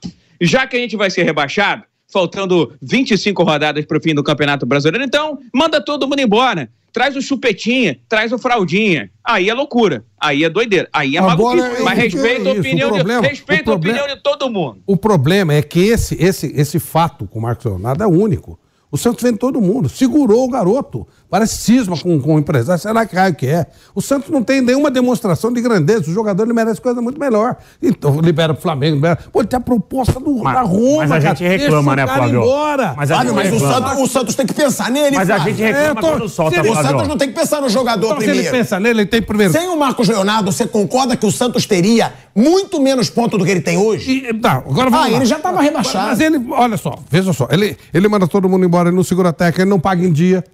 já 0.40 0.66
que 0.66 0.76
a 0.76 0.80
gente 0.80 0.96
vai 0.96 1.10
ser 1.10 1.22
rebaixado, 1.22 1.84
faltando 2.12 2.74
25 2.82 3.42
rodadas 3.42 3.84
para 3.86 3.98
o 3.98 4.02
fim 4.02 4.14
do 4.14 4.22
Campeonato 4.22 4.66
Brasileiro, 4.66 5.04
então 5.04 5.38
manda 5.52 5.82
todo 5.82 6.06
mundo 6.06 6.20
embora. 6.20 6.68
Traz 6.93 7.16
o 7.16 7.22
chupetinha, 7.22 7.99
traz 8.09 8.32
o 8.32 8.38
fraldinha. 8.38 9.11
Aí 9.24 9.49
é 9.49 9.55
loucura, 9.55 10.05
aí 10.20 10.45
é 10.45 10.51
doideira, 10.51 10.88
aí 10.93 11.16
é 11.16 11.20
Agora, 11.20 11.57
maluquice. 11.62 11.82
Mas 11.82 11.99
respeita 11.99 12.49
a 12.49 12.53
opinião, 12.53 12.90
problema- 12.90 13.22
de, 13.22 13.28
respeita 13.28 13.70
a 13.70 13.74
opinião 13.74 14.07
de 14.07 14.22
todo 14.22 14.51
mundo. 14.51 14.82
O 14.86 14.97
problema 14.97 15.55
é 15.55 15.62
que 15.62 15.80
esse, 15.80 16.16
esse, 16.22 16.53
esse 16.55 16.78
fato 16.78 17.26
com 17.26 17.38
o 17.38 17.43
Marcos 17.43 17.64
Leonardo 17.64 18.03
é 18.03 18.07
único. 18.07 18.59
O 18.90 18.99
Santos 18.99 19.22
vende 19.22 19.38
todo 19.38 19.59
mundo, 19.59 19.88
segurou 19.88 20.45
o 20.45 20.51
garoto. 20.51 21.09
Parece 21.33 21.57
cisma 21.57 21.97
com, 21.97 22.20
com 22.20 22.35
o 22.35 22.39
empresário, 22.39 22.78
será 22.83 23.07
que 23.07 23.16
raio 23.16 23.35
que 23.35 23.47
é? 23.47 23.64
O 23.95 24.03
Santos 24.03 24.28
não 24.28 24.43
tem 24.43 24.61
nenhuma 24.61 24.91
demonstração 24.91 25.51
de 25.51 25.62
grandeza, 25.62 26.11
o 26.11 26.12
jogador 26.12 26.43
ele 26.43 26.53
merece 26.53 26.78
coisa 26.78 27.01
muito 27.01 27.18
melhor. 27.18 27.57
Então, 27.83 28.20
libera 28.20 28.53
o 28.53 28.55
Flamengo, 28.55 28.97
libera. 28.97 29.18
Pô, 29.33 29.43
tem 29.43 29.57
a 29.57 29.61
proposta 29.61 30.20
do, 30.20 30.30
Mas- 30.45 30.53
da 30.55 30.61
Roma, 30.61 30.99
mas 31.07 31.11
a 31.11 31.20
cara. 31.20 31.35
gente 31.35 31.43
reclama, 31.49 31.70
Deixa 31.70 31.78
o 31.80 31.97
né, 31.97 32.07
cara 32.07 32.18
Flávio? 32.18 32.43
embora. 32.43 32.95
Mas 32.95 33.11
a 33.11 33.14
Fábio, 33.16 33.30
gente 33.30 33.37
mas 33.45 33.49
o 33.51 33.64
reclama. 33.64 33.89
Santos, 33.89 34.03
o 34.03 34.12
Santos 34.12 34.35
tem 34.35 34.45
que 34.47 34.53
pensar 34.53 34.91
nele. 34.91 35.16
Mas 35.16 35.30
a 35.30 35.39
gente 35.39 35.62
reclama 35.62 35.87
É, 35.87 35.95
tô- 35.95 36.01
quando 36.11 36.28
solta, 36.28 36.55
se- 36.55 36.61
O 36.61 36.72
Flávio. 36.74 36.91
Santos 36.91 37.09
não 37.09 37.16
tem 37.16 37.28
que 37.30 37.35
pensar 37.35 37.61
no 37.62 37.68
jogador 37.70 38.07
Então, 38.09 38.18
se 38.18 38.24
ele 38.24 38.33
primeiro. 38.35 38.57
pensa 38.59 38.78
nele, 38.78 39.01
ele 39.01 39.09
tem 39.09 39.22
primeiro. 39.22 39.53
Sem 39.55 39.68
o 39.70 39.78
Marcos 39.78 40.09
Leonardo, 40.09 40.53
você 40.53 40.66
concorda 40.66 41.16
que 41.16 41.24
o 41.24 41.33
Santos 41.33 41.64
teria 41.64 42.12
muito 42.37 42.78
menos 42.78 43.09
ponto 43.09 43.39
do 43.39 43.45
que 43.47 43.51
ele 43.51 43.62
tem 43.62 43.78
hoje? 43.78 44.26
E, 44.28 44.35
tá, 44.35 44.57
agora 44.57 44.91
vamos 44.91 45.07
Ah, 45.07 45.09
lá. 45.09 45.16
ele 45.16 45.24
já 45.24 45.39
tava 45.39 45.62
rebaixado. 45.62 46.09
Mas 46.09 46.20
ele, 46.20 46.39
olha 46.51 46.76
só, 46.76 46.99
veja 47.11 47.33
só, 47.33 47.49
ele, 47.51 47.74
ele 47.95 48.07
manda 48.07 48.28
todo 48.28 48.51
mundo 48.51 48.66
embora, 48.66 48.91
ele 48.91 48.97
não 48.97 49.03
segura 49.03 49.30
a 49.30 49.33
técnica, 49.33 49.62
ele 49.62 49.70
não 49.70 49.80
paga 49.80 50.05
em 50.05 50.12
dia. 50.12 50.45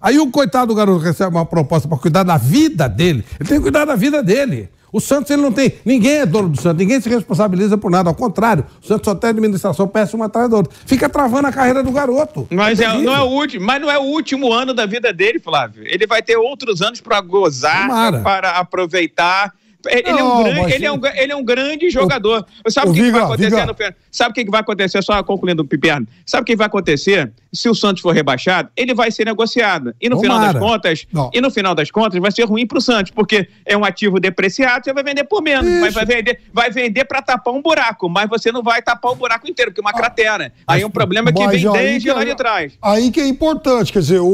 Aí 0.00 0.18
o 0.18 0.30
coitado 0.30 0.68
do 0.68 0.74
garoto 0.74 1.00
recebe 1.00 1.36
uma 1.36 1.44
proposta 1.44 1.86
para 1.86 1.98
cuidar 1.98 2.22
da 2.22 2.38
vida 2.38 2.88
dele. 2.88 3.24
Ele 3.38 3.48
tem 3.48 3.58
que 3.58 3.62
cuidar 3.62 3.84
da 3.84 3.94
vida 3.94 4.22
dele. 4.22 4.70
O 4.92 5.00
Santos, 5.00 5.30
ele 5.30 5.42
não 5.42 5.52
tem. 5.52 5.72
Ninguém 5.84 6.18
é 6.18 6.26
dono 6.26 6.48
do 6.48 6.60
Santos, 6.60 6.78
ninguém 6.78 7.00
se 7.00 7.08
responsabiliza 7.08 7.78
por 7.78 7.90
nada. 7.90 8.10
Ao 8.10 8.14
contrário, 8.14 8.64
o 8.82 8.86
Santos 8.86 9.04
só 9.04 9.14
tem 9.14 9.30
administração 9.30 9.86
péssima 9.86 10.26
atrás 10.26 10.48
do 10.48 10.56
outro. 10.56 10.76
Fica 10.84 11.08
travando 11.08 11.46
a 11.46 11.52
carreira 11.52 11.82
do 11.82 11.92
garoto. 11.92 12.48
Mas, 12.50 12.80
é, 12.80 12.86
terrível. 12.86 13.04
não 13.04 13.16
é 13.16 13.22
o 13.22 13.28
último, 13.28 13.64
mas 13.64 13.80
não 13.80 13.90
é 13.90 13.98
o 13.98 14.02
último 14.02 14.52
ano 14.52 14.74
da 14.74 14.86
vida 14.86 15.12
dele, 15.12 15.38
Flávio. 15.38 15.84
Ele 15.86 16.06
vai 16.06 16.22
ter 16.22 16.36
outros 16.36 16.82
anos 16.82 17.00
para 17.00 17.20
gozar, 17.20 18.22
para 18.22 18.50
aproveitar. 18.58 19.54
Ele, 19.88 20.08
é 20.08 20.12
Não, 20.12 20.40
um 20.40 20.44
grande, 20.44 20.72
ele, 20.74 20.84
é 20.86 20.92
um, 20.92 21.00
ele 21.14 21.32
é 21.32 21.36
um 21.36 21.44
grande 21.44 21.90
jogador. 21.90 22.44
Sabe 22.68 22.90
o 22.90 22.92
que, 22.94 23.00
que 23.02 23.10
vai 23.10 23.22
acontecer 23.22 23.50
Viga. 23.50 23.66
no 23.66 23.74
final? 23.74 23.92
Sabe 24.10 24.30
o 24.30 24.34
que, 24.34 24.44
que 24.44 24.50
vai 24.50 24.60
acontecer? 24.60 25.02
Só 25.02 25.22
concluindo 25.22 25.62
o 25.62 25.64
Piperno. 25.66 26.06
Sabe 26.26 26.42
o 26.42 26.44
que 26.44 26.56
vai 26.56 26.66
acontecer? 26.66 27.32
Se 27.52 27.68
o 27.68 27.74
Santos 27.74 28.02
for 28.02 28.14
rebaixado, 28.14 28.68
ele 28.76 28.94
vai 28.94 29.10
ser 29.10 29.24
negociado. 29.24 29.94
E 30.00 30.08
no 30.08 30.20
final 30.20 30.38
das 30.38 30.52
Tomara. 30.52 30.72
contas, 30.72 31.06
Não. 31.12 31.30
e 31.32 31.40
no 31.40 31.50
final 31.50 31.74
das 31.74 31.90
contas, 31.90 32.20
vai 32.20 32.30
ser 32.30 32.44
ruim 32.44 32.66
pro 32.66 32.80
Santos, 32.80 33.10
porque 33.10 33.48
é 33.64 33.76
um 33.76 33.84
ativo 33.84 34.20
depreciado, 34.20 34.84
você 34.84 34.92
vai 34.92 35.02
vender 35.02 35.24
por 35.24 35.42
menos. 35.42 35.68
Mas 35.80 35.94
vai 35.94 36.04
vender, 36.04 36.40
vai 36.52 36.70
vender 36.70 37.04
para 37.06 37.22
tapar 37.22 37.52
um 37.54 37.62
buraco, 37.62 38.08
mas 38.08 38.28
você 38.28 38.52
não 38.52 38.62
vai 38.62 38.82
tapar 38.82 39.12
o 39.12 39.14
buraco 39.14 39.48
inteiro, 39.50 39.70
porque 39.70 39.80
é 39.80 39.84
uma 39.84 39.92
cratera. 39.92 40.52
Aí 40.66 40.82
é 40.82 40.86
um 40.86 40.90
problema 40.90 41.32
que 41.32 41.46
vem 41.48 41.72
desde 41.72 42.08
que 42.08 42.12
lá 42.14 42.22
é- 42.22 42.24
de 42.26 42.34
trás. 42.36 42.72
Aí 42.82 43.10
que 43.10 43.20
é 43.20 43.26
importante, 43.26 43.92
quer 43.92 44.00
dizer, 44.00 44.20
o, 44.20 44.26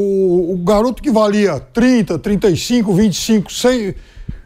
o 0.53 0.57
garoto 0.65 1.03
que 1.03 1.11
valia 1.11 1.59
30, 1.61 2.19
35, 2.19 2.93
25, 2.93 3.53
100, 3.53 3.95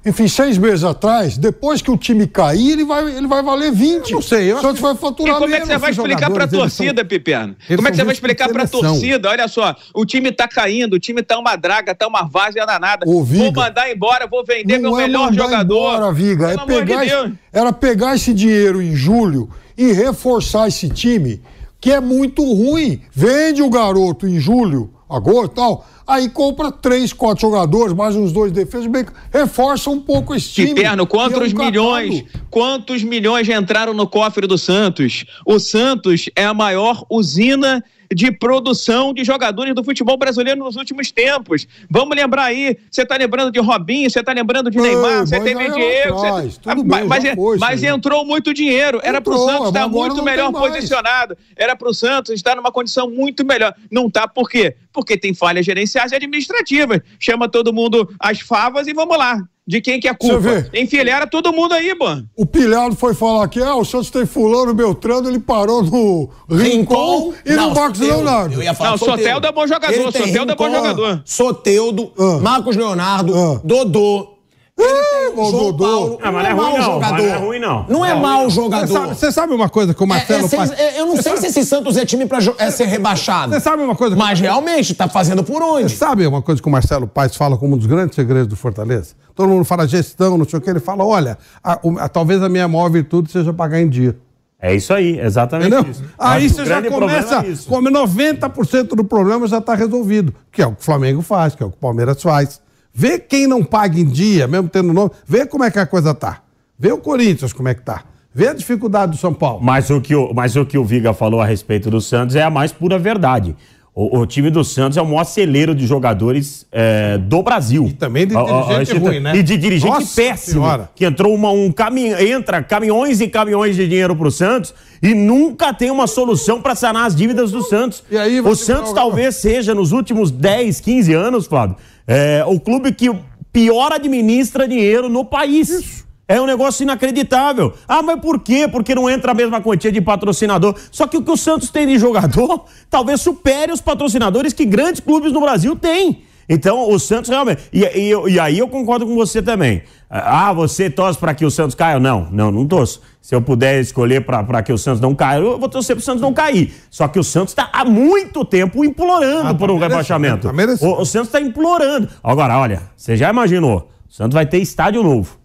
enfim, 0.05 0.27
seis 0.29 0.57
meses 0.57 0.83
atrás, 0.83 1.37
depois 1.37 1.83
que 1.83 1.91
o 1.91 1.97
time 1.97 2.27
cair, 2.27 2.73
ele 2.73 2.85
vai, 2.85 3.15
ele 3.17 3.27
vai 3.27 3.43
valer 3.43 3.71
20. 3.71 4.11
Eu 4.11 4.15
não 4.17 4.23
sei, 4.23 4.51
eu 4.51 4.55
O 4.55 4.59
acho 4.59 4.67
Santos 4.69 4.81
vai 4.81 4.95
E 4.95 4.97
faturar 4.97 5.35
como 5.39 5.55
é 5.55 5.61
que 5.61 5.67
você 5.67 5.77
vai 5.79 5.91
explicar 5.91 6.17
pra 6.31 6.45
jogadores, 6.45 6.53
eles 6.55 6.77
torcida, 6.77 7.01
são- 7.03 7.09
Piperno? 7.09 7.57
Como 7.77 7.87
é 7.87 7.91
que 7.91 7.97
você 7.97 8.05
vai 8.05 8.15
explicar 8.15 8.49
pra 8.49 8.67
seleção. 8.67 8.93
torcida? 8.93 9.29
Olha 9.29 9.47
só, 9.49 9.77
o 9.95 10.07
time 10.07 10.33
tá 10.33 10.49
caindo, 10.49 10.95
o 10.95 10.99
time 10.99 11.23
tá 11.23 11.39
uma 11.39 11.55
draga, 11.57 11.95
tá 11.95 12.07
uma 12.07 12.23
várzea 12.23 12.65
danada. 12.65 13.05
Ô, 13.07 13.23
Viga, 13.23 13.45
Vou 13.45 13.53
mandar 13.65 13.91
embora, 13.91 14.27
vou 14.27 14.43
vender 14.45 14.79
meu 14.79 14.99
é 14.99 15.03
melhor 15.07 15.33
jogador. 15.35 15.95
Embora, 15.95 16.13
Viga. 16.13 16.53
É 16.53 16.57
de 16.57 16.65
pegar, 16.67 17.05
esse- 17.07 17.33
era 17.53 17.73
pegar 17.73 18.15
esse 18.17 18.33
dinheiro 18.33 18.81
em 18.81 18.97
julho 18.97 19.51
e 19.77 19.93
reforçar 19.93 20.67
esse 20.69 20.89
time, 20.89 21.43
que 21.79 21.93
é 21.93 22.01
muito 22.01 22.43
ruim. 22.43 23.01
Vende 23.13 23.63
o 23.63 23.69
garoto 23.69 24.27
em 24.27 24.39
julho, 24.41 24.93
agosto 25.11 25.53
e 25.53 25.55
tal. 25.55 25.87
Aí 26.07 26.29
compra 26.29 26.73
três, 26.73 27.13
quatro 27.13 27.43
jogadores, 27.43 27.95
mais 27.95 28.17
uns 28.17 28.33
dois 28.33 28.51
defesas, 28.51 28.87
bem, 28.87 29.05
reforça 29.33 29.91
um 29.91 30.01
pouco 30.01 30.35
esse 30.35 30.49
time. 30.49 30.75
Piperno, 30.75 31.07
que 31.07 31.17
é 31.17 31.19
um 31.19 31.23
quantos 31.23 31.53
catado. 31.53 31.65
milhões, 31.65 32.25
quantos 32.51 33.05
milhões 33.05 33.47
já 33.47 33.57
entraram 33.57 33.95
no 33.95 34.07
cofre 34.07 34.47
do 34.47 34.59
Santos? 34.59 35.25
O 35.47 35.59
Santos 35.59 36.29
é 36.35 36.45
a 36.45 36.55
maior 36.55 37.05
usina 37.09 37.85
de 38.13 38.33
produção 38.33 39.15
de 39.15 39.23
jogadores 39.23 39.75
do 39.75 39.85
futebol 39.85 40.17
brasileiro 40.17 40.59
nos 40.59 40.75
últimos 40.77 41.13
tempos. 41.13 41.67
Vamos 41.89 42.17
lembrar 42.17 42.45
aí, 42.45 42.77
você 42.91 43.07
tá 43.07 43.17
lembrando 43.17 43.53
de 43.53 43.61
Robinho, 43.61 44.11
você 44.11 44.23
tá 44.23 44.33
lembrando 44.33 44.71
de 44.71 44.79
Ei, 44.79 44.83
Neymar, 44.83 45.27
você 45.27 45.39
teve 45.41 45.71
Diego, 45.71 46.19
você- 46.19 46.27
atrás, 46.27 46.59
tudo 46.59 46.85
mas, 46.85 47.01
bem, 47.01 47.09
mas, 47.09 47.23
já 47.23 47.35
foi 47.37 47.59
mas 47.59 47.83
entrou 47.85 48.25
muito 48.25 48.53
dinheiro, 48.53 49.01
era 49.03 49.21
pro 49.21 49.35
Entrou, 49.35 49.49
Santos 49.49 49.69
estar 49.69 49.83
agora 49.85 50.09
muito 50.13 50.25
melhor 50.25 50.53
tem 50.53 50.61
posicionado, 50.61 51.37
era 51.57 51.77
pro 51.77 51.95
Santos 51.95 52.35
estar 52.35 52.57
numa 52.57 52.73
condição 52.73 53.09
muito 53.09 53.45
melhor. 53.45 53.75
Não 53.91 54.11
tá 54.11 54.27
por 54.27 54.49
quê? 54.51 54.75
Porque 54.93 55.17
tem 55.17 55.33
falhas 55.33 55.65
gerenciais 55.65 56.11
e 56.11 56.17
administrativas. 56.17 57.01
Chama 57.19 57.49
todo 57.49 57.73
mundo 57.73 58.13
às 58.19 58.41
favas 58.41 58.89
e 58.89 58.93
vamos 58.93 59.17
lá. 59.17 59.41
De 59.71 59.81
quem 59.81 60.01
que 60.01 60.09
é 60.09 60.11
a 60.11 60.14
culpa? 60.16 60.66
Enfileira 60.75 61.29
todo 61.29 61.53
mundo 61.53 61.75
aí, 61.75 61.95
mano. 61.97 62.29
O 62.37 62.45
Pilhado 62.45 62.97
foi 62.97 63.14
falar 63.14 63.47
que 63.47 63.62
ah, 63.62 63.77
o 63.77 63.85
Santos 63.85 64.11
tem 64.11 64.27
fulano, 64.27 64.75
Beltrano, 64.75 65.29
ele 65.29 65.39
parou 65.39 65.81
no 65.85 66.29
Rincon 66.51 67.33
e 67.47 67.53
no 67.53 67.73
Marcos 67.73 67.99
Soteldo. 68.01 68.25
Leonardo. 68.25 68.55
Eu 68.55 68.62
ia 68.64 68.75
falar 68.75 68.91
Não, 68.91 68.99
Soteldo. 68.99 69.21
Soteldo 69.23 69.47
é 69.47 69.53
bom 69.53 69.66
jogador, 69.68 70.12
tem 70.12 70.23
Soteldo 70.27 70.53
é 70.53 70.55
bom 70.57 70.64
Rincon, 70.64 70.77
jogador. 70.77 71.23
Soteudo, 71.25 72.12
Ah. 72.18 72.39
Marcos 72.43 72.75
Leonardo, 72.75 73.33
Ah. 73.33 73.61
Dodô. 73.62 74.39
Ele 74.83 75.33
tem 75.35 75.43
o 75.43 75.51
João. 75.51 75.76
Paulo. 75.76 76.18
Ah, 76.22 76.33
mas 76.33 76.43
não 76.45 76.51
é 76.51 76.55
mau 76.55 76.70
ruim 76.70 76.78
não, 76.78 76.85
jogador. 76.85 77.01
mas 77.14 77.22
não 77.24 77.35
é 77.35 77.37
ruim 77.39 77.59
não. 77.61 77.87
Não 77.89 78.05
é 78.07 78.14
mau 78.14 78.45
Você 78.51 78.57
jogador. 78.57 78.87
sabe, 78.93 79.14
você 79.14 79.33
sabe 79.33 79.55
uma 79.55 79.68
coisa 79.68 79.95
que 79.95 80.03
o 80.03 80.05
É- 80.05 80.07
Marcelo 80.09 80.45
é 80.45 80.49
sem- 80.49 80.59
faz? 80.59 80.70
é- 80.72 81.01
eu 81.01 81.07
não 81.07 81.16
sei 81.20 81.37
se 81.37 81.47
esse 81.47 81.64
Santos 81.64 81.97
é 81.97 82.05
time 82.05 82.26
pra 82.26 82.39
é 82.59 82.70
ser 82.70 82.87
rebaixado. 82.87 83.53
Você 83.53 83.61
sabe 83.61 83.83
uma 83.83 83.95
coisa? 83.95 84.14
que- 84.16 84.22
Mas 84.22 84.41
realmente, 84.41 84.95
tá 84.95 85.09
fazendo 85.09 85.45
por 85.45 85.62
Você 85.62 85.85
onde? 85.85 85.97
sabe 85.97 86.26
uma 86.26 86.43
coisa 86.43 86.61
que 86.61 86.68
o 86.68 86.70
Marcelo 86.70 87.07
Paes 87.07 87.37
fala 87.37 87.57
como 87.57 87.74
um 87.74 87.78
dos 87.78 87.87
grandes 87.87 88.14
segredos 88.14 88.49
do 88.49 88.57
Fortaleza? 88.57 89.14
Todo 89.35 89.49
mundo 89.49 89.64
fala 89.64 89.87
gestão, 89.87 90.37
não 90.37 90.49
sei 90.49 90.59
o 90.59 90.62
que. 90.62 90.68
Ele 90.70 90.81
fala: 90.81 91.05
olha, 91.05 91.39
a- 91.62 91.78
a- 92.01 92.09
talvez 92.09 92.43
a 92.43 92.49
minha 92.49 92.66
maior 92.68 92.91
virtude 92.91 93.31
seja 93.31 93.53
pagar 93.53 93.81
em 93.81 93.89
dia. 93.89 94.16
É 94.62 94.74
isso 94.74 94.93
aí, 94.93 95.18
exatamente 95.18 95.68
Entendeu? 95.72 95.91
isso. 95.91 96.05
Aí 96.18 96.43
que 96.47 96.55
você 96.55 96.66
já 96.66 96.83
começa, 96.83 97.37
é 97.37 97.55
como 97.66 97.89
90% 97.91 98.95
do 98.95 99.03
problema 99.05 99.47
já 99.47 99.57
está 99.57 99.74
resolvido, 99.74 100.35
que 100.53 100.61
é 100.61 100.66
o 100.66 100.72
que 100.72 100.83
o 100.83 100.85
Flamengo 100.85 101.22
faz, 101.22 101.55
que 101.55 101.62
é 101.62 101.66
o 101.66 101.70
que 101.70 101.76
o 101.76 101.81
Palmeiras 101.81 102.20
faz. 102.22 102.61
Vê 102.93 103.18
quem 103.18 103.47
não 103.47 103.62
paga 103.64 103.99
em 103.99 104.05
dia, 104.05 104.47
mesmo 104.47 104.68
tendo 104.68 104.93
nome. 104.93 105.11
Vê 105.26 105.47
como 105.47 105.64
é 105.64 105.70
que 105.70 105.78
a 105.78 105.86
coisa 105.86 106.14
tá. 106.14 106.43
Vê 106.78 106.93
o 106.93 106.99
Corinthians 106.99 107.53
como 107.53 107.68
é 107.68 107.74
que 107.74 107.82
tá. 107.82 108.05
Vê 108.34 108.49
a 108.49 108.55
dificuldade 108.55 109.12
do 109.12 109.18
São 109.18 109.34
Paulo. 109.34 109.61
Mas 109.62 109.91
o 109.91 110.01
que 110.01 110.14
o, 110.14 110.32
mas 110.32 110.57
o, 110.57 110.64
que 110.64 110.78
o 110.78 110.84
Viga 110.84 111.12
falou 111.12 111.41
a 111.41 111.47
respeito 111.47 111.91
do 111.91 112.01
Santos 112.01 112.36
é 112.36 112.43
a 112.43 112.51
mais 112.51 112.72
pura 112.72 112.99
verdade. 112.99 113.57
O, 113.93 114.20
o 114.20 114.26
time 114.26 114.51
do 114.51 114.62
Santos 114.62 114.97
é 114.97 115.03
o 115.03 115.05
maior 115.05 115.24
celeiro 115.24 115.74
de 115.74 115.84
jogadores 115.84 116.64
é, 116.70 117.18
do 117.18 117.43
Brasil. 117.43 117.86
E 117.88 117.93
também 117.93 118.24
de 118.24 118.34
dirigente 118.36 118.97
ruim, 118.97 119.18
né? 119.20 119.36
E 119.36 119.43
de 119.43 119.57
dirigente 119.57 119.93
Nossa 119.93 120.14
péssimo. 120.22 120.62
Senhora. 120.62 120.91
Que 120.95 121.05
entrou 121.05 121.34
uma, 121.34 121.51
um 121.51 121.72
caminho, 121.72 122.16
entra 122.20 122.62
caminhões 122.62 123.20
e 123.20 123.26
caminhões 123.26 123.74
de 123.74 123.88
dinheiro 123.88 124.14
pro 124.14 124.30
Santos 124.30 124.72
e 125.03 125.12
nunca 125.12 125.74
tem 125.74 125.91
uma 125.91 126.07
solução 126.07 126.62
para 126.62 126.76
sanar 126.76 127.07
as 127.07 127.16
dívidas 127.16 127.51
do 127.51 127.62
Santos. 127.62 128.05
E 128.09 128.41
o 128.41 128.55
Santos 128.55 128.93
o- 128.93 128.95
talvez 128.95 129.34
seja, 129.36 129.74
nos 129.74 129.91
últimos 129.91 130.30
10, 130.30 130.78
15 130.78 131.12
anos, 131.12 131.47
Flávio, 131.47 131.74
é, 132.07 132.45
o 132.47 132.59
clube 132.59 132.93
que 132.93 133.11
pior 133.53 133.93
administra 133.93 134.67
dinheiro 134.67 135.09
no 135.09 135.25
país. 135.25 136.05
É 136.27 136.41
um 136.41 136.47
negócio 136.47 136.85
inacreditável. 136.85 137.75
Ah, 137.89 138.03
mas 138.03 138.21
por 138.21 138.39
quê? 138.39 138.69
Porque 138.69 138.95
não 138.95 139.11
entra 139.11 139.33
a 139.33 139.35
mesma 139.35 139.61
quantia 139.61 139.91
de 139.91 140.01
patrocinador. 140.01 140.77
Só 140.93 141.09
que 141.09 141.17
o 141.17 141.23
que 141.23 141.31
o 141.33 141.37
Santos 141.37 141.71
tem 141.71 141.89
de 141.89 141.99
jogador 141.99 142.67
talvez 142.89 143.21
supere 143.21 143.73
os 143.73 143.81
patrocinadores 143.81 144.53
que 144.53 144.65
grandes 144.65 145.01
clubes 145.01 145.33
no 145.33 145.41
Brasil 145.41 145.75
têm. 145.75 146.23
Então, 146.53 146.91
o 146.91 146.99
Santos 146.99 147.31
realmente. 147.31 147.63
E, 147.73 147.85
e 147.85 148.33
e 148.33 148.41
aí 148.41 148.59
eu 148.59 148.67
concordo 148.67 149.07
com 149.07 149.15
você 149.15 149.41
também. 149.41 149.83
Ah, 150.11 150.53
você 150.53 150.91
torce 150.91 151.17
para 151.17 151.33
que 151.33 151.45
o 151.47 151.51
Santos 151.51 151.77
caia? 151.77 152.01
Não, 152.01 152.27
não, 152.33 152.51
não 152.51 152.67
torço. 152.67 153.01
Se 153.23 153.35
eu 153.37 153.41
puder 153.41 153.81
escolher 153.81 154.25
para 154.27 154.61
que 154.61 154.73
o 154.73 154.77
Santos 154.77 155.01
não 155.01 155.15
caia, 155.15 155.39
eu 155.39 155.59
vou 155.61 155.69
torcer 155.69 155.95
para 155.95 156.01
o 156.03 156.05
Santos 156.05 156.21
não 156.21 156.35
cair. 156.35 156.75
Só 156.91 157.07
que 157.07 157.21
o 157.21 157.23
Santos 157.25 157.53
está 157.53 157.71
há 157.73 157.85
muito 157.85 158.45
tempo 158.45 158.85
implorando 158.85 159.49
Ah, 159.51 159.55
por 159.55 159.69
tá 159.69 159.73
um 159.75 159.79
merecendo, 159.79 159.89
rebaixamento. 159.91 160.49
tá. 160.49 160.87
O, 160.87 161.03
o 161.03 161.07
Santos 161.07 161.29
está 161.29 161.41
implorando. 161.41 162.09
Agora, 162.23 162.59
olha, 162.59 162.83
você 162.97 163.17
já 163.17 163.31
imaginou? 163.31 163.89
O 164.11 164.13
Santos 164.13 164.35
vai 164.35 164.45
ter 164.45 164.59
estádio 164.59 165.05
novo. 165.05 165.39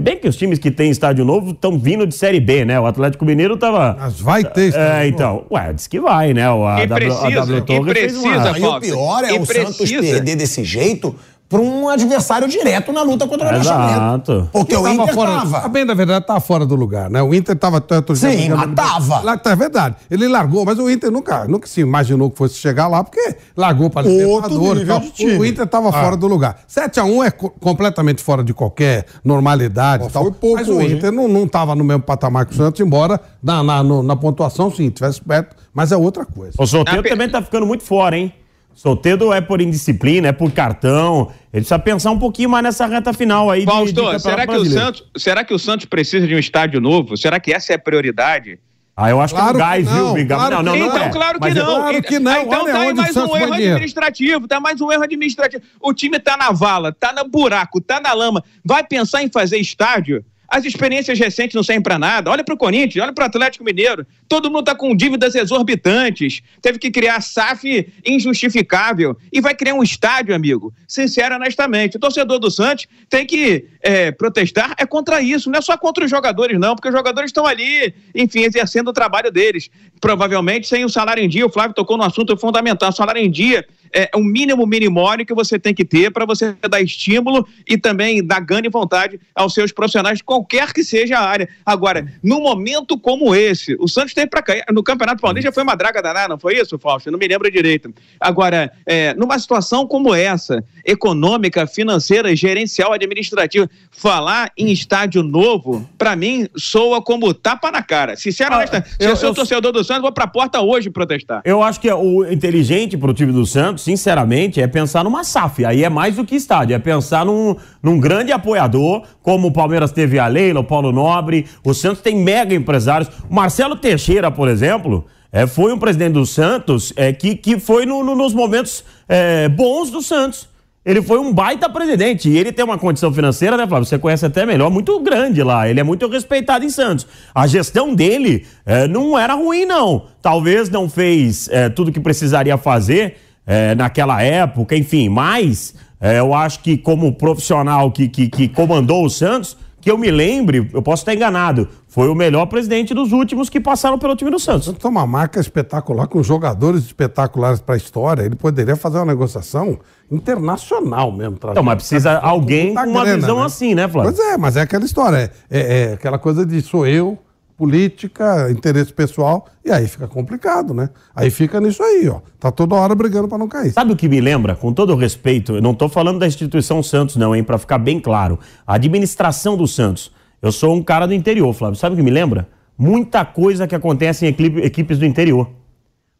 Se 0.00 0.02
bem 0.02 0.16
que 0.16 0.26
os 0.26 0.34
times 0.36 0.58
que 0.58 0.70
têm 0.70 0.90
estádio 0.90 1.26
novo 1.26 1.50
estão 1.50 1.78
vindo 1.78 2.06
de 2.06 2.14
Série 2.14 2.40
B, 2.40 2.64
né? 2.64 2.80
O 2.80 2.86
Atlético 2.86 3.22
Mineiro 3.22 3.58
tava. 3.58 3.94
Mas 4.00 4.18
vai 4.18 4.42
ter 4.42 4.68
estádio 4.68 4.88
É, 4.88 4.96
novo. 5.02 5.08
então. 5.14 5.44
Ué, 5.50 5.72
diz 5.74 5.86
que 5.86 6.00
vai, 6.00 6.32
né? 6.32 6.50
O, 6.50 6.66
a 6.66 6.76
Quem 6.76 6.86
W- 6.88 7.12
a 7.12 7.16
precisa, 7.20 7.40
W 7.40 7.60
Torre 7.66 7.92
fez 7.92 8.16
uma- 8.16 8.22
precisa, 8.32 8.52
Aí 8.54 8.60
o 8.62 8.64
Fausto, 8.64 8.80
pior 8.80 9.24
é 9.24 9.34
e 9.34 9.38
o 9.38 9.44
Santos 9.44 9.76
precisa. 9.76 10.00
perder 10.00 10.36
desse 10.36 10.64
jeito 10.64 11.14
para 11.50 11.60
um 11.60 11.88
adversário 11.88 12.46
direto 12.46 12.92
na 12.92 13.02
luta 13.02 13.26
contra 13.26 13.48
o 13.48 13.50
rebaixamento. 13.50 14.30
Exato. 14.32 14.48
Porque 14.52 14.76
o 14.76 14.82
Tava 14.84 14.94
Inter 14.94 15.14
fora, 15.14 15.30
tava. 15.32 15.58
A 15.58 15.68
bem 15.68 15.84
da 15.84 15.94
verdade, 15.94 16.24
tava 16.24 16.38
fora 16.40 16.64
do 16.64 16.76
lugar, 16.76 17.10
né? 17.10 17.20
O 17.20 17.34
Inter 17.34 17.56
tava. 17.56 17.80
tanto 17.80 18.14
Sim, 18.14 18.50
mas 18.50 18.72
tava. 18.72 19.20
Lá, 19.20 19.36
tá, 19.36 19.50
é 19.50 19.56
verdade. 19.56 19.96
Ele 20.08 20.28
largou, 20.28 20.64
mas 20.64 20.78
o 20.78 20.88
Inter 20.88 21.10
nunca, 21.10 21.46
nunca 21.48 21.66
se 21.66 21.80
imaginou 21.80 22.30
que 22.30 22.38
fosse 22.38 22.54
chegar 22.54 22.86
lá, 22.86 23.02
porque 23.02 23.34
largou 23.56 23.90
para 23.90 24.06
Outro 24.08 24.20
Libertadores. 24.22 24.70
e 24.70 24.78
nível 24.78 24.94
tal. 24.94 25.04
de 25.04 25.10
time. 25.10 25.38
O 25.38 25.44
Inter 25.44 25.66
tava 25.66 25.88
Ah. 25.88 25.92
fora 25.92 26.16
do 26.16 26.28
lugar. 26.28 26.60
7x1 26.68 27.24
é 27.26 27.30
co- 27.32 27.50
completamente 27.50 28.22
fora 28.22 28.44
de 28.44 28.54
qualquer 28.54 29.06
normalidade 29.24 30.04
e 30.06 30.08
tal. 30.10 30.22
foi 30.22 30.32
pouco 30.32 30.56
mas 30.56 30.68
o 30.68 30.76
hoje, 30.76 30.94
Inter 30.94 31.10
não, 31.10 31.26
não 31.26 31.48
tava 31.48 31.74
no 31.74 31.82
mesmo 31.82 32.02
patamar 32.04 32.46
que 32.46 32.52
o 32.52 32.56
Santos, 32.56 32.80
embora 32.80 33.20
na, 33.42 33.60
na, 33.64 33.82
no- 33.82 34.04
na 34.04 34.14
pontuação, 34.14 34.70
sim, 34.70 34.88
tivesse 34.88 35.20
perto, 35.20 35.56
mas 35.74 35.90
é 35.90 35.96
outra 35.96 36.24
coisa. 36.24 36.52
O 36.58 36.64
Soteldo 36.66 37.00
A 37.00 37.02
pe- 37.02 37.08
também 37.08 37.28
tá 37.28 37.42
ficando 37.42 37.66
muito 37.66 37.82
fora, 37.82 38.16
hein? 38.16 38.32
Soteldo 38.80 39.30
é 39.30 39.42
por 39.42 39.60
indisciplina, 39.60 40.28
é 40.28 40.32
por 40.32 40.50
cartão. 40.52 41.30
Ele 41.52 41.60
precisa 41.60 41.78
pensar 41.78 42.12
um 42.12 42.18
pouquinho 42.18 42.48
mais 42.48 42.64
nessa 42.64 42.86
reta 42.86 43.12
final 43.12 43.50
aí 43.50 43.62
Fausto, 43.62 44.18
será 44.18 44.46
que, 44.46 44.56
o. 44.56 44.64
Santos, 44.64 45.04
será 45.18 45.44
que 45.44 45.52
o 45.52 45.58
Santos 45.58 45.84
precisa 45.84 46.26
de 46.26 46.34
um 46.34 46.38
estádio 46.38 46.80
novo? 46.80 47.14
Será 47.14 47.38
que 47.38 47.52
essa 47.52 47.74
é 47.74 47.76
a 47.76 47.78
prioridade? 47.78 48.58
Ah, 48.96 49.10
eu 49.10 49.20
acho 49.20 49.34
Claro 49.34 49.48
que 49.48 49.52
é 49.52 49.64
um 49.64 49.66
gás, 49.66 49.84
não, 49.86 50.14
viu, 50.14 50.26
claro 50.26 50.56
não, 50.56 50.62
não, 50.62 50.72
não, 50.76 50.78
não. 50.78 50.88
então, 50.88 51.02
é. 51.02 51.10
claro 51.10 51.34
que 51.34 51.40
Mas 51.40 51.56
é- 51.56 51.58
não. 51.58 51.74
Claro 51.74 52.02
que 52.02 52.18
não. 52.18 52.32
ah, 52.32 52.40
Então 52.42 52.62
Olha 52.62 52.72
tá 52.72 52.80
aí 52.80 52.94
mais 52.94 53.16
um 53.16 53.36
erro 53.36 53.52
administrativo, 53.52 54.48
tá 54.48 54.60
mais 54.60 54.80
um 54.80 54.90
erro 54.90 55.02
administrativo. 55.02 55.62
O 55.78 55.92
time 55.92 56.18
tá 56.18 56.38
na 56.38 56.50
vala, 56.50 56.90
tá 56.90 57.12
no 57.12 57.28
buraco, 57.28 57.82
tá 57.82 58.00
na 58.00 58.14
lama. 58.14 58.42
Vai 58.64 58.82
pensar 58.82 59.22
em 59.22 59.30
fazer 59.30 59.58
estádio? 59.58 60.24
As 60.50 60.64
experiências 60.64 61.16
recentes 61.16 61.54
não 61.54 61.62
servem 61.62 61.82
pra 61.82 61.96
nada. 61.98 62.28
Olha 62.28 62.42
pro 62.42 62.56
Corinthians, 62.56 63.04
olha 63.04 63.12
pro 63.12 63.24
Atlético 63.24 63.62
Mineiro. 63.64 64.04
Todo 64.28 64.50
mundo 64.50 64.64
tá 64.64 64.74
com 64.74 64.96
dívidas 64.96 65.36
exorbitantes. 65.36 66.42
Teve 66.60 66.78
que 66.78 66.90
criar 66.90 67.20
SAF 67.20 67.86
injustificável. 68.04 69.16
E 69.32 69.40
vai 69.40 69.54
criar 69.54 69.74
um 69.74 69.82
estádio, 69.82 70.34
amigo. 70.34 70.74
Sincero, 70.88 71.36
honestamente. 71.36 71.96
O 71.96 72.00
torcedor 72.00 72.40
do 72.40 72.50
Santos 72.50 72.88
tem 73.08 73.24
que 73.24 73.66
é, 73.80 74.10
protestar 74.10 74.74
é 74.78 74.86
contra 74.86 75.20
isso. 75.20 75.50
Não 75.50 75.58
é 75.58 75.62
só 75.62 75.76
contra 75.76 76.04
os 76.04 76.10
jogadores, 76.10 76.58
não, 76.58 76.74
porque 76.74 76.88
os 76.88 76.94
jogadores 76.94 77.28
estão 77.28 77.46
ali, 77.46 77.94
enfim, 78.14 78.40
exercendo 78.40 78.88
o 78.88 78.92
trabalho 78.92 79.30
deles. 79.30 79.70
Provavelmente 80.00 80.68
sem 80.68 80.84
o 80.84 80.88
salário 80.88 81.22
em 81.22 81.28
dia. 81.28 81.46
O 81.46 81.50
Flávio 81.50 81.74
tocou 81.74 81.96
no 81.96 82.04
assunto 82.04 82.36
fundamental. 82.36 82.90
O 82.90 82.92
salário 82.92 83.22
em 83.22 83.30
dia 83.30 83.66
é 83.92 84.10
o 84.14 84.20
mínimo 84.20 84.66
minimório 84.66 85.26
que 85.26 85.34
você 85.34 85.58
tem 85.58 85.74
que 85.74 85.84
ter 85.84 86.10
para 86.10 86.24
você 86.24 86.54
dar 86.68 86.80
estímulo 86.80 87.46
e 87.68 87.76
também 87.76 88.24
dar 88.24 88.40
ganho 88.40 88.66
e 88.66 88.68
vontade 88.68 89.20
aos 89.34 89.52
seus 89.52 89.72
profissionais, 89.72 90.22
qualquer 90.22 90.72
que 90.72 90.84
seja 90.84 91.18
a 91.18 91.28
área. 91.28 91.48
Agora, 91.64 92.06
num 92.22 92.40
momento 92.40 92.98
como 92.98 93.34
esse, 93.34 93.76
o 93.80 93.88
Santos 93.88 94.14
teve 94.14 94.28
para 94.28 94.42
cair. 94.42 94.64
No 94.72 94.82
Campeonato 94.82 95.20
Paulista 95.20 95.52
foi 95.52 95.62
uma 95.62 95.74
draga 95.74 96.00
danada, 96.00 96.28
não 96.28 96.38
foi 96.38 96.56
isso, 96.58 96.78
Fausto? 96.78 97.08
Eu 97.08 97.12
não 97.12 97.18
me 97.18 97.26
lembro 97.26 97.50
direito. 97.50 97.92
Agora, 98.20 98.72
é, 98.86 99.14
numa 99.14 99.38
situação 99.38 99.86
como 99.86 100.14
essa, 100.14 100.64
econômica, 100.84 101.66
financeira, 101.66 102.34
gerencial, 102.34 102.92
administrativa, 102.92 103.68
falar 103.90 104.50
em 104.56 104.70
estádio 104.72 105.22
novo, 105.22 105.86
para 105.98 106.16
mim, 106.16 106.48
soa 106.56 107.02
como 107.02 107.34
tapa 107.34 107.70
na 107.70 107.82
cara. 107.82 108.16
Sincero, 108.16 108.54
Ah, 108.54 108.58
honesta, 108.58 108.82
se 108.98 109.04
eu- 109.04 109.10
eu 109.10 109.16
sou 109.16 109.28
eu- 109.30 109.34
torcedor 109.34 109.72
do 109.72 109.84
Santos, 109.84 110.02
vou 110.02 110.12
pra 110.12 110.26
porta 110.26 110.60
hoje 110.60 110.88
protestar. 110.88 111.42
Eu 111.44 111.62
acho 111.62 111.78
que 111.80 111.88
é 111.88 111.94
o 111.94 112.24
inteligente 112.30 112.96
pro 112.96 113.12
time 113.12 113.30
do 113.32 113.44
Santos, 113.44 113.84
sinceramente, 113.84 114.60
é 114.60 114.66
pensar 114.66 115.04
numa 115.04 115.22
SAF. 115.22 115.64
Aí 115.64 115.84
é 115.84 115.88
mais 115.90 116.16
do 116.16 116.24
que 116.24 116.34
estádio, 116.34 116.74
é 116.74 116.78
pensar 116.78 117.26
num, 117.26 117.54
num 117.82 117.98
grande 118.00 118.32
apoiador, 118.32 119.02
como 119.22 119.48
o 119.48 119.52
Palmeiras 119.52 119.92
teve 119.92 120.18
a 120.18 120.26
Leila, 120.26 120.60
o 120.60 120.64
Paulo 120.64 120.92
Nobre. 120.92 121.46
O 121.64 121.74
Santos 121.74 122.00
tem 122.00 122.16
mega 122.16 122.54
empresários. 122.54 123.10
O 123.28 123.34
Marcelo 123.34 123.76
Teixeira, 123.76 124.30
por 124.30 124.48
exemplo, 124.48 125.04
é, 125.30 125.46
foi 125.46 125.72
um 125.74 125.78
presidente 125.78 126.14
do 126.14 126.24
Santos 126.24 126.92
é, 126.96 127.12
que, 127.12 127.34
que 127.36 127.58
foi 127.60 127.84
no- 127.84 128.02
no- 128.02 128.16
nos 128.16 128.32
momentos 128.32 128.82
é, 129.08 129.48
bons 129.48 129.90
do 129.90 130.00
Santos. 130.00 130.48
Ele 130.84 131.02
foi 131.02 131.18
um 131.18 131.30
baita 131.30 131.68
presidente 131.68 132.30
e 132.30 132.38
ele 132.38 132.52
tem 132.52 132.64
uma 132.64 132.78
condição 132.78 133.12
financeira, 133.12 133.54
né, 133.54 133.66
Flávio? 133.66 133.84
Você 133.84 133.98
conhece 133.98 134.24
até 134.24 134.46
melhor, 134.46 134.70
muito 134.70 134.98
grande 135.00 135.42
lá. 135.42 135.68
Ele 135.68 135.78
é 135.78 135.82
muito 135.82 136.08
respeitado 136.08 136.64
em 136.64 136.70
Santos. 136.70 137.06
A 137.34 137.46
gestão 137.46 137.94
dele 137.94 138.46
eh, 138.64 138.88
não 138.88 139.18
era 139.18 139.34
ruim, 139.34 139.66
não. 139.66 140.06
Talvez 140.22 140.70
não 140.70 140.88
fez 140.88 141.50
eh, 141.52 141.68
tudo 141.68 141.92
que 141.92 142.00
precisaria 142.00 142.56
fazer 142.56 143.16
eh, 143.46 143.74
naquela 143.74 144.22
época, 144.22 144.74
enfim, 144.74 145.10
mas 145.10 145.74
eh, 146.00 146.18
eu 146.18 146.32
acho 146.32 146.60
que 146.60 146.78
como 146.78 147.12
profissional 147.12 147.90
que, 147.90 148.08
que, 148.08 148.28
que 148.28 148.48
comandou 148.48 149.04
o 149.04 149.10
Santos, 149.10 149.58
que 149.80 149.90
eu 149.90 149.98
me 149.98 150.10
lembre, 150.10 150.70
eu 150.72 150.80
posso 150.80 151.02
estar 151.02 151.14
enganado, 151.14 151.68
foi 151.90 152.08
o 152.08 152.14
melhor 152.14 152.46
presidente 152.46 152.94
dos 152.94 153.10
últimos 153.10 153.48
que 153.50 153.60
passaram 153.60 153.98
pelo 153.98 154.14
time 154.14 154.30
do 154.30 154.38
Santos. 154.38 154.66
Santos 154.66 154.84
uma 154.88 155.04
marca 155.06 155.40
espetacular, 155.40 156.06
com 156.06 156.22
jogadores 156.22 156.84
espetaculares 156.84 157.60
para 157.60 157.74
a 157.74 157.78
história. 157.78 158.22
Ele 158.22 158.36
poderia 158.36 158.76
fazer 158.76 158.98
uma 158.98 159.06
negociação 159.06 159.76
internacional 160.10 161.10
mesmo. 161.10 161.36
trazer 161.36 161.54
Então, 161.54 161.64
mas 161.64 161.74
precisa 161.74 162.12
muita 162.12 162.26
alguém 162.26 162.74
com 162.74 162.80
uma 162.82 163.02
grana, 163.04 163.16
visão 163.18 163.42
assim, 163.42 163.74
né, 163.74 163.88
Flávio? 163.88 164.12
Pois 164.14 164.24
é, 164.32 164.38
mas 164.38 164.56
é 164.56 164.60
aquela 164.60 164.84
história. 164.84 165.16
É, 165.16 165.30
é- 165.50 165.82
é 165.90 165.92
aquela 165.94 166.16
coisa 166.18 166.46
de 166.46 166.62
sou 166.62 166.86
eu, 166.86 167.18
política, 167.58 168.48
interesse 168.50 168.92
pessoal, 168.92 169.46
e 169.64 169.70
aí 169.70 169.86
fica 169.86 170.06
complicado, 170.08 170.72
né? 170.72 170.88
Aí 171.14 171.28
fica 171.28 171.60
nisso 171.60 171.82
aí, 171.82 172.08
ó. 172.08 172.20
Tá 172.38 172.50
toda 172.50 172.74
hora 172.76 172.94
brigando 172.94 173.28
para 173.28 173.36
não 173.36 173.48
cair. 173.48 173.72
Sabe 173.72 173.92
o 173.92 173.96
que 173.96 174.08
me 174.08 174.20
lembra? 174.20 174.54
Com 174.54 174.72
todo 174.72 174.92
o 174.92 174.96
respeito, 174.96 175.56
eu 175.56 175.60
não 175.60 175.72
estou 175.72 175.88
falando 175.88 176.18
da 176.20 176.26
instituição 176.26 176.82
Santos, 176.82 177.16
não, 177.16 177.34
hein? 177.36 177.42
Para 177.44 177.58
ficar 177.58 177.78
bem 177.78 178.00
claro. 178.00 178.38
A 178.66 178.74
administração 178.76 179.56
do 179.56 179.66
Santos. 179.66 180.10
Eu 180.42 180.52
sou 180.52 180.74
um 180.74 180.82
cara 180.82 181.06
do 181.06 181.14
interior, 181.14 181.52
Flávio. 181.52 181.76
Sabe 181.78 181.94
o 181.94 181.96
que 181.96 182.02
me 182.02 182.10
lembra? 182.10 182.48
Muita 182.78 183.24
coisa 183.24 183.66
que 183.66 183.74
acontece 183.74 184.24
em 184.24 184.28
equipe- 184.28 184.60
equipes 184.60 184.98
do 184.98 185.04
interior. 185.04 185.48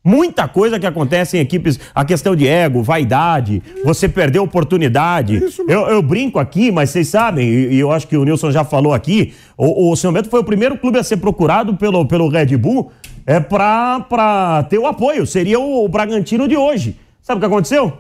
Muita 0.02 0.48
coisa 0.48 0.80
que 0.80 0.86
acontece 0.86 1.36
em 1.36 1.40
equipes, 1.40 1.78
a 1.94 2.06
questão 2.06 2.34
de 2.34 2.46
ego, 2.48 2.82
vaidade, 2.82 3.62
você 3.84 4.08
perdeu 4.08 4.42
oportunidade. 4.42 5.38
Eu, 5.68 5.80
eu 5.88 6.02
brinco 6.02 6.38
aqui, 6.38 6.72
mas 6.72 6.88
vocês 6.88 7.08
sabem, 7.08 7.46
e, 7.46 7.74
e 7.74 7.80
eu 7.80 7.92
acho 7.92 8.08
que 8.08 8.16
o 8.16 8.24
Nilson 8.24 8.50
já 8.50 8.64
falou 8.64 8.94
aqui, 8.94 9.34
o, 9.58 9.90
o 9.90 9.96
São 9.96 10.10
Bento 10.10 10.30
foi 10.30 10.40
o 10.40 10.44
primeiro 10.44 10.78
clube 10.78 10.98
a 10.98 11.02
ser 11.02 11.18
procurado 11.18 11.76
pelo, 11.76 12.06
pelo 12.06 12.28
Red 12.30 12.56
Bull 12.56 12.90
é, 13.26 13.38
para 13.40 14.62
ter 14.70 14.78
o 14.78 14.86
apoio. 14.86 15.26
Seria 15.26 15.60
o, 15.60 15.84
o 15.84 15.88
Bragantino 15.88 16.48
de 16.48 16.56
hoje. 16.56 16.96
Sabe 17.20 17.36
o 17.36 17.40
que 17.40 17.46
aconteceu? 17.46 17.92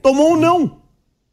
Tomou 0.00 0.34
um 0.34 0.36
não. 0.40 0.77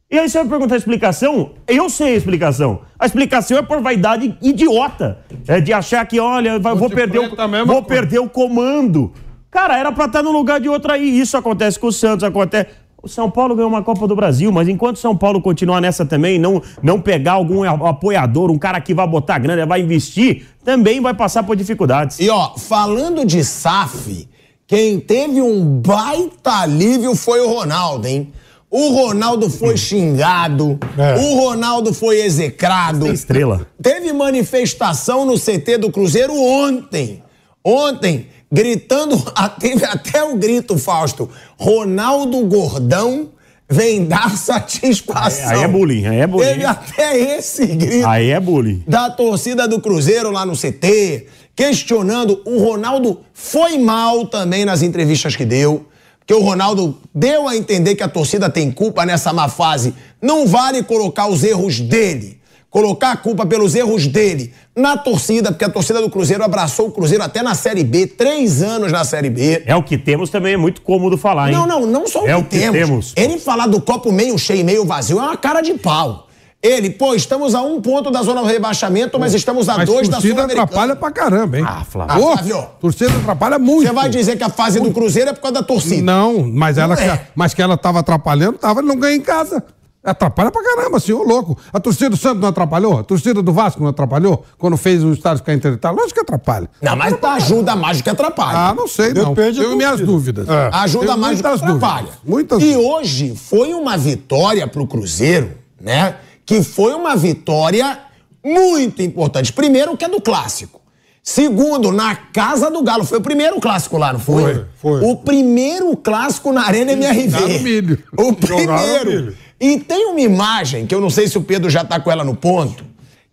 E 0.08 0.18
aí 0.18 0.28
você 0.28 0.38
vai 0.38 0.48
perguntar 0.48 0.74
a 0.74 0.78
explicação? 0.78 1.50
Eu 1.66 1.90
sei 1.90 2.14
a 2.14 2.16
explicação. 2.16 2.80
A 2.98 3.06
explicação 3.06 3.58
é 3.58 3.62
por 3.62 3.80
vaidade 3.80 4.36
idiota. 4.40 5.18
É 5.48 5.60
de 5.60 5.72
achar 5.72 6.06
que, 6.06 6.20
olha, 6.20 6.58
vai- 6.60 6.76
vou, 6.76 6.88
de 6.88 6.94
perder 6.94 7.18
o, 7.18 7.22
vou 7.66 7.82
coisa. 7.82 7.82
perder 7.82 8.18
o 8.20 8.28
comando. 8.28 9.12
Cara, 9.50 9.76
era 9.76 9.90
pra 9.90 10.04
estar 10.04 10.22
no 10.22 10.30
lugar 10.30 10.60
de 10.60 10.68
outro 10.68 10.92
aí. 10.92 11.18
Isso 11.18 11.36
acontece 11.36 11.78
com 11.78 11.88
o 11.88 11.92
Santos, 11.92 12.22
acontece. 12.22 12.70
O 13.02 13.08
São 13.08 13.28
Paulo 13.30 13.54
ganhou 13.56 13.68
uma 13.68 13.82
Copa 13.82 14.06
do 14.06 14.14
Brasil, 14.16 14.50
mas 14.52 14.68
enquanto 14.68 14.96
o 14.96 14.98
São 14.98 15.16
Paulo 15.16 15.40
continuar 15.40 15.80
nessa 15.80 16.04
também, 16.04 16.38
não, 16.38 16.62
não 16.82 17.00
pegar 17.00 17.32
algum 17.32 17.62
apoiador, 17.64 18.50
um 18.50 18.58
cara 18.58 18.80
que 18.80 18.94
vai 18.94 19.06
botar 19.06 19.38
grana, 19.38 19.66
vai 19.66 19.80
investir, 19.80 20.44
também 20.64 21.00
vai 21.00 21.14
passar 21.14 21.42
por 21.42 21.56
dificuldades. 21.56 22.18
E 22.20 22.28
ó, 22.30 22.54
falando 22.56 23.24
de 23.24 23.44
SAF, 23.44 24.28
quem 24.66 24.98
teve 24.98 25.40
um 25.42 25.80
baita 25.80 26.60
alívio 26.62 27.14
foi 27.14 27.40
o 27.40 27.48
Ronaldo, 27.48 28.06
hein? 28.08 28.32
O 28.78 28.90
Ronaldo 28.90 29.48
foi 29.48 29.74
xingado. 29.74 30.78
É. 30.98 31.14
O 31.18 31.34
Ronaldo 31.36 31.94
foi 31.94 32.20
execrado. 32.20 33.06
Tem 33.06 33.14
estrela. 33.14 33.66
Teve 33.82 34.12
manifestação 34.12 35.24
no 35.24 35.40
CT 35.40 35.78
do 35.78 35.90
Cruzeiro 35.90 36.34
ontem. 36.38 37.22
Ontem, 37.64 38.26
gritando, 38.52 39.16
teve 39.58 39.82
até 39.82 40.22
o 40.22 40.36
grito, 40.36 40.76
Fausto. 40.76 41.26
Ronaldo 41.58 42.44
Gordão 42.44 43.30
vem 43.66 44.04
dar 44.04 44.30
satisfação. 44.36 45.48
Aí 45.48 45.62
é 45.62 45.68
bullying, 45.68 46.06
aí 46.06 46.18
é 46.20 46.26
bullying. 46.26 46.46
Teve 46.46 46.64
até 46.66 47.18
esse 47.38 47.64
grito 47.64 48.06
Aí 48.06 48.28
é 48.28 48.38
bullying. 48.38 48.84
da 48.86 49.08
torcida 49.08 49.66
do 49.66 49.80
Cruzeiro 49.80 50.30
lá 50.30 50.44
no 50.44 50.52
CT, 50.54 51.28
questionando. 51.56 52.42
O 52.44 52.58
Ronaldo 52.58 53.22
foi 53.32 53.78
mal 53.78 54.26
também 54.26 54.66
nas 54.66 54.82
entrevistas 54.82 55.34
que 55.34 55.46
deu. 55.46 55.86
Porque 56.26 56.34
o 56.34 56.44
Ronaldo 56.44 56.98
deu 57.14 57.46
a 57.46 57.56
entender 57.56 57.94
que 57.94 58.02
a 58.02 58.08
torcida 58.08 58.50
tem 58.50 58.68
culpa 58.72 59.06
nessa 59.06 59.32
má 59.32 59.48
fase. 59.48 59.94
Não 60.20 60.44
vale 60.44 60.82
colocar 60.82 61.28
os 61.28 61.44
erros 61.44 61.78
dele. 61.78 62.40
Colocar 62.68 63.12
a 63.12 63.16
culpa 63.16 63.46
pelos 63.46 63.76
erros 63.76 64.08
dele 64.08 64.52
na 64.74 64.96
torcida, 64.96 65.52
porque 65.52 65.64
a 65.64 65.70
torcida 65.70 66.02
do 66.02 66.10
Cruzeiro 66.10 66.42
abraçou 66.42 66.88
o 66.88 66.90
Cruzeiro 66.90 67.22
até 67.22 67.42
na 67.42 67.54
Série 67.54 67.84
B, 67.84 68.08
três 68.08 68.60
anos 68.60 68.90
na 68.90 69.04
Série 69.04 69.30
B. 69.30 69.62
É 69.64 69.76
o 69.76 69.82
que 69.84 69.96
temos 69.96 70.28
também, 70.28 70.54
é 70.54 70.56
muito 70.56 70.82
cômodo 70.82 71.16
falar, 71.16 71.48
hein? 71.48 71.54
Não, 71.54 71.66
não, 71.66 71.86
não 71.86 72.08
só 72.08 72.24
o, 72.24 72.28
é 72.28 72.34
que, 72.34 72.40
o 72.40 72.44
que 72.44 72.58
temos. 72.58 72.72
temos. 72.76 73.14
Ele 73.16 73.38
falar 73.38 73.68
do 73.68 73.80
copo 73.80 74.10
meio 74.10 74.36
cheio 74.36 74.60
e 74.60 74.64
meio 74.64 74.84
vazio 74.84 75.18
é 75.20 75.22
uma 75.22 75.36
cara 75.36 75.60
de 75.60 75.74
pau. 75.74 76.25
Ele, 76.66 76.90
pô, 76.90 77.14
estamos 77.14 77.54
a 77.54 77.62
um 77.62 77.80
ponto 77.80 78.10
da 78.10 78.22
zona 78.22 78.40
do 78.42 78.46
rebaixamento, 78.46 79.18
mas 79.18 79.34
estamos 79.34 79.68
a 79.68 79.76
Mas 79.78 79.86
dois 79.88 80.08
da 80.08 80.14
torcida 80.16 80.34
Sul-Americana. 80.34 80.64
atrapalha 80.64 80.96
pra 80.96 81.10
caramba, 81.10 81.58
hein? 81.58 81.64
Ah, 81.66 81.84
Flávio. 81.84 82.24
Ô, 82.24 82.28
Ah, 82.28 82.36
Flávio. 82.38 82.66
torcida 82.80 83.16
atrapalha 83.16 83.58
muito. 83.58 83.86
Você 83.86 83.92
vai 83.94 84.08
dizer 84.08 84.36
que 84.36 84.44
a 84.44 84.48
fase 84.50 84.80
do 84.80 84.90
Cruzeiro 84.92 85.30
é 85.30 85.32
por 85.32 85.40
causa 85.40 85.54
da 85.54 85.62
torcida. 85.62 86.02
Não, 86.02 86.46
mas 86.52 86.76
ela 86.78 86.94
é. 87.00 87.26
mas 87.34 87.54
que 87.54 87.62
ela 87.62 87.76
tava 87.76 88.00
atrapalhando, 88.00 88.58
tava, 88.58 88.80
ele 88.80 88.88
não 88.88 88.96
ganha 88.96 89.16
em 89.16 89.20
casa. 89.20 89.62
Atrapalha 90.02 90.52
pra 90.52 90.62
caramba, 90.62 91.00
senhor 91.00 91.26
louco. 91.26 91.58
A 91.72 91.80
torcida 91.80 92.10
do 92.10 92.16
Santos 92.16 92.40
não 92.40 92.48
atrapalhou? 92.48 93.00
A 93.00 93.02
torcida 93.02 93.42
do 93.42 93.52
Vasco 93.52 93.82
não 93.82 93.90
atrapalhou? 93.90 94.44
Quando 94.56 94.76
fez 94.76 95.02
o 95.02 95.12
estádio 95.12 95.38
ficar 95.38 95.52
interditado? 95.52 95.96
Lógico 95.96 96.14
que 96.14 96.20
atrapalha. 96.20 96.70
Não, 96.80 96.94
mas 96.94 97.12
ajuda 97.20 97.74
mais 97.74 97.96
do 97.98 98.04
que 98.04 98.10
atrapalha. 98.10 98.56
Ah, 98.70 98.72
não 98.74 98.86
sei, 98.86 99.12
não. 99.12 99.34
Depende 99.34 99.58
da 99.58 99.64
Tenho 99.64 99.76
minhas 99.76 99.90
torcida. 100.00 100.12
dúvidas. 100.12 100.48
É. 100.48 100.70
Ajuda 100.72 101.06
Tenho 101.06 101.18
mais 101.18 101.38
do 101.38 101.42
que 101.42 101.48
muitas 101.48 101.62
atrapalha. 101.68 102.02
dúvidas. 102.02 102.20
Muitas 102.24 102.62
e 102.62 102.72
dúvidas. 102.72 102.84
hoje 102.86 103.34
foi 103.36 103.74
uma 103.74 103.96
vitória 103.98 104.64
pro 104.68 104.86
Cruzeiro, 104.86 105.50
né? 105.80 106.14
Que 106.46 106.62
foi 106.62 106.94
uma 106.94 107.16
vitória 107.16 107.98
muito 108.42 109.02
importante. 109.02 109.52
Primeiro, 109.52 109.96
que 109.96 110.04
é 110.04 110.08
do 110.08 110.20
clássico. 110.20 110.80
Segundo, 111.22 111.90
na 111.90 112.14
casa 112.14 112.70
do 112.70 112.82
Galo. 112.84 113.04
Foi 113.04 113.18
o 113.18 113.20
primeiro 113.20 113.60
clássico 113.60 113.98
lá, 113.98 114.12
não 114.12 114.20
foi? 114.20 114.54
Foi, 114.76 115.00
foi. 115.00 115.10
O 115.10 115.16
primeiro 115.16 115.96
clássico 115.96 116.52
na 116.52 116.64
Arena 116.64 116.92
MRV. 116.92 117.58
Milho. 117.58 117.98
O 118.16 118.32
primeiro. 118.32 119.10
milho. 119.10 119.36
E 119.60 119.80
tem 119.80 120.06
uma 120.06 120.20
imagem, 120.20 120.86
que 120.86 120.94
eu 120.94 121.00
não 121.00 121.10
sei 121.10 121.26
se 121.26 121.36
o 121.36 121.42
Pedro 121.42 121.68
já 121.68 121.84
tá 121.84 121.98
com 121.98 122.12
ela 122.12 122.22
no 122.22 122.36
ponto, 122.36 122.84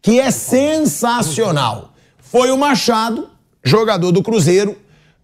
que 0.01 0.20
é 0.20 0.32
sensacional. 0.32 1.93
Foi 2.18 2.49
o 2.49 2.57
Machado, 2.57 3.30
jogador 3.64 4.11
do 4.11 4.24
Cruzeiro, 4.24 4.76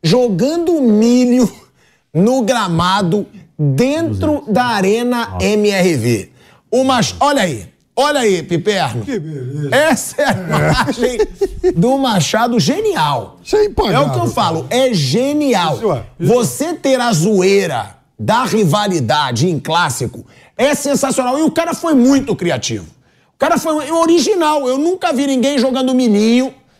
jogando 0.03 0.79
milho 0.81 1.51
no 2.13 2.43
gramado 2.43 3.25
dentro 3.57 4.43
da 4.47 4.65
Arena 4.65 5.37
MRV. 5.41 6.31
O 6.69 6.83
Mach... 6.83 7.15
Olha 7.19 7.41
aí, 7.41 7.67
olha 7.99 8.21
aí, 8.21 8.43
Piperno. 8.43 9.03
Que 9.03 9.19
beleza. 9.19 9.75
Essa 9.75 10.21
é 10.21 10.25
a 10.25 10.31
imagem 10.31 11.19
do 11.75 11.97
Machado 11.97 12.59
genial. 12.59 13.37
Isso 13.43 13.55
é 13.55 13.65
impagável, 13.65 13.99
É 13.99 14.05
o 14.05 14.13
que 14.13 14.19
eu 14.19 14.27
falo, 14.31 14.65
é 14.69 14.93
genial. 14.93 15.75
Isso 15.75 15.91
é, 15.91 16.03
isso 16.19 16.33
Você 16.33 16.73
ter 16.73 16.99
a 16.99 17.11
zoeira 17.11 17.95
da 18.17 18.43
rivalidade 18.43 19.49
em 19.49 19.59
clássico 19.59 20.25
é 20.57 20.75
sensacional. 20.75 21.37
E 21.39 21.41
o 21.41 21.51
cara 21.51 21.73
foi 21.73 21.93
muito 21.93 22.35
criativo. 22.35 22.85
O 23.33 23.39
cara 23.39 23.57
foi 23.57 23.89
original. 23.91 24.67
Eu 24.67 24.77
nunca 24.77 25.13
vi 25.13 25.25
ninguém 25.27 25.57
jogando 25.57 25.93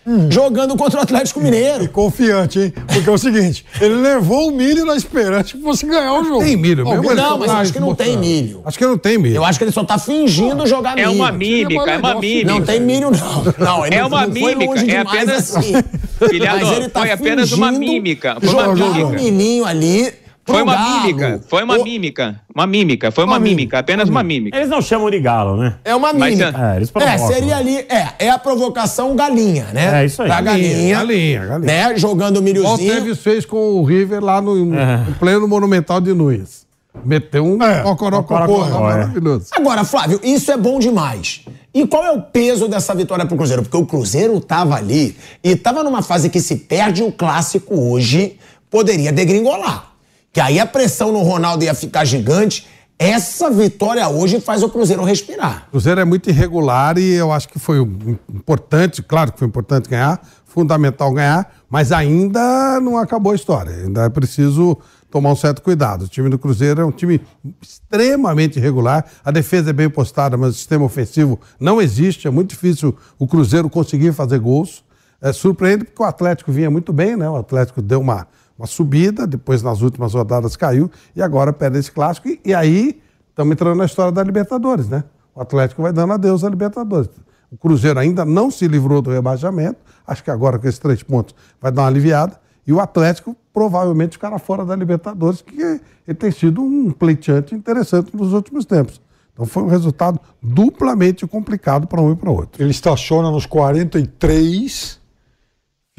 milhinho, 0.05 0.31
jogando 0.31 0.75
contra 0.75 0.99
o 0.99 1.03
Atlético 1.03 1.39
E 1.39 1.43
Mineiro. 1.43 1.87
confiante, 1.89 2.59
hein? 2.59 2.73
Porque 2.87 3.09
é 3.09 3.11
o 3.11 3.17
seguinte, 3.17 3.65
ele 3.79 3.95
levou 3.95 4.47
o 4.49 4.51
milho 4.51 4.85
na 4.85 4.95
esperança 4.95 5.43
que 5.55 5.61
fosse 5.61 5.85
ganhar 5.85 6.13
o 6.13 6.23
jogo. 6.23 6.39
Tem 6.43 6.55
milho 6.55 6.85
mesmo? 6.87 7.13
Não, 7.13 7.37
mas 7.37 7.51
acho 7.51 7.73
que 7.73 7.79
não 7.79 7.93
tem 7.93 8.17
milho. 8.17 8.61
Acho 8.65 8.77
que 8.77 8.85
não 8.85 8.97
tem 8.97 9.17
milho. 9.17 9.35
Eu 9.35 9.45
acho 9.45 9.57
que 9.59 9.65
ele 9.65 9.71
só 9.71 9.83
tá 9.83 9.97
fingindo 9.97 10.65
jogar 10.65 10.95
milho. 10.95 11.05
É 11.05 11.09
uma 11.09 11.31
mímica, 11.31 11.91
é 11.91 11.97
uma 11.97 12.15
mímica. 12.19 12.51
Não 12.51 12.61
tem 12.61 12.79
milho, 12.79 13.11
não. 13.11 13.39
Não, 13.69 13.85
ele 13.85 13.95
É 13.95 14.01
não- 14.01 14.07
uma 14.07 14.25
não 14.27 14.35
foi 14.35 14.55
mímica, 14.55 14.71
longe 14.71 14.83
é 14.91 14.97
demais 14.99 15.17
apenas- 15.19 15.55
assim. 15.57 15.73
Filhado, 16.29 16.65
Mas 16.65 16.77
ele 16.77 16.89
tá 16.89 16.99
foi 17.01 17.11
apenas 17.11 17.51
uma 17.53 17.71
mímica, 17.71 18.37
foi 18.41 18.49
uma 18.53 18.75
jogar 18.75 18.89
mímica. 18.89 19.05
um 19.07 19.09
milhinho 19.11 19.65
ali 19.65 20.11
Foi 20.49 20.61
uma 20.63 20.75
Galo. 20.75 21.01
mímica, 21.01 21.41
foi 21.47 21.63
uma 21.63 21.77
O- 21.77 21.83
mímica. 21.83 22.41
Uma 22.55 22.67
mímica, 22.67 23.11
foi 23.11 23.23
uma 23.23 23.33
Uma 23.33 23.39
mímica, 23.39 23.55
mímica, 23.57 23.79
apenas 23.79 24.09
uma 24.09 24.23
mímica. 24.23 24.57
Eles 24.57 24.69
não 24.69 24.81
chamam 24.81 25.09
de 25.09 25.19
galo, 25.19 25.55
né? 25.57 25.75
É 25.85 25.95
uma 25.95 26.11
Mas, 26.13 26.37
mímica. 26.37 26.73
é, 26.73 26.75
eles 26.77 26.91
é, 26.95 27.17
seria 27.19 27.47
né? 27.47 27.53
ali. 27.53 27.75
É, 27.77 28.07
é 28.19 28.29
a 28.29 28.37
provocação 28.39 29.15
galinha, 29.15 29.67
né? 29.73 30.01
É, 30.01 30.05
isso 30.05 30.21
aí. 30.21 30.27
Da 30.29 30.41
galinha. 30.41 30.97
Galinha, 30.97 31.45
galinha. 31.45 31.59
Né? 31.89 31.97
Jogando 31.97 32.41
milhozinho. 32.41 32.93
teve 32.93 33.15
fez 33.15 33.45
com 33.45 33.57
o 33.57 33.83
River 33.83 34.23
lá 34.23 34.41
no, 34.41 34.55
no 34.65 35.13
pleno 35.19 35.47
Monumental 35.47 36.01
de 36.01 36.13
Nunes. 36.13 36.67
Meteu 37.05 37.45
um 37.45 37.61
É, 37.63 37.83
lá, 37.83 38.77
é. 38.79 38.79
maravilhoso. 38.79 39.45
Agora, 39.51 39.83
Flávio, 39.83 40.19
isso 40.23 40.51
é 40.51 40.57
bom 40.57 40.79
demais. 40.79 41.45
E 41.73 41.85
qual 41.85 42.03
é 42.03 42.11
o 42.11 42.21
peso 42.21 42.67
dessa 42.67 42.95
vitória 42.95 43.25
pro 43.25 43.37
Cruzeiro? 43.37 43.61
Porque 43.61 43.77
o 43.77 43.85
Cruzeiro 43.85 44.39
tava 44.41 44.75
ali 44.75 45.15
e 45.43 45.55
tava 45.55 45.83
numa 45.83 46.01
fase 46.01 46.29
que 46.29 46.41
se 46.41 46.55
perde 46.55 47.03
o 47.03 47.11
clássico 47.11 47.79
hoje, 47.79 48.37
poderia 48.71 49.11
degringolar. 49.13 49.91
Que 50.31 50.39
aí 50.39 50.59
a 50.59 50.65
pressão 50.65 51.11
no 51.11 51.21
Ronaldo 51.21 51.63
ia 51.63 51.73
ficar 51.73 52.05
gigante. 52.05 52.67
Essa 52.97 53.49
vitória 53.49 54.07
hoje 54.09 54.41
faz 54.41 54.61
o 54.61 54.69
Cruzeiro 54.69 55.03
respirar. 55.03 55.67
O 55.69 55.71
Cruzeiro 55.71 56.01
é 56.01 56.05
muito 56.05 56.29
irregular 56.29 56.97
e 56.97 57.13
eu 57.13 57.31
acho 57.31 57.47
que 57.47 57.57
foi 57.57 57.79
importante, 57.79 59.01
claro 59.01 59.31
que 59.31 59.39
foi 59.39 59.47
importante 59.47 59.89
ganhar, 59.89 60.21
fundamental 60.45 61.11
ganhar, 61.13 61.49
mas 61.69 61.93
ainda 61.93 62.79
não 62.81 62.97
acabou 62.97 63.31
a 63.31 63.35
história. 63.35 63.71
Ainda 63.73 64.03
é 64.03 64.09
preciso 64.09 64.77
tomar 65.09 65.31
um 65.31 65.35
certo 65.35 65.61
cuidado. 65.61 66.03
O 66.03 66.07
time 66.07 66.29
do 66.29 66.37
Cruzeiro 66.37 66.81
é 66.81 66.85
um 66.85 66.91
time 66.91 67.21
extremamente 67.61 68.59
irregular. 68.59 69.05
A 69.23 69.31
defesa 69.31 69.69
é 69.69 69.73
bem 69.73 69.89
postada, 69.89 70.37
mas 70.37 70.49
o 70.51 70.53
sistema 70.53 70.85
ofensivo 70.85 71.39
não 71.59 71.81
existe. 71.81 72.27
É 72.27 72.31
muito 72.31 72.49
difícil 72.49 72.95
o 73.17 73.25
Cruzeiro 73.25 73.69
conseguir 73.69 74.13
fazer 74.13 74.39
gols. 74.39 74.83
É, 75.21 75.33
surpreende 75.33 75.83
porque 75.83 76.01
o 76.01 76.05
Atlético 76.05 76.51
vinha 76.51 76.69
muito 76.69 76.93
bem, 76.93 77.15
né? 77.15 77.29
O 77.29 77.35
Atlético 77.35 77.81
deu 77.81 77.99
uma, 77.99 78.27
uma 78.59 78.67
subida, 78.67 79.25
depois 79.25 79.63
nas 79.63 79.81
últimas 79.81 80.13
rodadas 80.13 80.57
caiu 80.57 80.91
e 81.15 81.21
agora 81.21 81.53
perde 81.53 81.79
esse 81.79 81.89
clássico. 81.89 82.27
E, 82.27 82.41
e 82.43 82.53
aí 82.53 83.01
estamos 83.29 83.53
entrando 83.53 83.77
na 83.77 83.85
história 83.85 84.11
da 84.11 84.21
Libertadores, 84.21 84.89
né? 84.89 85.05
O 85.33 85.41
Atlético 85.41 85.81
vai 85.81 85.93
dando 85.93 86.11
adeus 86.11 86.43
à 86.43 86.49
Libertadores. 86.49 87.09
O 87.49 87.57
Cruzeiro 87.57 87.97
ainda 87.97 88.25
não 88.25 88.51
se 88.51 88.67
livrou 88.67 89.01
do 89.01 89.09
rebaixamento. 89.09 89.77
Acho 90.05 90.21
que 90.21 90.29
agora 90.29 90.59
com 90.59 90.67
esses 90.67 90.77
três 90.79 91.01
pontos 91.01 91.33
vai 91.61 91.71
dar 91.71 91.83
uma 91.83 91.87
aliviada. 91.87 92.37
E 92.67 92.73
o 92.73 92.81
Atlético 92.81 93.35
provavelmente 93.53 94.11
ficará 94.11 94.37
fora 94.37 94.65
da 94.65 94.75
Libertadores, 94.75 95.41
que 95.41 95.81
ele 96.05 96.17
tem 96.17 96.29
sido 96.29 96.61
um 96.61 96.91
pleiteante 96.91 97.55
interessante 97.55 98.15
nos 98.15 98.33
últimos 98.33 98.65
tempos. 98.65 99.01
Então 99.33 99.45
foi 99.45 99.63
um 99.63 99.67
resultado 99.67 100.19
duplamente 100.43 101.25
complicado 101.25 101.87
para 101.87 102.01
um 102.01 102.11
e 102.11 102.15
para 102.15 102.29
outro. 102.29 102.61
Ele 102.61 102.71
estaciona 102.71 103.31
nos 103.31 103.45
43, 103.45 104.98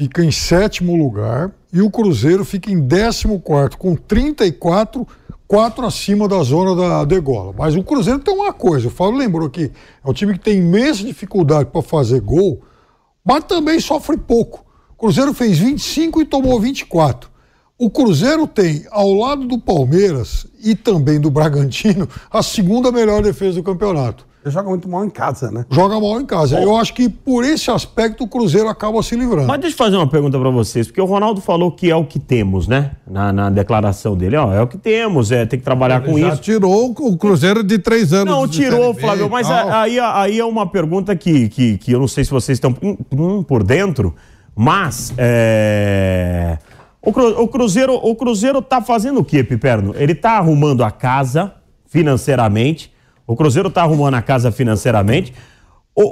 fica 0.01 0.25
em 0.25 0.31
sétimo 0.31 0.95
lugar, 0.95 1.51
e 1.71 1.79
o 1.79 1.91
Cruzeiro 1.91 2.43
fica 2.43 2.71
em 2.71 2.87
14 2.87 3.23
com 3.77 3.95
34, 3.95 5.07
4 5.47 5.85
acima 5.85 6.27
da 6.27 6.41
zona 6.41 6.75
da 6.75 7.05
degola. 7.05 7.53
Mas 7.55 7.75
o 7.75 7.83
Cruzeiro 7.83 8.17
tem 8.17 8.33
uma 8.33 8.51
coisa, 8.51 8.87
o 8.87 8.89
Fábio 8.89 9.17
lembrou 9.17 9.45
aqui, 9.45 9.71
é 10.03 10.09
um 10.09 10.11
time 10.11 10.33
que 10.33 10.39
tem 10.39 10.57
imensa 10.57 11.03
dificuldade 11.03 11.69
para 11.69 11.83
fazer 11.83 12.19
gol, 12.19 12.63
mas 13.23 13.43
também 13.43 13.79
sofre 13.79 14.17
pouco. 14.17 14.65
O 14.89 14.95
Cruzeiro 14.95 15.35
fez 15.35 15.59
25 15.59 16.19
e 16.19 16.25
tomou 16.25 16.59
24. 16.59 17.29
O 17.77 17.87
Cruzeiro 17.87 18.47
tem, 18.47 18.83
ao 18.89 19.13
lado 19.13 19.45
do 19.45 19.59
Palmeiras 19.59 20.47
e 20.63 20.73
também 20.73 21.21
do 21.21 21.29
Bragantino, 21.29 22.09
a 22.31 22.41
segunda 22.41 22.91
melhor 22.91 23.21
defesa 23.21 23.57
do 23.57 23.63
campeonato. 23.63 24.25
Ele 24.43 24.51
joga 24.51 24.69
muito 24.69 24.89
mal 24.89 25.05
em 25.05 25.09
casa, 25.09 25.51
né? 25.51 25.65
Joga 25.69 25.99
mal 25.99 26.19
em 26.19 26.25
casa. 26.25 26.59
Eu 26.59 26.75
acho 26.75 26.95
que 26.95 27.07
por 27.07 27.43
esse 27.43 27.69
aspecto 27.69 28.23
o 28.23 28.27
Cruzeiro 28.27 28.67
acaba 28.67 29.01
se 29.03 29.15
livrando. 29.15 29.47
Mas 29.47 29.59
deixa 29.61 29.75
eu 29.75 29.77
fazer 29.77 29.97
uma 29.97 30.07
pergunta 30.07 30.39
pra 30.39 30.49
vocês, 30.49 30.87
porque 30.87 30.99
o 30.99 31.05
Ronaldo 31.05 31.39
falou 31.41 31.71
que 31.71 31.91
é 31.91 31.95
o 31.95 32.03
que 32.05 32.19
temos, 32.19 32.67
né? 32.67 32.93
Na, 33.07 33.31
na 33.31 33.49
declaração 33.51 34.17
dele, 34.17 34.35
ó, 34.37 34.51
é 34.51 34.59
o 34.61 34.67
que 34.67 34.79
temos, 34.79 35.31
é, 35.31 35.45
tem 35.45 35.59
que 35.59 35.65
trabalhar 35.65 36.01
com 36.01 36.17
Já 36.17 36.29
isso. 36.29 36.41
tirou 36.41 36.89
o 36.89 37.17
Cruzeiro 37.17 37.63
de 37.63 37.77
três 37.77 38.11
anos. 38.13 38.33
Não, 38.33 38.47
tirou, 38.47 38.93
Flávio, 38.95 39.29
mas 39.29 39.47
a- 39.49 39.81
aí, 39.81 39.99
aí 39.99 40.39
é 40.39 40.45
uma 40.45 40.65
pergunta 40.67 41.15
que, 41.15 41.47
que, 41.49 41.77
que 41.77 41.91
eu 41.91 41.99
não 41.99 42.07
sei 42.07 42.23
se 42.25 42.31
vocês 42.31 42.55
estão 42.57 42.73
por 43.47 43.63
dentro, 43.63 44.15
mas 44.55 45.13
é, 45.19 46.57
o, 47.01 47.13
Cru- 47.13 47.41
o 47.43 47.47
Cruzeiro 47.47 47.93
o 47.93 48.15
Cruzeiro 48.15 48.59
tá 48.61 48.81
fazendo 48.81 49.19
o 49.19 49.23
quê, 49.23 49.43
Piperno? 49.43 49.93
Ele 49.95 50.15
tá 50.15 50.31
arrumando 50.31 50.83
a 50.83 50.89
casa 50.89 51.53
financeiramente, 51.87 52.91
o 53.25 53.35
Cruzeiro 53.35 53.69
tá 53.69 53.81
arrumando 53.81 54.15
a 54.15 54.21
casa 54.21 54.51
financeiramente, 54.51 55.33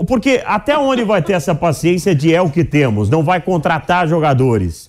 porque 0.07 0.41
até 0.45 0.77
onde 0.77 1.03
vai 1.03 1.21
ter 1.21 1.33
essa 1.33 1.55
paciência 1.55 2.13
de 2.13 2.33
é 2.33 2.41
o 2.41 2.49
que 2.49 2.63
temos, 2.63 3.09
não 3.09 3.23
vai 3.23 3.41
contratar 3.41 4.07
jogadores? 4.07 4.88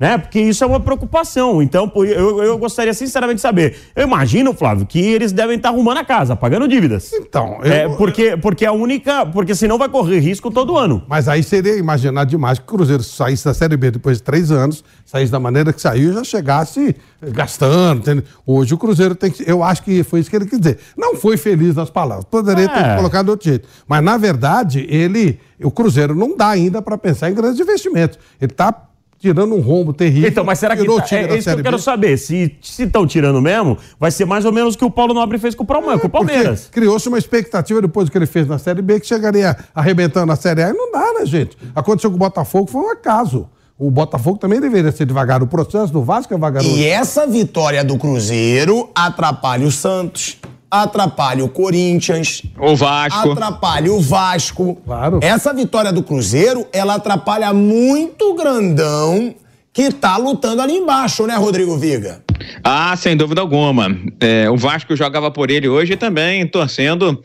Né? 0.00 0.16
Porque 0.18 0.40
isso 0.40 0.64
é 0.64 0.66
uma 0.66 0.80
preocupação. 0.80 1.62
Então, 1.62 1.92
eu, 1.96 2.42
eu 2.42 2.56
gostaria 2.58 2.94
sinceramente 2.94 3.36
de 3.36 3.42
saber. 3.42 3.76
Eu 3.94 4.04
imagino, 4.04 4.54
Flávio, 4.54 4.86
que 4.86 4.98
eles 4.98 5.30
devem 5.30 5.56
estar 5.58 5.68
arrumando 5.68 5.98
a 5.98 6.04
casa, 6.04 6.34
pagando 6.34 6.66
dívidas. 6.66 7.12
Então, 7.12 7.58
É, 7.62 7.84
eu- 7.84 7.96
porque, 7.96 8.36
porque 8.38 8.64
a 8.64 8.72
única. 8.72 9.26
Porque 9.26 9.54
senão 9.54 9.76
vai 9.76 9.88
correr 9.90 10.18
risco 10.20 10.50
todo 10.50 10.78
ano. 10.78 11.02
Mas 11.06 11.28
aí 11.28 11.42
seria 11.42 11.76
imaginar 11.76 12.24
demais 12.24 12.58
que 12.58 12.64
o 12.64 12.68
Cruzeiro 12.68 13.02
saísse 13.02 13.44
da 13.44 13.52
Série 13.52 13.76
B 13.76 13.90
depois 13.90 14.16
de 14.16 14.22
três 14.22 14.50
anos, 14.50 14.82
saísse 15.04 15.30
da 15.30 15.38
maneira 15.38 15.72
que 15.72 15.80
saiu 15.80 16.10
e 16.10 16.14
já 16.14 16.24
chegasse 16.24 16.96
gastando. 17.22 17.98
entendeu? 18.00 18.24
Hoje 18.46 18.72
o 18.74 18.78
Cruzeiro 18.78 19.14
tem 19.14 19.30
que. 19.30 19.44
Eu 19.48 19.62
acho 19.62 19.82
que 19.82 20.02
foi 20.02 20.20
isso 20.20 20.30
que 20.30 20.36
ele 20.36 20.46
quis 20.46 20.58
dizer. 20.58 20.78
Não 20.96 21.14
foi 21.16 21.36
feliz 21.36 21.74
nas 21.74 21.90
palavras. 21.90 22.24
Poderia 22.24 22.68
ter 22.68 22.80
É. 22.84 22.96
colocado 22.96 23.26
de 23.26 23.30
outro 23.32 23.48
jeito. 23.48 23.68
Mas, 23.86 24.02
na 24.02 24.16
verdade, 24.16 24.86
ele. 24.88 25.38
O 25.62 25.70
Cruzeiro 25.70 26.14
não 26.14 26.34
dá 26.34 26.48
ainda 26.48 26.80
para 26.80 26.96
pensar 26.96 27.30
em 27.30 27.34
grandes 27.34 27.60
investimentos. 27.60 28.18
Ele 28.40 28.50
está 28.50 28.72
tirando 29.20 29.54
um 29.54 29.60
rombo 29.60 29.92
terrível. 29.92 30.28
Então, 30.28 30.42
mas 30.42 30.58
será 30.58 30.74
que. 30.74 30.80
tirou 30.82 30.96
o 30.96 31.00
tá- 31.00 31.06
time 31.06 31.20
é, 31.20 31.26
da 31.28 31.34
é 31.34 31.38
isso 31.38 31.44
que 31.44 31.50
eu 31.50 31.52
Série 31.52 31.62
quero 31.62 31.76
B. 31.76 31.82
saber. 31.82 32.16
Se 32.16 32.56
estão 32.62 33.06
tirando 33.06 33.40
mesmo, 33.40 33.76
vai 33.98 34.10
ser 34.10 34.24
mais 34.24 34.44
ou 34.44 34.52
menos 34.52 34.74
o 34.74 34.78
que 34.78 34.84
o 34.84 34.90
Paulo 34.90 35.12
Nobre 35.14 35.38
fez 35.38 35.54
com 35.54 35.62
o, 35.62 35.66
Palme- 35.66 35.86
com 35.98 36.06
o 36.06 36.10
Porque 36.10 36.10
Palmeiras. 36.32 36.68
Criou-se 36.72 37.06
uma 37.08 37.18
expectativa 37.18 37.80
depois 37.82 38.08
do 38.08 38.12
que 38.12 38.18
ele 38.18 38.26
fez 38.26 38.46
na 38.48 38.58
Série 38.58 38.80
B 38.82 38.98
que 38.98 39.06
chegaria 39.06 39.56
arrebentando 39.74 40.26
na 40.26 40.36
Série 40.36 40.62
A. 40.62 40.70
E 40.70 40.72
não 40.72 40.90
dá, 40.90 41.12
né, 41.20 41.26
gente? 41.26 41.56
Aconteceu 41.74 42.10
com 42.10 42.16
o 42.16 42.18
Botafogo, 42.18 42.70
foi 42.70 42.80
um 42.80 42.90
acaso. 42.90 43.46
O 43.78 43.90
Botafogo 43.90 44.38
também 44.38 44.60
deveria 44.60 44.92
ser 44.92 45.06
devagar. 45.06 45.42
O 45.42 45.46
processo 45.46 45.90
do 45.92 46.02
Vasco 46.02 46.34
é 46.34 46.36
vagaroso. 46.38 46.76
E 46.76 46.84
essa 46.84 47.26
vitória 47.26 47.82
do 47.82 47.96
Cruzeiro 47.96 48.90
atrapalha 48.94 49.66
o 49.66 49.70
Santos, 49.72 50.36
atrapalha 50.70 51.44
o 51.44 51.48
Corinthians, 51.48 52.42
O 52.58 52.76
Vasco. 52.76 53.32
atrapalha 53.32 53.92
o 53.92 54.00
Vasco. 54.00 54.78
Claro. 54.84 55.18
Essa 55.22 55.52
vitória 55.52 55.92
do 55.92 56.02
Cruzeiro, 56.02 56.66
ela 56.72 56.94
atrapalha 56.94 57.52
muito 57.52 58.30
o 58.30 58.34
grandão 58.34 59.34
que 59.72 59.90
tá 59.92 60.16
lutando 60.16 60.62
ali 60.62 60.74
embaixo, 60.74 61.26
né, 61.26 61.36
Rodrigo 61.36 61.76
Viga? 61.76 62.22
Ah, 62.62 62.94
sem 62.96 63.16
dúvida 63.16 63.40
alguma. 63.40 63.88
É, 64.20 64.48
o 64.50 64.56
Vasco 64.56 64.94
jogava 64.96 65.30
por 65.30 65.50
ele 65.50 65.68
hoje 65.68 65.96
também, 65.96 66.46
torcendo 66.46 67.20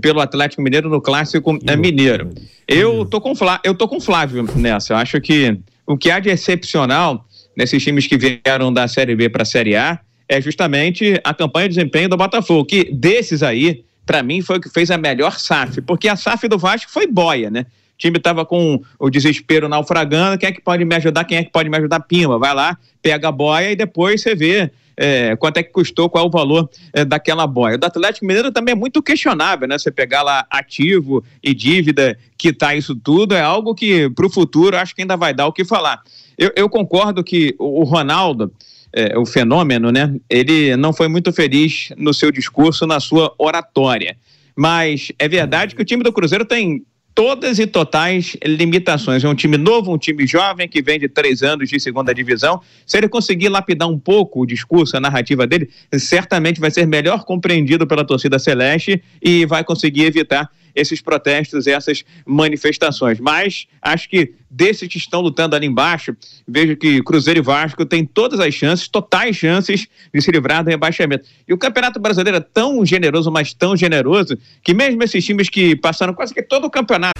pelo 0.00 0.20
Atlético 0.20 0.60
Mineiro 0.62 0.88
no 0.88 1.00
clássico 1.00 1.58
é, 1.66 1.76
mineiro. 1.76 2.30
Eu 2.66 3.04
tô 3.06 3.20
com 3.20 3.34
Flá- 3.34 3.60
eu 3.64 3.74
tô 3.74 3.88
com 3.88 3.96
o 3.96 4.00
Flávio 4.00 4.46
nessa. 4.54 4.92
Eu 4.92 4.96
acho 4.98 5.20
que 5.20 5.58
o 5.86 5.96
que 5.96 6.10
há 6.10 6.18
de 6.20 6.28
excepcional 6.28 7.24
nesses 7.56 7.82
times 7.82 8.06
que 8.06 8.16
vieram 8.18 8.72
da 8.72 8.86
Série 8.86 9.16
B 9.16 9.28
para 9.30 9.42
a 9.42 9.46
Série 9.46 9.74
A 9.74 9.98
é 10.28 10.40
justamente 10.40 11.18
a 11.24 11.32
campanha 11.32 11.68
de 11.68 11.74
desempenho 11.76 12.08
do 12.08 12.16
Botafogo, 12.16 12.64
que 12.64 12.92
desses 12.92 13.42
aí, 13.42 13.84
para 14.04 14.22
mim, 14.22 14.42
foi 14.42 14.58
o 14.58 14.60
que 14.60 14.68
fez 14.68 14.90
a 14.90 14.98
melhor 14.98 15.38
SAF, 15.38 15.80
porque 15.80 16.08
a 16.08 16.16
SAF 16.16 16.46
do 16.48 16.58
Vasco 16.58 16.90
foi 16.90 17.06
boia, 17.06 17.50
né? 17.50 17.66
O 17.94 17.98
time 17.98 18.18
estava 18.18 18.44
com 18.44 18.80
o 18.98 19.10
desespero 19.10 19.68
naufragando. 19.68 20.38
Quem 20.38 20.50
é 20.50 20.52
que 20.52 20.60
pode 20.60 20.84
me 20.84 20.94
ajudar? 20.94 21.24
Quem 21.24 21.38
é 21.38 21.42
que 21.42 21.50
pode 21.50 21.68
me 21.68 21.76
ajudar? 21.78 21.98
Pima, 22.00 22.38
vai 22.38 22.54
lá, 22.54 22.78
pega 23.02 23.28
a 23.28 23.32
boia 23.32 23.72
e 23.72 23.76
depois 23.76 24.22
você 24.22 24.36
vê 24.36 24.70
é, 24.96 25.36
quanto 25.36 25.58
é 25.58 25.62
que 25.62 25.70
custou, 25.70 26.10
qual 26.10 26.24
é 26.24 26.26
o 26.26 26.30
valor 26.30 26.68
é, 26.92 27.04
daquela 27.04 27.46
boia. 27.46 27.76
O 27.76 27.78
do 27.78 27.86
Atlético 27.86 28.26
Mineiro 28.26 28.50
também 28.50 28.72
é 28.72 28.74
muito 28.76 29.02
questionável, 29.02 29.66
né? 29.66 29.78
Você 29.78 29.90
pegar 29.90 30.22
lá 30.22 30.44
ativo 30.50 31.24
e 31.42 31.54
dívida, 31.54 32.18
quitar 32.36 32.76
isso 32.76 32.94
tudo, 32.96 33.34
é 33.34 33.40
algo 33.40 33.74
que 33.74 34.10
para 34.10 34.26
o 34.26 34.30
futuro 34.30 34.76
acho 34.76 34.94
que 34.94 35.02
ainda 35.02 35.16
vai 35.16 35.32
dar 35.32 35.46
o 35.46 35.52
que 35.52 35.64
falar. 35.64 36.02
Eu, 36.36 36.52
eu 36.54 36.68
concordo 36.68 37.24
que 37.24 37.54
o 37.58 37.80
o 37.80 37.84
Ronaldo, 37.84 38.52
é, 38.98 39.16
o 39.16 39.24
fenômeno, 39.24 39.92
né? 39.92 40.12
Ele 40.28 40.76
não 40.76 40.92
foi 40.92 41.06
muito 41.06 41.32
feliz 41.32 41.90
no 41.96 42.12
seu 42.12 42.32
discurso, 42.32 42.84
na 42.84 42.98
sua 42.98 43.32
oratória. 43.38 44.16
Mas 44.56 45.12
é 45.20 45.28
verdade 45.28 45.76
que 45.76 45.82
o 45.82 45.84
time 45.84 46.02
do 46.02 46.12
Cruzeiro 46.12 46.44
tem 46.44 46.82
todas 47.14 47.60
e 47.60 47.66
totais 47.66 48.36
limitações. 48.44 49.22
É 49.22 49.28
um 49.28 49.36
time 49.36 49.56
novo, 49.56 49.92
um 49.92 49.98
time 49.98 50.26
jovem 50.26 50.68
que 50.68 50.82
vem 50.82 50.98
de 50.98 51.08
três 51.08 51.44
anos 51.44 51.68
de 51.68 51.78
segunda 51.78 52.12
divisão. 52.12 52.60
Se 52.84 52.98
ele 52.98 53.08
conseguir 53.08 53.48
lapidar 53.48 53.88
um 53.88 53.98
pouco 53.98 54.40
o 54.40 54.46
discurso, 54.46 54.96
a 54.96 55.00
narrativa 55.00 55.46
dele, 55.46 55.70
certamente 55.96 56.58
vai 56.58 56.70
ser 56.72 56.84
melhor 56.84 57.24
compreendido 57.24 57.86
pela 57.86 58.04
torcida 58.04 58.36
celeste 58.36 59.00
e 59.22 59.46
vai 59.46 59.62
conseguir 59.62 60.06
evitar 60.06 60.50
esses 60.74 61.00
protestos, 61.00 61.66
essas 61.66 62.04
manifestações. 62.26 63.18
Mas 63.20 63.66
acho 63.82 64.08
que 64.08 64.34
desses 64.50 64.88
que 64.88 64.98
estão 64.98 65.20
lutando 65.20 65.54
ali 65.54 65.66
embaixo, 65.66 66.16
vejo 66.46 66.76
que 66.76 67.02
Cruzeiro 67.02 67.40
e 67.40 67.42
Vasco 67.42 67.84
têm 67.84 68.04
todas 68.04 68.40
as 68.40 68.54
chances, 68.54 68.88
totais 68.88 69.36
chances 69.36 69.86
de 70.12 70.20
se 70.20 70.30
livrar 70.30 70.64
do 70.64 70.70
rebaixamento. 70.70 71.28
E 71.46 71.52
o 71.52 71.58
Campeonato 71.58 72.00
Brasileiro 72.00 72.38
é 72.38 72.40
tão 72.40 72.84
generoso, 72.84 73.30
mas 73.30 73.52
tão 73.52 73.76
generoso, 73.76 74.38
que 74.62 74.72
mesmo 74.72 75.02
esses 75.02 75.24
times 75.24 75.48
que 75.48 75.76
passaram 75.76 76.14
quase 76.14 76.32
que 76.32 76.42
todo 76.42 76.66
o 76.66 76.70
campeonato 76.70 77.18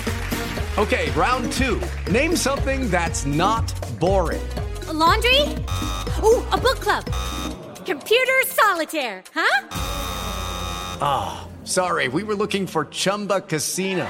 Okay, 0.78 1.10
round 1.16 1.50
two. 1.50 1.80
Name 2.08 2.36
something 2.36 2.88
that's 2.88 3.24
not 3.26 3.74
boring. 3.98 4.40
A 4.88 4.92
laundry? 4.92 5.42
Ooh, 6.22 6.46
a 6.52 6.56
book 6.56 6.78
club. 6.80 7.04
Computer 7.84 8.44
solitaire, 8.46 9.24
huh? 9.34 9.66
Sorry, 11.68 12.08
we 12.08 12.22
were 12.22 12.34
looking 12.34 12.66
for 12.66 12.86
Chumba 12.86 13.42
Casino. 13.42 14.06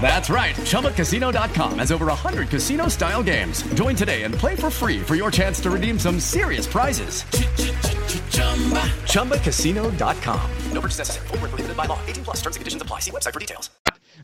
That's 0.00 0.30
right. 0.30 0.54
ChumbaCasino.com 0.54 1.78
has 1.78 1.92
over 1.92 2.06
100 2.06 2.48
casino 2.48 2.88
style 2.88 3.22
games. 3.22 3.62
Join 3.74 3.96
today 3.96 4.22
and 4.22 4.32
play 4.32 4.54
for 4.54 4.70
free 4.70 5.00
for 5.00 5.16
your 5.16 5.32
chance 5.32 5.60
to 5.62 5.70
redeem 5.70 5.98
some 5.98 6.20
serious 6.20 6.66
prizes. 6.66 7.24
ChumbaCasino.com. 9.12 10.50
No 10.72 10.80
purchase 10.80 10.98
necessary. 10.98 11.26
Prohibited 11.26 11.76
by 11.76 11.84
law. 11.84 11.98
18 12.06 12.24
plus 12.24 12.36
terms 12.36 12.56
and 12.56 12.60
conditions 12.60 12.82
apply. 12.82 13.00
See 13.00 13.10
website 13.10 13.34
for 13.34 13.40
details. 13.40 13.68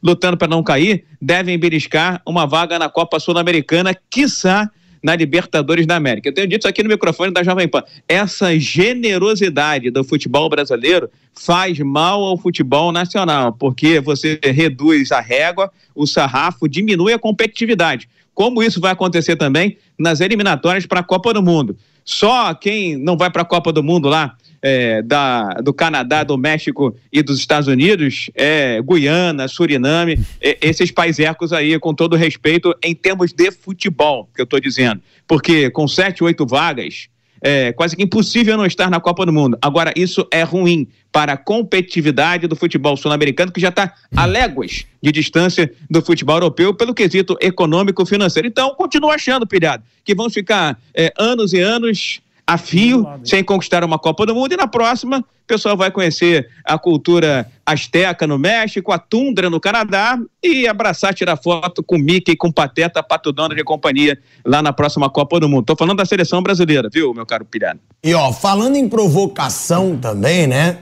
lutando 0.02 0.36
para 0.36 0.48
não 0.48 0.62
cair, 0.62 1.04
devem 1.20 1.58
beliscar 1.58 2.22
uma 2.26 2.46
vaga 2.46 2.78
na 2.78 2.88
Copa 2.88 3.20
Sul-Americana, 3.20 3.94
quiçá 4.10 4.70
na 5.02 5.16
Libertadores 5.16 5.86
da 5.86 5.96
América. 5.96 6.28
Eu 6.28 6.34
tenho 6.34 6.46
dito 6.46 6.60
isso 6.60 6.68
aqui 6.68 6.82
no 6.82 6.88
microfone 6.88 7.32
da 7.32 7.42
Jovem 7.42 7.66
Pan. 7.66 7.82
Essa 8.08 8.58
generosidade 8.58 9.90
do 9.90 10.04
futebol 10.04 10.48
brasileiro 10.48 11.10
faz 11.34 11.78
mal 11.80 12.22
ao 12.22 12.36
futebol 12.36 12.92
nacional, 12.92 13.52
porque 13.52 14.00
você 14.00 14.38
reduz 14.42 15.10
a 15.10 15.20
régua, 15.20 15.70
o 15.94 16.06
sarrafo, 16.06 16.68
diminui 16.68 17.12
a 17.12 17.18
competitividade. 17.18 18.08
Como 18.34 18.62
isso 18.62 18.80
vai 18.80 18.92
acontecer 18.92 19.36
também 19.36 19.76
nas 19.98 20.20
eliminatórias 20.20 20.86
para 20.86 21.00
a 21.00 21.04
Copa 21.04 21.34
do 21.34 21.42
Mundo. 21.42 21.76
Só 22.04 22.52
quem 22.54 22.96
não 22.96 23.16
vai 23.16 23.30
para 23.30 23.42
a 23.42 23.46
Copa 23.46 23.72
do 23.72 23.82
Mundo 23.82 24.08
lá, 24.08 24.36
é, 24.62 25.02
da, 25.02 25.54
do 25.54 25.74
Canadá, 25.74 26.22
do 26.22 26.38
México 26.38 26.96
e 27.12 27.22
dos 27.22 27.38
Estados 27.38 27.66
Unidos, 27.68 28.30
é, 28.34 28.80
Guiana, 28.80 29.48
Suriname, 29.48 30.20
é, 30.40 30.56
esses 30.62 30.90
paisecos 30.90 31.52
aí, 31.52 31.78
com 31.80 31.92
todo 31.92 32.14
respeito, 32.14 32.74
em 32.82 32.94
termos 32.94 33.32
de 33.32 33.50
futebol, 33.50 34.30
que 34.34 34.40
eu 34.40 34.44
estou 34.44 34.60
dizendo. 34.60 35.02
Porque 35.26 35.68
com 35.70 35.88
sete, 35.88 36.22
oito 36.22 36.46
vagas, 36.46 37.08
é 37.44 37.72
quase 37.72 37.96
que 37.96 38.02
impossível 38.04 38.56
não 38.56 38.64
estar 38.64 38.88
na 38.88 39.00
Copa 39.00 39.26
do 39.26 39.32
Mundo. 39.32 39.58
Agora, 39.60 39.92
isso 39.96 40.26
é 40.30 40.44
ruim 40.44 40.86
para 41.10 41.32
a 41.32 41.36
competitividade 41.36 42.46
do 42.46 42.54
futebol 42.54 42.96
sul-americano, 42.96 43.50
que 43.50 43.60
já 43.60 43.68
está 43.68 43.92
a 44.16 44.24
léguas 44.24 44.86
de 45.02 45.10
distância 45.10 45.70
do 45.90 46.00
futebol 46.00 46.36
europeu 46.36 46.72
pelo 46.72 46.94
quesito 46.94 47.36
econômico-financeiro. 47.40 48.46
Então, 48.46 48.74
continuo 48.76 49.10
achando, 49.10 49.44
pilhado, 49.44 49.82
que 50.04 50.14
vão 50.14 50.30
ficar 50.30 50.78
é, 50.94 51.12
anos 51.18 51.52
e 51.52 51.58
anos 51.58 52.22
a 52.46 52.58
fio, 52.58 53.06
sem 53.24 53.42
conquistar 53.42 53.84
uma 53.84 53.98
Copa 53.98 54.26
do 54.26 54.34
Mundo, 54.34 54.52
e 54.52 54.56
na 54.56 54.66
próxima 54.66 55.18
o 55.18 55.46
pessoal 55.46 55.76
vai 55.76 55.90
conhecer 55.90 56.48
a 56.64 56.78
cultura 56.78 57.50
asteca 57.64 58.26
no 58.26 58.38
México, 58.38 58.92
a 58.92 58.98
tundra 58.98 59.50
no 59.50 59.60
Canadá 59.60 60.18
e 60.42 60.66
abraçar, 60.66 61.14
tirar 61.14 61.36
foto 61.36 61.82
com 61.82 61.98
Mickey, 61.98 62.36
com 62.36 62.50
Pateta, 62.50 63.02
Pato 63.02 63.32
Donald 63.32 63.60
e 63.60 63.64
companhia 63.64 64.18
lá 64.44 64.62
na 64.62 64.72
próxima 64.72 65.10
Copa 65.10 65.38
do 65.38 65.48
Mundo. 65.48 65.64
Tô 65.64 65.76
falando 65.76 65.98
da 65.98 66.04
seleção 66.04 66.42
brasileira, 66.42 66.88
viu, 66.92 67.12
meu 67.12 67.26
caro 67.26 67.44
pilhado? 67.44 67.80
E 68.02 68.14
ó, 68.14 68.32
falando 68.32 68.76
em 68.76 68.88
provocação 68.88 69.96
também, 69.96 70.46
né? 70.46 70.78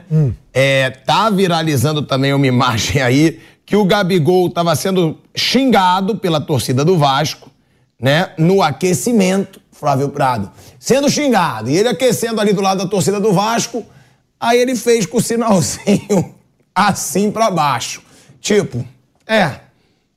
É, 0.53 0.89
tá 0.89 1.29
viralizando 1.29 2.01
também 2.01 2.33
uma 2.33 2.47
imagem 2.47 3.01
aí 3.01 3.39
que 3.65 3.75
o 3.75 3.85
Gabigol 3.85 4.49
tava 4.49 4.75
sendo 4.75 5.17
xingado 5.35 6.17
pela 6.17 6.41
torcida 6.41 6.83
do 6.83 6.97
Vasco, 6.97 7.49
né? 7.99 8.31
No 8.37 8.61
aquecimento, 8.61 9.61
Flávio 9.81 10.09
Prado. 10.09 10.51
Sendo 10.79 11.09
xingado. 11.09 11.67
E 11.67 11.75
ele 11.75 11.89
aquecendo 11.89 12.39
ali 12.39 12.53
do 12.53 12.61
lado 12.61 12.83
da 12.83 12.87
torcida 12.87 13.19
do 13.19 13.33
Vasco, 13.33 13.83
aí 14.39 14.59
ele 14.59 14.75
fez 14.75 15.07
com 15.07 15.17
o 15.17 15.21
sinalzinho 15.21 16.35
assim 16.75 17.31
pra 17.31 17.49
baixo. 17.49 18.03
Tipo, 18.39 18.85
é, 19.25 19.55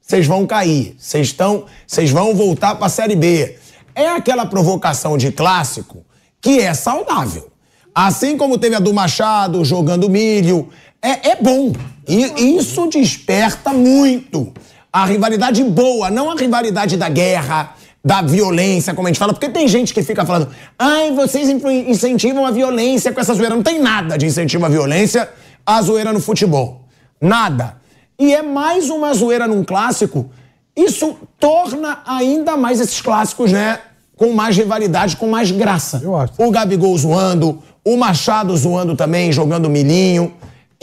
vocês 0.02 0.26
vão 0.26 0.46
cair, 0.46 0.94
vocês 0.98 1.28
estão, 1.28 1.64
vocês 1.86 2.10
vão 2.10 2.34
voltar 2.34 2.74
pra 2.74 2.90
Série 2.90 3.16
B. 3.16 3.56
É 3.94 4.10
aquela 4.10 4.44
provocação 4.44 5.16
de 5.16 5.32
clássico 5.32 6.04
que 6.42 6.60
é 6.60 6.74
saudável. 6.74 7.50
Assim 7.94 8.36
como 8.36 8.58
teve 8.58 8.74
a 8.74 8.80
do 8.80 8.92
Machado 8.92 9.64
jogando 9.64 10.10
milho, 10.10 10.68
é, 11.00 11.30
é 11.30 11.36
bom. 11.36 11.72
E 12.06 12.58
isso 12.58 12.86
desperta 12.88 13.72
muito. 13.72 14.52
A 14.92 15.06
rivalidade 15.06 15.64
boa, 15.64 16.10
não 16.10 16.30
a 16.30 16.34
rivalidade 16.34 16.98
da 16.98 17.08
guerra, 17.08 17.74
da 18.04 18.20
violência, 18.20 18.94
como 18.94 19.08
a 19.08 19.10
gente 19.10 19.18
fala, 19.18 19.32
porque 19.32 19.48
tem 19.48 19.66
gente 19.66 19.94
que 19.94 20.02
fica 20.02 20.26
falando, 20.26 20.48
ai, 20.78 21.12
vocês 21.12 21.48
incentivam 21.48 22.44
a 22.44 22.50
violência 22.50 23.12
com 23.12 23.20
essa 23.20 23.32
zoeira. 23.32 23.54
Não 23.54 23.62
tem 23.62 23.80
nada 23.80 24.18
de 24.18 24.26
incentivo 24.26 24.66
à 24.66 24.68
violência, 24.68 25.28
a 25.64 25.80
zoeira 25.80 26.12
no 26.12 26.20
futebol. 26.20 26.82
Nada. 27.20 27.76
E 28.18 28.34
é 28.34 28.42
mais 28.42 28.90
uma 28.90 29.14
zoeira 29.14 29.48
num 29.48 29.64
clássico 29.64 30.30
isso 30.76 31.16
torna 31.38 32.00
ainda 32.04 32.56
mais 32.56 32.80
esses 32.80 33.00
clássicos, 33.00 33.52
né? 33.52 33.78
Com 34.16 34.32
mais 34.32 34.56
rivalidade, 34.56 35.16
com 35.16 35.28
mais 35.28 35.50
graça. 35.50 36.00
Eu 36.02 36.16
acho. 36.16 36.32
O 36.38 36.50
Gabigol 36.50 36.96
zoando, 36.98 37.62
o 37.84 37.96
Machado 37.96 38.56
zoando 38.56 38.96
também, 38.96 39.32
jogando 39.32 39.70
milinho. 39.70 40.32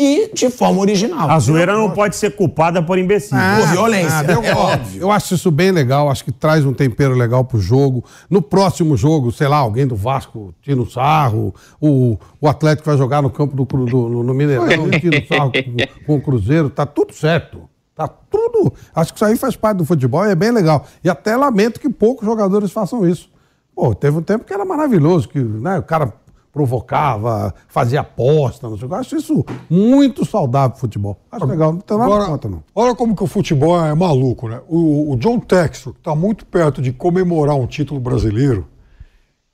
E 0.03 0.31
de 0.33 0.49
forma 0.49 0.81
original. 0.81 1.29
A 1.29 1.37
zoeira 1.37 1.73
não 1.77 1.91
pode 1.91 2.15
ser 2.15 2.31
culpada 2.35 2.81
por 2.81 2.97
imbecil. 2.97 3.37
Por 3.59 3.67
violência, 3.67 4.25
eu, 4.31 4.43
é 4.43 4.55
óbvio. 4.55 5.01
eu 5.01 5.11
acho 5.11 5.35
isso 5.35 5.51
bem 5.51 5.69
legal, 5.71 6.09
acho 6.09 6.23
que 6.25 6.31
traz 6.31 6.65
um 6.65 6.73
tempero 6.73 7.13
legal 7.13 7.43
pro 7.45 7.59
jogo. 7.59 8.03
No 8.29 8.41
próximo 8.41 8.97
jogo, 8.97 9.31
sei 9.31 9.47
lá, 9.47 9.57
alguém 9.57 9.85
do 9.85 9.95
Vasco 9.95 10.53
tira 10.61 10.81
o 10.81 10.89
sarro, 10.89 11.53
o, 11.79 12.17
o 12.39 12.47
Atlético 12.47 12.87
vai 12.89 12.97
jogar 12.97 13.21
no 13.21 13.29
campo 13.29 13.55
do, 13.55 13.63
do- 13.63 14.09
no, 14.09 14.23
no 14.23 14.33
Mineirão, 14.33 14.65
tira 14.99 15.19
o 15.23 15.27
sarro 15.27 15.51
com, 15.51 16.05
com 16.05 16.15
o 16.15 16.21
Cruzeiro, 16.21 16.69
tá 16.69 16.85
tudo 16.85 17.13
certo. 17.13 17.69
Tá 17.93 18.07
tudo. 18.07 18.73
Acho 18.95 19.13
que 19.13 19.17
isso 19.17 19.25
aí 19.25 19.35
faz 19.37 19.55
parte 19.55 19.77
do 19.77 19.85
futebol 19.85 20.25
e 20.25 20.31
é 20.31 20.35
bem 20.35 20.49
legal. 20.49 20.85
E 21.03 21.09
até 21.09 21.35
lamento 21.37 21.79
que 21.79 21.89
poucos 21.89 22.25
jogadores 22.25 22.71
façam 22.71 23.07
isso. 23.07 23.29
Pô, 23.75 23.93
teve 23.93 24.17
um 24.17 24.21
tempo 24.21 24.43
que 24.45 24.53
era 24.53 24.65
maravilhoso, 24.65 25.29
que 25.29 25.39
né, 25.39 25.77
o 25.79 25.83
cara 25.83 26.11
provocava, 26.51 27.53
fazia 27.67 28.01
aposta, 28.01 28.69
não 28.69 28.77
sei 28.77 28.85
o 28.85 28.89
que. 28.89 28.93
Eu 28.95 28.99
acho 28.99 29.15
isso 29.15 29.45
muito 29.69 30.25
saudável 30.25 30.71
pro 30.71 30.79
futebol. 30.79 31.17
Acho 31.31 31.45
legal, 31.45 31.73
não 31.73 31.79
tem 31.79 31.97
nada 31.97 32.13
Agora, 32.13 32.29
contra, 32.29 32.49
não. 32.49 32.63
olha 32.75 32.93
como 32.95 33.15
que 33.15 33.23
o 33.23 33.27
futebol 33.27 33.79
é 33.83 33.93
maluco, 33.95 34.47
né? 34.47 34.59
O, 34.67 35.13
o 35.13 35.17
John 35.17 35.39
Textor, 35.39 35.93
que 35.93 35.99
está 35.99 36.15
muito 36.15 36.45
perto 36.45 36.81
de 36.81 36.91
comemorar 36.91 37.55
um 37.55 37.65
título 37.67 37.99
brasileiro, 37.99 38.67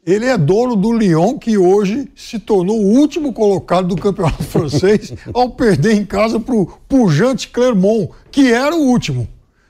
ele 0.06 0.26
é 0.26 0.38
dono 0.38 0.76
do 0.76 0.94
Lyon, 0.94 1.38
que 1.38 1.58
hoje 1.58 2.10
se 2.16 2.40
tornou 2.40 2.80
o 2.80 2.98
último 2.98 3.34
colocado 3.34 3.90
do 3.90 4.02
campeonato 4.02 4.42
francês 4.46 5.14
ao 5.34 5.50
perder 5.50 5.94
em 5.96 6.06
casa 6.06 6.40
para 6.40 6.56
o 6.56 6.66
Pujante 6.88 7.50
Clermont, 7.50 8.10
que 8.32 8.52
era 8.52 8.76
o 8.76 8.80
último. 8.88 9.28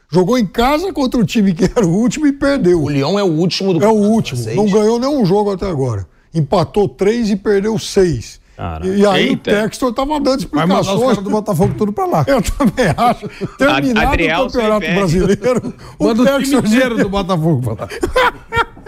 Jogou 0.10 0.38
em 0.38 0.46
casa 0.46 0.94
contra 0.94 1.20
o 1.20 1.26
time 1.26 1.54
que 1.54 1.66
era 1.66 1.86
o 1.86 1.90
último 1.90 2.26
e 2.28 2.32
perdeu. 2.32 2.82
O 2.84 2.90
Lyon 2.90 3.20
é 3.20 3.24
o 3.24 3.28
último 3.34 3.74
do 3.74 3.84
É 3.84 3.88
o 3.88 3.90
campeonato 3.92 4.14
último. 4.14 4.38
francês. 4.42 4.56
Não 4.56 4.70
ganhou 4.72 5.00
nenhum 5.00 5.26
jogo 5.26 5.52
até 5.52 5.68
agora. 5.68 6.08
Empatou 6.34 6.88
três 6.90 7.30
e 7.30 7.36
perdeu 7.36 7.78
seis. 7.80 8.40
E, 8.84 9.02
e 9.02 9.06
aí 9.06 9.28
Eita. 9.30 9.52
o 9.52 9.54
Textor 9.54 9.90
estava 9.92 10.20
dando 10.20 10.48
Vai 10.52 10.66
mandar 10.66 10.82
os 10.82 10.88
explicações. 10.88 11.02
caras 11.02 11.24
do 11.24 11.30
Botafogo 11.30 11.74
tudo 11.78 11.94
pra 11.94 12.06
lá. 12.08 12.26
Eu 12.26 12.42
também 12.42 12.88
acho. 12.98 13.48
Terminado 13.56 14.08
Adriel 14.08 14.42
o 14.46 14.52
Campeonato 14.52 14.94
Brasileiro, 14.96 15.74
o 16.00 16.04
Manda 16.06 16.22
o 16.22 16.26
time 16.26 16.38
Textor 16.40 16.66
inteiro 16.66 16.98
do 16.98 17.10
Botafogo 17.10 17.76
pra 17.76 17.86
lá. 17.86 17.90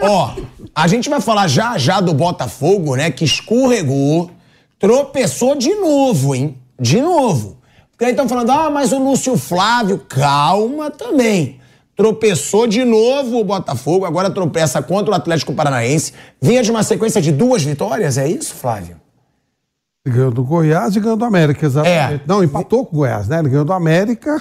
Ó, 0.02 0.34
a 0.74 0.88
gente 0.88 1.08
vai 1.08 1.20
falar 1.20 1.46
já 1.46 1.78
já 1.78 2.00
do 2.00 2.12
Botafogo, 2.12 2.96
né? 2.96 3.12
Que 3.12 3.24
escorregou, 3.24 4.30
tropeçou 4.78 5.54
de 5.54 5.72
novo, 5.74 6.34
hein? 6.34 6.58
De 6.78 7.00
novo. 7.00 7.58
Porque 7.92 8.06
aí 8.06 8.10
estão 8.10 8.28
falando, 8.28 8.50
ah, 8.50 8.70
mas 8.70 8.92
o 8.92 8.98
Lúcio 8.98 9.36
Flávio, 9.36 9.98
calma 10.08 10.90
também. 10.90 11.59
Tropeçou 12.00 12.66
de 12.66 12.82
novo 12.82 13.38
o 13.38 13.44
Botafogo, 13.44 14.06
agora 14.06 14.30
tropeça 14.30 14.80
contra 14.80 15.12
o 15.12 15.14
Atlético 15.14 15.52
Paranaense. 15.52 16.14
Vinha 16.40 16.62
de 16.62 16.70
uma 16.70 16.82
sequência 16.82 17.20
de 17.20 17.30
duas 17.30 17.62
vitórias, 17.62 18.16
é 18.16 18.26
isso, 18.26 18.54
Flávio? 18.54 18.96
Ele 20.06 20.14
ganhou 20.14 20.30
do 20.30 20.42
Goiás 20.42 20.96
e 20.96 21.00
ganhou 21.00 21.14
do 21.18 21.26
América, 21.26 21.66
exatamente. 21.66 22.14
É. 22.14 22.26
Não, 22.26 22.42
empatou 22.42 22.86
com 22.86 22.96
o 22.96 22.98
Goiás, 23.00 23.28
né? 23.28 23.38
Ele 23.40 23.50
ganhou 23.50 23.66
do 23.66 23.72
América. 23.74 24.40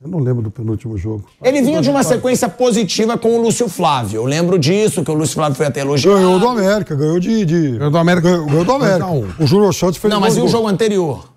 Eu 0.00 0.08
não 0.08 0.18
lembro 0.18 0.40
do 0.40 0.50
penúltimo 0.50 0.96
jogo. 0.96 1.28
Ele 1.42 1.60
vinha 1.60 1.82
de 1.82 1.90
uma 1.90 2.02
sequência 2.02 2.48
positiva 2.48 3.18
com 3.18 3.36
o 3.36 3.42
Lúcio 3.42 3.68
Flávio. 3.68 4.22
Eu 4.22 4.24
lembro 4.24 4.58
disso, 4.58 5.04
que 5.04 5.10
o 5.10 5.14
Lúcio 5.14 5.34
Flávio 5.34 5.56
foi 5.58 5.66
até 5.66 5.80
elogiado. 5.80 6.16
Ganhou 6.16 6.40
do 6.40 6.48
América, 6.48 6.94
ganhou 6.94 7.20
de. 7.20 7.44
de... 7.44 7.72
Ganhou 7.72 7.90
do 7.90 7.98
América. 7.98 8.30
Ganhou, 8.30 8.46
ganhou 8.46 8.64
do 8.64 8.72
América. 8.72 9.04
2 9.06 9.10
a 9.10 9.42
1. 9.42 9.44
O 9.44 9.46
Júnior 9.46 9.74
Santos 9.74 9.98
fez 9.98 10.10
Não, 10.10 10.20
mas 10.22 10.38
e 10.38 10.40
o 10.40 10.48
jogo 10.48 10.66
anterior? 10.68 11.30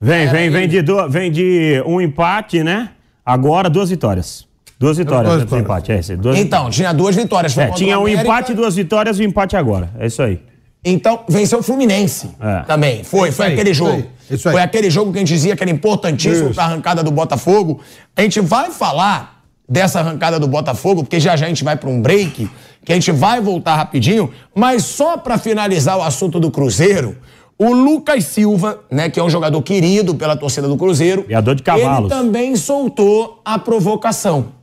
Vem, 0.00 0.28
vem, 0.28 0.50
vem 0.50 0.66
de, 0.68 0.82
du- 0.82 1.08
vem 1.08 1.30
de 1.30 1.80
um 1.86 2.00
empate, 2.00 2.64
né? 2.64 2.90
Agora 3.24 3.70
duas 3.70 3.90
vitórias. 3.90 4.47
Duas 4.78 4.96
vitórias 4.96 5.24
duas 5.26 5.38
do 5.40 5.44
vitórias. 5.44 5.64
empate. 5.64 5.92
É, 5.92 5.98
esse, 5.98 6.16
duas... 6.16 6.38
Então, 6.38 6.70
tinha 6.70 6.92
duas 6.92 7.16
vitórias. 7.16 7.52
Foi 7.52 7.64
É, 7.64 7.70
tinha 7.72 7.98
um 7.98 8.02
América. 8.02 8.22
empate, 8.22 8.54
duas 8.54 8.76
vitórias 8.76 9.18
e 9.18 9.22
o 9.22 9.24
empate 9.24 9.56
agora. 9.56 9.90
É 9.98 10.06
isso 10.06 10.22
aí. 10.22 10.40
Então, 10.84 11.20
venceu 11.28 11.58
o 11.58 11.62
Fluminense 11.62 12.30
É. 12.40 12.60
também. 12.62 13.02
Foi, 13.02 13.32
foi 13.32 13.46
aí, 13.46 13.52
aquele 13.54 13.70
isso 13.70 13.78
jogo. 13.84 13.90
aí, 13.92 14.08
isso 14.30 14.48
aí. 14.48 14.52
Foi 14.52 14.62
aquele 14.62 14.88
jogo 14.90 15.10
que 15.12 15.18
a 15.18 15.20
gente 15.20 15.28
dizia 15.28 15.56
que 15.56 15.62
era 15.62 15.70
importantíssimo 15.70 16.54
para 16.54 16.62
a 16.62 16.66
arrancada 16.66 17.02
do 17.02 17.10
Botafogo. 17.10 17.80
A 18.16 18.22
gente 18.22 18.40
vai 18.40 18.70
falar 18.70 19.42
dessa 19.68 19.98
arrancada 20.00 20.38
do 20.38 20.46
Botafogo, 20.46 21.02
porque 21.02 21.18
já 21.18 21.36
já 21.36 21.46
a 21.46 21.48
gente 21.48 21.64
vai 21.64 21.76
para 21.76 21.90
um 21.90 22.00
break, 22.00 22.48
que 22.84 22.92
a 22.92 22.94
gente 22.94 23.10
vai 23.10 23.40
voltar 23.40 23.74
rapidinho, 23.74 24.30
mas 24.54 24.84
só 24.84 25.16
para 25.18 25.36
finalizar 25.36 25.98
o 25.98 26.02
assunto 26.02 26.38
do 26.40 26.50
Cruzeiro, 26.50 27.18
o 27.58 27.72
Lucas 27.72 28.24
Silva, 28.24 28.78
né, 28.90 29.10
que 29.10 29.18
é 29.18 29.22
um 29.22 29.28
jogador 29.28 29.60
querido 29.62 30.14
pela 30.14 30.36
torcida 30.36 30.68
do 30.68 30.76
Cruzeiro, 30.76 31.24
Criador 31.24 31.54
de 31.56 31.62
cavalos. 31.64 32.10
ele 32.10 32.20
também 32.22 32.54
soltou 32.56 33.42
a 33.44 33.58
provocação. 33.58 34.56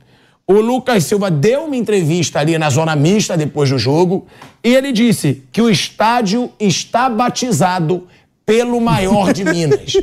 O 0.48 0.54
Lucas 0.54 1.04
Silva 1.04 1.28
deu 1.30 1.64
uma 1.64 1.74
entrevista 1.76 2.38
ali 2.38 2.56
na 2.56 2.70
zona 2.70 2.94
mista 2.94 3.36
depois 3.36 3.68
do 3.70 3.78
jogo 3.78 4.26
e 4.62 4.72
ele 4.74 4.92
disse 4.92 5.42
que 5.50 5.60
o 5.60 5.68
estádio 5.68 6.50
está 6.60 7.08
batizado 7.10 8.06
pelo 8.44 8.80
maior 8.80 9.32
de 9.32 9.42
Minas. 9.50 9.94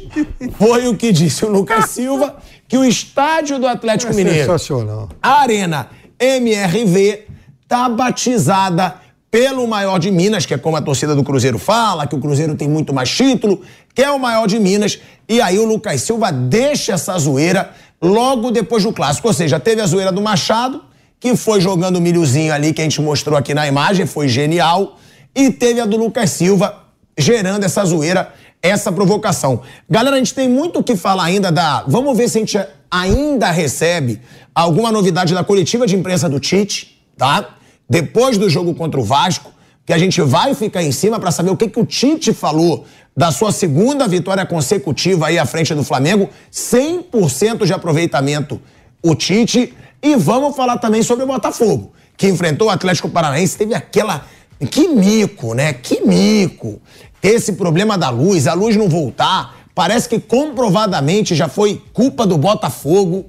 Foi 0.58 0.86
o 0.90 0.98
que 0.98 1.14
disse 1.14 1.46
o 1.46 1.50
Lucas 1.50 1.92
Silva, 1.92 2.36
que 2.68 2.78
o 2.78 2.84
estádio 2.84 3.58
do 3.58 3.66
Atlético 3.66 4.12
É 4.12 4.16
Mineiro, 4.16 4.40
sensacional. 4.40 5.08
a 5.22 5.40
Arena 5.42 5.88
MRV, 6.20 7.22
tá 7.66 7.88
batizada 7.88 8.96
pelo 9.32 9.66
maior 9.66 9.98
de 9.98 10.12
Minas, 10.12 10.46
que 10.46 10.54
é 10.54 10.58
como 10.58 10.76
a 10.76 10.82
torcida 10.82 11.16
do 11.16 11.24
Cruzeiro 11.24 11.58
fala, 11.58 12.06
que 12.06 12.16
o 12.16 12.20
Cruzeiro 12.20 12.54
tem 12.56 12.68
muito 12.70 12.94
mais 12.94 13.10
título, 13.10 13.62
que 13.96 14.02
é 14.04 14.12
o 14.12 14.20
maior 14.20 14.46
de 14.46 14.60
Minas. 14.60 15.00
E 15.28 15.42
aí 15.42 15.58
o 15.58 15.66
Lucas 15.66 16.02
Silva 16.02 16.32
deixa 16.32 16.94
essa 16.94 17.18
zoeira 17.18 17.72
logo 18.04 18.52
depois 18.52 18.84
do 18.84 18.92
clássico. 18.92 19.30
Ou 19.30 19.34
seja, 19.34 19.60
teve 19.60 19.82
a 19.82 19.86
zoeira 19.86 20.12
do 20.12 20.22
Machado, 20.22 20.84
que 21.20 21.38
foi 21.38 21.62
jogando 21.62 21.96
o 21.96 22.02
milhozinho 22.02 22.54
ali, 22.54 22.74
que 22.74 22.82
a 22.82 22.84
gente 22.84 23.02
mostrou 23.02 23.38
aqui 23.38 23.54
na 23.54 23.66
imagem, 23.66 24.06
foi 24.06 24.28
genial. 24.28 25.00
E 25.34 25.50
teve 25.50 25.80
a 25.80 25.86
do 25.86 25.96
Lucas 25.96 26.30
Silva, 26.32 26.84
gerando 27.18 27.64
essa 27.64 27.84
zoeira, 27.86 28.34
essa 28.62 28.92
provocação. 28.92 29.62
Galera, 29.90 30.18
a 30.18 30.20
gente 30.20 30.34
tem 30.34 30.50
muito 30.50 30.80
o 30.80 30.84
que 30.84 30.98
falar 30.98 31.24
ainda 31.24 31.52
da. 31.52 31.86
Vamos 31.88 32.16
ver 32.18 32.30
se 32.30 32.38
a 32.38 32.42
gente 32.42 32.60
ainda 32.92 33.50
recebe 33.50 34.20
alguma 34.54 34.92
novidade 34.92 35.34
da 35.34 35.44
coletiva 35.44 35.88
de 35.88 35.96
imprensa 35.96 36.30
do 36.30 36.40
Tite, 36.40 37.02
tá? 37.18 37.56
Depois 37.90 38.38
do 38.38 38.50
jogo 38.50 38.76
contra 38.76 39.00
o 39.00 39.04
Vasco, 39.04 39.52
que 39.86 39.94
a 39.94 39.98
gente 39.98 40.22
vai 40.22 40.54
ficar 40.54 40.84
em 40.84 40.92
cima 40.92 41.20
para 41.20 41.32
saber 41.32 41.50
o 41.50 41.58
que, 41.58 41.68
que 41.68 41.80
o 41.80 41.86
Tite 41.86 42.34
falou 42.34 42.86
da 43.16 43.32
sua 43.32 43.52
segunda 43.52 44.08
vitória 44.08 44.46
consecutiva 44.46 45.28
aí 45.28 45.38
à 45.38 45.46
frente 45.46 45.74
do 45.74 45.84
Flamengo, 45.84 46.30
100% 46.52 47.66
de 47.66 47.74
aproveitamento 47.74 48.60
o 49.02 49.14
Tite. 49.14 49.74
E 50.02 50.16
vamos 50.16 50.56
falar 50.56 50.78
também 50.78 51.04
sobre 51.04 51.24
o 51.24 51.28
Botafogo, 51.28 51.94
que 52.18 52.28
enfrentou 52.28 52.68
o 52.68 52.72
Atlético 52.72 53.10
Paranaense, 53.10 53.58
teve 53.58 53.74
aquela. 53.74 54.26
Que 54.70 54.88
mico, 54.88 55.54
né? 55.54 55.74
Que 55.74 56.02
mico. 56.06 56.82
Esse 57.22 57.54
problema 57.54 57.98
da 57.98 58.10
luz, 58.10 58.48
a 58.48 58.54
luz 58.54 58.76
não 58.76 58.90
voltar, 58.90 59.56
parece 59.74 60.10
que 60.10 60.20
comprovadamente 60.20 61.36
já 61.36 61.48
foi 61.48 61.82
culpa 61.94 62.26
do 62.26 62.38
Botafogo, 62.38 63.26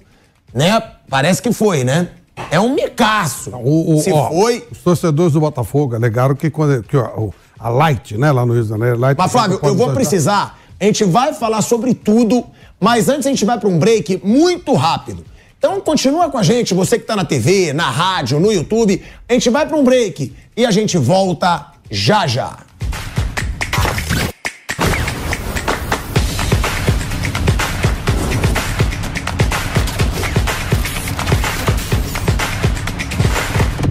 né? 0.53 0.81
Parece 1.09 1.43
que 1.43 1.53
foi, 1.53 1.85
né? 1.85 2.09
É 2.51 2.59
um 2.59 2.75
micaço. 2.75 3.51
O, 3.51 3.97
o- 3.97 4.01
Se 4.03 4.13
ó, 4.13 4.29
foi. 4.29 4.67
Os 4.71 4.79
torcedores 4.79 5.33
do 5.33 5.41
Botafogo 5.41 5.95
alegaram 5.95 6.35
que, 6.35 6.51
quando, 6.51 6.83
que 6.83 6.97
ó, 6.97 7.31
a 7.59 7.69
Light, 7.69 8.17
né, 8.17 8.31
lá 8.33 8.45
no 8.45 8.53
Rio 8.53 8.63
de 8.63 8.69
Janeiro. 8.69 8.99
Light 8.99 9.17
Mas, 9.17 9.31
Flávio, 9.33 9.61
eu 9.63 9.75
vou 9.75 9.93
precisar. 9.93 10.59
A 10.81 10.85
gente 10.85 11.05
vai 11.05 11.33
falar 11.33 11.63
sobre 11.63 11.95
tudo, 11.95 12.45
mas 12.81 13.09
antes 13.09 13.27
a 13.27 13.31
gente 13.31 13.45
vai 13.45 13.59
para 13.59 13.69
um 13.69 13.79
break 13.79 14.21
muito 14.25 14.75
rápido. 14.75 15.25
Então 15.59 15.81
continua 15.81 16.29
com 16.29 16.37
a 16.37 16.43
gente, 16.43 16.75
você 16.75 16.99
que 16.99 17.07
tá 17.07 17.17
na 17.17 17.25
TV, 17.25 17.73
na 17.73 17.89
rádio, 17.89 18.39
no 18.39 18.53
YouTube. 18.53 19.01
A 19.29 19.33
gente 19.33 19.49
vai 19.49 19.67
para 19.67 19.77
um 19.77 19.85
break 19.85 20.35
e 20.57 20.67
a 20.67 20.71
gente 20.71 20.99
volta 20.99 21.69
já 21.91 22.27
já. 22.27 22.59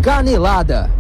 Canelada. 0.04 0.92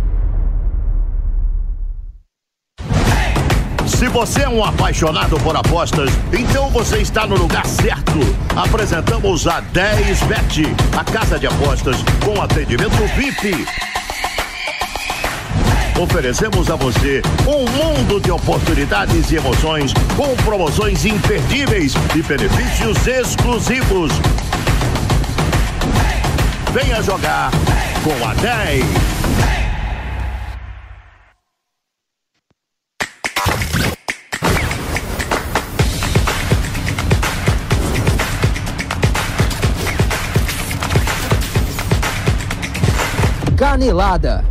Se 3.85 4.07
você 4.07 4.43
é 4.43 4.49
um 4.49 4.63
apaixonado 4.63 5.37
por 5.41 5.57
apostas, 5.57 6.09
então 6.31 6.69
você 6.69 6.99
está 6.99 7.27
no 7.27 7.35
lugar 7.35 7.65
certo. 7.65 8.19
Apresentamos 8.55 9.45
a 9.45 9.61
10bet, 9.61 10.67
a 10.97 11.03
casa 11.03 11.37
de 11.37 11.47
apostas 11.47 11.97
com 12.23 12.41
atendimento 12.41 12.95
VIP. 13.17 13.65
Oferecemos 16.01 16.71
a 16.71 16.77
você 16.77 17.21
um 17.45 17.69
mundo 17.69 18.21
de 18.21 18.31
oportunidades 18.31 19.29
e 19.31 19.35
emoções 19.35 19.93
com 20.15 20.33
promoções 20.45 21.03
imperdíveis 21.03 21.93
e 22.15 22.21
benefícios 22.21 23.05
exclusivos. 23.05 24.13
Venha 26.73 27.03
jogar 27.03 27.51
com 28.03 28.27
a 28.27 28.33
10. 28.33 28.83
Canelada. 43.55 44.43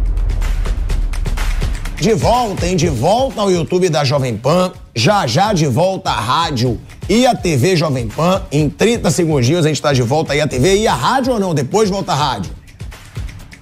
De 2.03 2.15
volta, 2.15 2.67
hein? 2.67 2.75
De 2.75 2.89
volta 2.89 3.41
ao 3.43 3.49
YouTube 3.49 3.89
da 3.89 4.03
Jovem 4.03 4.37
Pan. 4.37 4.73
Já 4.93 5.25
já 5.25 5.53
de 5.53 5.69
volta 5.69 6.11
à 6.11 6.21
rádio 6.21 6.81
e 7.09 7.25
a 7.25 7.33
TV 7.33 7.77
Jovem 7.77 8.09
Pan. 8.09 8.43
Em 8.51 8.69
30 8.69 9.09
segundinhos 9.13 9.65
a 9.65 9.69
gente 9.69 9.77
está 9.77 9.93
de 9.93 10.03
volta 10.03 10.33
aí 10.33 10.41
à 10.41 10.49
TV 10.49 10.79
e 10.79 10.89
a 10.89 10.95
rádio 10.95 11.35
ou 11.35 11.39
não? 11.39 11.55
Depois 11.55 11.89
volta 11.89 12.11
à 12.11 12.17
rádio. 12.17 12.51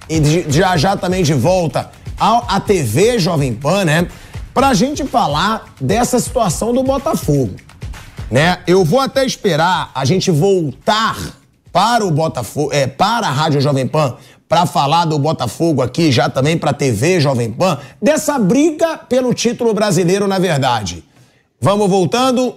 E 0.09 0.19
de- 0.19 0.47
já 0.51 0.75
já 0.79 0.97
também 0.97 1.23
de 1.23 1.35
volta 1.35 1.91
ao- 2.19 2.47
à 2.49 2.59
TV 2.59 3.19
Jovem 3.19 3.53
Pan, 3.53 3.85
né? 3.85 4.07
Pra 4.55 4.73
gente 4.73 5.05
falar 5.05 5.67
dessa 5.79 6.19
situação 6.19 6.73
do 6.73 6.83
Botafogo. 6.83 7.55
Né? 8.31 8.57
Eu 8.67 8.87
vou 8.87 9.01
até 9.01 9.23
esperar 9.23 9.91
a 9.95 10.07
gente 10.07 10.31
voltar 10.31 11.15
para 11.71 12.07
o 12.07 12.11
Botafogo, 12.11 12.71
é, 12.73 12.87
para 12.87 13.27
a 13.29 13.31
Rádio 13.31 13.61
Jovem 13.61 13.87
Pan, 13.87 14.17
para 14.51 14.67
falar 14.67 15.05
do 15.05 15.17
Botafogo 15.17 15.81
aqui, 15.81 16.11
já 16.11 16.29
também 16.29 16.59
para 16.59 16.73
a 16.73 16.75
TV 16.75 17.21
Jovem 17.21 17.53
Pan, 17.53 17.79
dessa 18.03 18.37
briga 18.37 18.99
pelo 18.99 19.33
título 19.33 19.73
brasileiro, 19.73 20.27
na 20.27 20.41
verdade. 20.41 21.05
Vamos 21.61 21.89
voltando. 21.89 22.57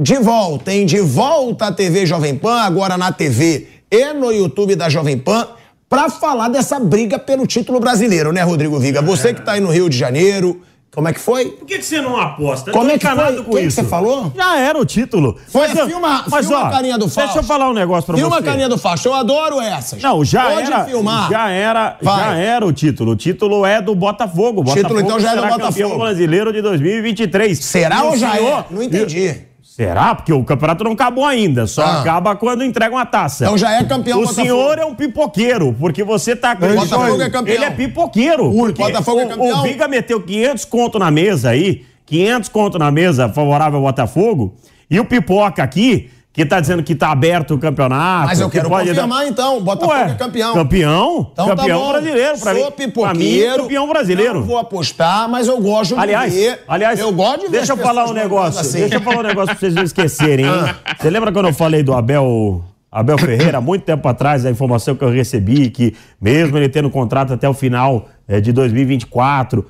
De 0.00 0.18
volta, 0.18 0.72
hein? 0.72 0.86
De 0.86 1.00
volta 1.00 1.66
à 1.66 1.72
TV 1.72 2.06
Jovem 2.06 2.34
Pan, 2.34 2.62
agora 2.62 2.96
na 2.96 3.12
TV 3.12 3.68
e 3.90 4.14
no 4.14 4.32
YouTube 4.32 4.76
da 4.76 4.88
Jovem 4.88 5.18
Pan, 5.18 5.48
para 5.90 6.08
falar 6.08 6.48
dessa 6.48 6.80
briga 6.80 7.18
pelo 7.18 7.46
título 7.46 7.80
brasileiro, 7.80 8.32
né, 8.32 8.40
Rodrigo 8.40 8.78
Viga? 8.78 9.02
Você 9.02 9.34
que 9.34 9.42
tá 9.42 9.52
aí 9.52 9.60
no 9.60 9.70
Rio 9.70 9.90
de 9.90 9.98
Janeiro, 9.98 10.62
como 10.98 11.06
é 11.08 11.12
que 11.12 11.20
foi? 11.20 11.44
Por 11.50 11.64
que, 11.64 11.78
que 11.78 11.84
você 11.84 12.00
não 12.00 12.16
aposta? 12.20 12.72
Como 12.72 12.90
é 12.90 12.98
que 12.98 13.06
foi? 13.06 13.42
com 13.44 13.52
O 13.52 13.56
que 13.56 13.70
você 13.70 13.84
falou? 13.84 14.32
Já 14.34 14.58
era 14.58 14.76
o 14.76 14.84
título. 14.84 15.36
Foi, 15.46 15.68
Mas, 15.68 15.78
filma, 15.86 16.24
mas, 16.28 16.44
filma 16.44 16.64
ó, 16.64 16.66
a 16.66 16.70
carinha 16.72 16.98
do 16.98 17.04
Fausto. 17.08 17.20
Deixa 17.20 17.38
eu 17.38 17.42
falar 17.44 17.70
um 17.70 17.72
negócio 17.72 18.04
pra 18.06 18.16
Filma 18.16 18.34
você. 18.36 18.42
a 18.42 18.44
carinha 18.44 18.68
do 18.68 18.76
Fausto, 18.76 19.06
eu 19.08 19.14
adoro 19.14 19.60
essas. 19.60 20.02
Não, 20.02 20.24
já 20.24 20.50
Pode 20.50 20.66
era. 20.72 20.84
filmar. 20.86 21.30
Já 21.30 21.48
era, 21.50 21.96
Vai. 22.02 22.18
já 22.24 22.34
era 22.34 22.66
o 22.66 22.72
título. 22.72 23.12
O 23.12 23.16
título 23.16 23.64
é 23.64 23.80
do 23.80 23.94
Botafogo. 23.94 24.62
O 24.62 24.64
Título, 24.64 24.74
Botafogo 24.82 25.00
então, 25.00 25.20
já 25.20 25.30
é 25.30 25.36
do 25.36 25.42
Botafogo. 25.42 25.62
campeão 25.68 25.98
brasileiro 25.98 26.52
de 26.52 26.60
2023. 26.60 27.64
Será 27.64 27.98
E 27.98 28.02
o 28.02 28.06
ou 28.06 28.16
já 28.16 28.32
senhor- 28.32 28.58
é? 28.58 28.64
Não 28.74 28.82
entendi. 28.82 29.47
Será? 29.78 30.12
Porque 30.12 30.32
o 30.32 30.42
campeonato 30.42 30.82
não 30.82 30.90
acabou 30.90 31.24
ainda. 31.24 31.64
Só 31.68 31.82
Ah. 31.82 32.00
acaba 32.00 32.34
quando 32.34 32.64
entregam 32.64 32.98
a 32.98 33.06
taça. 33.06 33.44
Então 33.44 33.56
já 33.56 33.70
é 33.74 33.84
campeão 33.84 34.18
O 34.18 34.22
Botafogo. 34.22 34.42
senhor 34.44 34.76
é 34.76 34.84
um 34.84 34.92
pipoqueiro, 34.92 35.72
porque 35.78 36.02
você 36.02 36.34
tá 36.34 36.50
O 36.60 36.74
Botafogo 36.74 37.22
é 37.22 37.30
campeão. 37.30 37.54
Ele 37.54 37.64
é 37.64 37.70
pipoqueiro. 37.70 38.46
O 38.46 38.72
Botafogo 38.72 39.20
é 39.20 39.26
campeão. 39.26 39.60
O 39.60 39.62
Viga 39.62 39.86
meteu 39.86 40.20
500 40.20 40.64
conto 40.64 40.98
na 40.98 41.12
mesa 41.12 41.50
aí, 41.50 41.84
500 42.06 42.48
conto 42.48 42.76
na 42.76 42.90
mesa 42.90 43.28
favorável 43.28 43.78
ao 43.78 43.84
Botafogo, 43.84 44.56
e 44.90 44.98
o 44.98 45.04
Pipoca 45.04 45.62
aqui, 45.62 46.10
que 46.38 46.46
tá 46.46 46.60
dizendo 46.60 46.84
que 46.84 46.94
tá 46.94 47.10
aberto 47.10 47.54
o 47.54 47.58
campeonato. 47.58 48.26
Mas 48.28 48.38
eu 48.38 48.48
que 48.48 48.58
quero 48.58 48.68
dar- 48.70 48.78
confirmar 48.86 49.26
então, 49.26 49.58
o 49.58 49.60
Botafogo 49.60 49.92
Ué, 49.92 50.10
é 50.12 50.14
campeão. 50.14 50.54
Campeão? 50.54 51.30
Então 51.32 51.48
tá 51.48 51.56
campeão 51.56 51.80
bom. 51.80 51.88
brasileiro, 51.90 52.38
pra 52.38 52.54
Sou 52.54 52.54
mim. 52.54 52.60
Pra 52.60 52.64
mim, 52.70 52.76
pipoqueiro. 52.86 53.62
campeão 53.64 53.88
brasileiro. 53.88 54.34
Não 54.34 54.42
vou 54.46 54.58
apostar, 54.58 55.28
mas 55.28 55.48
eu 55.48 55.60
gosto 55.60 55.94
de 55.96 56.00
Aliás, 56.00 56.32
ver. 56.32 56.60
aliás, 56.68 57.00
eu 57.00 57.12
gosto 57.12 57.40
de 57.40 57.46
ver 57.48 57.56
deixa 57.58 57.72
eu 57.72 57.76
falar 57.76 58.04
um 58.08 58.12
negócio. 58.12 58.60
assim. 58.60 58.78
Deixa 58.78 58.94
eu 58.94 59.00
falar 59.00 59.18
um 59.18 59.22
negócio 59.22 59.48
pra 59.48 59.56
vocês 59.58 59.74
não 59.74 59.82
esquecerem, 59.82 60.46
hein? 60.46 60.52
Ah. 60.54 60.94
Você 60.96 61.10
lembra 61.10 61.32
quando 61.32 61.46
eu 61.48 61.52
falei 61.54 61.82
do 61.82 61.92
Abel, 61.92 62.62
Abel 62.90 63.18
Ferreira, 63.18 63.58
há 63.58 63.60
muito 63.60 63.82
tempo 63.82 64.06
atrás, 64.06 64.46
a 64.46 64.50
informação 64.50 64.94
que 64.94 65.02
eu 65.02 65.10
recebi, 65.10 65.70
que 65.70 65.92
mesmo 66.20 66.56
ele 66.56 66.68
tendo 66.68 66.88
contrato 66.88 67.32
até 67.32 67.48
o 67.48 67.52
final 67.52 68.08
eh, 68.28 68.40
de 68.40 68.52
2024, 68.52 69.66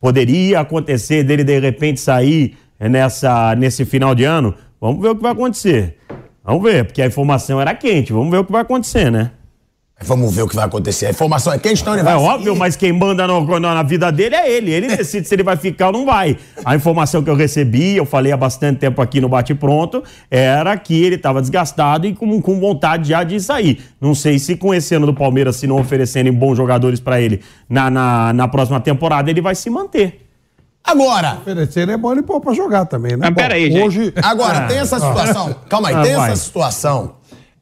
poderia 0.00 0.60
acontecer 0.60 1.24
dele 1.24 1.42
de 1.42 1.58
repente 1.58 1.98
sair 2.00 2.56
eh, 2.78 2.88
nessa, 2.88 3.54
nesse 3.56 3.84
final 3.84 4.14
de 4.14 4.24
ano? 4.24 4.54
Vamos 4.80 5.00
ver 5.02 5.08
o 5.10 5.16
que 5.16 5.22
vai 5.22 5.32
acontecer. 5.32 5.96
Vamos 6.44 6.62
ver, 6.62 6.84
porque 6.84 7.02
a 7.02 7.06
informação 7.06 7.60
era 7.60 7.74
quente. 7.74 8.12
Vamos 8.12 8.30
ver 8.30 8.38
o 8.38 8.44
que 8.44 8.52
vai 8.52 8.62
acontecer, 8.62 9.10
né? 9.10 9.32
Vamos 10.04 10.34
ver 10.36 10.42
o 10.42 10.48
que 10.48 10.54
vai 10.54 10.66
acontecer. 10.66 11.06
A 11.06 11.10
informação 11.10 11.50
é 11.54 11.58
quente, 11.58 11.80
então 11.80 11.94
ele 11.94 12.02
vai. 12.02 12.12
É 12.12 12.16
óbvio, 12.16 12.54
mas 12.54 12.76
quem 12.76 12.92
manda 12.92 13.26
no- 13.26 13.58
na, 13.58 13.74
na 13.76 13.82
vida 13.82 14.12
dele 14.12 14.34
é 14.34 14.52
ele. 14.52 14.70
Ele 14.70 14.88
decide 14.94 15.26
se 15.26 15.34
ele 15.34 15.42
vai 15.42 15.56
ficar 15.56 15.86
ou 15.86 15.92
não 15.94 16.04
vai. 16.04 16.36
A 16.62 16.76
informação 16.76 17.22
que 17.22 17.30
eu 17.30 17.34
recebi, 17.34 17.96
eu 17.96 18.04
falei 18.04 18.30
há 18.30 18.36
bastante 18.36 18.78
tempo 18.78 19.00
aqui 19.00 19.22
no 19.22 19.28
Bate 19.28 19.54
Pronto, 19.54 20.04
era 20.30 20.76
que 20.76 21.02
ele 21.02 21.14
estava 21.14 21.40
desgastado 21.40 22.06
e 22.06 22.14
com, 22.14 22.42
com 22.42 22.60
vontade 22.60 23.08
já 23.08 23.24
de 23.24 23.40
sair. 23.40 23.80
Não 23.98 24.14
sei 24.14 24.38
se 24.38 24.54
com 24.54 24.74
esse 24.74 24.94
ano 24.94 25.06
do 25.06 25.14
Palmeiras, 25.14 25.56
se 25.56 25.66
não 25.66 25.80
oferecerem 25.80 26.30
bons 26.30 26.56
jogadores 26.56 27.00
para 27.00 27.18
ele 27.18 27.40
na, 27.66 27.88
na, 27.90 28.32
na 28.34 28.46
próxima 28.48 28.78
temporada, 28.78 29.30
ele 29.30 29.40
vai 29.40 29.54
se 29.54 29.70
manter. 29.70 30.25
Agora, 30.86 31.38
Oferecer 31.42 31.88
é 31.88 31.96
bom 31.96 32.12
ele 32.12 32.22
pôr 32.22 32.40
pra 32.40 32.52
jogar 32.54 32.84
também, 32.86 33.12
né? 33.12 33.18
Mas 33.22 33.30
Bom, 33.30 33.34
peraí, 33.42 33.70
gente. 33.70 33.82
Hoje, 33.82 34.14
agora 34.22 34.58
Ah. 34.58 34.66
tem 34.68 34.78
essa 34.78 34.98
situação. 35.00 35.54
Calma 35.68 35.88
aí, 35.88 35.94
Ah, 35.96 36.02
tem 36.02 36.14
vai. 36.14 36.30
essa 36.32 36.44
situação, 36.44 37.14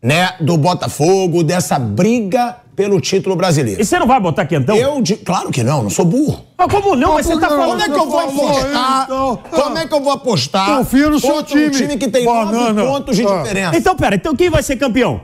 né, 0.03 0.31
do 0.41 0.57
Botafogo, 0.59 1.43
dessa 1.43 1.79
briga 1.79 2.57
pelo 2.77 3.01
título 3.01 3.37
brasileiro. 3.37 3.81
E 3.81 3.85
você 3.85 3.99
não 3.99 4.07
vai 4.07 4.19
botar 4.21 4.45
quentão? 4.47 4.75
Eu, 4.77 5.01
de... 5.01 5.17
claro 5.17 5.51
que 5.51 5.63
não, 5.63 5.85
não 5.85 5.91
sou 5.91 6.05
burro. 6.05 6.45
Mas 6.59 6.67
como 6.71 6.97
não? 6.97 7.15
Mas 7.15 7.25
você 7.27 7.39
tá 7.39 7.49
falando. 7.49 7.69
Como 7.71 7.81
é 7.83 7.89
que 7.89 7.99
eu 7.99 8.11
vou 8.11 8.19
apostar? 8.21 9.03
então. 9.05 9.39
Como 9.51 9.79
é 9.79 9.87
que 9.87 9.95
eu 9.95 10.01
vou 10.01 10.13
apostar? 10.13 10.77
Confia 10.79 11.09
no 11.11 11.21
seu 11.21 11.31
contra 11.35 11.55
um 11.55 11.71
time. 11.71 11.71
time 11.71 11.97
que 11.97 12.09
tem 12.09 12.25
nove 12.25 12.53
Banana. 12.53 12.83
pontos 12.85 13.17
de 13.17 13.25
Ah. 13.27 13.43
diferença. 13.43 13.77
Então, 13.79 13.97
pera, 13.97 14.17
então 14.17 14.35
quem 14.37 14.51
vai 14.51 14.63
ser 14.63 14.77
campeão? 14.77 15.21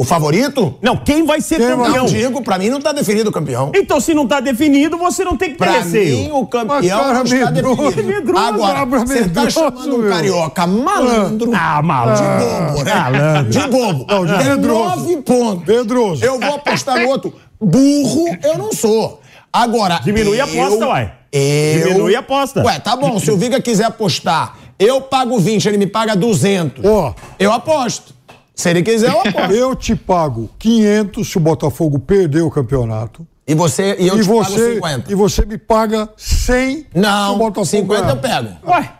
O 0.00 0.04
favorito? 0.04 0.78
Não, 0.80 0.96
quem 0.96 1.26
vai 1.26 1.42
ser 1.42 1.58
Quem 1.58 1.66
campeão? 1.68 1.94
Não, 1.94 2.06
digo, 2.06 2.42
pra 2.42 2.56
mim 2.56 2.70
não 2.70 2.80
tá 2.80 2.90
definido 2.90 3.28
o 3.28 3.32
campeão. 3.32 3.70
Então, 3.74 4.00
se 4.00 4.14
não 4.14 4.26
tá 4.26 4.40
definido, 4.40 4.96
você 4.96 5.22
não 5.22 5.36
tem 5.36 5.50
que 5.50 5.58
ter 5.58 5.64
Pra 5.66 5.80
receio. 5.80 6.16
mim, 6.16 6.30
o 6.32 6.46
campeão 6.46 7.00
cara, 7.00 7.12
não 7.12 7.22
está 7.24 7.50
medroso, 7.50 7.82
definido. 7.82 8.08
medroso, 8.08 8.44
Agora, 8.46 8.86
você 8.86 9.28
tá 9.28 9.42
medroso, 9.42 9.50
chamando 9.50 9.96
um 9.98 10.08
carioca 10.08 10.66
malandro. 10.66 11.50
Ah, 11.54 11.82
malandro. 11.82 12.24
De 12.24 12.44
bobo, 12.72 12.82
né? 12.82 12.94
Malandro. 12.94 13.50
De 13.50 13.68
bobo. 13.68 14.06
Não, 14.08 14.24
de 14.24 14.38
Tem 14.38 14.48
medroso. 14.48 14.96
nove 14.96 15.16
pontos. 15.18 15.64
Pedroso. 15.66 16.24
Eu 16.24 16.40
vou 16.40 16.54
apostar 16.54 16.98
no 16.98 17.06
outro. 17.08 17.34
Burro, 17.60 18.24
eu 18.42 18.56
não 18.56 18.72
sou. 18.72 19.20
Agora. 19.52 20.00
Diminui 20.02 20.40
a 20.40 20.44
aposta, 20.44 20.86
uai. 20.86 21.12
Eu... 21.30 21.88
Diminui 21.88 22.16
a 22.16 22.20
aposta. 22.20 22.64
Ué, 22.64 22.78
tá 22.78 22.96
bom. 22.96 23.18
Se 23.20 23.30
o 23.30 23.36
Viga 23.36 23.60
quiser 23.60 23.84
apostar, 23.84 24.56
eu 24.78 25.02
pago 25.02 25.38
20, 25.38 25.66
ele 25.66 25.76
me 25.76 25.86
paga 25.86 26.16
200. 26.16 26.82
Ó. 26.86 27.14
Eu 27.38 27.52
aposto. 27.52 28.18
Se 28.60 28.68
ele 28.70 28.82
quiser, 28.82 29.08
eu 29.10 29.20
aposto. 29.20 29.52
Eu 29.52 29.74
te 29.74 29.96
pago 29.96 30.50
500 30.58 31.26
se 31.28 31.36
o 31.38 31.40
Botafogo 31.40 31.98
perder 31.98 32.42
o 32.42 32.50
campeonato. 32.50 33.26
E 33.46 33.54
você 33.54 33.96
e 33.98 34.06
eu 34.06 34.18
e 34.18 34.22
te 34.22 34.28
pago 34.28 34.44
você, 34.44 34.74
50. 34.74 35.10
E 35.12 35.14
você 35.14 35.46
me 35.46 35.56
paga 35.56 36.08
100 36.16 36.76
se 36.76 36.86
o 36.94 37.00
Não, 37.00 37.38
Botafogo 37.38 37.66
50 37.66 38.08
eu 38.10 38.16
ganhar. 38.16 38.42
pego. 38.42 38.70
Ué, 38.70 38.90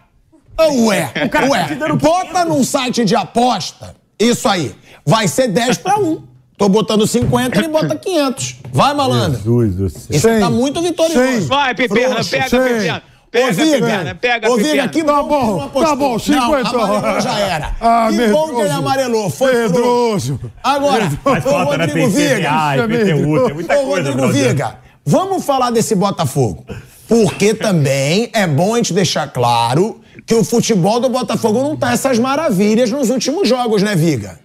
Ué, 0.87 1.29
cara 1.29 1.47
tá 1.47 1.53
ué, 1.53 1.75
dando 1.75 1.97
bota 1.97 2.45
num 2.45 2.65
site 2.65 3.05
de 3.05 3.15
aposta, 3.15 3.95
isso 4.19 4.49
aí, 4.49 4.75
vai 5.07 5.29
ser 5.29 5.49
10 5.49 5.79
pra 5.79 5.99
1. 5.99 6.23
Tô 6.59 6.69
botando 6.69 7.07
50, 7.07 7.59
ele 7.59 7.69
bota 7.69 7.97
500. 7.97 8.57
Vai, 8.73 8.93
malandro. 8.95 9.41
Jesus 9.41 9.75
do 9.77 9.89
céu. 9.89 10.03
Isso 10.11 10.29
Cem. 10.29 10.41
tá 10.41 10.51
muito 10.51 10.83
vitorioso. 10.83 11.19
Cem. 11.19 11.41
Vai, 11.41 11.75
Piperna, 11.75 12.23
Frouxo, 12.23 12.31
pega, 12.31 12.49
cem. 12.49 13.03
Pega, 13.31 13.49
Ô, 13.49 13.53
Viga, 13.53 14.15
pega, 14.21 14.51
Ô, 14.51 14.57
Viga, 14.57 14.69
Piperna. 14.69 14.89
que 14.89 15.05
Tá 15.05 15.23
bom, 15.23 15.69
tá 15.69 15.95
bom, 15.95 16.19
50. 16.19 16.73
Não, 16.73 16.85
amarelou 16.85 17.21
já 17.21 17.39
era. 17.39 17.77
Ah, 17.81 18.09
que 18.11 18.27
bom 18.29 18.55
que 18.57 18.61
ele 18.63 18.71
amarelou. 18.71 19.31
Foi 19.31 19.55
Medroso. 19.55 20.41
Agora, 20.63 21.09
Faz 21.23 21.47
ô, 21.47 21.51
falta, 21.51 21.79
né? 21.79 21.85
Rodrigo 21.87 22.09
Viga. 22.11 22.77
IPTU, 22.77 23.45
tem 23.47 23.55
muita 23.55 23.79
Ô, 23.79 23.87
coisa, 23.87 24.11
Rodrigo. 24.11 24.33
Viga, 24.33 24.79
vamos 25.07 25.45
falar 25.45 25.71
desse 25.71 25.95
Botafogo. 25.95 26.65
Porque 27.09 27.55
também 27.55 28.31
é 28.33 28.47
bom 28.47 28.75
a 28.75 28.77
gente 28.79 28.93
deixar 28.93 29.29
claro 29.29 30.01
que 30.27 30.35
o 30.35 30.45
futebol 30.45 30.99
do 31.01 31.09
Botafogo 31.09 31.63
não 31.63 31.77
tá 31.77 31.93
essas 31.93 32.19
maravilhas 32.19 32.91
nos 32.91 33.11
últimos 33.11 33.49
jogos, 33.49 33.83
né, 33.83 33.95
Viga? 33.95 34.39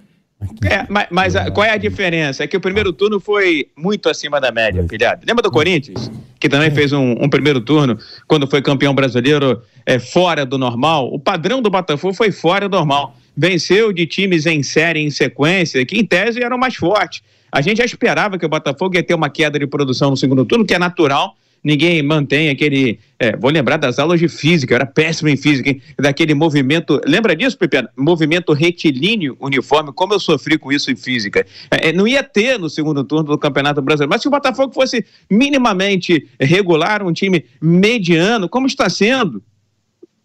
É, 0.70 0.86
mas, 0.90 1.08
mas 1.10 1.36
a- 1.36 1.50
qual 1.50 1.66
é 1.66 1.72
a 1.72 1.78
diferença? 1.78 2.44
É 2.44 2.48
que 2.48 2.58
o 2.58 2.62
primeiro 2.62 2.92
turno 2.92 3.20
foi 3.20 3.68
muito 3.76 4.10
acima 4.10 4.40
da 4.40 4.52
média, 4.52 4.84
pilhado. 4.84 5.24
Lembra 5.26 5.42
do 5.42 5.50
Corinthians? 5.52 6.12
Que 6.40 6.50
também 6.50 6.70
fez 6.72 6.92
um, 6.92 7.12
um 7.24 7.30
primeiro 7.30 7.62
turno, 7.62 7.98
quando 8.28 8.46
foi 8.48 8.62
campeão 8.62 8.94
brasileiro 8.94 9.62
é, 9.86 9.98
fora 9.98 10.46
do 10.46 10.58
normal. 10.58 11.12
O 11.14 11.18
padrão 11.20 11.62
do 11.62 11.70
Botafogo 11.70 12.14
foi 12.14 12.32
fora 12.32 12.68
do 12.68 12.76
normal. 12.78 13.16
Venceu 13.36 13.92
de 13.92 14.06
times 14.06 14.46
em 14.46 14.62
série, 14.62 15.00
em 15.00 15.10
sequência, 15.10 15.86
que 15.86 15.98
em 15.98 16.06
tese 16.06 16.44
eram 16.44 16.58
mais 16.58 16.76
fortes. 16.76 17.22
A 17.52 17.62
gente 17.62 17.78
já 17.78 17.86
esperava 17.86 18.38
que 18.38 18.46
o 18.46 18.50
Botafogo 18.50 18.96
ia 18.96 19.04
ter 19.04 19.14
uma 19.14 19.30
queda 19.30 19.58
de 19.58 19.66
produção 19.66 20.10
no 20.10 20.18
segundo 20.18 20.44
turno, 20.46 20.66
que 20.66 20.74
é 20.74 20.80
natural. 20.80 21.36
Ninguém 21.66 22.04
mantém 22.04 22.50
aquele. 22.50 23.00
é, 23.18 23.36
vou 23.36 23.50
lembrar 23.50 23.78
das 23.78 23.98
aulas 23.98 24.20
de 24.20 24.28
física, 24.28 24.72
eu 24.72 24.76
era 24.76 24.86
péssimo 24.86 25.30
em 25.30 25.36
física, 25.36 25.68
hein? 25.72 25.82
daquele 25.98 26.36
movimento. 26.36 27.02
Lembra 27.08 27.36
disso, 27.36 27.58
Pepe? 27.58 27.78
Movimento 27.98 28.54
retilíneo 28.54 29.36
uniforme, 29.40 29.92
como 29.92 30.14
eu 30.14 30.20
sofri 30.20 30.60
com 30.60 30.72
isso 30.72 30.92
em 30.92 30.96
física. 30.96 31.44
É, 31.72 31.90
é, 31.90 31.92
não 31.92 32.08
ia 32.08 32.22
ter 32.22 32.60
no 32.60 32.70
segundo 32.70 33.04
turno 33.04 33.24
do 33.32 33.38
Campeonato 33.40 33.82
Brasileiro. 33.82 34.12
Mas 34.12 34.22
se 34.22 34.28
o 34.28 34.32
Botafogo 34.32 34.72
fosse 34.72 35.04
minimamente 35.28 36.28
regular, 36.40 37.02
um 37.02 37.12
time 37.12 37.44
mediano, 37.60 38.48
como 38.48 38.68
está 38.68 38.88
sendo, 38.88 39.42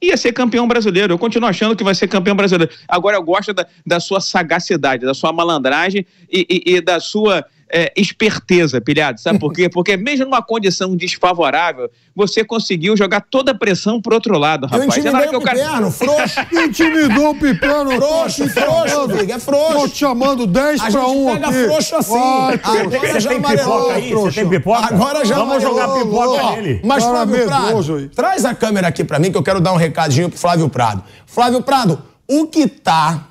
ia 0.03 0.17
ser 0.19 0.33
campeão 0.33 0.69
brasileiro. 0.69 1.15
Eu 1.15 1.19
continuo 1.19 1.49
achando 1.49 1.75
que 1.75 1.83
vai 1.85 1.95
ser 1.95 2.07
campeão 2.07 2.37
brasileiro. 2.37 2.71
Agora 2.87 3.17
eu 3.17 3.23
gosto 3.23 3.55
da, 3.55 3.67
da 3.87 3.99
sua 3.99 4.21
sagacidade, 4.21 5.07
da 5.07 5.15
sua 5.15 5.33
malandragem 5.33 6.05
e, 6.31 6.47
e- 6.51 6.75
e 6.75 6.81
da 6.83 7.01
sua 7.01 7.45
é, 7.73 7.93
esperteza, 7.97 8.81
pilhado. 8.81 9.21
Sabe 9.21 9.39
por 9.39 9.53
quê? 9.53 9.69
Porque 9.69 9.97
mesmo 9.97 10.25
numa 10.27 10.43
condição 10.43 10.97
desfavorável, 10.97 11.89
você 12.15 12.45
conseguiu 12.45 12.97
jogar 12.97 13.21
toda 13.21 13.53
a 13.53 13.55
pressão 13.55 14.01
pro 14.01 14.15
outro 14.15 14.37
lado, 14.39 14.67
Eu 14.67 14.79
rapaz. 14.81 15.05
É 15.05 15.09
hora 15.11 15.27
intimidei 15.27 15.29
que 15.29 15.37
o 15.37 15.39
o 15.39 15.43
cara- 15.43 15.59
Piperno, 15.59 15.91
frouxo. 15.91 16.41
Intimidou 16.53 17.31
o 17.31 17.35
Piperno. 17.35 17.91
Frouxo, 17.93 18.49
frouxo, 18.49 19.09
Viga, 19.09 19.35
é 19.35 19.39
frouxo. 19.39 19.73
Tô 19.79 19.89
te 19.89 19.97
chamando 19.99 20.47
10 20.47 20.81
A 20.81 20.91
pra 20.91 21.01
gente 21.01 21.11
1 21.17 21.33
pega 21.33 21.49
aqui. 21.49 21.65
frouxo 21.65 21.97
assim. 21.97 22.11
Vai. 22.13 22.61
Agora 22.63 23.21
já 23.21 23.29
tem 23.31 23.39
amarelou. 23.39 23.77
pipoca 23.81 23.95
aí? 23.95 24.15
Você 24.15 24.41
tem 24.41 24.49
pipoca? 24.49 24.87
Agora 24.95 25.25
já 25.25 25.35
Vamos 25.37 25.65
amarelou. 25.65 25.81
jogar 25.81 25.95
pipoca 26.05 26.43
Ó, 26.45 26.57
nele. 26.57 26.81
Mas 26.85 27.05
Cara 27.05 27.15
Flávio 27.27 27.37
medroso 27.37 27.93
Prado, 27.95 28.09
traz 28.15 28.45
a 28.45 28.55
câmera 28.55 28.89
aqui 28.89 29.05
pra 29.05 29.19
mim 29.19 29.31
que 29.31 29.39
eu 29.39 29.43
quero 29.43 29.61
dar 29.61 29.73
um 29.73 29.77
recadinho 29.77 30.29
pro 30.29 30.39
Flávio 30.39 30.69
Prado. 30.69 31.03
Flávio 31.27 31.63
Prado, 31.63 32.03
o 32.29 32.47
que 32.47 32.67
tá 32.69 33.27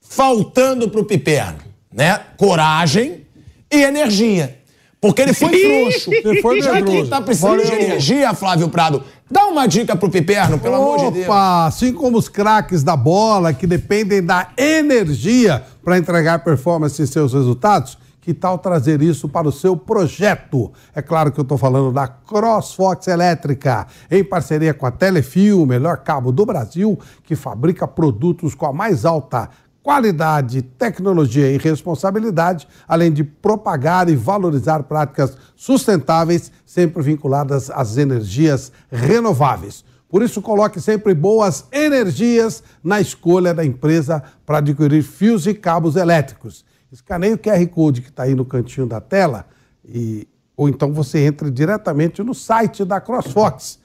faltando 0.00 0.88
pro 0.88 1.04
Piperno, 1.04 1.58
né? 1.92 2.20
Coragem 2.36 3.26
e 3.70 3.82
energia. 3.82 4.58
Porque 5.00 5.22
ele 5.22 5.32
foi 5.32 5.48
frouxo. 5.48 6.12
Ele 6.12 6.42
foi 6.42 6.60
Já 6.60 6.72
que 6.72 6.82
medroso. 6.82 7.10
tá 7.10 7.20
precisando 7.20 7.62
de 7.62 7.70
Valeu. 7.70 7.84
energia, 7.84 8.34
Flávio 8.34 8.68
Prado, 8.68 9.04
dá 9.30 9.46
uma 9.46 9.66
dica 9.68 9.94
pro 9.94 10.10
Piperno, 10.10 10.58
pelo 10.58 10.74
amor 10.74 10.98
de 10.98 11.10
Deus. 11.12 11.26
Opa, 11.26 11.66
assim 11.66 11.92
como 11.92 12.18
os 12.18 12.28
craques 12.28 12.82
da 12.82 12.96
bola 12.96 13.52
que 13.52 13.66
dependem 13.66 14.22
da 14.22 14.48
energia 14.56 15.62
para 15.84 15.98
entregar 15.98 16.42
performance 16.42 17.00
em 17.00 17.06
seus 17.06 17.32
resultados, 17.32 17.96
que 18.20 18.34
tal 18.34 18.58
trazer 18.58 19.00
isso 19.00 19.28
para 19.28 19.48
o 19.48 19.52
seu 19.52 19.76
projeto? 19.76 20.72
É 20.94 21.00
claro 21.00 21.30
que 21.30 21.38
eu 21.38 21.42
estou 21.42 21.56
falando 21.56 21.92
da 21.92 22.08
CrossFox 22.08 23.06
Elétrica, 23.06 23.86
em 24.10 24.24
parceria 24.24 24.74
com 24.74 24.84
a 24.84 24.90
Telefio, 24.90 25.62
o 25.62 25.66
melhor 25.66 25.98
cabo 25.98 26.32
do 26.32 26.44
Brasil, 26.44 26.98
que 27.22 27.36
fabrica 27.36 27.86
produtos 27.86 28.54
com 28.54 28.66
a 28.66 28.72
mais 28.72 29.04
alta 29.04 29.48
qualidade, 29.88 30.60
tecnologia 30.60 31.50
e 31.50 31.56
responsabilidade, 31.56 32.68
além 32.86 33.10
de 33.10 33.24
propagar 33.24 34.06
e 34.10 34.14
valorizar 34.14 34.82
práticas 34.82 35.34
sustentáveis, 35.56 36.52
sempre 36.66 37.02
vinculadas 37.02 37.70
às 37.70 37.96
energias 37.96 38.70
renováveis. 38.90 39.82
Por 40.06 40.22
isso, 40.22 40.42
coloque 40.42 40.78
sempre 40.78 41.14
boas 41.14 41.64
energias 41.72 42.62
na 42.84 43.00
escolha 43.00 43.54
da 43.54 43.64
empresa 43.64 44.22
para 44.44 44.58
adquirir 44.58 45.02
fios 45.02 45.46
e 45.46 45.54
cabos 45.54 45.96
elétricos. 45.96 46.66
Escaneie 46.92 47.32
o 47.32 47.38
QR 47.38 47.66
Code 47.68 48.02
que 48.02 48.10
está 48.10 48.24
aí 48.24 48.34
no 48.34 48.44
cantinho 48.44 48.86
da 48.86 49.00
tela 49.00 49.46
e, 49.82 50.28
ou 50.54 50.68
então 50.68 50.92
você 50.92 51.20
entre 51.20 51.50
diretamente 51.50 52.22
no 52.22 52.34
site 52.34 52.84
da 52.84 53.00
CrossFox 53.00 53.78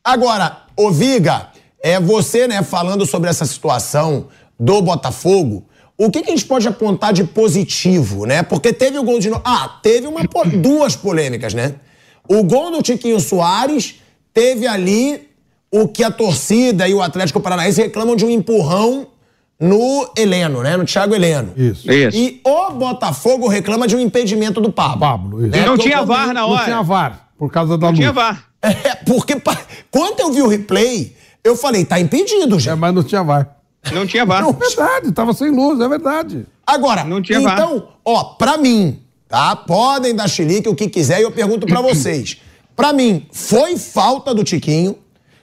Agora, 0.03 0.64
ô 0.76 0.90
Viga, 0.90 1.49
é 1.80 1.99
você, 1.99 2.48
né, 2.48 2.64
falando 2.64 3.06
sobre 3.06 3.30
essa 3.30 3.45
situação 3.45 4.28
do 4.60 4.82
Botafogo, 4.82 5.65
o 5.97 6.09
que, 6.09 6.22
que 6.23 6.30
a 6.30 6.35
gente 6.35 6.45
pode 6.45 6.68
apontar 6.68 7.13
de 7.13 7.23
positivo, 7.23 8.26
né? 8.26 8.41
Porque 8.43 8.73
teve 8.73 8.97
o 8.97 9.03
gol 9.03 9.19
de. 9.19 9.30
no- 9.30 9.41
Ah, 9.43 9.80
teve 9.84 10.07
uma, 10.07 10.27
po- 10.27 10.45
duas 10.57 10.95
polêmicas, 10.95 11.53
né? 11.53 11.76
O 12.27 12.43
gol 12.43 12.72
do 12.72 12.81
Tiquinho 12.81 13.19
Soares 13.19 13.95
teve 14.34 14.65
ali 14.68 15.27
o 15.72 15.88
que 15.88 16.03
a 16.03 16.11
torcida 16.11 16.88
e 16.88 16.93
o 16.93 17.01
Atlético 17.01 17.39
Paranaense 17.39 17.81
reclamam 17.81 18.15
de 18.15 18.26
um 18.26 18.30
empurrão 18.30 19.07
no 19.59 20.09
Heleno, 20.18 20.63
né? 20.63 20.76
No 20.76 20.85
Thiago 20.85 21.13
Heleno. 21.13 21.53
Isso. 21.55 21.89
Isso. 21.91 22.18
E 22.18 22.41
o 22.43 22.72
Botafogo 22.72 23.47
reclama 23.47 23.88
de 23.88 23.95
um 23.95 23.99
impedimento 23.99 24.59
do 24.59 24.72
Pablo. 24.72 24.99
Pablo, 24.99 25.39
isso. 25.45 25.51
Né? 25.55 25.65
Não 25.65 25.76
Porque 25.76 25.89
tinha 25.89 26.01
o- 26.01 26.05
VAR 26.05 26.27
na 26.27 26.41
Não 26.41 26.49
hora. 26.49 26.63
tinha 26.63 26.81
VAR, 26.81 27.30
por 27.38 27.51
causa 27.51 27.77
da 27.77 27.88
Não 27.88 27.89
luz. 27.89 27.99
tinha 27.99 28.11
VAR. 28.11 28.43
É, 28.63 28.95
porque 29.05 29.35
pa- 29.35 29.57
quando 29.91 30.19
eu 30.19 30.31
vi 30.31 30.41
o 30.41 30.47
replay, 30.47 31.15
eu 31.43 31.55
falei, 31.55 31.84
tá 31.85 31.99
impedido, 31.99 32.55
É, 32.57 32.59
gente. 32.59 32.76
mas 32.77 32.93
não 32.93 33.03
tinha 33.03 33.23
VAR. 33.23 33.55
Não 33.91 34.06
tinha 34.06 34.26
VAR. 34.26 34.41
Não, 34.44 34.49
é 34.49 34.53
verdade, 34.53 35.12
tava 35.12 35.34
sem 35.34 35.49
luz, 35.49 35.80
é 35.80 35.88
verdade. 35.88 36.45
Agora, 36.66 37.03
Não 37.03 37.22
tinha 37.22 37.40
então, 37.40 37.90
ó, 38.06 38.24
pra 38.36 38.58
mim, 38.58 39.02
tá? 39.28 39.56
Podem 39.56 40.16
dar 40.16 40.28
chilique 40.28 40.70
o 40.70 40.76
que 40.76 40.88
quiser 40.88 41.20
e 41.20 41.24
eu 41.24 41.32
pergunto 41.32 41.66
pra 41.66 41.82
vocês. 41.82 42.38
Pra 42.74 42.94
mim, 42.94 43.28
foi 43.32 43.78
falta 43.78 44.34
do 44.34 44.44
Tiquinho. 44.45 44.98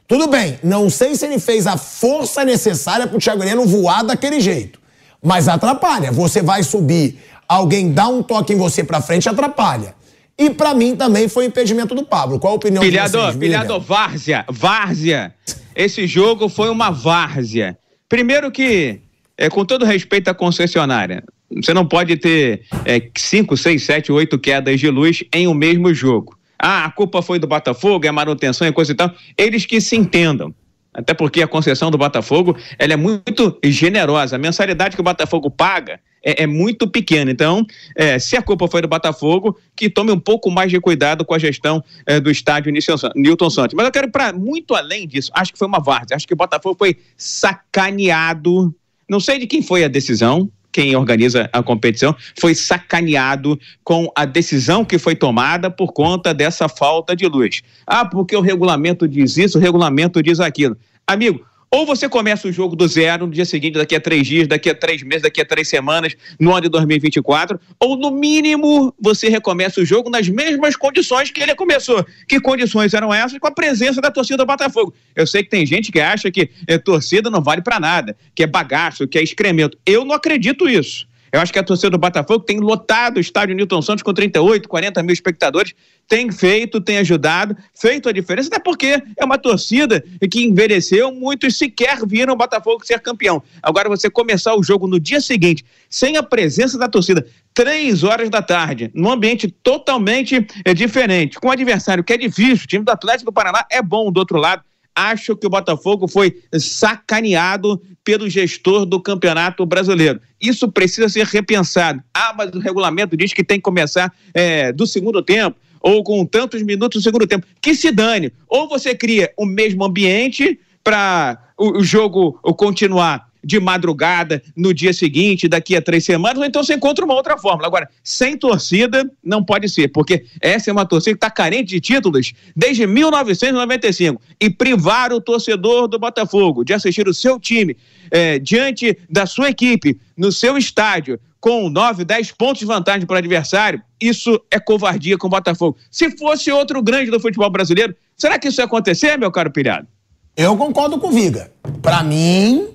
Tudo 0.09 0.27
bem, 0.27 0.59
não 0.65 0.89
sei 0.89 1.15
se 1.15 1.27
ele 1.27 1.39
fez 1.39 1.67
a 1.67 1.77
força 1.77 2.43
necessária 2.43 3.07
pro 3.07 3.19
Thiago 3.19 3.43
Heleno 3.43 3.67
voar 3.67 4.03
daquele 4.03 4.41
jeito. 4.41 4.81
Mas 5.23 5.47
atrapalha. 5.47 6.11
Você 6.11 6.43
vai 6.43 6.63
subir, 6.63 7.21
alguém 7.47 7.93
dá 7.93 8.09
um 8.09 8.23
toque 8.23 8.55
em 8.55 8.57
você 8.57 8.83
pra 8.83 9.03
frente, 9.03 9.29
atrapalha. 9.29 9.95
E 10.39 10.49
pra 10.51 10.73
mim 10.75 10.97
também 10.97 11.29
foi 11.29 11.45
impedimento 11.45 11.95
do 11.95 12.05
Pablo. 12.05 12.41
Qual 12.41 12.55
a 12.55 12.57
opinião 12.57 12.83
de 12.83 12.89
Pilhador, 12.89 13.21
vocês? 13.25 13.35
Viga? 13.35 13.47
pilhador, 13.47 13.81
várzea, 13.81 14.45
várzea. 14.49 15.35
Esse 15.77 16.07
jogo 16.07 16.49
foi 16.49 16.71
uma 16.71 16.91
várzea. 16.91 17.77
Primeiro 18.09 18.51
que, 18.51 19.01
é, 19.37 19.49
com 19.51 19.65
todo 19.65 19.85
respeito 19.85 20.29
à 20.29 20.35
concessionária, 20.35 21.23
você 21.51 21.75
não 21.75 21.87
pode 21.87 22.17
ter 22.17 22.63
é, 22.85 23.09
cinco, 23.17 23.57
seis, 23.57 23.85
sete, 23.85 24.11
oito 24.13 24.39
quedas 24.39 24.81
de 24.81 24.89
luz 24.91 25.25
em 25.33 25.47
o 25.47 25.55
mesmo 25.55 25.93
jogo. 25.93 26.39
Ah, 26.59 26.87
a 26.87 26.91
culpa 26.91 27.23
foi 27.23 27.39
do 27.39 27.47
Botafogo, 27.47 28.07
é 28.07 28.11
manutenção 28.11 28.67
e 28.67 28.73
coisa 28.73 28.93
e 28.93 28.95
tal. 28.95 29.13
Eles 29.37 29.65
que 29.65 29.81
se 29.81 29.97
entendam. 29.97 30.55
Até 30.93 31.15
porque 31.15 31.43
a 31.43 31.47
concessão 31.47 31.91
do 31.91 31.99
Botafogo 31.99 32.57
ela 32.79 32.93
é 32.95 32.97
muito 32.97 33.59
generosa. 33.65 34.37
A 34.37 34.39
mensalidade 34.39 34.97
que 34.97 35.01
o 35.01 35.05
Botafogo 35.05 35.51
paga 35.51 36.01
é, 36.29 36.43
é 36.43 36.47
muito 36.47 36.87
pequena. 36.87 37.31
Então, 37.31 37.67
é, 37.97 38.19
se 38.19 38.37
a 38.37 38.43
culpa 38.43 38.69
foi 38.69 38.83
do 38.83 38.89
Botafogo, 38.89 39.59
que 39.75 39.89
tome 39.89 40.13
um 40.13 40.21
pouco 40.21 40.51
mais 40.51 40.71
de 40.71 40.79
cuidado 40.79 41.25
com 41.25 41.35
a 41.35 41.39
gestão 41.39 41.83
é, 42.05 42.21
do 42.21 42.31
estádio 42.31 42.71
Newton 43.17 43.49
Santos. 43.49 43.75
Mas 43.75 43.87
eu 43.87 43.93
quero 43.93 44.09
ir 44.09 44.11
para 44.11 44.33
muito 44.33 44.75
além 44.75 45.09
disso. 45.09 45.31
Acho 45.35 45.53
que 45.53 45.59
foi 45.59 45.67
uma 45.67 45.81
várzea. 45.81 46.17
Acho 46.17 46.27
que 46.27 46.35
o 46.35 46.37
Botafogo 46.37 46.77
foi 46.79 46.99
sacaneado. 47.17 48.75
Não 49.09 49.21
sei 49.21 49.39
de 49.39 49.47
quem 49.47 49.63
foi 49.63 49.85
a 49.85 49.89
decisão. 49.89 50.51
Quem 50.71 50.95
organiza 50.95 51.49
a 51.51 51.63
competição 51.63 52.15
foi 52.39 52.55
sacaneado 52.55 53.59
com 53.83 54.13
a 54.15 54.27
decisão 54.27 54.85
que 54.85 54.99
foi 54.99 55.17
tomada 55.17 55.71
por 55.71 55.93
conta 55.93 56.35
dessa 56.35 56.69
falta 56.69 57.17
de 57.17 57.27
luz. 57.27 57.63
Ah, 57.87 58.05
porque 58.05 58.37
o 58.37 58.43
regulamento 58.43 59.09
diz 59.09 59.39
isso, 59.39 59.57
o 59.57 59.61
regulamento 59.61 60.23
diz 60.23 60.41
aquilo. 60.41 60.77
Amigo, 61.07 61.43
ou 61.71 61.85
você 61.85 62.09
começa 62.09 62.49
o 62.49 62.53
jogo 62.53 62.75
do 62.75 62.87
zero 62.89 63.27
no 63.27 63.33
dia 63.33 63.45
seguinte, 63.45 63.75
daqui 63.75 63.95
a 63.95 64.01
três 64.01 64.27
dias, 64.27 64.49
daqui 64.49 64.71
a 64.71 64.75
três 64.75 65.03
meses, 65.03 65.23
daqui 65.23 65.41
a 65.41 65.45
três 65.45 65.69
semanas, 65.69 66.17
no 66.39 66.53
ano 66.53 66.63
de 66.63 66.69
2024, 66.69 67.61
ou 67.79 67.97
no 67.97 68.11
mínimo 68.11 68.95
você 69.01 69.29
recomeça 69.29 69.81
o 69.81 69.85
jogo 69.85 70.09
nas 70.09 70.29
mesmas 70.29 70.77
condições 70.77 71.31
que 71.31 71.43
ele 71.43 71.55
começou. 71.55 72.05
Que 72.27 72.41
condições 72.41 72.95
eram 72.95 73.13
essas? 73.13 73.39
Com 73.39 73.47
a 73.47 73.53
presença 73.53 74.01
da 74.01 74.11
torcida 74.11 74.39
do 74.39 74.47
Botafogo. 74.47 74.95
Eu 75.15 75.27
sei 75.27 75.43
que 75.43 75.51
tem 75.51 75.67
gente 75.67 75.93
que 75.93 76.01
acha 76.01 76.31
que 76.31 76.51
eh, 76.67 76.79
torcida 76.79 77.29
não 77.31 77.43
vale 77.43 77.63
para 77.63 77.79
nada, 77.79 78.17
que 78.35 78.43
é 78.43 78.47
bagaço, 78.47 79.07
que 79.07 79.19
é 79.19 79.23
excremento. 79.23 79.77
Eu 79.85 80.05
não 80.05 80.15
acredito 80.15 80.69
isso. 80.69 81.07
Eu 81.33 81.41
acho 81.41 81.53
que 81.53 81.59
a 81.59 81.63
torcida 81.63 81.91
do 81.91 81.99
Botafogo 81.99 82.45
tem 82.45 82.59
lotado 82.59 83.19
o 83.19 83.21
estádio 83.21 83.55
Newton 83.55 83.83
Santos 83.83 84.03
com 84.03 84.13
38, 84.13 84.69
40 84.69 85.03
mil 85.03 85.13
espectadores, 85.13 85.75
tem 86.07 86.33
feito, 86.33 86.81
tem 86.81 86.99
ajudado, 86.99 87.57
feito 87.75 88.09
a 88.09 88.13
diferença, 88.13 88.49
até 88.49 88.59
porque 88.59 89.03
é 89.17 89.25
uma 89.25 89.37
torcida 89.37 90.03
que 90.31 90.43
envelheceu, 90.43 91.13
muitos 91.13 91.57
sequer 91.59 91.99
viram 92.07 92.33
o 92.33 92.37
Botafogo 92.37 92.85
ser 92.85 93.01
campeão. 93.01 93.43
Agora 93.63 93.89
você 93.89 94.09
começar 94.09 94.55
o 94.55 94.63
jogo 94.63 94.87
no 94.87 94.99
dia 94.99 95.21
seguinte, 95.21 95.65
sem 95.91 96.17
a 96.17 96.23
presença 96.23 96.79
da 96.79 96.89
torcida, 96.89 97.27
três 97.53 98.05
horas 98.05 98.31
da 98.31 98.41
tarde, 98.41 98.91
num 98.95 99.11
ambiente 99.11 99.49
totalmente 99.49 100.47
eh, 100.65 100.75
diferente, 100.75 101.39
com 101.39 101.49
um 101.49 101.53
adversário 101.53 102.03
que 102.03 102.13
é 102.13 102.17
difícil, 102.17 102.65
o 102.65 102.69
time 102.69 102.85
do 102.85 102.91
Atlético 102.91 103.31
do 103.31 103.35
Paraná 103.35 103.67
é 103.71 103.83
bom 103.83 104.11
do 104.11 104.19
outro 104.19 104.39
lado, 104.39 104.63
acho 104.99 105.37
que 105.37 105.47
o 105.47 105.51
Botafogo 105.51 106.09
foi 106.09 106.43
sacaneado 106.59 107.81
pelo 108.03 108.29
gestor 108.29 108.85
do 108.85 109.01
Campeonato 109.01 109.65
Brasileiro. 109.65 110.21
Isso 110.41 110.71
precisa 110.73 111.09
ser 111.09 111.25
repensado. 111.25 112.03
Ah, 112.13 112.35
mas 112.37 112.51
o 112.51 112.59
regulamento 112.59 113.17
diz 113.17 113.33
que 113.33 113.45
tem 113.45 113.59
que 113.59 113.63
começar 113.63 114.13
eh, 114.35 114.73
do 114.73 114.87
segundo 114.87 115.23
tempo 115.23 115.57
ou 115.81 116.03
com 116.03 116.27
tantos 116.27 116.63
minutos 116.63 117.01
do 117.01 117.05
segundo 117.05 117.27
tempo. 117.29 117.47
Que 117.61 117.77
se 117.77 117.93
dane. 117.93 118.33
Ou 118.49 118.69
você 118.69 118.93
cria 118.93 119.33
o 119.37 119.47
mesmo 119.47 119.85
ambiente 119.85 120.59
para 120.83 121.39
o, 121.57 121.79
o 121.79 121.85
jogo 121.85 122.33
continuar 122.57 123.28
de 123.49 123.59
madrugada 123.59 124.43
no 124.55 124.75
dia 124.75 124.93
seguinte, 124.93 125.49
daqui 125.49 125.75
a 125.75 125.81
três 125.81 126.05
semanas, 126.05 126.37
ou 126.37 126.45
então 126.45 126.63
você 126.63 126.75
encontra 126.75 127.03
uma 127.03 127.15
outra 127.15 127.39
fórmula. 127.39 127.67
Agora, 127.67 127.89
sem 128.05 128.37
torcida, 128.37 129.11
não 129.25 129.43
pode 129.43 129.71
ser, 129.71 129.89
porque 129.89 130.27
essa 130.39 130.69
é 130.69 130.73
uma 130.73 130.85
torcida 130.85 131.13
que 131.13 131.17
está 131.17 131.31
carente 131.31 131.71
de 131.71 131.81
títulos 131.81 132.35
desde 132.55 132.87
1995. 132.87 134.21
E 134.39 134.51
privar 134.51 135.15
o 135.15 135.21
torcedor 135.21 135.89
do 135.89 135.99
Botafogo 135.99 136.63
de 136.63 136.75
assistir 136.75 137.09
o 137.09 137.15
seu 137.15 137.41
time 137.41 137.75
eh, 138.11 138.39
diante 138.39 138.99
da 139.09 139.25
sua 139.25 139.49
equipe, 139.49 139.99
no 140.15 140.31
seu 140.31 140.59
estádio, 140.59 141.19
com 141.41 141.71
9, 141.71 142.05
10 142.05 142.33
pontos 142.33 142.59
de 142.59 142.67
vantagem 142.67 143.07
para 143.07 143.15
o 143.15 143.19
adversário, 143.19 143.81
isso 143.99 144.39
é 144.51 144.61
covardia 144.61 145.17
com 145.17 145.27
o 145.27 145.31
Botafogo. 145.31 145.79
Se 145.91 146.15
fosse 146.19 146.53
outro 146.53 146.83
grande 146.83 147.11
do 147.11 147.19
futebol 147.19 147.49
brasileiro, 147.49 147.97
será 148.15 148.39
que 148.39 148.49
isso 148.49 148.61
ia 148.61 148.67
acontecer, 148.67 149.17
meu 149.17 149.33
caro 149.33 149.51
pilhado? 149.51 149.89
Eu 150.37 150.57
concordo 150.57 150.99
com 150.99 151.09
o 151.09 151.11
Viga. 151.11 151.51
Pra 151.83 152.03
mim, 152.03 152.69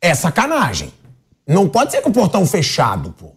é 0.00 0.14
sacanagem. 0.14 0.92
Não 1.46 1.68
pode 1.68 1.92
ser 1.92 2.02
com 2.02 2.10
o 2.10 2.12
portão 2.12 2.46
fechado, 2.46 3.14
pô. 3.18 3.32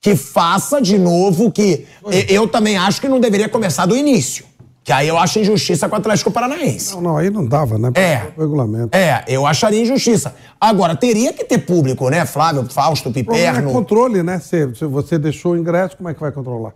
Que 0.00 0.16
faça 0.16 0.80
de 0.80 0.98
novo 0.98 1.50
que. 1.50 1.86
Eu 2.28 2.48
também 2.48 2.76
acho 2.76 3.00
que 3.00 3.08
não 3.08 3.20
deveria 3.20 3.48
começar 3.48 3.86
do 3.86 3.96
início. 3.96 4.44
Que 4.82 4.92
aí 4.92 5.08
eu 5.08 5.18
acho 5.18 5.38
injustiça 5.38 5.88
com 5.88 5.94
o 5.94 5.98
Atlético 5.98 6.30
Paranaense. 6.30 6.94
Não, 6.94 7.02
não, 7.02 7.16
aí 7.18 7.28
não 7.28 7.44
dava, 7.44 7.78
né? 7.78 7.90
É. 7.94 8.32
O 8.36 8.40
regulamento. 8.40 8.96
É, 8.96 9.24
eu 9.28 9.46
acharia 9.46 9.82
injustiça. 9.82 10.34
Agora, 10.58 10.96
teria 10.96 11.32
que 11.34 11.44
ter 11.44 11.58
público, 11.58 12.08
né, 12.08 12.24
Flávio, 12.24 12.66
Fausto, 12.70 13.08
O 13.08 13.10
é 13.10 13.14
Piperno? 13.14 13.72
controle, 13.72 14.22
né? 14.22 14.38
Se, 14.40 14.74
se 14.74 14.86
você 14.86 15.18
deixou 15.18 15.52
o 15.52 15.56
ingresso, 15.56 15.96
como 15.96 16.08
é 16.08 16.14
que 16.14 16.20
vai 16.20 16.32
controlar? 16.32 16.72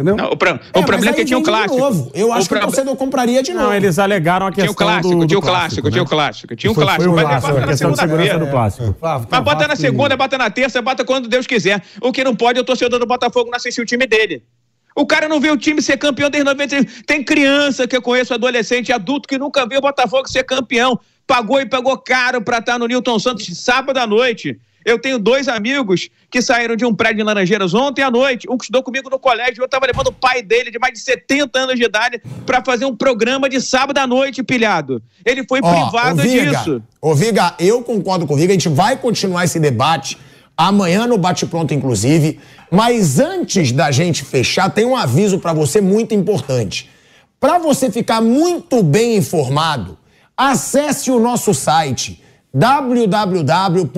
Entendeu? 0.00 0.16
Não, 0.16 0.30
o, 0.32 0.36
pro- 0.36 0.52
o 0.54 0.58
mas 0.74 0.84
problema 0.86 1.10
é 1.10 1.12
que 1.12 1.24
tinha 1.26 1.38
um 1.38 1.42
de 1.42 1.48
clássico. 1.48 1.76
novo. 1.78 2.10
Eu 2.14 2.32
acho 2.32 2.46
o 2.46 2.48
que 2.48 2.54
o 2.54 2.56
pro- 2.58 2.66
torcedor 2.68 2.96
compraria 2.96 3.42
de 3.42 3.52
novo. 3.52 3.66
Não, 3.66 3.74
eles 3.74 3.98
alegaram 3.98 4.46
a 4.46 4.50
Tinha 4.50 4.66
questão 4.66 4.86
o 4.86 4.90
clássico, 4.90 5.14
do, 5.14 5.20
do 5.20 5.26
tinha 5.26 5.38
o 5.38 5.42
clássico, 5.42 5.90
tinha 5.90 6.02
o 6.02 6.04
né? 6.04 6.10
clássico, 6.10 6.56
tinha 6.56 6.70
o 6.70 6.74
Foi- 6.74 6.84
clássico. 6.84 7.04
Foi 7.04 7.12
o 7.12 7.16
Mas 7.16 7.24
clássico, 7.24 7.52
bota 7.52 7.62
a 7.62 7.66
na 7.66 7.76
segunda-feira. 7.76 8.38
do 8.38 8.46
clássico. 8.46 8.96
Flávio, 8.98 9.28
Mas 9.30 9.40
bota 9.44 9.68
na 9.68 9.76
segunda, 9.76 10.16
bota 10.16 10.38
na 10.38 10.48
terça, 10.50 10.80
bota 10.80 11.04
quando 11.04 11.28
Deus 11.28 11.46
quiser. 11.46 11.82
O 12.00 12.10
que 12.12 12.24
não 12.24 12.34
pode 12.34 12.58
é 12.58 12.62
o 12.62 12.64
torcedor 12.64 12.98
do 12.98 13.06
Botafogo 13.06 13.50
não 13.50 13.56
assistir 13.56 13.82
o 13.82 13.84
time 13.86 14.06
dele. 14.06 14.42
O 14.96 15.06
cara 15.06 15.28
não 15.28 15.38
vê 15.38 15.50
o 15.50 15.56
time 15.56 15.80
ser 15.82 15.96
campeão 15.98 16.30
desde 16.30 16.48
90. 16.48 16.84
Tem 17.06 17.22
criança 17.22 17.86
que 17.86 17.96
eu 17.96 18.02
conheço, 18.02 18.32
adolescente, 18.34 18.92
adulto, 18.92 19.28
que 19.28 19.38
nunca 19.38 19.66
viu 19.66 19.78
o 19.78 19.82
Botafogo 19.82 20.28
ser 20.28 20.44
campeão. 20.44 20.98
Pagou 21.26 21.60
e 21.60 21.66
pagou 21.66 21.96
caro 21.98 22.40
pra 22.42 22.58
estar 22.58 22.78
no 22.78 22.86
Newton 22.86 23.18
Santos 23.18 23.46
sábado 23.56 23.98
à 23.98 24.06
noite. 24.06 24.58
Eu 24.84 24.98
tenho 24.98 25.18
dois 25.18 25.46
amigos 25.46 26.08
que 26.30 26.40
saíram 26.40 26.74
de 26.74 26.84
um 26.84 26.94
prédio 26.94 27.20
em 27.20 27.24
Laranjeiras 27.24 27.74
ontem 27.74 28.02
à 28.02 28.10
noite. 28.10 28.46
Um 28.48 28.56
que 28.56 28.64
estudou 28.64 28.82
comigo 28.82 29.10
no 29.10 29.18
colégio, 29.18 29.60
eu 29.60 29.66
estava 29.66 29.86
levando 29.86 30.08
o 30.08 30.12
pai 30.12 30.42
dele, 30.42 30.70
de 30.70 30.78
mais 30.78 30.94
de 30.94 31.00
70 31.00 31.58
anos 31.58 31.76
de 31.76 31.84
idade, 31.84 32.22
pra 32.46 32.62
fazer 32.64 32.86
um 32.86 32.96
programa 32.96 33.48
de 33.48 33.60
sábado 33.60 33.98
à 33.98 34.06
noite, 34.06 34.42
pilhado. 34.42 35.02
Ele 35.24 35.44
foi 35.46 35.60
Ó, 35.62 35.70
privado 35.70 36.20
ô, 36.20 36.22
Viga, 36.22 36.50
disso. 36.50 36.82
Ô, 37.00 37.14
Viga, 37.14 37.54
eu 37.58 37.82
concordo 37.82 38.26
com 38.26 38.34
o 38.34 38.36
Viga, 38.36 38.52
a 38.52 38.54
gente 38.54 38.68
vai 38.68 38.96
continuar 38.96 39.44
esse 39.44 39.60
debate 39.60 40.16
amanhã 40.56 41.06
no 41.06 41.18
Bate 41.18 41.46
Pronto, 41.46 41.74
inclusive. 41.74 42.38
Mas 42.70 43.18
antes 43.18 43.72
da 43.72 43.90
gente 43.90 44.24
fechar, 44.24 44.70
tem 44.70 44.86
um 44.86 44.96
aviso 44.96 45.38
pra 45.38 45.52
você 45.52 45.80
muito 45.80 46.14
importante. 46.14 46.88
Pra 47.38 47.58
você 47.58 47.90
ficar 47.90 48.20
muito 48.20 48.82
bem 48.82 49.16
informado, 49.16 49.98
acesse 50.36 51.10
o 51.10 51.18
nosso 51.18 51.54
site 51.54 52.22
www.jp.com.br. 52.52 53.90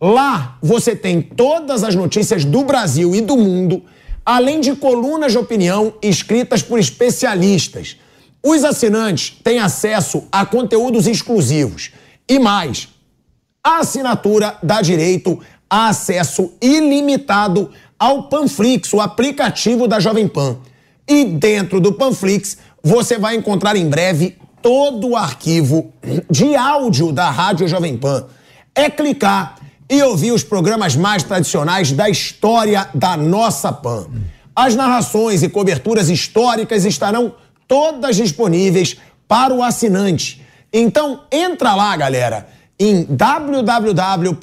Lá 0.00 0.58
você 0.62 0.94
tem 0.94 1.20
todas 1.20 1.82
as 1.82 1.94
notícias 1.94 2.44
do 2.44 2.62
Brasil 2.62 3.14
e 3.14 3.20
do 3.20 3.36
mundo, 3.36 3.82
além 4.24 4.60
de 4.60 4.76
colunas 4.76 5.32
de 5.32 5.38
opinião 5.38 5.94
escritas 6.00 6.62
por 6.62 6.78
especialistas. 6.78 7.96
Os 8.42 8.62
assinantes 8.62 9.36
têm 9.42 9.58
acesso 9.58 10.24
a 10.30 10.46
conteúdos 10.46 11.08
exclusivos. 11.08 11.90
E 12.28 12.38
mais, 12.38 12.88
a 13.64 13.78
assinatura 13.78 14.56
dá 14.62 14.80
direito 14.80 15.40
a 15.68 15.88
acesso 15.88 16.52
ilimitado 16.62 17.70
ao 17.98 18.28
Panflix, 18.28 18.92
o 18.92 19.00
aplicativo 19.00 19.88
da 19.88 19.98
Jovem 19.98 20.28
Pan. 20.28 20.58
E 21.06 21.24
dentro 21.24 21.80
do 21.80 21.92
Panflix, 21.92 22.58
você 22.82 23.18
vai 23.18 23.34
encontrar 23.34 23.76
em 23.76 23.88
breve 23.88 24.36
todo 24.62 25.08
o 25.08 25.16
arquivo 25.16 25.92
de 26.30 26.54
áudio 26.54 27.12
da 27.12 27.30
Rádio 27.30 27.68
Jovem 27.68 27.96
Pan. 27.96 28.26
É 28.74 28.88
clicar 28.88 29.56
e 29.90 30.02
ouvir 30.02 30.32
os 30.32 30.42
programas 30.44 30.94
mais 30.94 31.22
tradicionais 31.22 31.92
da 31.92 32.08
história 32.08 32.88
da 32.94 33.16
nossa 33.16 33.72
Pan. 33.72 34.06
As 34.54 34.74
narrações 34.74 35.42
e 35.42 35.48
coberturas 35.48 36.08
históricas 36.08 36.84
estarão 36.84 37.34
todas 37.66 38.16
disponíveis 38.16 38.96
para 39.26 39.54
o 39.54 39.62
assinante. 39.62 40.44
Então, 40.72 41.20
entra 41.30 41.74
lá, 41.74 41.96
galera, 41.96 42.48
em 42.78 43.04
www.jp.com.br 43.04 44.38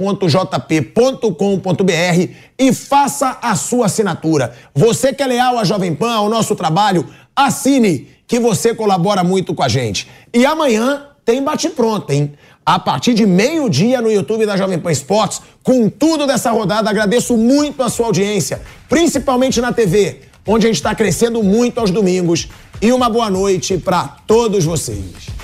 e 2.57 2.73
faça 2.73 3.37
a 3.41 3.55
sua 3.55 3.85
assinatura. 3.85 4.53
Você 4.73 5.13
que 5.13 5.23
é 5.23 5.27
leal 5.27 5.57
à 5.57 5.63
Jovem 5.63 5.95
Pan, 5.95 6.13
ao 6.13 6.29
nosso 6.29 6.55
trabalho, 6.55 7.07
assine, 7.35 8.07
que 8.27 8.39
você 8.39 8.73
colabora 8.73 9.23
muito 9.23 9.53
com 9.53 9.61
a 9.61 9.67
gente. 9.67 10.07
E 10.33 10.45
amanhã 10.45 11.07
tem 11.25 11.43
bate 11.43 11.69
pronto, 11.69 12.11
hein? 12.11 12.33
A 12.65 12.79
partir 12.79 13.13
de 13.13 13.25
meio-dia 13.25 14.01
no 14.01 14.11
YouTube 14.11 14.45
da 14.45 14.57
Jovem 14.57 14.79
Pan 14.79 14.91
Esportes, 14.91 15.41
com 15.61 15.89
tudo 15.89 16.25
dessa 16.25 16.51
rodada, 16.51 16.89
agradeço 16.89 17.37
muito 17.37 17.83
a 17.83 17.89
sua 17.89 18.07
audiência, 18.07 18.61
principalmente 18.89 19.61
na 19.61 19.71
TV, 19.71 20.21
onde 20.47 20.65
a 20.65 20.69
gente 20.69 20.77
está 20.77 20.95
crescendo 20.95 21.43
muito 21.43 21.79
aos 21.79 21.91
domingos. 21.91 22.47
E 22.81 22.91
uma 22.91 23.09
boa 23.09 23.29
noite 23.29 23.77
para 23.77 24.17
todos 24.25 24.65
vocês. 24.65 25.35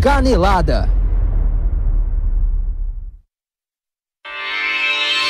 Canelada. 0.00 0.95